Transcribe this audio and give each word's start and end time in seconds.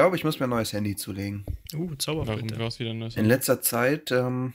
glaube, 0.00 0.16
ich 0.16 0.24
muss 0.24 0.38
mir 0.40 0.46
ein 0.46 0.50
neues 0.50 0.72
Handy 0.72 0.96
zulegen. 0.96 1.44
Uh, 1.74 1.80
Warum 1.84 1.98
Zauberflöte. 1.98 2.58
war 2.58 2.68
es 2.68 2.78
wieder 2.78 2.90
ein 2.90 2.98
neues 2.98 3.16
In 3.16 3.26
letzter 3.26 3.60
Zeit, 3.60 4.10
ähm, 4.10 4.54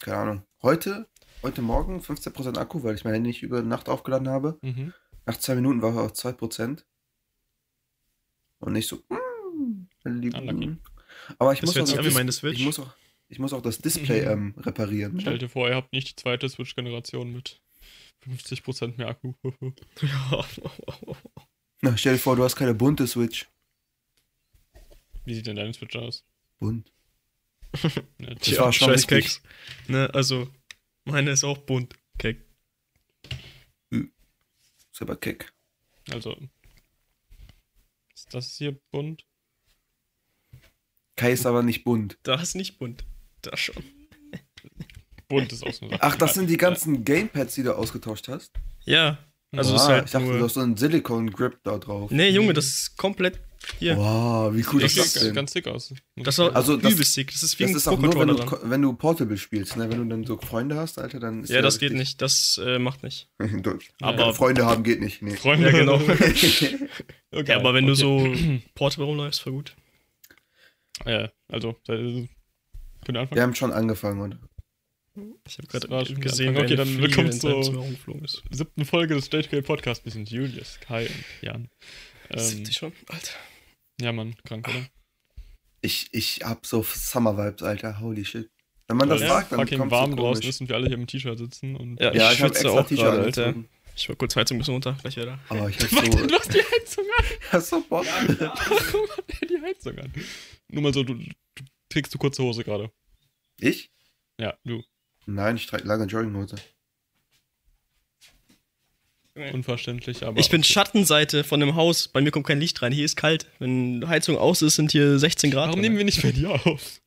keine 0.00 0.16
Ahnung, 0.16 0.42
heute, 0.62 1.08
heute 1.44 1.62
Morgen 1.62 2.00
15% 2.00 2.58
Akku, 2.58 2.82
weil 2.82 2.96
ich 2.96 3.04
mein 3.04 3.14
Handy 3.14 3.28
nicht 3.28 3.42
über 3.44 3.62
Nacht 3.62 3.88
aufgeladen 3.88 4.28
habe. 4.28 4.58
Mhm. 4.62 4.92
Nach 5.26 5.36
zwei 5.36 5.54
Minuten 5.54 5.80
war 5.80 5.94
er 5.94 6.02
auf 6.02 6.12
2%. 6.12 6.84
Und 8.58 8.72
nicht 8.72 8.88
so, 8.88 8.96
mm, 9.08 9.86
lieb- 10.08 10.34
Unlucky. 10.36 10.76
Aber 11.38 11.52
ich 11.52 11.60
Das 11.60 11.68
muss, 11.68 11.76
auch 11.90 11.96
das 11.96 12.16
Dis- 12.16 12.42
ich 12.42 12.64
muss 12.64 12.78
auch, 12.80 12.94
ich 13.28 13.38
muss 13.38 13.52
auch 13.52 13.62
das 13.62 13.78
Display 13.78 14.22
Mhm. 14.22 14.30
ähm, 14.32 14.54
reparieren. 14.58 15.20
Stell 15.20 15.38
dir 15.38 15.48
vor, 15.48 15.68
ihr 15.68 15.76
habt 15.76 15.92
nicht 15.92 16.08
die 16.10 16.16
zweite 16.16 16.48
Switch-Generation 16.48 17.32
mit 17.32 17.60
50% 18.26 18.96
mehr 18.98 19.08
Akku. 19.08 19.34
Ja. 20.02 20.44
Na, 21.82 21.96
stell 21.96 22.14
dir 22.14 22.18
vor, 22.18 22.34
du 22.34 22.42
hast 22.42 22.56
keine 22.56 22.74
bunte 22.74 23.06
Switch. 23.06 23.46
Wie 25.24 25.34
sieht 25.34 25.46
denn 25.46 25.56
deine 25.56 25.72
Switch 25.74 25.96
aus? 25.96 26.24
Bunt. 26.58 26.90
Ja, 28.20 28.34
Das 28.34 28.58
war 28.58 28.72
schon 28.72 28.88
scheiß 28.88 28.98
richtig. 29.10 29.24
Keks. 29.24 29.42
Ne, 29.88 30.08
also, 30.14 30.48
meine 31.04 31.32
ist 31.32 31.42
auch 31.44 31.58
bunt. 31.58 31.94
Kek. 32.18 32.40
Ist 33.90 35.02
aber 35.02 35.16
keck. 35.16 35.52
Also. 36.12 36.36
Ist 38.14 38.32
das 38.32 38.56
hier 38.56 38.78
bunt? 38.92 39.26
Kai 41.16 41.32
ist 41.32 41.46
aber 41.46 41.62
nicht 41.64 41.82
bunt. 41.84 42.16
Da 42.22 42.40
ist 42.40 42.54
nicht 42.54 42.78
bunt. 42.78 43.04
Da 43.42 43.56
schon. 43.56 43.82
Bunt 45.28 45.52
ist 45.52 45.64
auch 45.66 45.72
so. 45.72 45.86
eine 45.86 45.96
Sache. 45.96 46.02
Ach, 46.02 46.16
das 46.16 46.34
sind 46.34 46.48
die 46.48 46.56
ganzen 46.56 47.04
Gamepads, 47.04 47.54
die 47.56 47.64
du 47.64 47.76
ausgetauscht 47.76 48.28
hast? 48.28 48.52
Ja. 48.84 49.18
Also, 49.50 49.72
ah, 49.72 49.76
ist 49.76 49.88
halt 49.88 50.04
ich 50.06 50.10
dachte, 50.12 50.26
nur. 50.26 50.38
du 50.38 50.44
hast 50.44 50.54
so 50.54 50.60
einen 50.60 50.76
Silicon-Grip 50.76 51.58
da 51.64 51.78
drauf. 51.78 52.10
Nee, 52.10 52.28
Junge, 52.30 52.52
das 52.52 52.66
ist 52.66 52.96
komplett. 52.96 53.40
Hier. 53.78 53.96
Wow, 53.96 54.54
wie 54.54 54.64
cool 54.72 54.80
Das 54.82 54.92
ist 54.92 54.98
das 54.98 55.12
sieht 55.14 55.22
denn? 55.24 55.34
ganz 55.34 55.52
dick 55.52 55.66
aus. 55.66 55.92
Das 56.16 56.34
ist 56.34 56.40
auch 56.40 56.54
Also, 56.54 56.76
das- 56.76 56.92
übelst 56.92 57.16
dick. 57.16 57.30
Das 57.32 57.42
ist 57.42 57.58
wie 57.58 57.64
Das 57.64 57.72
ein 57.72 57.76
ist 57.76 57.88
auch 57.88 57.98
nur, 57.98 58.14
wenn 58.18 58.28
du, 58.28 58.58
wenn 58.62 58.82
du 58.82 58.92
Portable 58.94 59.36
spielst, 59.36 59.76
ne? 59.76 59.90
Wenn 59.90 59.98
du 59.98 60.04
dann 60.04 60.24
so 60.24 60.38
Freunde 60.38 60.76
hast, 60.76 60.98
Alter, 60.98 61.20
dann 61.20 61.42
ist 61.44 61.50
Ja, 61.50 61.62
das 61.62 61.78
geht 61.78 61.92
nicht. 61.92 62.20
Das 62.22 62.60
äh, 62.64 62.78
macht 62.78 63.02
nicht. 63.02 63.28
Aber- 64.00 64.34
Freunde 64.34 64.66
haben 64.66 64.82
geht 64.84 65.00
nicht. 65.00 65.22
Nee. 65.22 65.36
Freunde. 65.36 65.70
Ja, 65.70 65.78
genau. 65.78 66.00
Okay, 67.36 67.50
Ja, 67.50 67.56
aber 67.58 67.74
wenn 67.74 67.86
du 67.86 67.92
okay. 67.94 68.60
so 68.60 68.60
Portable 68.76 69.06
rumläufst, 69.06 69.40
voll 69.40 69.52
gut. 69.54 69.74
Ja, 71.04 71.30
also, 71.48 71.74
da- 71.86 71.96
könnt 71.96 72.28
ihr 73.08 73.20
anfangen? 73.20 73.34
Wir 73.34 73.42
haben 73.42 73.54
schon 73.56 73.72
angefangen, 73.72 74.20
oder? 74.20 74.38
Ich 75.46 75.58
habe 75.58 75.72
war 75.90 76.04
gerade 76.04 76.14
gesehen, 76.14 76.56
Okay, 76.56 76.76
dann 76.76 76.98
willkommen 76.98 77.26
in 77.30 77.40
seinem 77.40 77.62
zu- 77.62 77.70
Zimmer 77.70 77.80
rumgeflogen 77.82 78.24
ist. 78.24 78.42
siebten 78.50 78.84
Folge 78.84 79.14
des 79.16 79.24
Stage 79.26 79.62
Podcast. 79.62 80.04
Wir 80.04 80.12
sind 80.12 80.30
Julius, 80.30 80.78
Kai 80.80 81.06
und 81.06 81.24
Jan. 81.42 81.68
Ähm, 82.30 82.38
Siebte 82.38 82.72
schon? 82.72 82.92
Alter. 83.08 83.30
Ja, 84.00 84.12
Mann, 84.12 84.34
krank, 84.44 84.68
oder? 84.68 84.86
Ich, 85.80 86.08
ich 86.12 86.40
hab 86.42 86.64
so 86.66 86.82
Summer-Vibes, 86.82 87.62
Alter. 87.62 88.00
Holy 88.00 88.24
shit. 88.24 88.50
Wenn 88.88 88.96
man 88.98 89.08
das 89.08 89.20
Weil 89.22 89.28
sagt, 89.28 89.52
dann 89.52 89.60
fucking 89.60 89.78
kommt's 89.78 89.92
warm 89.92 90.10
so 90.10 90.16
draußen 90.16 90.44
ist 90.44 90.60
und 90.60 90.68
wir 90.68 90.76
alle 90.76 90.86
hier 90.88 90.96
im 90.96 91.06
T-Shirt 91.06 91.38
sitzen 91.38 91.76
und. 91.76 92.00
Ja, 92.00 92.12
Ja, 92.12 92.30
ich 92.32 92.38
ich 92.38 92.42
hab 92.42 92.48
schwitze 92.48 92.64
extra 92.64 92.80
auch 92.80 92.86
T-Shirt 92.86 93.04
gerade, 93.04 93.22
Alter. 93.22 93.54
Ich 93.96 94.08
war 94.08 94.16
kurz 94.16 94.34
Heizung 94.36 94.56
ein 94.56 94.58
bisschen 94.58 94.74
runter, 94.74 94.96
gleich 95.00 95.16
wieder. 95.16 95.38
Aber 95.48 95.68
ich 95.68 95.78
hab 95.80 95.92
Warte, 95.92 96.12
so, 96.18 96.26
du 96.26 96.34
hast 96.34 96.52
die 96.54 96.58
Heizung 96.58 97.04
an. 97.18 97.24
ich 97.40 97.52
hab 97.52 97.62
so 97.62 97.80
Bock. 97.88 98.04
Warum 98.06 99.08
hat 99.16 99.24
er 99.40 99.46
die 99.46 99.60
Heizung 99.62 99.98
an? 99.98 100.12
Nur 100.68 100.82
mal 100.82 100.92
so, 100.92 101.02
du, 101.02 101.14
du 101.14 101.24
trägst 101.88 102.12
du 102.14 102.18
kurze 102.18 102.42
Hose 102.42 102.64
gerade. 102.64 102.90
Ich? 103.60 103.90
Ja, 104.40 104.56
du. 104.64 104.82
Nein, 105.26 105.56
ich 105.56 105.66
trage 105.66 105.84
lange 105.84 106.04
Jogginghose. 106.06 106.56
Unverständlich, 109.52 110.24
aber. 110.24 110.38
Ich 110.38 110.48
bin 110.48 110.62
Schattenseite 110.62 111.42
von 111.42 111.58
dem 111.58 111.74
Haus. 111.74 112.06
Bei 112.08 112.20
mir 112.20 112.30
kommt 112.30 112.46
kein 112.46 112.60
Licht 112.60 112.80
rein. 112.82 112.92
Hier 112.92 113.04
ist 113.04 113.16
kalt. 113.16 113.46
Wenn 113.58 114.06
Heizung 114.08 114.38
aus 114.38 114.62
ist, 114.62 114.76
sind 114.76 114.92
hier 114.92 115.18
16 115.18 115.50
Grad. 115.50 115.68
Warum 115.68 115.80
nehmen 115.80 115.96
wir 115.96 116.04
nicht 116.04 116.22
bei 116.22 116.30
dir 116.30 116.50
auf? 116.50 117.00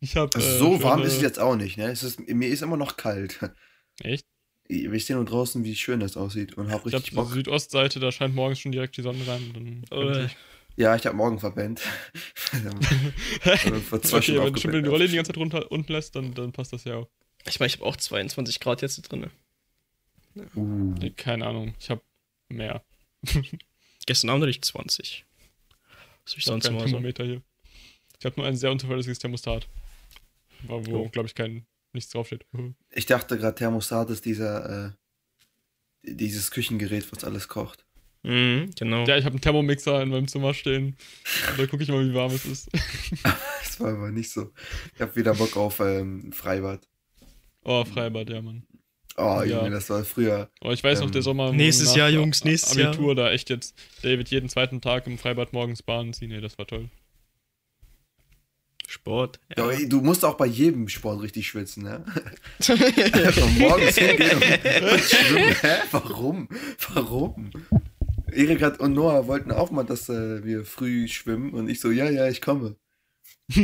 Ich 0.00 0.14
hab. 0.16 0.34
Also 0.36 0.48
äh, 0.48 0.58
so 0.58 0.82
warm 0.82 1.00
schöne- 1.00 1.08
ist 1.08 1.16
es 1.16 1.22
jetzt 1.22 1.38
auch 1.40 1.56
nicht, 1.56 1.76
ne? 1.78 1.86
Es 1.90 2.02
ist, 2.04 2.20
mir 2.28 2.48
ist 2.48 2.62
immer 2.62 2.76
noch 2.76 2.96
kalt. 2.96 3.40
Echt? 4.02 4.24
Ich 4.68 5.06
sehe 5.06 5.16
nur 5.16 5.24
draußen, 5.24 5.64
wie 5.64 5.74
schön 5.74 6.00
das 6.00 6.16
aussieht 6.16 6.54
und 6.56 6.70
hab 6.70 6.86
Ich 6.86 6.92
richtig 6.94 7.16
hab 7.16 7.24
Bock. 7.24 7.32
Südostseite, 7.34 8.00
da 8.00 8.12
scheint 8.12 8.34
morgens 8.34 8.60
schon 8.60 8.72
direkt 8.72 8.96
die 8.96 9.02
Sonne 9.02 9.26
rein. 9.26 9.82
Dann 9.90 10.08
Äh, 10.14 10.24
ich- 10.26 10.36
Ja, 10.76 10.96
ich 10.96 11.06
habe 11.06 11.16
morgen 11.16 11.38
verpennt. 11.38 11.80
Vor 13.88 14.02
zwei 14.02 14.18
okay, 14.18 14.38
wenn 14.38 14.52
du 14.54 14.60
schon 14.60 14.72
die 14.82 14.88
Rolle 14.88 15.08
die 15.08 15.16
ganze 15.16 15.32
Zeit 15.32 15.38
runter, 15.38 15.70
unten 15.70 15.92
lässt, 15.92 16.14
dann, 16.16 16.34
dann 16.34 16.52
passt 16.52 16.72
das 16.72 16.84
ja 16.84 16.96
auch. 16.96 17.08
ich 17.46 17.60
meine, 17.60 17.68
ich 17.68 17.74
habe 17.76 17.84
auch 17.86 17.96
22 17.96 18.58
Grad 18.60 18.82
jetzt 18.82 19.00
drin. 19.02 19.30
Uh, 20.54 20.94
Nee, 20.98 21.10
keine 21.10 21.46
Ahnung, 21.46 21.74
ich 21.78 21.90
hab 21.90 22.02
mehr. 22.48 22.82
Gestern 24.06 24.30
Abend 24.30 24.42
hatte 24.42 24.50
ich 24.50 24.62
20. 24.62 25.24
Was 26.24 26.32
hab 26.32 26.38
ich 26.38 26.44
Ich 26.46 26.50
hab 26.52 26.62
sonst 26.62 26.66
immer 26.66 26.88
so? 26.88 26.98
Hier. 27.24 27.42
Ich 28.18 28.24
habe 28.26 28.36
nur 28.40 28.46
ein 28.46 28.56
sehr 28.56 28.70
unzuverlässiges 28.70 29.18
Thermostat. 29.18 29.66
Wo, 30.62 30.84
wo 30.86 30.96
Oh. 31.04 31.08
glaube 31.08 31.26
ich, 31.28 31.34
kein 31.34 31.66
nichts 31.92 32.10
draufsteht. 32.10 32.44
ich 32.90 33.06
dachte 33.06 33.38
gerade, 33.38 33.54
Thermostat 33.54 34.10
ist 34.10 34.24
dieser, 34.24 34.86
äh, 34.88 34.90
dieses 36.02 36.50
Küchengerät, 36.50 37.10
was 37.12 37.24
alles 37.24 37.48
kocht. 37.48 37.84
Mhm, 38.22 38.70
genau. 38.76 39.04
Ja, 39.04 39.16
ich 39.18 39.24
habe 39.24 39.34
einen 39.34 39.40
Thermomixer 39.42 40.02
in 40.02 40.08
meinem 40.08 40.26
Zimmer 40.28 40.54
stehen. 40.54 40.96
Und 41.50 41.58
da 41.58 41.66
gucke 41.66 41.82
ich 41.82 41.88
mal, 41.90 42.08
wie 42.08 42.14
warm 42.14 42.32
es 42.32 42.44
ist. 42.46 42.68
Das 43.62 43.80
war 43.80 43.92
aber 43.92 44.10
nicht 44.12 44.30
so. 44.30 44.52
Ich 44.94 45.00
habe 45.00 45.14
wieder 45.16 45.34
Bock 45.34 45.56
auf 45.56 45.80
ähm, 45.80 46.30
Freibad. 46.32 46.86
Oh, 47.64 47.84
Freibad, 47.84 48.30
ja, 48.30 48.40
Mann. 48.40 48.64
Oh, 49.16 49.42
Ja. 49.42 49.58
Junge, 49.58 49.70
das 49.70 49.88
war 49.90 50.02
früher. 50.04 50.50
Oh, 50.60 50.70
ich 50.72 50.82
weiß 50.82 50.98
noch, 51.00 51.06
Ähm, 51.06 51.12
der 51.12 51.22
Sommer. 51.22 51.52
nächstes 51.52 51.94
Jahr, 51.94 52.08
Jungs, 52.10 52.44
nächstes 52.44 52.74
Jahr. 52.76 52.88
Abitur, 52.88 53.14
da 53.14 53.30
echt 53.30 53.48
jetzt 53.50 53.74
David 54.02 54.28
jeden 54.30 54.48
zweiten 54.48 54.80
Tag 54.80 55.06
im 55.06 55.18
Freibad 55.18 55.52
morgens 55.52 55.82
Bahnen 55.82 56.12
ziehen. 56.12 56.30
Nee, 56.30 56.40
das 56.40 56.58
war 56.58 56.66
toll. 56.66 56.88
Sport. 58.86 59.40
Ja. 59.56 59.70
ey, 59.70 59.88
du 59.88 60.00
musst 60.02 60.24
auch 60.24 60.34
bei 60.36 60.46
jedem 60.46 60.88
Sport 60.88 61.22
richtig 61.22 61.48
schwitzen, 61.48 61.84
ne? 61.84 62.04
Von 62.60 63.58
morgens 63.58 63.96
hingehen 63.96 64.36
und, 64.36 64.92
und 64.92 65.00
schwimmen. 65.00 65.54
Hä? 65.62 65.76
Warum? 65.90 66.48
Warum? 66.92 67.50
Erik 68.30 68.62
hat 68.62 68.80
und 68.80 68.92
Noah 68.92 69.26
wollten 69.26 69.52
auch 69.52 69.70
mal, 69.70 69.84
dass 69.84 70.08
äh, 70.08 70.44
wir 70.44 70.64
früh 70.64 71.08
schwimmen 71.08 71.54
und 71.54 71.68
ich 71.68 71.80
so, 71.80 71.90
ja, 71.90 72.10
ja, 72.10 72.28
ich 72.28 72.40
komme. 72.40 72.76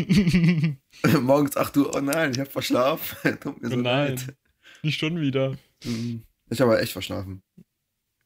Morgens 1.21 1.56
8 1.56 1.77
Uhr, 1.77 1.94
oh 1.94 2.00
nein, 2.00 2.33
ich 2.33 2.39
habe 2.39 2.50
verschlafen. 2.50 3.39
Tut 3.41 3.60
mir 3.62 3.69
so 3.69 3.77
Oh 3.77 3.78
nein. 3.78 4.16
leid. 4.16 4.34
Nicht 4.82 4.98
schon 4.98 5.20
wieder. 5.20 5.56
Mhm. 5.84 6.24
Ich 6.50 6.60
habe 6.60 6.80
echt 6.80 6.92
verschlafen. 6.92 7.42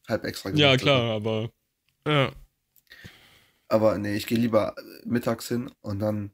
Halb 0.09 0.25
extra 0.25 0.51
Ja, 0.51 0.77
gemacht, 0.77 0.81
klar, 0.81 1.11
aber 1.15 1.51
Ja. 2.07 2.33
Aber 3.69 3.99
nee, 3.99 4.15
ich 4.17 4.27
gehe 4.27 4.39
lieber 4.39 4.75
mittags 5.05 5.49
hin 5.49 5.71
und 5.81 5.99
dann 5.99 6.31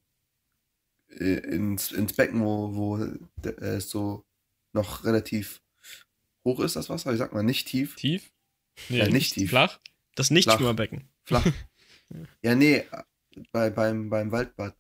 äh, 1.09 1.39
ins, 1.39 1.93
ins 1.93 2.13
Becken, 2.13 2.43
wo, 2.43 2.75
wo 2.75 2.97
äh, 2.99 3.49
es 3.61 3.91
so 3.91 4.25
noch 4.73 5.05
relativ 5.05 5.63
hoch 6.45 6.61
ist, 6.61 6.77
das 6.77 6.89
Wasser. 6.89 7.13
Ich 7.13 7.19
sag 7.19 7.33
mal 7.33 7.43
nicht 7.43 7.69
tief. 7.69 7.97
tief? 7.97 8.31
Nee, 8.89 8.99
Ja, 8.99 9.09
nicht 9.09 9.35
tief. 9.35 9.51
Flach? 9.51 9.81
Das 10.15 10.31
nicht 10.31 10.51
Flach. 10.51 10.77
Flach. 11.25 11.47
ja, 12.43 12.55
nee, 12.55 12.85
bei, 13.53 13.71
beim, 13.71 14.11
beim 14.11 14.33
Waldbad. 14.33 14.77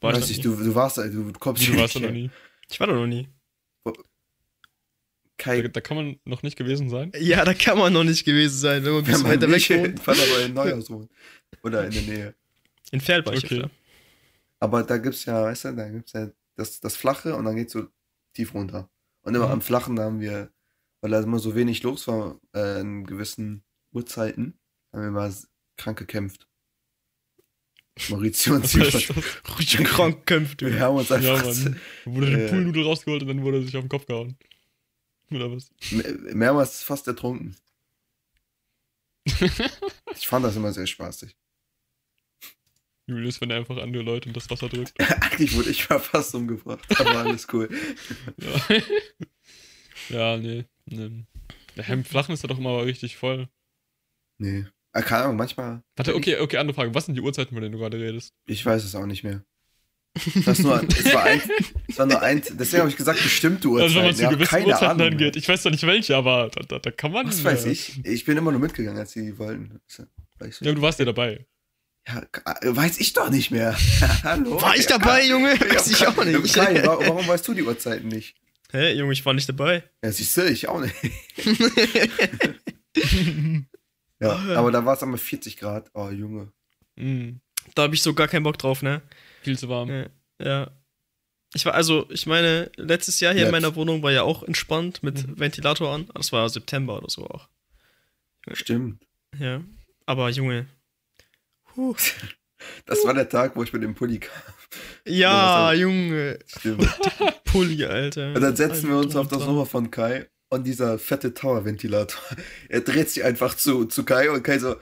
War 0.00 0.12
ich 0.12 0.18
Weiß 0.18 0.30
ich, 0.30 0.40
du, 0.40 0.54
du 0.54 0.74
warst, 0.74 0.98
du 0.98 1.32
kommst 1.32 1.62
Wie, 1.62 1.66
du 1.66 1.72
hier 1.72 1.80
warst 1.82 1.96
da 1.96 2.00
nicht 2.00 2.08
noch 2.08 2.14
nie. 2.14 2.30
Ich 2.68 2.80
war 2.80 2.86
da 2.86 2.92
noch 2.94 3.06
nie. 3.06 3.28
Da, 5.36 5.44
Kai, 5.44 5.62
da 5.62 5.80
kann 5.80 5.96
man 5.96 6.20
noch 6.24 6.42
nicht 6.42 6.56
gewesen 6.56 6.88
sein. 6.88 7.12
Ja, 7.18 7.44
da 7.44 7.54
kann 7.54 7.76
man 7.78 7.92
noch 7.92 8.04
nicht 8.04 8.24
gewesen 8.24 8.56
sein, 8.56 8.84
wenn 8.84 8.92
man 8.92 9.00
ein 9.02 9.06
wenn 9.06 9.12
bisschen 9.12 9.22
man 9.28 9.32
weiter 9.32 9.50
weg 9.50 9.70
wohnt. 9.70 10.06
weil 10.06 10.16
aber 10.20 10.44
in 10.44 10.54
Neuhaus 10.54 10.90
wohnt. 10.90 11.10
Oder 11.62 11.86
in 11.86 11.90
der 11.92 12.02
Nähe. 12.02 12.34
In 12.92 13.00
ich 13.00 13.10
Okay. 13.44 13.64
Aber 14.60 14.82
da 14.84 14.98
gibt's 14.98 15.24
ja, 15.24 15.42
weißt 15.44 15.64
du, 15.66 15.72
da 15.76 15.88
gibt's 15.88 16.12
ja 16.12 16.30
das, 16.56 16.80
das 16.80 16.96
Flache 16.96 17.34
und 17.34 17.44
dann 17.44 17.56
geht's 17.56 17.72
so 17.72 17.88
tief 18.32 18.54
runter. 18.54 18.88
Und 19.22 19.34
immer 19.34 19.46
Mhm. 19.46 19.52
am 19.54 19.60
Flachen, 19.62 19.96
da 19.96 20.04
haben 20.04 20.20
wir, 20.20 20.50
weil 21.00 21.10
da 21.10 21.20
immer 21.20 21.38
so 21.38 21.54
wenig 21.54 21.82
los 21.82 22.06
war, 22.06 22.40
äh, 22.54 22.80
in 22.80 23.04
gewissen 23.06 23.64
Uhrzeiten, 23.92 24.58
haben 24.92 25.02
wir 25.02 25.10
mal 25.10 25.34
krank 25.76 25.98
gekämpft. 25.98 26.46
Maurizio 28.08 28.54
und. 28.54 28.64
Richtig 29.58 29.84
krank 29.84 30.26
kämpft, 30.26 30.62
Wir 30.62 30.80
haben 30.80 30.96
uns 30.96 31.08
ja, 31.08 31.16
einfach 31.16 31.44
Mann. 31.44 31.80
Da 32.04 32.10
wurde 32.12 32.26
eine 32.28 32.42
Äh. 32.44 32.48
Poolnudel 32.48 32.84
rausgeholt 32.84 33.22
und 33.22 33.28
dann 33.28 33.42
wurde 33.42 33.58
er 33.58 33.62
sich 33.64 33.76
auf 33.76 33.84
den 33.84 33.88
Kopf 33.88 34.06
gehauen. 34.06 34.36
Oder 35.30 35.50
was? 35.50 35.70
me- 35.90 36.34
mehrmals 36.34 36.82
fast 36.82 37.06
ertrunken. 37.08 37.56
Ich 40.16 40.28
fand 40.28 40.44
das 40.44 40.54
immer 40.56 40.72
sehr 40.72 40.86
spaßig. 40.86 41.36
Julius, 43.06 43.40
wenn 43.40 43.50
er 43.50 43.56
einfach 43.58 43.76
andere 43.78 44.02
Leute 44.02 44.28
in 44.28 44.32
das 44.34 44.48
Wasser 44.48 44.68
drückt. 44.68 44.98
Eigentlich 45.22 45.56
wurde 45.56 45.70
ich 45.70 45.84
fast 45.84 46.34
umgebracht, 46.34 46.86
aber 47.00 47.16
alles 47.18 47.46
cool. 47.52 47.68
Ja, 48.38 48.76
ja 50.08 50.36
nee. 50.36 50.64
nee. 50.86 51.24
Der 51.76 51.84
Hemd 51.84 52.06
flachen 52.06 52.32
ist 52.32 52.42
ja 52.42 52.48
doch 52.48 52.58
immer 52.58 52.84
richtig 52.84 53.16
voll. 53.16 53.48
Nee. 54.38 54.66
Ah, 54.92 55.02
keine 55.02 55.24
Ahnung, 55.24 55.36
manchmal. 55.36 55.82
Warte, 55.96 56.14
okay, 56.14 56.38
okay, 56.38 56.56
andere 56.58 56.74
Frage. 56.74 56.94
Was 56.94 57.06
sind 57.06 57.16
die 57.16 57.20
Uhrzeiten, 57.20 57.52
von 57.54 57.62
denen 57.62 57.72
du 57.72 57.78
gerade 57.78 57.98
redest? 57.98 58.32
Ich 58.46 58.64
weiß 58.64 58.84
es 58.84 58.94
auch 58.94 59.06
nicht 59.06 59.24
mehr. 59.24 59.44
Das 60.44 60.60
nur, 60.60 60.80
es 60.88 61.12
war 61.12 61.24
ein, 61.24 61.40
es 61.88 61.98
war 61.98 62.06
nur 62.06 62.22
ein, 62.22 62.40
deswegen 62.52 62.80
habe 62.82 62.90
ich 62.90 62.96
gesagt, 62.96 63.20
bestimmte 63.22 63.66
Uhrzeiten. 63.66 63.82
Also 63.84 63.96
wenn 63.96 64.04
man 64.06 64.14
zu 64.14 64.22
Ja, 64.22 64.30
gewissen 64.30 64.64
Uhrzeiten 64.64 65.00
Ahnung 65.00 65.16
geht. 65.18 65.34
Ich 65.36 65.48
weiß 65.48 65.62
doch 65.64 65.70
nicht 65.72 65.84
welche, 65.86 66.16
aber 66.16 66.50
da, 66.54 66.62
da, 66.62 66.78
da 66.78 66.90
kann 66.92 67.10
man. 67.10 67.26
Äh, 67.28 67.44
weiß 67.44 67.66
ich? 67.66 68.00
Ich 68.04 68.24
bin 68.24 68.36
immer 68.36 68.52
nur 68.52 68.60
mitgegangen, 68.60 68.98
als 69.00 69.10
sie 69.12 69.36
wollten. 69.38 69.80
Ja, 70.60 70.72
du 70.72 70.80
warst 70.82 71.00
ja 71.00 71.04
dabei. 71.04 71.44
Ja, 72.06 72.22
äh, 72.60 72.76
weiß 72.76 72.98
ich 73.00 73.12
doch 73.14 73.28
nicht 73.30 73.50
mehr. 73.50 73.76
Hallo? 74.22 74.60
War 74.62 74.76
ich 74.76 74.86
dabei, 74.86 75.26
Junge? 75.26 75.58
Weiß 75.58 75.90
ich 75.90 76.06
auch 76.06 76.24
nicht. 76.24 76.56
Wa- 76.56 76.98
warum 77.00 77.26
weißt 77.26 77.48
du 77.48 77.54
die 77.54 77.62
Uhrzeiten 77.64 78.06
nicht? 78.08 78.36
Hä, 78.70 78.92
Junge, 78.92 79.12
ich 79.14 79.24
war 79.26 79.34
nicht 79.34 79.48
dabei. 79.48 79.82
Ja, 80.04 80.12
siehst 80.12 80.36
du, 80.36 80.44
ich 80.48 80.68
auch 80.68 80.80
nicht. 80.80 80.94
ja, 84.20 84.36
aber 84.56 84.70
da 84.70 84.84
war 84.84 84.94
es 84.94 85.02
einmal 85.02 85.18
40 85.18 85.56
Grad. 85.56 85.90
Oh, 85.94 86.08
Junge. 86.10 86.52
Mhm. 86.96 87.40
Da 87.74 87.82
habe 87.82 87.94
ich 87.94 88.02
so 88.02 88.14
gar 88.14 88.28
keinen 88.28 88.42
Bock 88.44 88.58
drauf, 88.58 88.82
ne? 88.82 89.02
Viel 89.44 89.58
zu 89.58 89.68
warm. 89.68 89.88
Ja. 89.90 90.06
ja. 90.42 90.70
Ich 91.54 91.64
war, 91.66 91.74
also, 91.74 92.06
ich 92.10 92.26
meine, 92.26 92.70
letztes 92.76 93.20
Jahr 93.20 93.32
hier 93.32 93.42
in 93.42 93.48
Letzt- 93.48 93.52
meiner 93.52 93.76
Wohnung 93.76 94.02
war 94.02 94.10
ja 94.10 94.22
auch 94.24 94.42
entspannt 94.42 95.02
mit 95.04 95.26
Mhm. 95.26 95.38
Ventilator 95.38 95.92
an. 95.94 96.08
Das 96.14 96.32
war 96.32 96.48
September 96.48 96.96
oder 96.98 97.08
so 97.08 97.26
auch. 97.26 97.48
Stimmt. 98.52 99.00
Ja. 99.38 99.62
Aber 100.06 100.28
Junge. 100.30 100.66
Puh. 101.74 101.94
Das 102.86 103.04
war 103.04 103.14
der 103.14 103.28
Tag, 103.28 103.56
wo 103.56 103.62
ich 103.62 103.72
mit 103.72 103.82
dem 103.82 103.94
Pulli 103.94 104.18
kam. 104.20 104.42
Ja, 105.06 105.72
Junge. 105.72 106.38
Stimmt. 106.46 106.88
Pulli, 107.44 107.84
Alter. 107.84 108.34
Und 108.34 108.40
dann 108.40 108.56
setzen 108.56 108.88
wir 108.88 108.96
uns 108.98 109.14
auf 109.16 109.28
das. 109.28 109.42
Sofa 109.44 109.64
von 109.64 109.90
Kai 109.90 110.26
und 110.48 110.64
dieser 110.66 110.98
fette 110.98 111.34
Tower-Ventilator. 111.34 112.20
Er 112.68 112.80
dreht 112.80 113.10
sich 113.10 113.22
einfach 113.24 113.54
zu, 113.54 113.84
zu 113.86 114.04
Kai 114.04 114.30
und 114.30 114.42
Kai 114.42 114.58
so. 114.58 114.76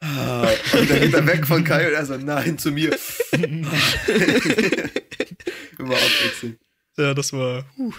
Ah, 0.00 0.48
und 0.74 0.88
dann 0.90 1.00
geht 1.00 1.12
er 1.14 1.26
weg 1.26 1.46
von 1.46 1.64
Kai 1.64 1.88
und 1.88 1.94
er 1.94 2.06
so, 2.06 2.16
nein, 2.16 2.56
zu 2.58 2.70
mir. 2.70 2.96
Immer 5.78 5.96
abwechselnd. 5.96 6.58
Ja, 6.96 7.14
das 7.14 7.32
war. 7.32 7.62
Puh. 7.76 7.92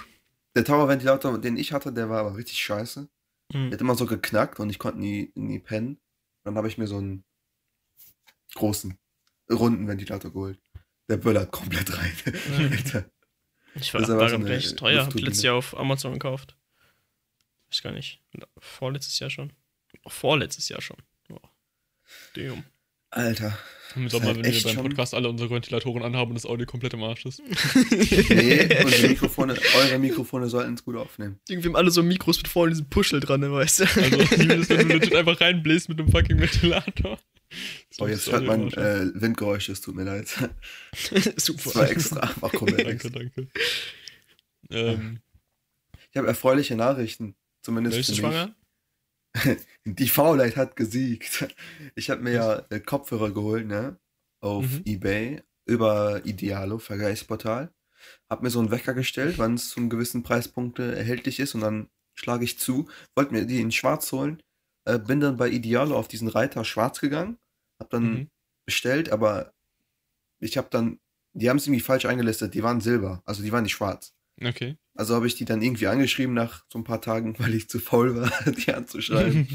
Der 0.55 0.63
Tower-Ventilator, 0.65 1.39
den 1.39 1.57
ich 1.57 1.71
hatte, 1.73 1.93
der 1.93 2.09
war 2.09 2.19
aber 2.21 2.35
richtig 2.35 2.57
scheiße. 2.59 3.07
Der 3.51 3.59
Mhm. 3.59 3.71
hat 3.71 3.81
immer 3.81 3.95
so 3.95 4.05
geknackt 4.05 4.59
und 4.59 4.69
ich 4.69 4.77
konnte 4.77 4.99
nie, 4.99 5.31
nie 5.35 5.57
pennen. 5.59 5.99
Dann 6.43 6.55
habe 6.55 6.67
ich 6.67 6.77
mir 6.77 6.85
so 6.87 6.97
einen 6.97 7.23
großen, 8.53 8.95
runden 9.49 9.87
Ventilator 9.87 10.31
geholt. 10.31 10.59
Der 11.09 11.17
böllert 11.17 11.51
komplett 11.51 11.97
rein. 11.97 12.13
Alter. 12.71 13.09
Ich 13.75 13.93
war, 13.93 14.01
war 14.07 14.29
so 14.29 14.35
recht 14.37 14.77
teuer. 14.77 15.05
Hab 15.05 15.13
letztes 15.15 15.43
Jahr 15.43 15.55
auf 15.55 15.75
Amazon 15.77 16.13
gekauft. 16.13 16.55
Weiß 17.71 17.81
gar 17.81 17.91
nicht. 17.91 18.21
Vorletztes 18.59 19.17
Jahr 19.19 19.29
schon. 19.31 19.51
Vorletztes 20.07 20.69
Jahr 20.69 20.81
schon. 20.81 20.97
Damn. 22.35 22.63
Alter. 23.11 23.57
Im 23.95 24.07
Sommer, 24.07 24.27
halt 24.27 24.43
wenn 24.43 24.53
wir 24.53 24.61
beim 24.63 24.75
Podcast 24.75 25.15
alle 25.15 25.29
unsere 25.29 25.49
Ventilatoren 25.49 26.03
anhaben 26.03 26.29
und 26.29 26.35
das 26.35 26.45
Audio 26.45 26.67
komplett 26.67 26.93
im 26.93 27.01
Arsch 27.01 27.25
ist. 27.25 27.41
Nee, 28.29 28.69
unsere 28.85 29.07
Mikrofone, 29.07 29.55
eure 29.77 29.97
Mikrofone 29.97 30.47
sollten 30.47 30.75
es 30.75 30.83
gut 30.85 30.95
aufnehmen. 30.95 31.39
Irgendwie 31.49 31.69
haben 31.69 31.75
alle 31.75 31.89
so 31.89 32.03
Mikros 32.03 32.37
mit 32.37 32.47
vorne 32.47 32.69
diesem 32.71 32.87
Puschel 32.87 33.19
dran, 33.19 33.39
ne, 33.39 33.51
weißt 33.51 33.79
du? 33.79 33.83
Also, 33.85 34.35
Julius, 34.35 34.69
wenn 34.69 34.87
du 34.89 34.93
legit 34.95 35.15
einfach 35.15 35.41
reinbläst 35.41 35.89
mit 35.89 35.99
einem 35.99 36.11
fucking 36.11 36.39
Ventilator. 36.39 37.17
Oh, 37.97 38.05
jetzt 38.05 38.31
hört 38.31 38.45
man 38.45 38.71
äh, 38.73 39.09
Windgeräusche, 39.15 39.71
es 39.71 39.81
tut 39.81 39.95
mir 39.95 40.03
leid. 40.03 40.27
Super. 41.35 41.61
Das 41.63 41.75
war 41.75 41.89
extra, 41.89 42.19
einfach 42.19 42.51
komplett 42.51 42.81
Danke, 42.85 42.91
extra. 42.91 43.09
danke. 43.09 43.47
Ähm, 44.69 45.19
Ich 46.11 46.17
habe 46.17 46.27
erfreuliche 46.27 46.75
Nachrichten, 46.75 47.33
zumindest 47.63 47.97
Bist 47.97 48.09
du 48.09 48.13
für 48.17 48.21
mich. 48.21 48.31
schwanger? 48.35 48.55
Die 49.85 50.07
Faulheit 50.09 50.55
hat 50.57 50.75
gesiegt. 50.75 51.47
Ich 51.95 52.09
habe 52.09 52.21
mir 52.21 52.31
ja 52.33 52.65
äh, 52.69 52.79
Kopfhörer 52.79 53.31
geholt, 53.31 53.67
ne? 53.67 53.97
Auf 54.41 54.65
Mhm. 54.65 54.81
Ebay 54.85 55.43
über 55.65 56.25
Idealo, 56.25 56.79
Vergleichsportal. 56.79 57.71
Hab 58.29 58.41
mir 58.43 58.49
so 58.49 58.59
einen 58.59 58.71
Wecker 58.71 58.93
gestellt, 58.93 59.37
wann 59.37 59.55
es 59.55 59.69
zu 59.69 59.79
einem 59.79 59.89
gewissen 59.89 60.23
Preispunkte 60.23 60.95
erhältlich 60.95 61.39
ist 61.39 61.53
und 61.55 61.61
dann 61.61 61.89
schlage 62.15 62.43
ich 62.45 62.57
zu. 62.59 62.87
Wollte 63.15 63.33
mir 63.33 63.45
die 63.45 63.59
in 63.61 63.71
schwarz 63.71 64.11
holen. 64.11 64.41
Äh, 64.85 64.99
bin 64.99 65.19
dann 65.19 65.37
bei 65.37 65.49
Idealo 65.49 65.97
auf 65.97 66.07
diesen 66.07 66.27
Reiter 66.29 66.63
schwarz 66.65 66.99
gegangen. 67.01 67.37
Hab 67.79 67.89
dann 67.89 68.03
Mhm. 68.13 68.27
bestellt, 68.65 69.11
aber 69.11 69.53
ich 70.39 70.57
habe 70.57 70.69
dann, 70.71 70.99
die 71.33 71.49
haben 71.49 71.57
es 71.57 71.67
irgendwie 71.67 71.81
falsch 71.81 72.05
eingelistet. 72.05 72.53
Die 72.53 72.63
waren 72.63 72.81
silber, 72.81 73.21
also 73.25 73.43
die 73.43 73.51
waren 73.51 73.63
nicht 73.63 73.73
schwarz. 73.73 74.13
Okay. 74.41 74.77
Also 74.95 75.15
habe 75.15 75.27
ich 75.27 75.35
die 75.35 75.45
dann 75.45 75.61
irgendwie 75.61 75.87
angeschrieben 75.87 76.33
nach 76.33 76.65
so 76.71 76.79
ein 76.79 76.83
paar 76.83 77.01
Tagen, 77.01 77.35
weil 77.39 77.53
ich 77.53 77.69
zu 77.69 77.79
faul 77.79 78.15
war, 78.15 78.31
die 78.51 78.73
anzuschreiben. 78.73 79.47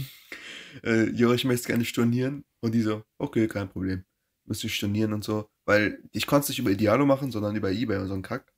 äh, 0.84 1.10
jo, 1.10 1.32
ich 1.32 1.44
möchte 1.44 1.68
gerne 1.68 1.84
stornieren. 1.84 2.44
Und 2.60 2.72
die 2.72 2.80
so, 2.80 3.04
okay, 3.18 3.46
kein 3.46 3.68
Problem. 3.68 4.04
Müsste 4.46 4.68
ich 4.68 4.74
stornieren 4.74 5.12
und 5.12 5.22
so. 5.22 5.50
Weil 5.66 6.02
ich 6.12 6.26
konnte 6.26 6.44
es 6.44 6.48
nicht 6.50 6.58
über 6.58 6.70
Idealo 6.70 7.04
machen, 7.04 7.30
sondern 7.30 7.56
über 7.56 7.70
Ebay 7.70 7.98
und 7.98 8.08
so 8.08 8.14
ein 8.14 8.22
Kack. 8.22 8.52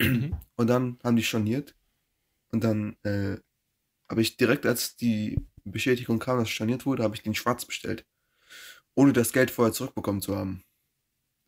Mhm. 0.00 0.36
Und 0.56 0.66
dann 0.68 0.98
haben 1.02 1.16
die 1.16 1.22
storniert. 1.22 1.74
Und 2.50 2.62
dann 2.64 2.96
äh, 3.02 3.38
habe 4.08 4.20
ich 4.20 4.36
direkt, 4.36 4.66
als 4.66 4.96
die 4.96 5.38
Bestätigung 5.64 6.18
kam, 6.18 6.38
dass 6.38 6.50
storniert 6.50 6.86
wurde, 6.86 7.02
habe 7.02 7.14
ich 7.14 7.22
den 7.22 7.34
schwarz 7.34 7.64
bestellt. 7.64 8.06
Ohne 8.94 9.12
das 9.12 9.32
Geld 9.32 9.50
vorher 9.50 9.72
zurückbekommen 9.72 10.20
zu 10.20 10.36
haben. 10.36 10.64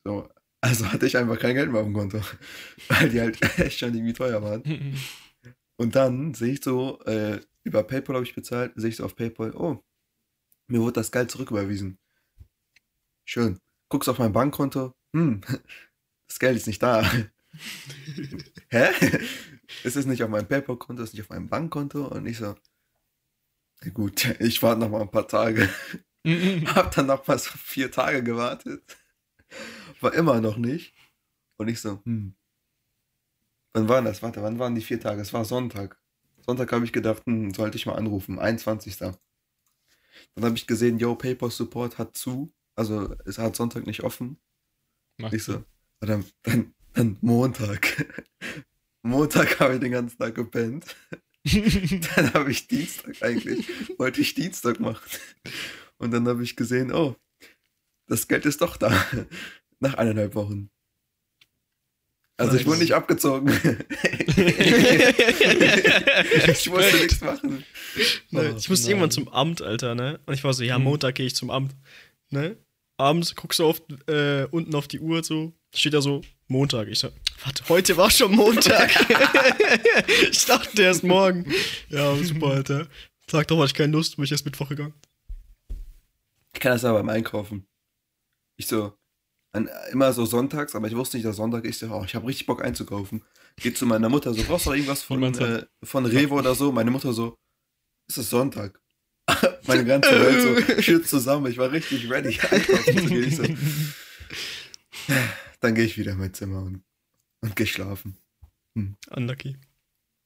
So, 0.04 0.28
also 0.64 0.90
hatte 0.90 1.06
ich 1.06 1.16
einfach 1.18 1.38
kein 1.38 1.54
Geld 1.54 1.70
mehr 1.70 1.82
auf 1.82 1.86
dem 1.86 1.92
Konto. 1.92 2.20
Weil 2.88 3.10
die 3.10 3.20
halt 3.20 3.40
echt 3.58 3.78
schon 3.78 3.94
irgendwie 3.94 4.14
teuer 4.14 4.42
waren. 4.42 4.62
Und 5.76 5.94
dann 5.94 6.32
sehe 6.32 6.54
ich 6.54 6.64
so, 6.64 7.00
äh, 7.02 7.40
über 7.64 7.82
PayPal 7.82 8.16
habe 8.16 8.24
ich 8.24 8.34
bezahlt, 8.34 8.72
sehe 8.76 8.88
ich 8.88 8.96
so 8.96 9.04
auf 9.04 9.14
PayPal, 9.14 9.54
oh, 9.54 9.84
mir 10.68 10.80
wurde 10.80 10.94
das 10.94 11.12
Geld 11.12 11.30
zurücküberwiesen. 11.30 11.98
Schön. 13.26 13.58
Guckst 13.90 14.08
auf 14.08 14.18
mein 14.18 14.32
Bankkonto, 14.32 14.94
hm, 15.14 15.42
das 16.26 16.38
Geld 16.38 16.56
ist 16.56 16.66
nicht 16.66 16.82
da. 16.82 17.02
Hä? 18.70 18.88
Es 19.82 19.96
ist 19.96 20.06
nicht 20.06 20.22
auf 20.22 20.30
meinem 20.30 20.46
PayPal-Konto, 20.48 21.02
es 21.02 21.10
ist 21.10 21.14
nicht 21.14 21.22
auf 21.24 21.30
meinem 21.30 21.48
Bankkonto. 21.48 22.06
Und 22.06 22.26
ich 22.26 22.38
so, 22.38 22.54
na 23.82 23.90
gut, 23.90 24.40
ich 24.40 24.62
warte 24.62 24.80
noch 24.80 24.90
mal 24.90 25.02
ein 25.02 25.10
paar 25.10 25.28
Tage. 25.28 25.68
Hab 26.74 26.94
dann 26.94 27.06
noch 27.06 27.26
mal 27.26 27.38
so 27.38 27.50
vier 27.50 27.90
Tage 27.90 28.22
gewartet. 28.22 28.96
War 30.00 30.14
immer 30.14 30.40
noch 30.40 30.56
nicht. 30.56 30.94
Und 31.56 31.68
ich 31.68 31.80
so, 31.80 32.00
hm. 32.04 32.34
Wann 33.72 33.88
waren 33.88 34.04
das? 34.04 34.22
Warte, 34.22 34.42
wann 34.42 34.58
waren 34.58 34.74
die 34.74 34.80
vier 34.80 35.00
Tage? 35.00 35.20
Es 35.20 35.32
war 35.32 35.44
Sonntag. 35.44 35.98
Sonntag 36.46 36.70
habe 36.72 36.84
ich 36.84 36.92
gedacht, 36.92 37.24
hm, 37.26 37.52
sollte 37.52 37.76
ich 37.76 37.86
mal 37.86 37.96
anrufen. 37.96 38.38
21. 38.38 38.96
Dann 38.98 39.16
habe 40.40 40.56
ich 40.56 40.66
gesehen, 40.66 40.98
yo, 40.98 41.14
PayPal 41.16 41.50
Support 41.50 41.98
hat 41.98 42.16
zu. 42.16 42.52
Also 42.76 43.14
es 43.24 43.38
hat 43.38 43.56
Sonntag 43.56 43.86
nicht 43.86 44.02
offen. 44.02 44.38
Macht 45.18 45.32
Ich 45.32 45.44
so, 45.44 45.64
ah, 46.00 46.06
dann, 46.06 46.24
dann, 46.42 46.74
dann 46.92 47.18
Montag. 47.20 48.06
Montag 49.02 49.60
habe 49.60 49.74
ich 49.74 49.80
den 49.80 49.92
ganzen 49.92 50.18
Tag 50.18 50.34
gepennt. 50.34 50.96
Dann 52.16 52.32
habe 52.32 52.50
ich 52.50 52.68
Dienstag 52.68 53.22
eigentlich, 53.22 53.68
wollte 53.98 54.22
ich 54.22 54.32
Dienstag 54.32 54.80
machen. 54.80 55.04
Und 55.98 56.10
dann 56.10 56.26
habe 56.26 56.42
ich 56.42 56.56
gesehen, 56.56 56.90
oh, 56.90 57.16
das 58.06 58.28
Geld 58.28 58.46
ist 58.46 58.62
doch 58.62 58.78
da. 58.78 58.90
Nach 59.84 59.94
eineinhalb 59.94 60.34
Wochen. 60.34 60.70
Also 62.38 62.56
ich 62.56 62.64
wurde 62.64 62.78
nicht 62.78 62.94
abgezogen. 62.94 63.48
ich 66.48 66.70
musste 66.70 66.96
nichts 66.96 67.20
machen. 67.20 67.66
Ne, 68.30 68.54
ich 68.56 68.70
musste 68.70 68.86
nein. 68.86 68.90
irgendwann 68.92 69.10
zum 69.10 69.28
Amt, 69.28 69.60
Alter, 69.60 69.94
ne? 69.94 70.20
Und 70.24 70.32
ich 70.32 70.42
war 70.42 70.54
so, 70.54 70.64
ja, 70.64 70.78
Mhm. 70.78 70.84
Montag 70.84 71.16
gehe 71.16 71.26
ich 71.26 71.36
zum 71.36 71.50
Amt. 71.50 71.76
Ne? 72.30 72.56
Abends 72.96 73.34
guckst 73.34 73.58
du 73.58 73.66
auf, 73.66 73.82
äh, 74.08 74.44
unten 74.50 74.74
auf 74.74 74.88
die 74.88 75.00
Uhr 75.00 75.22
so, 75.22 75.52
steht 75.74 75.92
da 75.92 76.00
so, 76.00 76.22
Montag. 76.48 76.88
Ich 76.88 77.00
so, 77.00 77.10
warte, 77.44 77.68
heute 77.68 77.94
war 77.98 78.10
schon 78.10 78.32
Montag. 78.34 78.90
ich 80.30 80.46
dachte 80.46 80.80
erst 80.80 81.04
morgen. 81.04 81.52
Ja, 81.90 82.16
super, 82.16 82.46
Alter. 82.46 82.88
Sag 83.30 83.48
doch, 83.48 83.58
hatte 83.58 83.66
ich 83.66 83.74
keine 83.74 83.92
Lust, 83.92 84.16
bin 84.16 84.24
ich 84.24 84.32
erst 84.32 84.46
Mittwoch 84.46 84.70
gegangen. 84.70 84.94
Ich 86.54 86.60
kann 86.60 86.72
das 86.72 86.86
aber 86.86 87.00
beim 87.00 87.10
Einkaufen. 87.10 87.66
Ich 88.56 88.66
so, 88.66 88.94
an, 89.54 89.68
immer 89.92 90.12
so 90.12 90.26
sonntags, 90.26 90.74
aber 90.74 90.88
ich 90.88 90.96
wusste 90.96 91.16
nicht, 91.16 91.26
dass 91.26 91.36
Sonntag 91.36 91.64
ist. 91.64 91.82
Ich 91.82 91.88
so, 91.88 91.94
oh, 91.94 92.04
ich 92.04 92.14
habe 92.14 92.26
richtig 92.26 92.46
Bock 92.46 92.62
einzukaufen. 92.62 93.22
Geht 93.56 93.78
zu 93.78 93.86
meiner 93.86 94.08
Mutter 94.08 94.34
so, 94.34 94.42
brauchst 94.42 94.66
du 94.66 94.72
irgendwas 94.72 95.02
von, 95.02 95.22
äh, 95.22 95.64
von 95.82 96.04
Revo 96.06 96.38
oder 96.38 96.54
so? 96.54 96.72
Meine 96.72 96.90
Mutter 96.90 97.12
so, 97.12 97.36
es 98.08 98.18
ist 98.18 98.30
Sonntag. 98.30 98.80
Meine 99.66 99.84
ganze 99.84 100.10
Welt 100.10 100.66
so 100.66 100.72
schützt 100.82 101.08
zusammen. 101.08 101.50
Ich 101.50 101.56
war 101.56 101.70
richtig 101.70 102.10
ready, 102.10 102.38
einkaufen 102.50 102.98
zu 102.98 103.06
gehen. 103.06 103.24
Ich 103.24 103.36
so, 103.36 103.44
dann 105.60 105.74
gehe 105.74 105.84
ich 105.84 105.96
wieder 105.96 106.12
in 106.12 106.18
mein 106.18 106.34
Zimmer 106.34 106.62
und, 106.62 106.82
und 107.40 107.56
gehe 107.56 107.66
schlafen. 107.66 108.18
Unlucky. 109.10 109.56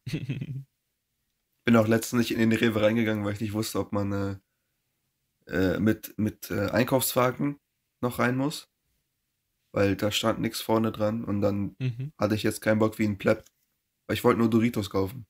Bin 0.06 1.76
auch 1.76 1.87
letztens 1.87 2.20
nicht 2.20 2.30
in 2.30 2.38
den 2.38 2.52
Rewe 2.52 2.80
reingegangen, 2.80 3.25
weil 3.25 3.35
ich 3.35 3.40
nicht 3.40 3.52
wusste, 3.52 3.78
ob 3.78 3.92
man 3.92 4.40
äh, 5.47 5.52
äh, 5.52 5.78
mit, 5.78 6.18
mit 6.18 6.50
äh, 6.50 6.70
Einkaufswagen 6.70 7.61
noch 8.00 8.18
rein 8.18 8.37
muss. 8.37 8.68
Weil 9.78 9.94
da 9.94 10.11
stand 10.11 10.40
nichts 10.40 10.61
vorne 10.61 10.90
dran 10.90 11.23
und 11.25 11.40
dann 11.40 11.76
Mhm. 11.78 12.12
hatte 12.18 12.35
ich 12.35 12.42
jetzt 12.42 12.61
keinen 12.62 12.80
Bock 12.80 12.99
wie 12.99 13.04
ein 13.04 13.16
Pleb. 13.16 13.44
Weil 14.06 14.14
ich 14.16 14.25
wollte 14.25 14.40
nur 14.40 14.50
Doritos 14.50 14.90
kaufen. 14.90 15.26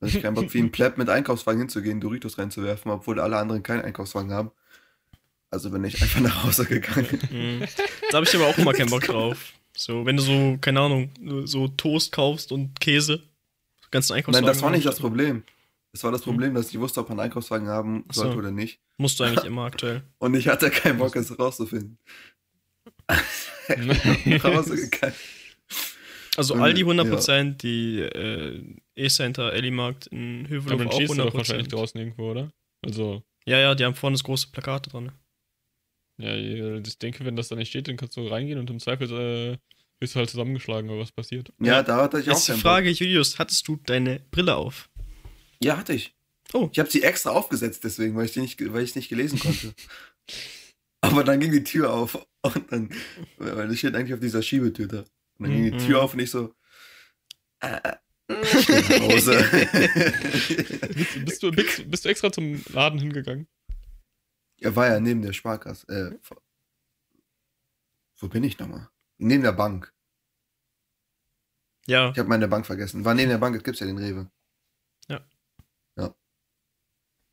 Da 0.00 0.06
hatte 0.06 0.16
ich 0.16 0.22
keinen 0.24 0.34
Bock 0.34 0.52
wie 0.52 0.58
ein 0.58 0.72
Pleb 0.72 0.98
mit 0.98 1.08
Einkaufswagen 1.08 1.60
hinzugehen, 1.60 2.00
Doritos 2.00 2.36
reinzuwerfen, 2.38 2.90
obwohl 2.90 3.20
alle 3.20 3.36
anderen 3.36 3.62
keinen 3.62 3.82
Einkaufswagen 3.82 4.32
haben. 4.32 4.50
Also 5.50 5.70
bin 5.70 5.84
ich 5.84 6.02
einfach 6.02 6.20
nach 6.20 6.42
Hause 6.44 6.64
gegangen. 6.66 7.06
Mhm. 7.30 7.64
Da 8.10 8.16
habe 8.16 8.26
ich 8.26 8.34
aber 8.34 8.46
auch 8.48 8.58
immer 8.58 8.72
keinen 8.72 8.90
Bock 8.90 9.02
drauf. 9.04 9.52
So, 9.76 10.04
wenn 10.04 10.16
du 10.16 10.22
so, 10.22 10.58
keine 10.60 10.80
Ahnung, 10.80 11.10
so 11.44 11.68
Toast 11.68 12.10
kaufst 12.10 12.50
und 12.50 12.80
Käse, 12.80 13.22
ganzen 13.92 14.12
Nein, 14.12 14.18
Einkaufswagen. 14.18 14.46
das 14.48 14.62
war 14.62 14.70
nicht 14.70 14.80
ich 14.80 14.84
das 14.86 14.98
Problem. 14.98 15.44
Das 15.92 16.02
war 16.02 16.10
das 16.12 16.22
Problem, 16.22 16.54
dass 16.54 16.70
ich 16.70 16.78
wusste, 16.80 17.00
ob 17.00 17.08
man 17.08 17.18
einen 17.20 17.26
Einkaufswagen 17.30 17.68
haben 17.68 18.04
Ach 18.08 18.14
so. 18.14 18.22
sollte 18.22 18.38
oder 18.38 18.50
nicht. 18.50 18.80
Musst 18.96 19.20
du 19.20 19.24
eigentlich 19.24 19.44
immer 19.52 19.64
aktuell. 19.66 20.02
Und 20.18 20.34
ich 20.34 20.48
hatte 20.48 20.70
keinen 20.70 20.98
Bock, 20.98 21.14
es 21.14 21.38
rauszufinden. 21.38 21.98
Nach 24.26 24.44
Hause 24.44 24.76
gegangen. 24.90 25.14
Also 26.36 26.54
Ähm, 26.54 26.62
Aldi 26.62 26.84
100%, 26.84 27.56
die 27.58 28.00
äh, 28.00 28.62
E-Center, 28.96 29.52
Elli-Markt 29.52 30.06
in 30.08 30.48
Hövelhof 30.48 30.86
auch 30.86 30.92
stehst 30.94 31.12
du 31.12 31.16
doch 31.22 31.34
wahrscheinlich 31.34 31.66
100%. 31.68 31.70
draußen 31.70 32.00
irgendwo, 32.00 32.30
oder? 32.30 32.52
Also, 32.82 33.22
Ja, 33.46 33.58
ja, 33.58 33.74
die 33.74 33.84
haben 33.84 33.94
vorne 33.94 34.14
das 34.14 34.24
große 34.24 34.48
Plakat 34.52 34.92
dran. 34.92 35.12
ja, 36.18 36.34
ich 36.36 36.98
denke, 36.98 37.24
wenn 37.24 37.36
das 37.36 37.48
da 37.48 37.56
nicht 37.56 37.68
steht, 37.70 37.88
dann 37.88 37.96
kannst 37.96 38.16
du 38.16 38.26
reingehen 38.26 38.58
und 38.58 38.70
im 38.70 38.78
Zweifel 38.78 39.08
äh, 39.10 39.58
wirst 40.00 40.14
du 40.14 40.18
halt 40.20 40.30
zusammengeschlagen, 40.30 40.88
oder 40.88 41.00
was 41.00 41.12
passiert. 41.12 41.52
Ja, 41.60 41.82
da 41.82 41.96
hatte 41.96 42.20
ich 42.20 42.30
auch 42.30 42.34
Jetzt 42.34 42.48
die 42.48 42.52
Frage, 42.52 42.90
Julius, 42.90 43.38
hattest 43.38 43.66
du 43.68 43.76
deine 43.84 44.20
Brille 44.30 44.56
auf? 44.56 44.88
Ja, 45.62 45.76
hatte 45.76 45.92
ich. 45.92 46.14
Oh. 46.54 46.68
Ich 46.72 46.78
habe 46.78 46.90
sie 46.90 47.02
extra 47.02 47.30
aufgesetzt, 47.30 47.84
deswegen, 47.84 48.16
weil 48.16 48.24
ich 48.24 48.32
die 48.32 48.40
nicht, 48.40 48.72
weil 48.72 48.82
ich 48.82 48.94
nicht 48.94 49.08
gelesen 49.08 49.38
konnte. 49.38 49.74
Aber 51.10 51.24
dann 51.24 51.40
ging 51.40 51.52
die 51.52 51.64
Tür 51.64 51.92
auf 51.92 52.14
und 52.42 52.72
dann, 52.72 52.90
weil 53.38 53.68
das 53.68 53.78
steht 53.78 53.94
eigentlich 53.94 54.14
auf 54.14 54.20
dieser 54.20 54.42
Schiebetür 54.42 54.86
da. 54.86 54.98
Und 54.98 55.06
dann 55.40 55.50
ging 55.52 55.64
die 55.64 55.72
Mhm. 55.72 55.78
Tür 55.78 56.02
auf 56.02 56.14
und 56.14 56.20
ich 56.20 56.30
so, 56.30 56.54
äh, 57.60 57.76
äh, 57.76 57.96
Hause. 59.00 59.44
Bist, 60.94 61.24
bist, 61.24 61.42
du, 61.42 61.50
bist, 61.50 61.90
bist 61.90 62.04
du 62.04 62.08
extra 62.08 62.30
zum 62.30 62.62
Laden 62.72 62.98
hingegangen? 62.98 63.48
er 64.62 64.76
war 64.76 64.86
ja 64.88 65.00
neben 65.00 65.22
der 65.22 65.32
Sparkasse. 65.32 65.86
Äh, 65.88 66.18
wo- 68.20 68.28
bin 68.28 68.44
ich 68.44 68.58
nochmal? 68.58 68.88
Neben 69.18 69.42
der 69.42 69.52
Bank. 69.52 69.92
Ja, 71.86 72.10
Ich 72.10 72.18
habe 72.18 72.28
meine 72.28 72.46
Bank 72.46 72.66
vergessen. 72.66 73.04
War 73.04 73.14
neben 73.14 73.30
der 73.30 73.38
Bank, 73.38 73.54
jetzt 73.54 73.64
gibt's 73.64 73.80
ja 73.80 73.86
den 73.86 73.96
Rewe. 73.98 74.30
Ja. 75.08 75.26
Ja. 75.96 76.14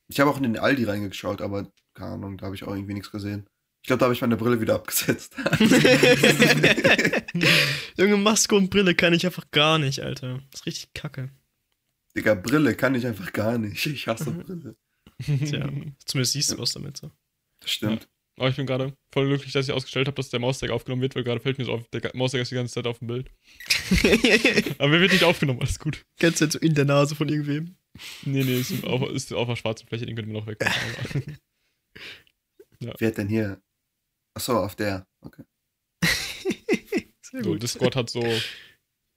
Ich 0.07 0.19
habe 0.21 0.31
auch 0.31 0.37
in 0.37 0.43
den 0.43 0.57
Aldi 0.57 0.85
reingeschaut, 0.85 1.41
aber 1.41 1.69
keine 1.93 2.13
Ahnung, 2.13 2.37
da 2.37 2.45
habe 2.45 2.55
ich 2.55 2.63
auch 2.63 2.73
irgendwie 2.73 2.93
nichts 2.93 3.11
gesehen. 3.11 3.47
Ich 3.81 3.87
glaube, 3.87 3.99
da 3.99 4.05
habe 4.05 4.13
ich 4.13 4.21
meine 4.21 4.37
Brille 4.37 4.59
wieder 4.59 4.75
abgesetzt. 4.75 5.35
Junge, 7.97 8.17
Maske 8.17 8.55
und 8.55 8.69
Brille 8.69 8.95
kann 8.95 9.13
ich 9.13 9.25
einfach 9.25 9.49
gar 9.51 9.79
nicht, 9.79 10.01
Alter. 10.01 10.41
Das 10.51 10.61
ist 10.61 10.65
richtig 10.65 10.93
kacke. 10.93 11.29
Digga, 12.15 12.35
Brille 12.35 12.75
kann 12.75 12.95
ich 12.95 13.05
einfach 13.07 13.31
gar 13.31 13.57
nicht. 13.57 13.85
Ich 13.85 14.07
hasse 14.07 14.31
Mhm. 14.31 14.43
Brille. 14.43 14.75
Tja, 15.23 15.69
zumindest 16.05 16.33
siehst 16.33 16.51
du 16.51 16.57
was 16.57 16.73
damit. 16.73 16.97
So. 16.97 17.11
Das 17.61 17.71
stimmt. 17.71 18.09
Aber 18.39 18.49
ich 18.49 18.55
bin 18.55 18.67
gerade 18.67 18.95
voll 19.11 19.27
glücklich, 19.27 19.51
dass 19.53 19.67
ich 19.67 19.73
ausgestellt 19.73 20.05
habe, 20.07 20.15
dass 20.15 20.29
der 20.29 20.39
Mausteig 20.39 20.69
aufgenommen 20.69 21.01
wird, 21.01 21.15
weil 21.15 21.23
gerade 21.23 21.39
fällt 21.39 21.57
mir 21.57 21.65
so 21.65 21.73
auf, 21.73 21.87
der 21.89 22.11
Mausteig 22.13 22.41
ist 22.41 22.51
die 22.51 22.55
ganze 22.55 22.75
Zeit 22.75 22.85
auf 22.85 22.99
dem 22.99 23.07
Bild. 23.07 23.31
Aber 24.77 24.93
er 24.93 25.01
wird 25.01 25.13
nicht 25.13 25.23
aufgenommen, 25.23 25.59
alles 25.61 25.79
gut. 25.79 26.05
Ganz 26.19 26.39
halt 26.39 26.51
so 26.51 26.59
in 26.59 26.75
der 26.75 26.85
Nase 26.85 27.15
von 27.15 27.29
irgendwem. 27.29 27.77
Nee, 28.25 28.43
nee, 28.43 28.59
ist 28.59 28.83
auf, 28.83 29.09
ist 29.09 29.33
auf 29.33 29.47
der 29.47 29.55
schwarzen 29.55 29.87
Fläche, 29.87 30.05
den 30.05 30.15
könnte 30.15 30.31
man 30.31 30.41
noch 30.41 30.47
weg. 30.47 30.59
Wer 32.79 33.07
hat 33.07 33.17
denn 33.17 33.27
hier? 33.27 33.59
Achso, 34.37 34.63
auf 34.63 34.75
der. 34.75 35.07
Okay. 35.21 35.43
Sehr 37.23 37.43
so, 37.43 37.49
gut. 37.51 37.63
Discord 37.63 37.95
hat 37.95 38.07
so 38.11 38.21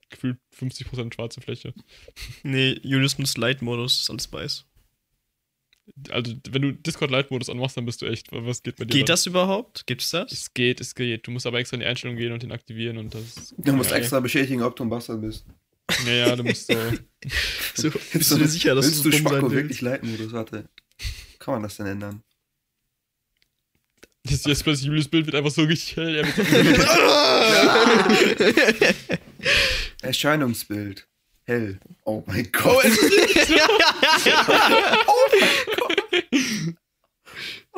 gefühlt 0.09 0.39
50% 0.59 1.13
schwarze 1.13 1.41
Fläche. 1.41 1.75
Nee, 2.43 2.79
Julius 2.81 3.19
nutzt 3.19 3.37
Light-Modus, 3.37 4.01
ist 4.01 4.09
alles 4.09 4.33
weiß. 4.33 4.65
Also, 6.09 6.33
wenn 6.49 6.61
du 6.63 6.71
Discord-Light-Modus 6.73 7.49
anmachst, 7.49 7.77
dann 7.77 7.85
bist 7.85 8.01
du 8.01 8.07
echt, 8.07 8.31
was 8.31 8.63
geht 8.63 8.77
bei 8.77 8.85
dir? 8.85 8.91
Geht 8.91 9.09
dann? 9.09 9.13
das 9.13 9.27
überhaupt? 9.27 9.85
Gibt 9.85 10.01
es 10.01 10.09
das? 10.09 10.31
Es 10.31 10.53
geht, 10.55 10.81
es 10.81 10.95
geht. 10.95 11.27
Du 11.27 11.31
musst 11.31 11.45
aber 11.45 11.59
extra 11.59 11.75
in 11.75 11.81
die 11.81 11.85
Einstellung 11.85 12.17
gehen 12.17 12.31
und 12.31 12.41
den 12.41 12.51
aktivieren 12.51 12.97
und 12.97 13.13
das. 13.13 13.53
Du 13.57 13.73
musst 13.73 13.91
Ja. 13.91 13.97
extra 13.97 14.19
bestätigen, 14.21 14.63
ob 14.63 14.75
du 14.75 14.83
ein 14.83 14.89
Bastard 14.89 15.21
bist. 15.21 15.45
Naja, 16.05 16.35
du 16.35 16.43
musst 16.43 16.65
so. 17.75 17.89
So, 17.89 17.91
bist 18.13 18.31
du 18.31 18.37
dir 18.37 18.47
sicher, 18.47 18.73
dass 18.73 19.03
du 19.03 19.11
du 19.11 19.17
Spacko 19.17 19.51
wirklich 19.51 19.81
Leitmodus? 19.81 20.31
Warte. 20.31 20.67
Kann 21.37 21.53
man 21.55 21.63
das 21.63 21.77
denn 21.77 21.85
ändern? 21.85 22.23
Jetzt, 24.27 24.45
jetzt 24.45 24.63
plötzlich 24.63 24.85
Julius 24.87 25.07
Bild 25.07 25.25
wird 25.25 25.35
einfach 25.35 25.49
so 25.51 25.63
richtig 25.63 25.95
hell. 25.97 26.15
Er 26.15 26.25
wird 26.25 26.35
so 26.35 26.43
Erscheinungsbild. 30.01 31.07
Hell. 31.45 31.79
Oh 32.05 32.23
mein 32.27 32.45
Oh, 32.47 32.51
Gott. 32.51 32.85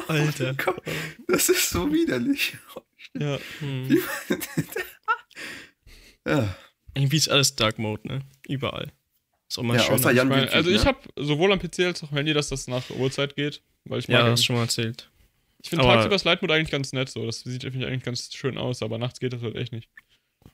Alter. 0.07 0.55
Das 1.27 1.49
ist 1.49 1.69
so 1.69 1.91
widerlich. 1.91 2.57
ja. 3.17 3.37
Hm. 3.59 3.97
Ja, 6.27 6.55
Irgendwie 6.93 7.17
ist 7.17 7.29
alles 7.29 7.55
Dark 7.55 7.79
Mode, 7.79 8.07
ne? 8.07 8.21
Überall. 8.47 8.91
Ist 9.49 9.59
auch 9.59 9.63
mal 9.63 9.77
ja 9.77 9.83
schön. 9.83 9.95
außer 9.95 10.11
Ich 10.11 10.17
Jan 10.17 10.27
meine, 10.29 10.41
Winfried, 10.43 10.55
also 10.55 10.69
ich 10.71 10.83
ne? 10.83 10.85
habe 10.85 10.99
sowohl 11.17 11.51
am 11.51 11.59
PC 11.59 11.79
als 11.81 12.03
auch 12.03 12.11
am 12.11 12.17
Handy, 12.17 12.33
dass 12.33 12.49
das 12.49 12.67
nach 12.67 12.89
Uhrzeit 12.91 13.35
geht. 13.35 13.61
Weil 13.85 13.99
ich 13.99 14.07
ja, 14.07 14.21
mag, 14.23 14.31
hast 14.31 14.39
du 14.41 14.45
schon 14.45 14.55
mal 14.55 14.63
erzählt. 14.63 15.09
Ich 15.63 15.69
finde 15.69 15.85
tagsüber 15.85 16.13
das 16.15 16.23
Light-Mode 16.25 16.53
eigentlich 16.53 16.71
ganz 16.71 16.91
nett 16.93 17.09
so. 17.09 17.25
Das 17.25 17.39
sieht 17.39 17.65
eigentlich 17.65 18.03
ganz 18.03 18.33
schön 18.33 18.57
aus, 18.57 18.81
aber 18.83 18.97
nachts 18.97 19.19
geht 19.19 19.33
das 19.33 19.41
halt 19.41 19.55
echt 19.55 19.71
nicht. 19.71 19.89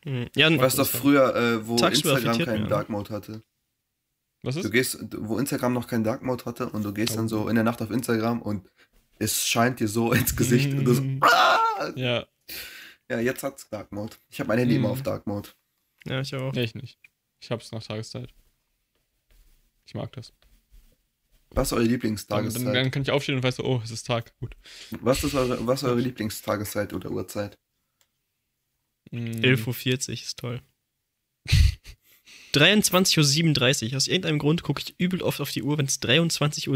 Hm. 0.05 0.27
Ja, 0.35 0.55
Weißt 0.57 0.77
du, 0.77 0.85
früher, 0.85 1.35
äh, 1.35 1.67
wo 1.67 1.75
Tagsüber 1.75 2.13
Instagram 2.13 2.45
keinen 2.45 2.63
mir. 2.63 2.69
Dark 2.69 2.89
Mode 2.89 3.09
hatte. 3.13 3.43
Was 4.43 4.55
Du 4.55 4.61
ist? 4.61 4.71
gehst, 4.71 4.97
wo 5.17 5.37
Instagram 5.37 5.73
noch 5.73 5.87
keinen 5.87 6.03
Dark 6.05 6.21
Mode 6.23 6.45
hatte 6.45 6.69
und 6.69 6.83
du 6.83 6.93
gehst 6.93 7.17
dann 7.17 7.27
so 7.27 7.49
in 7.49 7.55
der 7.55 7.63
Nacht 7.65 7.81
auf 7.81 7.91
Instagram 7.91 8.41
und 8.41 8.69
es 9.17 9.45
scheint 9.45 9.79
dir 9.81 9.87
so 9.89 10.13
ins 10.13 10.35
Gesicht 10.35 10.71
und 10.73 10.85
du 10.85 10.93
so, 10.93 11.01
Mm. 11.01 11.19
ah! 11.23 11.89
Ja, 11.95 12.25
Ja, 13.09 13.19
jetzt 13.19 13.41
hat's 13.43 13.67
Dark 13.69 13.91
Mode. 13.91 14.15
Ich 14.29 14.39
habe 14.39 14.47
mein 14.49 14.59
Handy 14.59 14.75
Mhm. 14.77 14.81
immer 14.85 14.91
auf 14.93 15.01
Dark 15.01 15.25
Mode. 15.27 15.49
ja, 16.05 16.21
ich 16.21 16.33
auch. 16.35 16.53
nee, 16.53 16.63
ich 16.63 16.75
nicht. 16.75 16.97
Ich 17.41 17.49
hab's 17.51 17.71
nach 17.71 17.83
Tageszeit. 17.83 18.29
Ich 19.87 19.95
mag 19.95 20.11
das. 20.13 20.31
Was 21.51 21.69
ist 21.69 21.73
eure 21.73 21.81
Dann, 21.81 21.87
dann, 21.87 21.91
Lieblingstageszeit? 21.91 22.75
dann 22.75 22.91
kann 22.91 23.01
ich 23.01 23.11
aufstehen 23.11 23.35
und 23.35 23.43
weiß 23.43 23.55
so, 23.57 23.63
oh, 23.63 23.81
es 23.83 23.91
ist 23.91 24.05
Tag. 24.05 24.37
Gut. 24.39 24.55
Was 25.01 25.23
ist 25.23 25.33
eure, 25.35 25.65
was 25.65 25.81
ist 25.83 25.89
eure 25.89 25.99
Lieblingstageszeit 25.99 26.93
oder 26.93 27.09
Uhrzeit? 27.11 27.57
Mm, 29.11 29.17
11.40 29.41 30.07
Uhr 30.09 30.13
ist 30.13 30.37
toll. 30.39 30.61
23.37 32.53 33.91
Uhr. 33.91 33.97
Aus 33.97 34.07
irgendeinem 34.07 34.39
Grund 34.39 34.63
gucke 34.63 34.81
ich 34.85 34.99
übel 34.99 35.21
oft 35.21 35.41
auf 35.41 35.51
die 35.51 35.63
Uhr, 35.63 35.77
wenn 35.77 35.85
es 35.85 36.01
23.37 36.01 36.67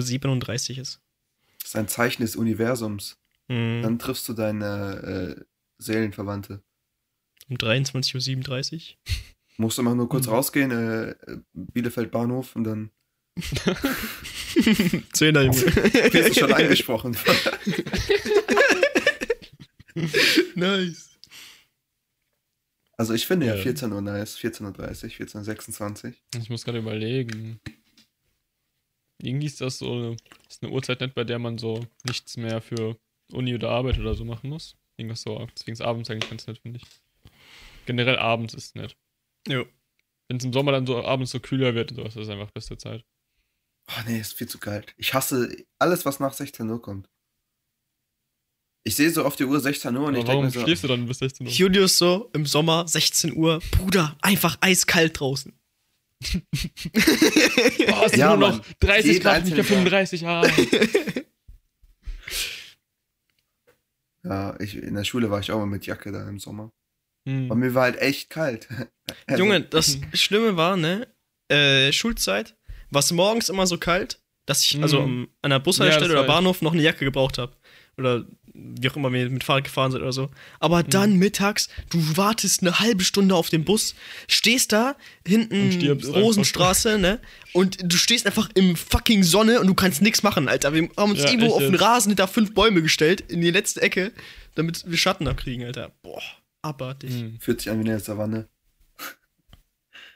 Uhr 0.75 0.81
ist. 0.81 1.01
Das 1.59 1.69
ist 1.69 1.75
ein 1.75 1.87
Zeichen 1.87 2.21
des 2.21 2.35
Universums. 2.35 3.17
Hm. 3.49 3.81
Dann 3.81 3.99
triffst 3.99 4.27
du 4.29 4.33
deine 4.33 5.37
äh, 5.39 5.43
Seelenverwandte. 5.77 6.63
Um 7.49 7.57
23.37 7.57 8.73
Uhr. 8.73 9.13
Musst 9.57 9.77
du 9.77 9.83
mal 9.83 9.95
nur 9.95 10.09
kurz 10.09 10.25
Mhm. 10.27 10.31
rausgehen, 10.33 10.71
äh, 10.71 11.15
Bielefeld 11.53 12.11
Bahnhof 12.11 12.55
und 12.55 12.63
dann 12.63 12.91
Zehner, 15.13 15.41
Junge. 15.43 15.55
wirst 15.55 16.29
du 16.29 16.39
schon 16.39 16.53
angesprochen. 16.53 17.17
nice. 20.55 21.09
Also 22.97 23.13
ich 23.13 23.25
finde 23.25 23.47
ja 23.47 23.55
Ja. 23.55 23.61
14 23.61 23.91
Uhr 23.91 24.01
nice, 24.01 24.37
14.30 24.37 24.63
Uhr, 24.63 25.43
14.26 25.43 26.05
Uhr. 26.05 26.13
Ich 26.41 26.49
muss 26.49 26.63
gerade 26.63 26.77
überlegen. 26.79 27.59
Irgendwie 29.21 29.47
ist 29.47 29.61
das 29.61 29.79
so 29.79 30.15
ist 30.49 30.61
eine 30.63 30.71
Uhrzeit 30.71 31.01
nicht, 31.01 31.15
bei 31.15 31.23
der 31.23 31.39
man 31.39 31.57
so 31.57 31.85
nichts 32.03 32.37
mehr 32.37 32.61
für 32.61 32.97
Uni 33.31 33.55
oder 33.55 33.69
Arbeit 33.71 33.97
oder 33.99 34.13
so 34.15 34.25
machen 34.25 34.49
muss. 34.49 34.75
Irgendwas 34.97 35.21
so. 35.21 35.47
Deswegen 35.55 35.73
ist 35.73 35.81
abends 35.81 36.09
eigentlich 36.09 36.29
ganz 36.29 36.45
nett, 36.45 36.59
finde 36.59 36.79
ich. 36.79 37.31
Generell 37.85 38.17
abends 38.19 38.53
ist 38.53 38.75
nett. 38.75 38.95
Jo. 39.47 39.65
Wenn 40.27 40.37
es 40.37 40.45
im 40.45 40.53
Sommer 40.53 40.71
dann 40.71 40.85
so 40.85 41.03
abends 41.03 41.31
so 41.31 41.39
kühler 41.39 41.73
wird 41.75 41.91
und 41.91 41.97
sowas, 41.97 42.13
das 42.13 42.23
ist 42.23 42.29
einfach 42.29 42.51
beste 42.51 42.77
Zeit. 42.77 43.03
Oh 43.89 44.01
nee, 44.07 44.19
ist 44.19 44.33
viel 44.33 44.47
zu 44.47 44.57
kalt. 44.59 44.93
Ich 44.97 45.13
hasse 45.13 45.55
alles, 45.79 46.05
was 46.05 46.19
nach 46.19 46.33
16 46.33 46.69
Uhr 46.69 46.81
kommt. 46.81 47.09
Ich 48.85 48.95
sehe 48.95 49.09
so 49.09 49.23
auf 49.23 49.35
die 49.35 49.45
Uhr 49.45 49.59
16 49.59 49.95
Uhr 49.95 50.07
und 50.07 50.09
Aber 50.09 50.17
ich 50.17 50.23
denke 50.23 50.29
warum 50.29 50.45
mir 50.45 50.51
so, 50.51 50.61
schläfst 50.61 50.83
du 50.83 50.87
dann 50.89 51.05
bis 51.07 51.19
16 51.19 51.47
Uhr? 51.47 51.53
Julius 51.53 51.97
so 51.97 52.29
im 52.33 52.45
Sommer, 52.45 52.87
16 52.87 53.33
Uhr. 53.33 53.59
Bruder, 53.71 54.17
einfach 54.21 54.57
eiskalt 54.61 55.19
draußen. 55.19 55.53
Oh, 57.85 58.05
es 58.05 58.15
Ja, 58.15 58.29
nur 58.29 58.49
noch 58.49 58.57
Mann. 58.57 58.61
30 58.79 59.05
Jeden 59.05 59.23
Grad, 59.23 59.43
nicht 59.45 59.55
mehr 59.55 59.65
einzelnen 59.65 59.85
35. 59.85 60.25
Ah. 60.25 60.43
ja, 64.23 64.59
ich, 64.59 64.75
in 64.77 64.95
der 64.95 65.03
Schule 65.03 65.29
war 65.29 65.39
ich 65.41 65.51
auch 65.51 65.59
mal 65.59 65.65
mit 65.65 65.85
Jacke 65.85 66.11
da 66.11 66.27
im 66.27 66.39
Sommer. 66.39 66.71
Hm. 67.27 67.51
Und 67.51 67.59
mir 67.59 67.73
war 67.73 67.83
halt 67.83 67.97
echt 67.97 68.29
kalt. 68.29 68.67
Also, 69.27 69.43
Junge, 69.43 69.61
das 69.61 69.97
Schlimme 70.13 70.55
war, 70.55 70.77
ne? 70.77 71.07
Äh, 71.49 71.91
Schulzeit, 71.91 72.55
war 72.93 72.99
es 72.99 73.11
morgens 73.11 73.49
immer 73.49 73.67
so 73.67 73.77
kalt, 73.77 74.19
dass 74.45 74.63
ich 74.65 74.81
also 74.81 74.99
Mhm. 75.01 75.03
um, 75.23 75.27
an 75.41 75.49
der 75.51 75.59
Ja, 75.59 75.63
Bushaltestelle 75.63 76.13
das 76.13 76.23
oder. 76.23 76.27
Bahnhof 76.27 76.61
noch 76.61 76.73
eine 76.73 76.81
Jacke 76.81 77.05
gebraucht 77.05 77.37
habe. 77.37 77.53
Oder 77.95 78.25
wie 78.55 78.89
auch 78.89 78.95
immer 78.95 79.13
wir 79.13 79.29
mit 79.29 79.43
Fahrrad 79.43 79.65
gefahren 79.65 79.91
sind 79.91 80.01
oder 80.01 80.11
so. 80.11 80.29
Aber 80.59 80.79
Mhm. 80.83 80.89
dann 80.89 81.15
mittags, 81.17 81.69
du 81.91 81.99
wartest 82.17 82.61
eine 82.61 82.79
halbe 82.79 83.03
Stunde 83.03 83.35
auf 83.35 83.49
den 83.49 83.65
Bus, 83.65 83.93
stehst 84.27 84.71
da 84.71 84.95
hinten 85.27 85.71
Rosenstraße, 86.03 86.97
ne? 86.97 87.19
Und 87.53 87.77
du 87.83 87.95
stehst 87.97 88.25
einfach 88.25 88.49
im 88.55 88.75
fucking 88.75 89.23
Sonne 89.23 89.59
und 89.59 89.67
du 89.67 89.73
kannst 89.75 90.01
nichts 90.01 90.23
machen, 90.23 90.47
Alter. 90.47 90.73
Wir 90.73 90.89
haben 90.97 91.11
uns 91.11 91.21
Ja, 91.23 91.29
irgendwo 91.29 91.53
auf 91.53 91.61
den. 91.61 91.75
Rasen 91.75 92.09
hinter 92.09 92.27
fünf 92.27 92.53
Bäume 92.53 92.81
gestellt, 92.81 93.21
in 93.21 93.41
die 93.41 93.51
letzte 93.51 93.81
Ecke, 93.81 94.11
damit 94.55 94.83
wir 94.89 94.97
Schatten 94.97 95.27
abkriegen, 95.27 95.65
Alter. 95.65 95.91
Boah, 96.01 96.21
abartig. 96.63 97.11
Hm. 97.11 97.37
Fühlt 97.39 97.61
sich 97.61 97.69
an 97.71 97.83
wie 97.83 97.89
eine 97.89 97.99
Savanne. 97.99 98.49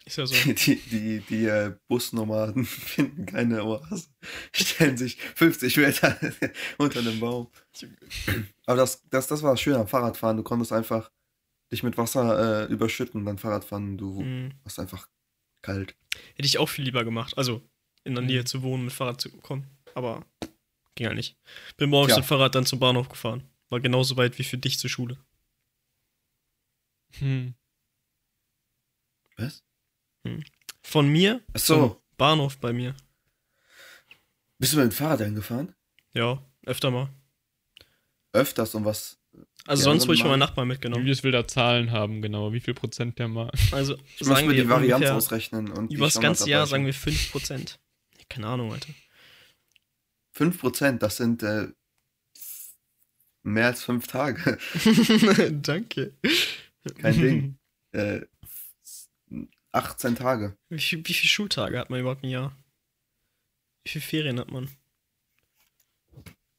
Ist 0.08 0.18
ja 0.18 0.26
so. 0.26 0.34
Die, 0.54 0.76
die, 0.78 1.20
die 1.20 1.46
äh, 1.46 1.76
Busnomaden 1.90 2.66
finden 2.66 3.26
keine 3.26 3.64
Oase, 3.66 4.08
stellen 4.54 4.96
sich 4.98 5.18
50 5.36 5.76
Meter 5.78 6.18
unter 6.78 7.00
einem 7.02 7.20
Baum. 7.20 7.52
Aber 8.66 8.78
das, 8.78 9.04
das, 9.10 9.28
das 9.28 9.44
war 9.44 9.58
schön 9.58 9.76
am 9.76 9.88
Fahrradfahren. 9.88 10.38
Du 10.38 10.44
konntest 10.44 10.72
einfach 10.72 11.12
dich 11.74 11.84
mit 11.84 11.98
Wasser 11.98 12.68
äh, 12.70 12.72
überschütten 12.72 13.26
beim 13.26 13.38
Fahrradfahren. 13.38 13.98
Du 13.98 14.22
Mhm. 14.22 14.54
warst 14.64 14.80
einfach 14.80 15.10
kalt. 15.62 15.94
Hätte 16.36 16.48
ich 16.48 16.58
auch 16.58 16.70
viel 16.70 16.86
lieber 16.86 17.04
gemacht. 17.04 17.38
Also 17.38 17.62
in 18.06 18.14
der 18.16 18.22
Mhm. 18.22 18.28
Nähe 18.30 18.46
zu 18.46 18.64
wohnen, 18.64 18.86
mit 18.86 18.94
Fahrrad 18.94 19.20
zu 19.20 19.30
kommen. 19.30 19.68
Aber 19.94 20.26
ging 20.96 21.08
halt 21.08 21.18
nicht. 21.18 21.36
Bin 21.76 21.90
morgens 21.90 22.12
Ja. 22.12 22.18
mit 22.20 22.26
Fahrrad 22.26 22.56
dann 22.56 22.66
zum 22.66 22.80
Bahnhof 22.80 23.10
gefahren. 23.10 23.44
War 23.70 23.82
genauso 23.82 24.16
weit 24.16 24.40
wie 24.40 24.44
für 24.46 24.58
dich 24.58 24.80
zur 24.80 24.90
Schule. 24.90 25.18
Hm. 27.20 27.54
Was? 29.36 29.62
Von 30.84 31.08
mir 31.10 31.42
Ach 31.54 31.60
so. 31.60 31.76
zum 31.90 31.96
Bahnhof 32.18 32.58
bei 32.58 32.74
mir. 32.74 32.96
Bist 34.60 34.74
du 34.74 34.78
mit 34.78 34.86
dem 34.86 34.92
Fahrrad 34.92 35.22
eingefahren? 35.22 35.74
Ja, 36.14 36.42
öfter 36.66 36.90
mal. 36.92 37.10
Öfters 38.34 38.74
und 38.76 38.86
was? 38.86 39.20
Also 39.68 39.84
sonst 39.84 40.08
wurde 40.08 40.16
ich 40.16 40.22
von 40.22 40.30
mal- 40.30 40.38
meinen 40.38 40.48
Nachbarn 40.48 40.68
Wie 40.68 40.74
mitgenommen. 40.74 41.06
viel 41.06 41.24
will 41.24 41.32
da 41.32 41.48
Zahlen 41.48 41.92
haben, 41.92 42.22
genau? 42.22 42.54
Wie 42.54 42.60
viel 42.60 42.74
Prozent 42.74 43.20
der 43.20 43.28
mal? 43.28 43.52
Also 43.72 43.96
Ich 44.16 44.20
muss 44.22 44.30
sagen 44.30 44.48
mir 44.48 44.56
wir 44.56 44.64
die 44.64 44.70
Varianz 44.70 45.06
ausrechnen. 45.08 45.70
Und 45.72 45.90
die 45.92 45.96
über 45.96 46.06
das 46.08 46.20
ganze 46.20 46.50
Jahr 46.50 46.66
sagen 46.66 46.86
wir 46.86 46.94
5%. 46.94 47.78
Keine 48.30 48.48
Ahnung, 48.48 48.72
Alter. 48.74 48.90
5%, 50.36 50.98
das 51.00 51.18
sind 51.18 51.44
äh, 51.44 51.68
mehr 53.44 53.68
als 53.68 53.84
fünf 53.84 54.08
Tage. 54.08 54.58
Danke. 55.62 56.14
Kein 57.00 57.22
Ding. 57.22 57.58
äh, 57.92 58.22
18 59.72 60.16
Tage. 60.16 60.58
Wie, 60.70 60.80
viel, 60.80 61.00
wie 61.08 61.14
viele 61.14 61.30
Schultage 61.30 61.80
hat 61.80 61.90
man 61.90 62.00
überhaupt 62.00 62.24
im 62.24 62.30
Jahr? 62.30 62.58
Wie 63.84 63.90
viele 63.90 64.04
Ferien 64.06 64.40
hat 64.40 64.52
man? 64.52 64.70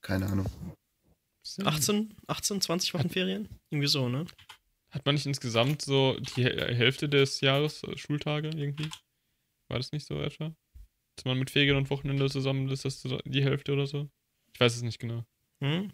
Keine 0.00 0.26
Ahnung. 0.26 0.46
18? 1.64 2.14
18, 2.26 2.60
20 2.60 2.94
Wochen 2.94 3.10
Ferien? 3.10 3.48
Irgendwie 3.70 3.88
so, 3.88 4.08
ne? 4.08 4.26
Hat 4.90 5.04
man 5.04 5.14
nicht 5.14 5.26
insgesamt 5.26 5.82
so 5.82 6.18
die 6.20 6.44
Häl- 6.44 6.74
Hälfte 6.74 7.08
des 7.08 7.40
Jahres 7.40 7.82
äh, 7.82 7.96
Schultage 7.96 8.48
irgendwie? 8.48 8.90
War 9.68 9.78
das 9.78 9.92
nicht 9.92 10.06
so 10.06 10.20
etwa? 10.20 10.54
Dass 11.16 11.24
man 11.24 11.38
mit 11.38 11.50
Ferien 11.50 11.76
und 11.76 11.90
Wochenende 11.90 12.28
zusammen 12.30 12.68
ist, 12.70 12.84
das 12.84 13.02
so 13.02 13.18
die 13.24 13.42
Hälfte 13.42 13.72
oder 13.72 13.86
so? 13.86 14.08
Ich 14.54 14.60
weiß 14.60 14.76
es 14.76 14.82
nicht 14.82 14.98
genau. 14.98 15.24
Hm? 15.62 15.92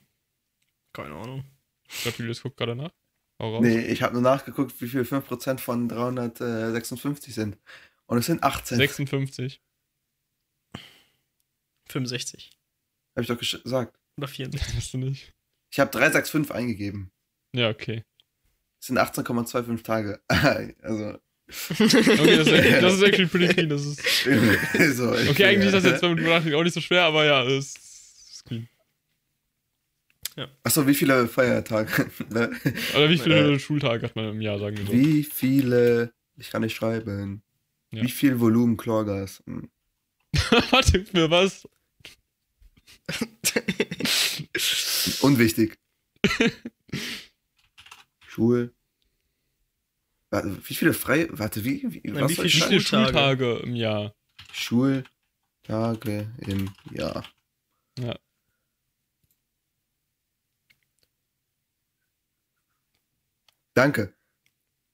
Keine 0.93 1.15
Ahnung. 1.15 1.45
Ich 1.89 2.03
glaube, 2.03 2.19
Julius 2.19 2.43
guckt 2.43 2.57
gerade 2.57 2.77
nach. 2.77 2.93
Nee, 3.41 3.81
ich 3.87 4.03
habe 4.03 4.15
nur 4.15 4.23
nachgeguckt, 4.23 4.81
wie 4.81 4.89
viel 4.89 5.03
5% 5.03 5.59
von 5.59 5.89
356 5.89 7.35
sind. 7.35 7.59
Und 8.07 8.19
es 8.19 8.27
sind 8.27 8.43
18. 8.43 8.79
56. 8.79 9.61
65. 11.89 12.51
Habe 13.17 13.23
ich 13.23 13.29
doch 13.29 13.39
gesagt. 13.39 13.99
Oder 14.19 14.29
64. 14.29 14.77
Weißt 14.77 14.95
du 14.95 14.99
nicht? 14.99 15.33
Ich 15.73 15.81
habe 15.81 15.91
365 15.91 16.55
eingegeben. 16.55 17.11
Ja, 17.55 17.71
okay. 17.71 18.05
Es 18.81 18.87
sind 18.89 18.99
18,25 18.99 19.83
Tage. 19.83 20.21
also. 20.83 21.19
Okay, 21.49 22.37
das 22.37 22.47
ist, 22.47 22.53
actually- 22.53 22.81
das 22.81 22.95
ist 22.95 23.03
actually 23.07 23.27
pretty 23.27 23.49
clean. 23.55 23.69
Das 23.69 23.85
ist, 23.85 23.97
so, 24.97 25.11
okay, 25.11 25.45
eigentlich 25.45 25.67
ist 25.67 25.73
das 25.75 25.85
jetzt, 25.85 26.03
drüber 26.03 26.23
nachdenkt, 26.23 26.55
auch 26.57 26.63
nicht 26.63 26.73
so 26.75 26.81
schwer, 26.81 27.03
aber 27.05 27.25
ja, 27.25 27.43
es 27.45 27.75
ist 27.75 28.45
clean. 28.47 28.69
Achso, 30.63 30.87
wie 30.87 30.95
viele 30.95 31.29
Feiertage? 31.29 32.11
Ne? 32.31 32.51
Oder 32.97 33.09
wie 33.09 33.19
viele 33.19 33.59
Schultage 33.61 34.07
hat 34.07 34.17
man 34.17 34.31
im 34.31 34.41
Jahr, 34.41 34.59
sagen 34.59 34.77
wir 34.77 34.87
so? 34.87 34.93
wie 34.93 35.23
viele. 35.23 36.13
Ich 36.37 36.51
kann 36.51 36.63
nicht 36.63 36.75
schreiben. 36.75 37.43
Ja. 37.93 38.03
Wie 38.03 38.11
viel 38.11 38.41
Volumen 38.41 38.77
Chlorgas? 38.77 39.43
Hm. 39.47 39.71
Warte, 40.71 41.05
für 41.05 41.31
was? 41.31 41.69
Unwichtig. 45.23 45.79
Schul. 48.27 48.75
Warte, 50.31 50.59
wie 50.69 50.75
viele 50.75 50.93
frei. 50.95 51.29
Warte, 51.31 51.65
wie? 51.65 51.85
wie, 51.87 52.01
Nein, 52.11 52.25
was 52.25 52.33
wie 52.33 52.35
viel 52.35 52.45
Wie 52.47 52.51
viele 52.51 52.81
Schultage? 52.81 53.07
Schultage 53.07 53.57
im 53.63 53.77
Jahr? 53.77 54.15
Schultage 54.53 56.33
im 56.39 56.71
Jahr. 56.91 57.25
Ja. 57.99 58.19
Danke. 63.75 64.15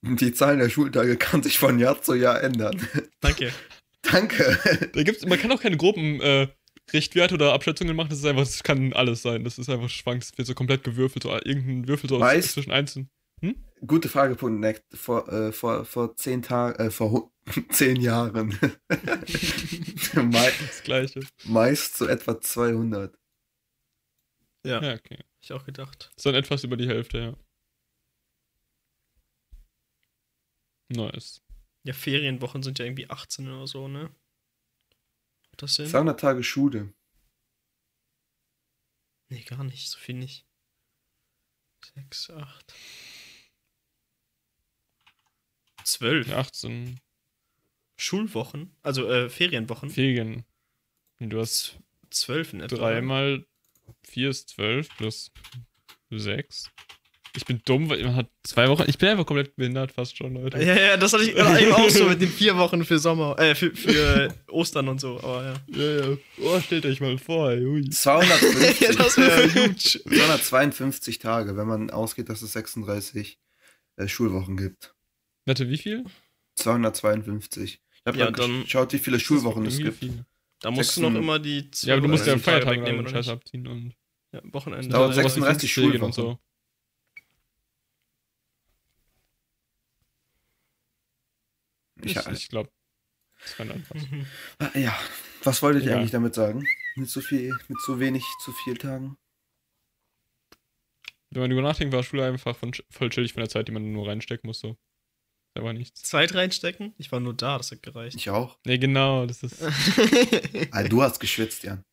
Die 0.03 0.33
Zahl 0.33 0.57
der 0.59 0.71
Schultage 0.71 1.17
kann 1.17 1.43
sich 1.43 1.59
von 1.59 1.79
Jahr 1.79 2.01
zu 2.01 2.15
Jahr 2.15 2.43
ändern. 2.43 2.81
Danke. 3.21 3.53
Danke. 4.03 4.59
Da 4.95 5.03
gibt's, 5.03 5.27
man 5.27 5.39
kann 5.39 5.53
auch 5.53 5.61
keine 5.61 5.77
Gruppen 5.77 6.21
äh, 6.23 6.49
Richtwerte 6.93 7.35
oder 7.35 7.53
Abschätzungen 7.53 7.95
machen, 7.95 8.09
das 8.09 8.19
ist 8.21 8.25
einfach, 8.25 8.43
das 8.45 8.63
kann 8.63 8.93
alles 8.95 9.21
sein. 9.23 9.45
Das 9.45 9.59
ist 9.59 9.69
einfach 9.69 9.91
schwankt, 9.91 10.25
es 10.25 10.37
wird 10.39 10.49
so 10.49 10.55
komplett 10.55 10.83
gewürfelt, 10.85 11.23
so 11.25 11.31
irgendein 11.31 11.87
Würfel 11.87 12.09
so 12.09 12.17
aus- 12.17 12.23
Weißt- 12.23 12.53
zwischen 12.55 12.73
einzelnen. 12.73 13.11
Gute 13.87 14.09
Frage, 14.11 14.35
Punkt. 14.37 14.83
Vor, 14.93 15.27
äh, 15.33 15.53
vor, 15.53 15.85
vor 15.87 16.15
zehn 16.17 16.43
Tagen, 16.43 16.79
äh, 16.83 16.91
vor 16.91 17.31
zehn 17.71 17.97
Jahren. 17.97 18.59
Das 20.15 20.83
gleiche. 20.83 21.21
meist 21.45 21.97
so 21.97 22.07
etwa 22.07 22.41
200. 22.41 23.17
Ja, 24.67 24.83
Ja, 24.83 24.95
okay. 24.95 25.19
hab 25.19 25.27
ich 25.41 25.53
auch 25.53 25.65
gedacht. 25.65 26.11
Das 26.11 26.17
ist 26.19 26.27
dann 26.27 26.35
etwas 26.35 26.65
über 26.65 26.77
die 26.77 26.89
Hälfte, 26.89 27.19
ja. 27.19 27.35
Nice. 30.91 31.41
Ja, 31.85 31.95
Ferienwochen 31.95 32.63
sind 32.63 32.79
ja 32.79 32.85
irgendwie 32.85 33.09
18 33.09 33.49
oder 33.49 33.67
so, 33.67 33.89
ne? 33.89 34.15
Das 35.57 35.77
Sinn? 35.77 35.87
200 35.87 36.19
Tage 36.21 36.43
Schule. 36.43 36.93
Nee, 39.29 39.43
gar 39.45 39.65
nicht. 39.65 39.89
So 39.89 39.99
viel 39.99 40.17
nicht. 40.17 40.47
6, 41.95 42.31
8. 42.31 42.75
12. 45.85 46.31
18 46.33 47.01
Schulwochen? 47.97 48.77
Also, 48.83 49.09
äh, 49.11 49.29
Ferienwochen? 49.29 49.91
Ferien. 49.91 50.45
Und 51.19 51.31
Du 51.31 51.41
hast 51.41 51.79
12 52.11 52.55
in 52.55 52.61
etwa. 52.61 52.77
dreimal 52.77 53.47
4 54.05 54.31
ist 54.31 54.49
12 54.51 54.89
plus 54.97 55.31
6. 56.11 56.71
Ich 57.37 57.45
bin 57.45 57.61
dumm, 57.65 57.89
weil 57.89 58.03
man 58.03 58.17
hat 58.17 58.29
zwei 58.43 58.69
Wochen. 58.69 58.85
Ich 58.89 58.99
bin 58.99 59.09
einfach 59.09 59.25
komplett 59.25 59.55
behindert 59.55 59.93
fast 59.93 60.17
schon, 60.17 60.35
Leute. 60.35 60.59
Ja, 60.63 60.75
ja, 60.75 60.97
das 60.97 61.13
hatte 61.13 61.23
ich 61.23 61.31
eben 61.37 61.73
auch 61.73 61.89
so 61.89 62.07
mit 62.09 62.21
den 62.21 62.29
vier 62.29 62.57
Wochen 62.59 62.85
für 62.85 62.99
Sommer, 62.99 63.39
äh, 63.39 63.55
für, 63.55 63.75
für 63.75 64.35
Ostern 64.51 64.89
und 64.89 65.01
so, 65.01 65.19
aber 65.23 65.45
ja. 65.45 65.55
Ja, 65.81 66.01
ja. 66.11 66.17
Oh, 66.43 66.61
stellt 66.61 66.87
euch 66.87 67.01
mal 67.01 67.17
vor, 67.19 67.51
ey. 67.53 67.65
Ui. 67.65 67.89
250. 67.89 68.81
ja, 68.89 68.93
das 68.95 69.17
wäre 69.17 69.45
huge. 69.55 69.77
252 69.77 71.19
Tage, 71.21 71.57
wenn 71.57 71.69
man 71.69 71.91
ausgeht, 71.91 72.29
dass 72.29 72.43
es 72.43 72.53
36 72.53 73.39
äh, 73.97 74.09
Schulwochen 74.09 74.57
gibt. 74.57 74.95
Warte, 75.47 75.69
wie 75.71 75.79
viel? 75.79 76.05
252. 76.57 77.81
Ich 77.93 78.07
habe 78.07 78.19
Ja, 78.19 78.31
dann- 78.31 78.63
geschaut, 78.65 78.93
wie 78.93 78.99
viele 78.99 79.21
Schulwochen 79.21 79.67
es 79.67 79.79
gibt. 79.79 79.99
viel. 79.99 80.25
Da 80.61 80.71
musst 80.71 80.97
du 80.97 81.01
noch 81.03 81.15
immer 81.15 81.39
die 81.39 81.71
Ja, 81.83 81.95
aber 81.95 82.03
du 82.03 82.09
musst 82.09 82.27
ja 82.27 82.35
am 82.35 82.43
12 82.43 82.45
Tage 82.65 82.67
Feiertag 82.67 82.89
einen 82.89 83.01
oder 83.01 83.09
Scheiß 83.11 83.29
abziehen 83.29 83.67
und. 83.67 83.95
Ja, 84.33 84.41
Wochenende. 84.45 84.89
Dauert 84.89 85.17
Ja, 85.17 85.23
36 85.23 85.73
Ferien 85.73 86.03
und 86.03 86.15
Schulwochen. 86.15 86.37
so. 86.37 86.39
Ich, 92.05 92.17
Ich, 92.17 92.27
ich 92.29 92.49
glaube, 92.49 92.71
das 93.43 93.57
kann 93.57 93.71
einfach. 93.71 93.95
Mhm. 93.95 94.27
Ah, 94.59 94.71
ja, 94.79 94.99
was 95.45 95.63
wolltet 95.63 95.85
ihr 95.85 95.91
Ja. 95.93 95.97
eigentlich 95.99 96.11
damit 96.11 96.35
sagen? 96.35 96.67
Mit 96.97 97.09
so 97.09 97.21
viel, 97.21 97.57
mit 97.69 97.81
so 97.87 97.99
wenig, 98.01 98.25
zu 98.45 98.53
viel 98.53 98.77
Tagen? 98.77 99.17
Wenn 101.31 101.43
man 101.43 101.51
drüber 101.51 101.63
nachdenkt, 101.63 101.95
war 101.95 102.03
Schule 102.03 102.27
einfach 102.27 102.57
von, 102.57 102.73
voll 102.91 103.11
chillig 103.11 103.33
von 103.35 103.41
der 103.41 103.49
Zeit, 103.49 103.69
die 103.69 103.73
man 103.73 103.93
nur 103.93 104.09
reinstecken 104.09 104.49
musste. 104.49 104.77
Da 105.55 105.63
war 105.65 105.73
nichts. 105.73 106.03
Zeit 106.03 106.35
reinstecken? 106.35 106.95
Ich 106.99 107.11
war 107.13 107.21
nur 107.21 107.35
da, 107.35 107.57
das 107.59 107.71
hat 107.71 107.83
gereicht. 107.83 108.17
Ich 108.17 108.31
auch. 108.31 108.59
Nee, 108.65 108.79
genau, 108.79 109.27
das 109.27 109.43
ist. 109.43 109.61
Ah, 110.73 110.83
du 110.85 111.03
hast 111.03 111.19
geschwitzt, 111.21 111.63
Jan. 111.65 111.85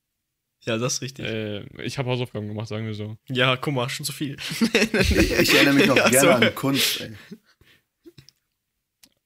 ja, 0.66 0.78
das 0.78 0.96
ist 0.96 1.02
richtig. 1.02 1.26
äh, 1.26 1.84
ich 1.84 1.98
habe 1.98 2.10
Hausaufgaben 2.10 2.48
gemacht, 2.48 2.68
sagen 2.68 2.86
wir 2.86 2.94
so. 2.94 3.18
Ja, 3.30 3.56
guck 3.58 3.74
mal, 3.74 3.90
schon 3.90 4.06
so 4.06 4.14
viel. 4.14 4.38
Ich, 4.40 5.32
ich 5.32 5.54
erinnere 5.56 5.74
mich 5.76 5.88
noch 5.88 5.96
Ja, 5.98 6.10
gerne 6.10 6.20
so. 6.40 6.48
an 6.48 6.56
Kunst, 6.56 7.02
ey. 7.02 7.16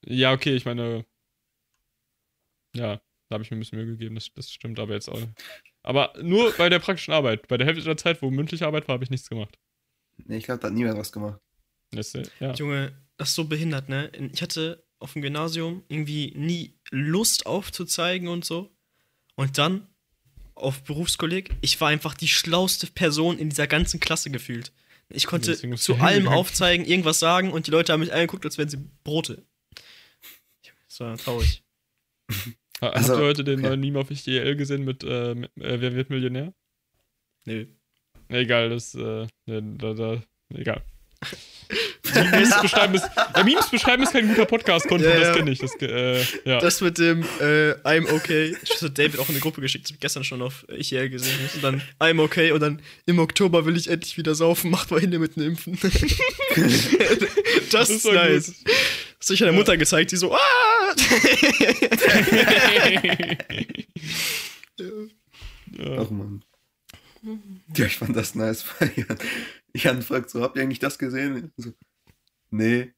Ja, 0.05 0.33
okay, 0.33 0.55
ich 0.55 0.65
meine. 0.65 1.05
Ja, 2.75 3.01
da 3.29 3.35
habe 3.35 3.43
ich 3.43 3.51
mir 3.51 3.57
ein 3.57 3.59
bisschen 3.59 3.79
Mühe 3.79 3.87
gegeben, 3.87 4.15
das, 4.15 4.29
das 4.33 4.51
stimmt 4.51 4.79
aber 4.79 4.93
jetzt 4.93 5.09
auch. 5.09 5.21
Aber 5.83 6.13
nur 6.21 6.51
bei 6.53 6.69
der 6.69 6.79
praktischen 6.79 7.13
Arbeit. 7.13 7.47
Bei 7.47 7.57
der 7.57 7.65
Hälfte 7.65 7.83
der 7.83 7.97
Zeit, 7.97 8.21
wo 8.21 8.29
mündliche 8.29 8.65
Arbeit 8.65 8.87
war, 8.87 8.93
habe 8.93 9.03
ich 9.03 9.09
nichts 9.09 9.29
gemacht. 9.29 9.57
Nee, 10.17 10.37
ich 10.37 10.45
glaube, 10.45 10.59
da 10.59 10.67
hat 10.67 10.73
niemand 10.73 10.97
was 10.97 11.11
gemacht. 11.11 11.39
Das, 11.91 12.13
äh, 12.15 12.23
ja. 12.39 12.53
Junge, 12.53 12.93
das 13.17 13.29
ist 13.29 13.35
so 13.35 13.45
behindert, 13.45 13.89
ne? 13.89 14.11
Ich 14.33 14.41
hatte 14.41 14.83
auf 14.99 15.13
dem 15.13 15.21
Gymnasium 15.21 15.83
irgendwie 15.87 16.33
nie 16.35 16.73
Lust 16.91 17.45
aufzuzeigen 17.45 18.27
und 18.27 18.45
so. 18.45 18.75
Und 19.35 19.57
dann 19.57 19.87
auf 20.55 20.83
Berufskolleg, 20.83 21.51
ich 21.61 21.81
war 21.81 21.89
einfach 21.89 22.13
die 22.13 22.27
schlauste 22.27 22.87
Person 22.87 23.39
in 23.39 23.49
dieser 23.49 23.67
ganzen 23.67 23.99
Klasse 23.99 24.29
gefühlt. 24.29 24.71
Ich 25.09 25.25
konnte 25.25 25.57
zu 25.77 25.95
allem 25.95 26.27
aufzeigen, 26.27 26.85
irgendwas 26.85 27.19
sagen 27.19 27.51
und 27.51 27.67
die 27.67 27.71
Leute 27.71 27.91
haben 27.91 27.99
mich 27.99 28.13
angeguckt, 28.13 28.45
als 28.45 28.57
wären 28.57 28.69
sie 28.69 28.77
Brote. 29.03 29.43
War 31.01 31.17
traurig. 31.17 31.63
Ha- 32.81 32.89
Also, 32.89 33.13
Habt 33.13 33.21
ihr 33.21 33.25
heute 33.27 33.43
den 33.43 33.59
okay. 33.59 33.67
neuen 33.69 33.79
Meme 33.79 33.99
auf 33.99 34.09
IDL 34.09 34.55
gesehen 34.55 34.83
mit 34.83 35.03
äh, 35.03 35.35
mit, 35.35 35.51
äh, 35.57 35.79
Wer 35.81 35.93
wird 35.93 36.09
Millionär? 36.09 36.51
Nö. 37.45 37.67
Na, 38.27 38.37
egal, 38.39 38.69
das, 38.69 38.95
äh, 38.95 39.27
ne, 39.45 39.61
da, 39.77 39.93
da, 39.93 40.23
egal. 40.55 40.81
Memes 42.13 42.61
beschreiben 42.61 42.95
ist, 42.95 43.05
ja, 43.35 43.43
Memes 43.43 43.69
beschreiben 43.69 44.01
ist 44.03 44.11
kein 44.11 44.27
guter 44.27 44.45
Podcast-Content, 44.45 45.13
Ja, 45.13 45.19
ja. 45.19 45.27
das 45.27 45.35
kenne 45.37 45.51
ich. 45.51 45.59
Das, 45.59 45.75
äh, 45.81 46.21
ja. 46.43 46.59
Das 46.59 46.81
mit 46.81 46.97
dem 46.97 47.21
äh, 47.39 47.73
I'm 47.83 48.11
okay. 48.11 48.55
Ich 48.63 48.81
habe 48.81 48.89
David 48.91 49.19
auch 49.19 49.29
in 49.29 49.35
eine 49.35 49.41
Gruppe 49.41 49.61
geschickt. 49.61 49.85
Das 49.85 49.91
hab 49.91 49.95
ich 49.95 50.01
gestern 50.01 50.23
schon 50.23 50.41
auf 50.41 50.65
ICL 50.69 51.09
gesehen. 51.09 51.37
Und 51.55 51.63
dann 51.63 51.81
I'm 51.99 52.19
okay 52.21 52.51
und 52.51 52.59
dann 52.61 52.81
im 53.05 53.19
Oktober 53.19 53.65
will 53.65 53.77
ich 53.77 53.87
endlich 53.89 54.17
wieder 54.17 54.33
saufen. 54.35 54.71
Macht 54.71 54.89
mal 54.91 54.99
hin 54.99 55.11
mit 55.19 55.35
dem 55.35 55.43
Impfen. 55.43 55.77
das, 57.71 57.89
ist 57.89 58.05
war 58.05 58.13
nice. 58.13 58.47
gut. 58.47 58.55
Hab 59.21 59.29
ich 59.29 59.43
einer 59.43 59.51
Mutter 59.51 59.77
gezeigt, 59.77 60.12
die 60.12 60.17
so, 60.17 60.34
ah! 60.34 60.95
ja. 64.77 65.97
Ach 65.99 66.10
man. 66.10 66.43
Ja, 67.75 67.86
ich 67.86 67.97
fand 67.97 68.15
das 68.15 68.34
nice, 68.34 68.65
weil 68.79 68.91
Jan, 68.95 69.17
Jan 69.75 70.01
fragt 70.01 70.31
so, 70.31 70.41
habt 70.41 70.55
ihr 70.57 70.63
eigentlich 70.63 70.79
das 70.79 70.97
gesehen? 70.97 71.51
So, 71.55 71.71
nee. 72.49 72.93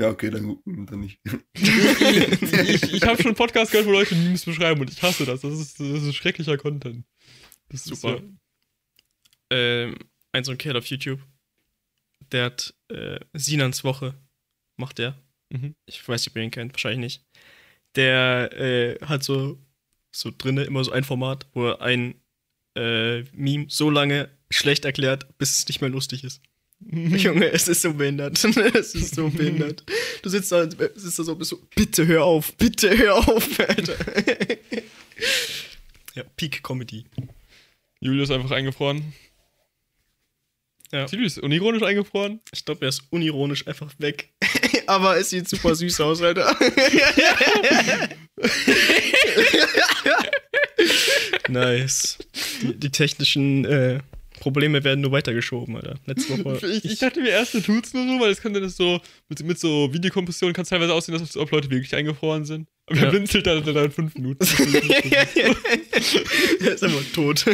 Ja, 0.00 0.08
okay, 0.08 0.30
dann, 0.30 0.58
dann 0.64 1.00
nicht. 1.00 1.20
ich 1.54 2.92
ich 2.94 3.02
habe 3.02 3.22
schon 3.22 3.34
Podcasts 3.34 3.70
gehört, 3.70 3.86
wo 3.86 3.92
Leute 3.92 4.14
Memes 4.14 4.44
beschreiben 4.44 4.80
und 4.80 4.90
ich 4.90 5.00
hasse 5.02 5.26
das. 5.26 5.42
Das 5.42 5.52
ist, 5.52 5.78
das 5.78 6.02
ist 6.02 6.14
schrecklicher 6.14 6.56
Content. 6.56 7.04
Das 7.68 7.84
Super. 7.84 8.16
Ist, 8.16 8.24
ähm, 9.50 9.96
ein 10.32 10.44
so 10.44 10.52
ein 10.52 10.58
Kerl 10.58 10.76
auf 10.76 10.86
YouTube, 10.86 11.20
der 12.32 12.46
hat 12.46 12.74
äh, 12.88 13.20
Sinans 13.34 13.84
Woche, 13.84 14.14
macht 14.80 14.98
der. 14.98 15.14
mhm. 15.50 15.74
Ich 15.86 16.06
weiß 16.06 16.22
nicht, 16.22 16.32
ob 16.32 16.36
ihr 16.36 16.42
ihn 16.42 16.50
kennt, 16.50 16.72
wahrscheinlich 16.72 17.00
nicht. 17.00 17.22
Der 17.96 18.50
äh, 18.52 18.98
hat 19.04 19.22
so, 19.22 19.58
so 20.12 20.30
drinne 20.36 20.64
immer 20.64 20.84
so 20.84 20.92
ein 20.92 21.04
Format, 21.04 21.46
wo 21.54 21.68
er 21.68 21.80
ein 21.80 22.14
äh, 22.76 23.22
Meme 23.32 23.66
so 23.68 23.90
lange 23.90 24.28
schlecht 24.50 24.84
erklärt, 24.84 25.38
bis 25.38 25.58
es 25.58 25.68
nicht 25.68 25.80
mehr 25.80 25.90
lustig 25.90 26.24
ist. 26.24 26.42
Junge, 26.90 27.50
es 27.50 27.68
ist 27.68 27.82
so 27.82 27.92
behindert. 27.92 28.42
es 28.74 28.94
ist 28.94 29.14
so 29.14 29.28
behindert. 29.28 29.84
Du 30.22 30.28
sitzt 30.28 30.50
da, 30.50 30.68
sitzt 30.94 31.18
da 31.18 31.24
so, 31.24 31.36
bist 31.36 31.50
so, 31.50 31.60
bitte 31.74 32.06
hör 32.06 32.24
auf, 32.24 32.54
bitte 32.56 32.96
hör 32.96 33.16
auf, 33.16 33.60
Alter. 33.68 33.96
ja, 36.14 36.24
Peak 36.36 36.62
Comedy. 36.62 37.04
Julius 38.00 38.30
einfach 38.30 38.52
eingefroren. 38.52 39.12
Ja. 40.92 41.06
Julius 41.06 41.38
unironisch 41.38 41.82
eingefroren. 41.82 42.40
Ich 42.52 42.64
glaube, 42.64 42.84
er 42.84 42.88
ist 42.88 43.02
unironisch 43.10 43.66
einfach 43.66 43.92
weg. 43.98 44.30
Aber 44.86 45.16
es 45.16 45.30
sieht 45.30 45.48
super 45.48 45.74
süß 45.74 46.00
aus, 46.00 46.20
Alter. 46.20 46.56
nice. 51.48 52.18
Die, 52.62 52.74
die 52.78 52.90
technischen 52.90 53.64
äh, 53.64 54.00
Probleme 54.40 54.82
werden 54.84 55.00
nur 55.02 55.12
weitergeschoben, 55.12 55.76
Alter. 55.76 55.96
Letzte 56.06 56.44
Woche. 56.44 56.66
Ich, 56.72 56.84
ich 56.84 56.98
dachte 56.98 57.20
mir 57.20 57.30
erst, 57.30 57.54
du 57.54 57.60
tut's 57.60 57.92
nur 57.94 58.06
so, 58.06 58.20
weil 58.20 58.30
es 58.30 58.40
kann 58.40 58.52
dann 58.54 58.62
das 58.62 58.76
so, 58.76 59.00
mit, 59.28 59.42
mit 59.44 59.58
so 59.60 59.92
Videokompression 59.92 60.52
kann 60.52 60.62
es 60.62 60.68
teilweise 60.70 60.94
aussehen, 60.94 61.16
dass 61.18 61.36
ob 61.36 61.50
Leute 61.50 61.70
wirklich 61.70 61.94
eingefroren 61.94 62.44
sind. 62.44 62.68
Aber 62.86 62.98
Ja. 62.98 63.04
er 63.04 63.10
blinzelt 63.10 63.46
dann, 63.46 63.62
dann 63.62 63.84
in 63.84 63.90
fünf 63.92 64.14
Minuten. 64.14 64.44
er 66.60 66.72
ist 66.72 66.82
einfach 66.82 67.04
tot. 67.14 67.44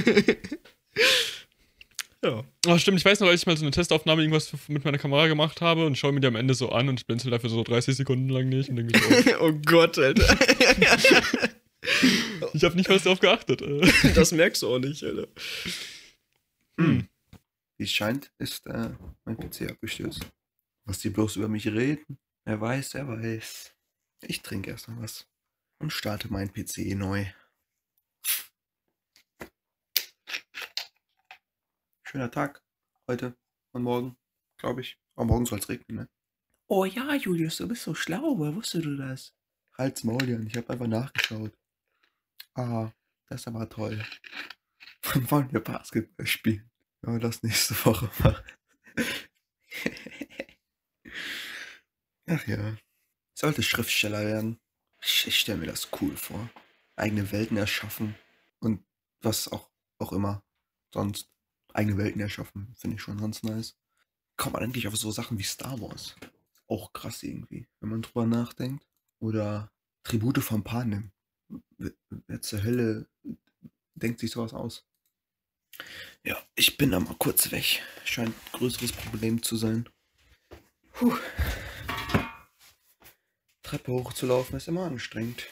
Ja. 2.27 2.45
Oh, 2.67 2.79
stimmt, 2.79 2.99
ich 2.99 3.05
weiß 3.05 3.21
noch, 3.21 3.29
als 3.29 3.41
ich 3.41 3.47
mal 3.47 3.57
so 3.57 3.65
eine 3.65 3.71
Testaufnahme 3.71 4.23
irgendwas 4.23 4.53
mit 4.69 4.85
meiner 4.85 4.99
Kamera 4.99 5.29
gemacht 5.29 5.61
habe 5.61 5.87
und 5.87 5.97
schaue 5.97 6.13
mir 6.13 6.21
die 6.21 6.27
am 6.27 6.37
Ende 6.37 6.55
so 6.55 6.71
an 6.71 6.89
und 6.89 7.01
ich 7.01 7.07
blinzel 7.07 7.31
dafür 7.31 7.51
so 7.51 7.63
30 7.63 7.97
Sekunden 7.97 8.29
lang 8.29 8.49
nicht 8.49 8.69
und 8.69 8.77
denke 8.77 8.99
so, 8.99 9.05
Oh 9.41 9.53
Gott, 9.65 9.99
Alter. 9.99 10.39
ich 12.53 12.65
habe 12.65 12.77
nicht 12.77 12.89
mal 12.89 12.99
darauf 12.99 13.21
geachtet. 13.21 13.63
Das 14.15 14.33
merkst 14.33 14.63
du 14.63 14.75
auch 14.75 14.79
nicht, 14.79 15.03
Alter. 15.05 15.29
Hm. 16.79 17.09
Wie 17.79 17.85
es 17.85 17.93
scheint, 17.93 18.33
ist 18.39 18.67
äh, 18.67 18.91
mein 19.25 19.37
PC 19.37 19.71
abgestürzt. 19.71 20.27
Was 20.85 20.99
die 20.99 21.11
bloß 21.11 21.37
über 21.37 21.49
mich 21.49 21.67
reden, 21.67 22.19
wer 22.45 22.61
weiß, 22.61 22.95
wer 22.95 23.09
weiß. 23.09 23.75
Ich 24.23 24.43
trinke 24.43 24.71
erst 24.71 24.89
mal 24.89 25.03
was 25.03 25.27
und 25.79 25.93
starte 25.93 26.33
meinen 26.33 26.53
PC 26.53 26.95
neu. 26.97 27.27
Schöner 32.09 32.31
Tag 32.31 32.63
heute 33.09 33.37
und 33.73 33.83
morgen, 33.83 34.17
glaube 34.59 34.81
ich. 34.81 34.97
Aber 35.17 35.25
morgen 35.25 35.45
soll 35.45 35.59
es 35.59 35.69
regnen, 35.69 35.97
ne? 35.97 36.09
Oh 36.69 36.85
ja, 36.85 37.17
Julius, 37.17 37.57
du 37.57 37.67
bist 37.67 37.83
so 37.83 37.97
schlau. 37.97 38.39
Woher 38.39 38.55
wusstest 38.55 38.85
du 38.85 38.97
das? 38.97 39.35
Halt's 39.77 40.05
Maul, 40.05 40.23
Jan. 40.23 40.47
Ich 40.47 40.57
habe 40.57 40.71
einfach 40.71 40.87
nachgeschaut. 40.87 41.59
Ah, 42.55 42.93
das 43.27 43.41
ist 43.41 43.49
aber 43.49 43.69
toll. 43.69 44.07
Wann 45.03 45.31
wollen 45.33 45.53
wir 45.53 45.59
Basketball 45.59 46.29
spielen? 46.29 46.71
Wenn 47.01 47.15
wir 47.15 47.21
das 47.21 47.43
nächste 47.43 47.75
Woche 47.85 48.09
machen. 48.21 48.45
Ach 52.29 52.47
ja. 52.47 52.75
Ich 52.75 52.85
sollte 53.35 53.65
Schriftsteller 53.65 54.25
werden. 54.25 54.61
Ich, 55.03 55.27
ich 55.27 55.41
stelle 55.41 55.59
mir 55.59 55.67
das 55.67 55.89
cool 56.01 56.17
vor. 56.17 56.49
Eigene 56.95 57.33
Welten 57.33 57.57
erschaffen. 57.57 58.15
Und 58.61 58.87
was 59.23 59.49
auch, 59.49 59.73
auch 59.99 60.13
immer 60.13 60.45
sonst. 60.95 61.33
Eigene 61.77 61.99
Welten 61.99 62.21
erschaffen. 62.23 62.75
Finde 62.75 62.97
ich 62.97 63.03
schon 63.03 63.21
ganz 63.21 63.43
nice. 63.43 63.77
Kommt 64.37 64.55
man 64.55 64.63
endlich 64.63 64.89
auf 64.89 64.97
so 64.97 65.11
Sachen 65.11 65.39
wie 65.39 65.43
Star 65.43 65.79
Wars. 65.81 66.17
Auch 66.69 66.93
krass 66.93 67.23
irgendwie, 67.23 67.67
wenn 67.81 67.91
man 67.91 68.03
drüber 68.03 68.27
nachdenkt. 68.27 68.87
Oder 69.19 69.71
Tribute 70.03 70.43
von 70.43 70.65
Panem. 70.65 71.13
Wer, 71.79 72.41
zur 72.41 72.63
Hölle 72.63 73.09
denkt 73.95 74.21
sich 74.21 74.31
sowas 74.31 74.55
aus? 74.55 74.87
Ja, 76.25 76.43
ich 76.55 76.79
bin 76.79 76.93
da 76.93 77.01
mal 77.01 77.15
kurz 77.19 77.51
weg. 77.53 77.83
Scheint 78.05 78.31
ein 78.31 78.53
größeres 78.53 78.93
Problem 78.93 79.43
zu 79.43 79.57
sein. 79.57 79.89
Puh. 80.93 81.15
Treppe 83.63 83.93
hochzulaufen 83.93 84.57
ist 84.57 84.69
immer 84.69 84.87
anstrengend. 84.87 85.47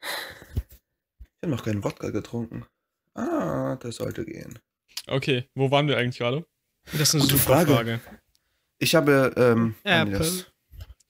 Ich 0.00 1.42
habe 1.42 1.50
noch 1.50 1.64
keinen 1.64 1.84
Wodka 1.84 2.10
getrunken. 2.10 2.64
Ah, 3.14 3.76
das 3.76 3.96
sollte 3.96 4.24
gehen. 4.24 4.58
Okay, 5.08 5.44
wo 5.54 5.70
waren 5.70 5.88
wir 5.88 5.96
eigentlich 5.96 6.18
gerade? 6.18 6.44
Das 6.92 7.00
ist 7.00 7.14
eine 7.14 7.22
Gute 7.24 7.36
super 7.36 7.54
Frage. 7.54 7.74
Frage. 7.74 8.00
Ich 8.78 8.94
habe, 8.94 9.32
ähm, 9.36 9.74
Apple. 9.84 10.44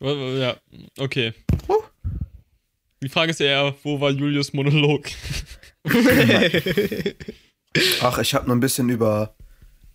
wa- 0.00 0.12
Ja, 0.38 0.56
okay. 0.98 1.32
Huh. 1.68 1.82
Die 3.02 3.08
Frage 3.08 3.30
ist 3.30 3.40
eher, 3.40 3.74
wo 3.82 4.00
war 4.00 4.10
Julius 4.10 4.52
Monolog? 4.52 5.06
Ach, 8.00 8.18
ich 8.18 8.34
habe 8.34 8.46
nur 8.46 8.56
ein 8.56 8.60
bisschen 8.60 8.88
über 8.88 9.36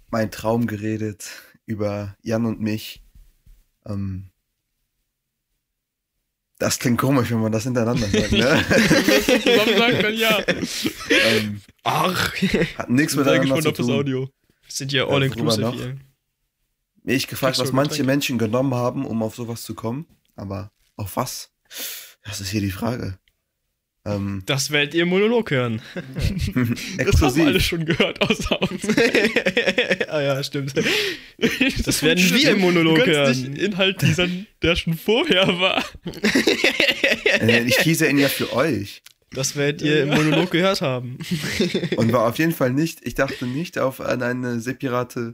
meinen 0.10 0.32
Traum 0.32 0.68
geredet, 0.68 1.30
über 1.66 2.16
Jan 2.22 2.46
und 2.46 2.62
mich. 2.62 3.04
Ähm, 3.86 4.30
das 6.64 6.80
klingt 6.80 6.98
komisch, 6.98 7.30
wenn 7.30 7.42
man 7.42 7.52
das 7.52 7.66
hintereinander 7.66 8.08
sagt, 8.08 8.32
ne? 8.32 8.40
Zusammen 9.44 9.78
sagen 9.78 9.98
können, 10.00 10.18
ja. 10.18 10.40
ähm, 11.10 11.62
Ach, 11.84 12.34
hat 12.78 12.90
nichts 12.90 13.18
miteinander 13.18 13.42
gespannt 13.42 13.64
zu 13.64 13.70
auf 13.70 13.78
das 13.78 13.86
tun. 13.86 13.96
Audio. 13.96 14.30
sind 14.70 14.94
ja 14.94 15.06
worüber 15.06 15.58
noch? 15.58 15.74
hier. 15.74 15.98
Mir 17.04 17.16
ich 17.16 17.28
gefragt, 17.28 17.60
was 17.60 17.74
manche 17.74 17.90
Getränk? 17.90 18.08
Menschen 18.08 18.38
genommen 18.38 18.74
haben, 18.76 19.06
um 19.06 19.22
auf 19.24 19.36
sowas 19.36 19.64
zu 19.64 19.76
kommen. 19.76 20.06
Aber 20.38 20.72
auf 20.96 21.18
was? 21.18 21.52
Das 22.24 22.40
ist 22.40 22.50
hier 22.50 22.62
die 22.62 22.72
Frage. 22.72 23.20
Ähm, 24.06 24.44
Das 24.46 24.72
werdet 24.72 24.94
ihr 24.96 25.04
im 25.04 25.10
Monolog 25.10 25.50
hören. 25.52 25.82
Das 26.98 27.22
haben 27.22 27.42
alle 27.42 27.62
schon 27.62 27.86
gehört, 27.86 28.22
außer 28.22 28.62
uns. 28.62 28.82
ah 30.10 30.22
ja, 30.22 30.44
stimmt. 30.44 30.74
Das 31.86 32.04
werden 32.04 32.24
wir 32.34 32.52
im 32.52 32.60
Monolog 32.60 33.06
hören. 33.06 33.56
Inhalt 33.56 34.02
liefern, 34.02 34.46
der 34.62 34.76
schon 34.76 34.96
vorher 34.98 35.48
war. 35.60 35.84
Äh, 37.40 37.64
Ich 37.64 37.78
tease 37.78 38.08
ihn 38.08 38.18
ja 38.18 38.28
für 38.30 38.52
euch. 38.54 39.02
Das 39.32 39.56
werdet 39.56 39.82
ihr 39.82 40.04
im 40.04 40.10
Monolog 40.10 40.52
gehört 40.52 40.82
haben. 40.82 41.18
Und 41.96 42.12
war 42.14 42.28
auf 42.28 42.38
jeden 42.38 42.52
Fall 42.52 42.72
nicht, 42.72 43.00
ich 43.04 43.16
dachte 43.16 43.46
nicht 43.48 43.80
auf 43.80 44.00
an 44.00 44.22
eine 44.22 44.60
separate. 44.60 45.34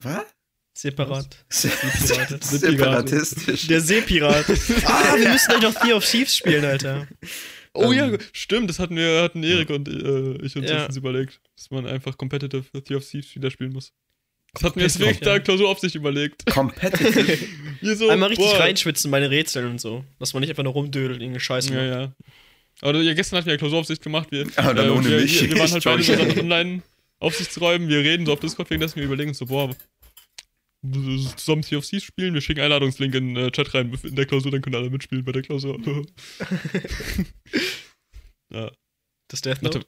Was? 0.00 0.24
Separat. 0.72 1.36
Se- 1.48 1.68
Separate. 1.98 2.38
Separatistisch. 2.42 3.66
Der 3.66 3.80
Seepirat. 3.80 4.46
ah, 4.84 5.14
wir 5.16 5.28
müssen 5.30 5.48
gleich 5.48 5.62
noch 5.62 5.80
Sea 5.82 5.94
of 5.94 6.04
Thieves 6.08 6.34
spielen, 6.36 6.64
Alter. 6.64 7.06
Oh 7.72 7.92
Ähm, 7.92 8.12
ja, 8.12 8.18
stimmt, 8.32 8.68
das 8.68 8.78
hatten 8.78 8.96
wir, 8.96 9.22
hatten 9.22 9.42
Erik 9.44 9.70
und 9.70 9.88
äh, 9.88 10.44
ich 10.44 10.56
uns 10.56 10.68
Ja. 10.68 10.76
letztens 10.78 10.96
überlegt, 10.96 11.40
dass 11.56 11.70
man 11.70 11.86
einfach 11.86 12.16
Competitive 12.18 12.64
Sea 12.86 12.96
of 12.96 13.08
Thieves 13.08 13.34
wieder 13.34 13.50
spielen 13.50 13.72
muss. 13.72 13.92
Das 14.52 14.64
hatten 14.64 14.76
wir 14.76 14.82
jetzt 14.82 14.94
Competitive, 14.98 15.06
wirklich 15.20 15.24
da 15.24 15.34
ja. 15.34 15.38
Klausuraufsicht 15.40 15.94
überlegt. 15.94 16.44
Competitive. 16.46 17.38
Hier 17.80 17.94
so, 17.96 18.08
Einmal 18.08 18.30
richtig 18.30 18.46
boah. 18.48 18.58
reinschwitzen, 18.60 19.08
meine 19.10 19.30
Rätsel 19.30 19.66
und 19.66 19.80
so. 19.80 20.04
Dass 20.18 20.34
man 20.34 20.40
nicht 20.40 20.50
einfach 20.50 20.64
nur 20.64 20.72
rumdödelt, 20.72 21.20
irgendeine 21.20 21.38
Scheiße. 21.40 21.72
Ja, 21.72 21.80
macht. 21.80 21.90
ja. 22.00 22.12
Aber 22.88 23.00
ja, 23.00 23.14
gestern 23.14 23.36
hatten 23.36 23.46
wir 23.46 23.52
ja 23.54 23.58
Klausuraufsicht 23.58 24.02
gemacht. 24.02 24.32
Wir, 24.32 24.46
Aber 24.56 24.74
dann 24.74 24.90
ohne 24.90 25.08
wir, 25.08 25.20
mich. 25.20 25.40
Wir, 25.42 25.50
wir 25.50 25.58
waren 25.60 25.70
halt 25.70 25.84
beide 25.84 26.02
in 26.02 26.08
Entschuldigung. 26.10 26.26
unseren 26.30 26.40
Online-Aufsichtsräumen. 27.20 27.88
Wir 27.88 27.98
reden 28.00 28.26
so 28.26 28.32
auf 28.32 28.40
Discord, 28.40 28.70
wegen 28.70 28.80
dessen 28.80 28.96
wir 28.96 29.04
überlegen 29.04 29.30
uns 29.30 29.38
so, 29.38 29.46
boah, 29.46 29.70
zusammen 31.36 31.62
Sea 31.62 31.78
of 31.78 31.86
Thieves 31.86 32.04
spielen, 32.04 32.34
wir 32.34 32.40
schicken 32.40 32.60
Einladungslink 32.60 33.14
in 33.14 33.34
den 33.34 33.48
äh, 33.48 33.50
Chat 33.50 33.74
rein 33.74 33.96
in 34.02 34.16
der 34.16 34.26
Klausur, 34.26 34.50
dann 34.50 34.62
können 34.62 34.76
alle 34.76 34.90
mitspielen 34.90 35.24
bei 35.24 35.32
der 35.32 35.42
Klausur. 35.42 35.78
ja. 38.52 38.70
Das 39.28 39.42
Death 39.42 39.62
Note? 39.62 39.82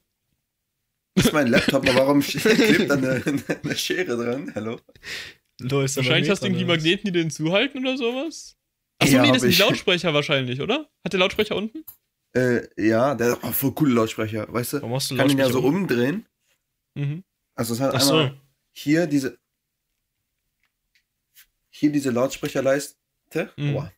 Das 1.15 1.27
ist 1.27 1.33
mein 1.33 1.49
Laptop, 1.49 1.89
aber 1.89 1.95
warum 1.95 2.21
klebt 2.23 2.91
da 2.91 2.95
eine, 2.95 3.23
eine 3.63 3.77
Schere 3.77 4.17
dran? 4.17 4.53
Hallo? 4.55 4.81
Lol, 5.61 5.83
wahrscheinlich 5.83 6.31
hast 6.31 6.43
du 6.43 6.47
irgendwie? 6.47 6.65
Magneten, 6.65 7.07
die 7.07 7.13
den 7.13 7.31
zuhalten 7.31 7.81
oder 7.81 7.97
sowas. 7.97 8.57
Achso, 8.99 9.15
Ja, 9.17 9.23
nee, 9.23 9.33
das 9.33 9.43
sind 9.43 9.55
die. 9.55 9.59
Lautsprecher 9.61 10.15
wahrscheinlich, 10.15 10.61
oder? 10.61 10.89
Hat 11.05 11.13
der 11.13 11.21
Lautsprecher 11.21 11.57
unten? 11.57 11.85
Äh, 12.35 12.63
ja, 12.79 13.15
der 13.15 13.35
ist 13.35 13.45
auch 13.45 13.53
voll 13.53 13.73
coole 13.73 13.93
Lautsprecher, 13.95 14.51
weißt 14.53 14.75
du? 14.75 14.77
Warum 14.83 14.95
hast 14.95 15.11
du 15.11 15.17
Kann 15.17 15.29
ihn 15.29 15.39
ja 15.39 15.51
so 15.51 15.61
umdrehen. 15.61 16.27
Mhm. 16.95 17.25
Also 17.55 17.75
es 17.75 17.81
hat 17.81 17.95
Ach 17.95 18.01
so. 18.01 18.15
einmal 18.15 18.41
hier 18.75 19.07
diese 19.07 19.39
hier 21.73 21.91
diese 21.91 22.11
Lautsprecherleiste. 22.11 22.97
Mhm. 23.57 23.75
Aua. 23.77 23.93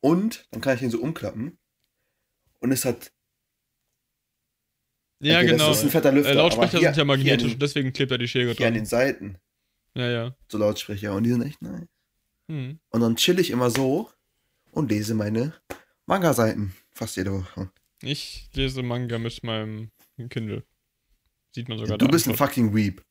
Und 0.00 0.46
dann 0.50 0.60
kann 0.60 0.76
ich 0.76 0.82
ihn 0.82 0.90
so 0.90 1.00
umklappen. 1.00 1.58
Und 2.60 2.72
es 2.72 2.84
hat. 2.84 3.12
Ja, 5.20 5.38
okay, 5.38 5.46
genau. 5.48 5.68
Das 5.68 5.78
ist 5.78 5.84
ein 5.84 5.90
fetter 5.90 6.12
Lüfter. 6.12 6.30
äh, 6.32 6.34
Lautsprecher 6.34 6.78
hier, 6.78 6.88
sind 6.88 6.98
ja 6.98 7.04
magnetisch, 7.04 7.52
an, 7.54 7.58
deswegen 7.58 7.92
klebt 7.92 8.10
da 8.12 8.18
die 8.18 8.28
Schere 8.28 8.52
hier 8.52 8.66
an 8.66 8.72
dran. 8.72 8.74
den 8.74 8.86
Seiten 8.86 9.38
Ja, 9.94 10.08
ja. 10.08 10.36
so 10.48 10.58
Lautsprecher. 10.58 11.14
Und 11.14 11.24
die 11.24 11.30
sind 11.30 11.42
echt 11.42 11.60
nice. 11.62 11.88
Mhm. 12.48 12.78
Und 12.90 13.00
dann 13.00 13.16
chill 13.16 13.38
ich 13.40 13.50
immer 13.50 13.70
so 13.70 14.10
und 14.70 14.90
lese 14.90 15.14
meine 15.14 15.54
Manga-Seiten. 16.06 16.74
Fast 16.92 17.16
jede 17.16 17.32
Woche. 17.32 17.70
Ich 18.02 18.48
lese 18.54 18.82
Manga 18.82 19.18
mit 19.18 19.42
meinem 19.42 19.90
Kindle. 20.30 20.64
Sieht 21.54 21.68
man 21.68 21.78
sogar 21.78 21.98
du 21.98 22.06
da. 22.06 22.12
bist 22.12 22.26
ein 22.26 22.30
Antwort. 22.32 22.50
fucking 22.50 22.74
Weep. 22.74 23.02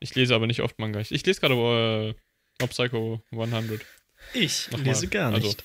Ich 0.00 0.14
lese 0.14 0.34
aber 0.34 0.46
nicht 0.46 0.60
oft 0.60 0.78
Manga. 0.78 1.00
Ich, 1.00 1.12
ich 1.12 1.24
lese 1.24 1.40
gerade 1.40 1.54
äh, 1.54 2.14
Mob 2.60 2.70
Psycho 2.70 3.22
100. 3.32 3.80
Ich 4.34 4.70
Nochmal. 4.70 4.86
lese 4.88 5.08
gar 5.08 5.32
Also, 5.32 5.46
nicht. 5.48 5.64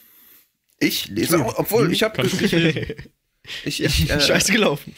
Ich 0.79 1.07
lese 1.07 1.43
auch, 1.43 1.57
obwohl 1.57 1.91
ich 1.91 2.03
habe 2.03 2.21
ich, 3.65 3.83
ich, 3.83 4.09
äh, 4.09 4.19
Scheiße 4.21 4.51
gelaufen. 4.51 4.95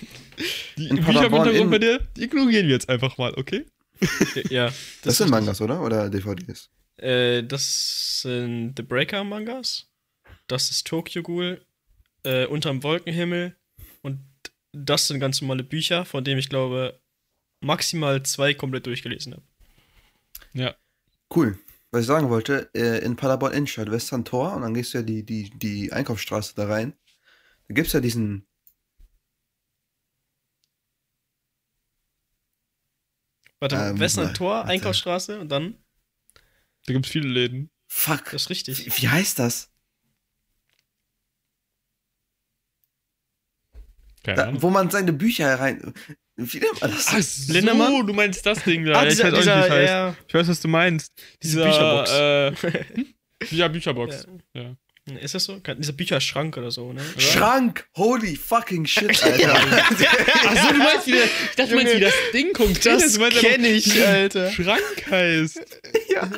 Die 0.78 0.88
In 0.88 0.98
Bücher 0.98 1.00
im 1.00 1.06
Paderborn 1.16 1.44
Hintergrund 1.46 1.58
in- 1.58 1.70
bei 1.70 1.80
dir, 1.80 2.00
die 2.18 2.24
ignorieren 2.24 2.68
wir 2.68 2.74
jetzt 2.74 2.90
einfach 2.90 3.18
mal, 3.18 3.34
okay? 3.38 3.66
ja. 4.50 4.74
das 5.04 5.18
sind 5.18 5.30
Mangas, 5.30 5.62
oder? 5.62 5.82
Oder 5.82 6.10
DVDs? 6.10 6.70
Äh, 6.98 7.44
das 7.44 8.22
sind 8.22 8.74
The 8.78 8.84
Breaker 8.84 9.24
Mangas. 9.24 9.88
Das 10.48 10.70
ist 10.72 10.86
Tokyo 10.88 11.24
Ghoul. 11.24 11.66
Äh, 12.24 12.46
Unterm 12.48 12.84
Wolkenhimmel. 12.84 13.56
Und 14.02 14.20
das 14.74 15.08
sind 15.08 15.20
ganz 15.20 15.42
normale 15.42 15.64
Bücher, 15.64 16.04
von 16.06 16.24
denen 16.24 16.40
ich 16.40 16.50
glaube, 16.50 17.00
maximal 17.62 18.22
zwei 18.24 18.54
komplett 18.54 18.86
durchgelesen 18.86 19.34
habe. 19.34 19.44
Ja. 20.54 20.76
Cool. 21.34 21.58
Was 21.92 22.02
ich 22.02 22.08
sagen 22.08 22.30
wollte, 22.30 22.70
äh, 22.74 23.04
in 23.06 23.16
Paderborn 23.16 23.54
Innenstadt, 23.54 23.90
Western 23.90 24.26
Tor, 24.26 24.54
und 24.54 24.64
dann 24.64 24.74
gehst 24.74 24.94
du 24.94 24.98
ja 25.00 25.04
die, 25.04 25.24
die, 25.24 25.50
die 25.52 25.94
Einkaufsstraße 25.94 26.54
da 26.56 26.68
rein. 26.68 26.94
Da 27.68 27.74
gibt's 27.74 27.94
ja 27.94 28.00
diesen. 28.02 28.48
Warte, 33.60 33.76
Ähm, 33.78 34.00
Western 34.00 34.26
warte. 34.26 34.38
Tor, 34.38 34.66
Einkaufsstraße 34.66 35.40
und 35.40 35.50
dann. 35.50 35.78
Da 36.86 36.94
gibt 36.94 37.06
es 37.06 37.12
viele 37.12 37.28
Läden. 37.28 37.72
Fuck. 37.88 38.26
Das 38.32 38.44
ist 38.44 38.50
richtig. 38.50 38.86
Wie, 38.86 39.04
wie 39.04 39.08
heißt 39.10 39.40
das? 39.40 39.72
Da, 44.34 44.44
Ahnung. 44.46 44.62
wo 44.62 44.70
man 44.70 44.90
seine 44.90 45.14
Bücher 45.14 45.60
rein. 45.60 45.94
Wie 46.38 46.60
nennt 46.60 46.82
man 46.82 46.92
das? 46.92 47.08
Ach 47.10 47.22
so, 47.22 47.54
Lindemann? 47.54 48.06
du 48.08 48.14
meinst 48.14 48.46
das 48.46 48.64
Ding 48.64 48.86
da. 48.86 48.94
Ah, 49.00 49.04
Ja, 49.04 49.10
dieser, 49.10 49.28
ich 49.28 49.34
weiß 49.34 49.46
nicht, 49.46 49.46
dieser, 49.46 49.56
wie 49.56 49.62
es 49.66 49.70
heißt. 49.72 49.90
ja, 49.90 50.16
Ich 50.28 50.34
weiß, 50.34 50.48
was 50.48 50.60
du 50.62 50.68
meinst. 50.68 51.14
Diese 51.44 51.64
Dieser, 51.66 52.48
Äh, 52.48 52.56
hm? 52.56 53.06
ja, 53.52 53.68
Bücherbox. 53.68 54.28
Ja. 54.54 54.76
Ist 55.22 55.36
das 55.36 55.44
so? 55.44 55.60
Dieser 55.78 55.94
Bücherschrank 55.94 56.58
oder 56.58 56.72
so, 56.72 56.92
ne? 56.92 57.02
Schrank! 57.20 57.86
Holy 57.96 58.36
fucking 58.36 58.88
shit, 58.88 59.24
Alter. 59.24 59.54
Achso, 59.54 60.74
du 60.74 60.80
meinst 60.80 61.06
wieder. 61.06 61.24
Ich 61.26 61.56
dachte, 61.56 61.70
du 61.70 61.76
meinst, 61.76 61.96
wie 61.96 62.00
das 62.00 62.14
Ding 62.34 62.54
konkret 62.54 62.86
Das 62.88 63.04
ist. 63.04 63.16
Du 63.18 63.20
meinst 63.22 63.38
einfach, 63.38 63.50
kenn 63.50 63.66
ich, 63.66 63.94
wie 63.96 64.02
Alter. 64.04 64.52
Schrank 64.52 65.06
heißt. 65.12 65.62
ja. 66.10 66.30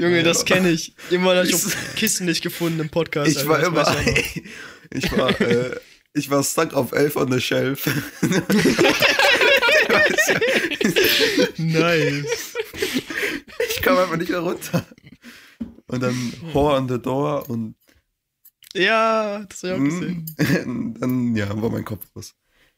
Junge, 0.00 0.22
das 0.24 0.44
kenne 0.44 0.70
ich. 0.70 0.94
Immer 1.10 1.36
habe 1.36 1.46
ich 1.48 1.54
Kissen 1.94 2.26
nicht 2.26 2.42
gefunden 2.42 2.80
im 2.80 2.88
Podcast. 2.90 3.30
Ich 3.30 3.38
Alter, 3.48 3.72
war 3.74 3.84
das 3.84 3.94
immer. 3.94 4.18
ich 4.94 5.12
war, 5.16 5.40
äh, 5.40 5.76
ich 6.14 6.30
war 6.30 6.42
stuck 6.42 6.74
auf 6.74 6.92
11 6.92 7.16
on 7.16 7.30
the 7.32 7.40
shelf. 7.40 7.86
Nice. 11.58 12.54
ich 13.70 13.82
kam 13.82 13.98
einfach 13.98 14.16
nicht 14.16 14.30
mehr 14.30 14.40
runter. 14.40 14.84
Und 15.86 16.02
dann 16.02 16.32
Whore 16.52 16.76
on 16.76 16.88
the 16.88 17.00
Door 17.00 17.48
und 17.50 17.74
Ja, 18.74 19.44
das 19.48 19.62
habe 19.64 19.74
ich 19.74 19.80
auch 19.80 19.84
gesehen. 20.00 20.24
mm, 20.66 20.94
dann, 21.00 21.36
ja, 21.36 21.60
war 21.60 21.70
mein 21.70 21.84
Kopf 21.84 22.06
los. 22.14 22.34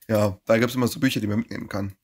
Ja, 0.09 0.39
da 0.45 0.59
gab 0.59 0.69
es 0.69 0.75
immer 0.75 0.89
so 0.89 1.01
Bücher, 1.01 1.21
die 1.21 1.27
man 1.27 1.39
mitnehmen 1.41 1.69
kann. 1.69 1.95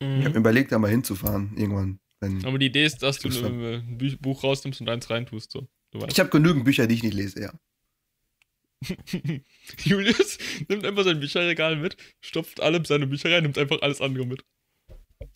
Ich 0.00 0.06
habe 0.06 0.18
Mhm. 0.20 0.24
mir 0.32 0.38
überlegt, 0.38 0.72
da 0.72 0.78
mal 0.78 0.90
hinzufahren, 0.90 1.52
irgendwann. 1.56 1.98
Aber 2.44 2.58
die 2.58 2.66
Idee 2.66 2.84
ist, 2.84 3.02
dass 3.02 3.18
du 3.18 3.28
ein 3.28 3.98
Buch 4.20 4.44
rausnimmst 4.44 4.80
und 4.82 4.88
eins 4.90 5.08
reintust. 5.08 5.52
So. 5.52 5.66
Ich 6.08 6.20
habe 6.20 6.28
genügend 6.30 6.64
Bücher, 6.64 6.86
die 6.86 6.94
ich 6.96 7.02
nicht 7.02 7.14
lese, 7.14 7.40
ja. 7.40 7.52
Julius 9.84 10.38
nimmt 10.68 10.84
einfach 10.84 11.04
sein 11.04 11.20
Bücherregal 11.20 11.76
mit, 11.76 11.96
stopft 12.20 12.60
alle 12.60 12.84
seine 12.84 13.06
Bücher 13.06 13.30
rein, 13.30 13.42
nimmt 13.42 13.58
einfach 13.58 13.82
alles 13.82 14.00
andere 14.00 14.26
mit. 14.26 14.44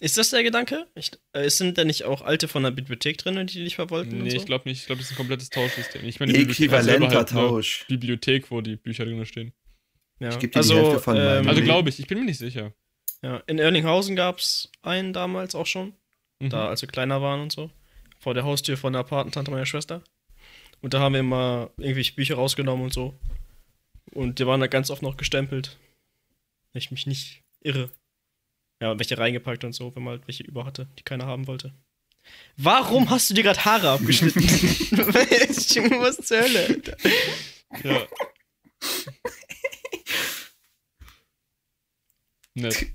Ist 0.00 0.16
das 0.16 0.30
der 0.30 0.42
Gedanke? 0.42 0.86
Ich, 0.94 1.10
äh, 1.32 1.48
sind 1.50 1.76
da 1.76 1.84
nicht 1.84 2.04
auch 2.04 2.22
alte 2.22 2.48
von 2.48 2.62
der 2.62 2.70
Bibliothek 2.70 3.18
drin, 3.18 3.46
die 3.46 3.54
die 3.54 3.62
nicht 3.64 3.74
verwollten? 3.76 4.14
und 4.14 4.22
Nee, 4.24 4.30
so? 4.30 4.36
ich 4.38 4.46
glaube 4.46 4.68
nicht. 4.68 4.80
Ich 4.80 4.86
glaube, 4.86 5.00
das 5.00 5.08
ist 5.08 5.12
ein 5.14 5.18
komplettes 5.18 5.50
Tauschsystem. 5.50 6.04
Ich 6.06 6.20
meine, 6.20 6.32
die 6.32 6.38
Bibliothek 6.38 6.70
hat 6.72 6.80
Äquivalenter 6.86 7.16
halt 7.18 7.32
eine 7.32 7.40
Tausch. 7.40 7.84
Bibliothek, 7.86 8.50
wo 8.50 8.60
die 8.62 8.76
Bücher 8.76 9.04
drin 9.04 9.24
stehen. 9.26 9.52
ja. 10.20 10.30
ich 10.30 10.38
geb 10.38 10.52
dir 10.52 10.62
die 10.62 10.74
Hälfte 10.74 11.00
von 11.00 11.16
ähm, 11.18 11.46
Also 11.48 11.62
glaube 11.62 11.90
ich, 11.90 11.98
ich 12.00 12.06
bin 12.06 12.18
mir 12.18 12.24
nicht 12.24 12.38
sicher. 12.38 12.72
ja, 13.22 13.42
in 13.46 13.58
Erlinghausen 13.58 14.16
gab 14.16 14.38
es 14.38 14.70
einen 14.82 15.12
damals 15.12 15.54
auch 15.54 15.66
schon, 15.66 15.94
Mhm. 16.40 16.48
da 16.50 16.68
als 16.68 16.80
wir 16.82 16.88
kleiner 16.88 17.20
waren 17.22 17.40
und 17.42 17.52
so. 17.52 17.70
Vor 18.18 18.32
der 18.34 18.44
Haustür 18.44 18.76
von 18.78 18.94
der 18.94 19.04
Patentante 19.04 19.50
meiner 19.50 19.66
Schwester. 19.66 20.02
Und 20.84 20.92
da 20.92 21.00
haben 21.00 21.14
wir 21.14 21.20
immer 21.20 21.70
irgendwelche 21.78 22.12
Bücher 22.12 22.34
rausgenommen 22.34 22.84
und 22.84 22.92
so. 22.92 23.18
Und 24.12 24.38
die 24.38 24.46
waren 24.46 24.60
da 24.60 24.66
ganz 24.66 24.90
oft 24.90 25.00
noch 25.00 25.16
gestempelt. 25.16 25.78
Wenn 26.72 26.78
ich 26.78 26.90
mich 26.90 27.06
nicht 27.06 27.42
irre. 27.62 27.90
Ja, 28.82 28.98
welche 28.98 29.16
reingepackt 29.16 29.64
und 29.64 29.72
so, 29.72 29.96
wenn 29.96 30.02
man 30.02 30.18
halt 30.18 30.28
welche 30.28 30.42
über 30.42 30.66
hatte, 30.66 30.86
die 30.98 31.02
keiner 31.02 31.24
haben 31.24 31.46
wollte. 31.46 31.72
Warum 32.58 33.08
hast 33.08 33.30
du 33.30 33.34
dir 33.34 33.44
gerade 33.44 33.64
Haare 33.64 33.92
abgeschnitten? 33.92 34.42
Was 36.02 36.16
zur 36.18 36.42
Hölle? 36.42 36.66
Alter? 36.66 36.96
Ja. 37.82 38.06
Nett. 42.52 42.86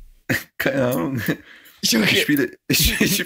Keine 0.59 0.87
Ahnung. 0.89 1.23
Ich 1.81 1.91
Junge, 1.91 2.05
spiele. 2.05 2.55
Ich, 2.67 3.01
ich, 3.01 3.17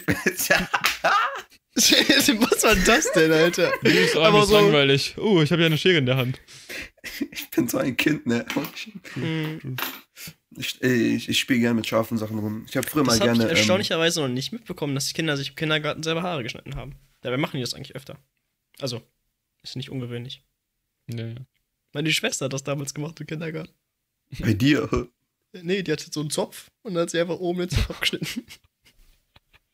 ja. 0.47 0.69
was 1.75 2.63
war 2.63 2.75
das 2.75 3.11
denn, 3.13 3.31
Alter? 3.31 3.71
Ist 3.83 4.15
Aber 4.15 4.45
so- 4.45 4.53
langweilig. 4.55 5.15
Oh, 5.17 5.41
ich 5.41 5.51
habe 5.51 5.61
ja 5.61 5.65
eine 5.67 5.77
Schere 5.77 5.97
in 5.97 6.05
der 6.05 6.17
Hand. 6.17 6.39
ich 7.31 7.49
bin 7.49 7.67
so 7.67 7.77
ein 7.79 7.97
Kind, 7.97 8.25
ne? 8.27 8.45
Hm. 9.15 9.75
Ich, 10.55 10.79
ich, 10.83 11.29
ich 11.29 11.39
spiele 11.39 11.59
gerne 11.61 11.73
mit 11.75 11.87
scharfen 11.87 12.17
Sachen 12.19 12.37
rum. 12.37 12.65
Ich 12.69 12.77
habe 12.77 12.87
früher 12.87 13.03
Das 13.03 13.17
mal 13.19 13.19
habe 13.21 13.31
ich 13.33 13.39
gerne. 13.39 13.51
Ähm, 13.51 13.57
erstaunlicherweise 13.57 14.21
noch 14.21 14.27
nicht 14.27 14.51
mitbekommen, 14.51 14.93
dass 14.93 15.07
die 15.07 15.13
Kinder 15.13 15.35
sich 15.35 15.49
im 15.49 15.55
Kindergarten 15.55 16.03
selber 16.03 16.21
Haare 16.21 16.43
geschnitten 16.43 16.75
haben. 16.75 16.95
Dabei 17.21 17.37
machen 17.37 17.57
die 17.57 17.61
das 17.61 17.73
eigentlich 17.73 17.95
öfter. 17.95 18.19
Also, 18.79 19.01
ist 19.63 19.75
nicht 19.75 19.89
ungewöhnlich. 19.89 20.43
Ja. 21.11 21.33
Meine 21.93 22.11
Schwester 22.11 22.45
hat 22.45 22.53
das 22.53 22.63
damals 22.63 22.93
gemacht 22.93 23.19
im 23.19 23.25
Kindergarten. 23.27 23.73
bei 24.39 24.53
dir. 24.53 25.09
Nee, 25.53 25.81
die 25.83 25.91
hatte 25.91 26.05
so 26.11 26.19
einen 26.21 26.29
Zopf 26.29 26.69
und 26.83 26.93
dann 26.93 27.03
hat 27.03 27.09
sie 27.09 27.19
einfach 27.19 27.37
oben 27.39 27.59
den 27.59 27.69
Zopf 27.69 27.89
abgeschnitten. 27.89 28.45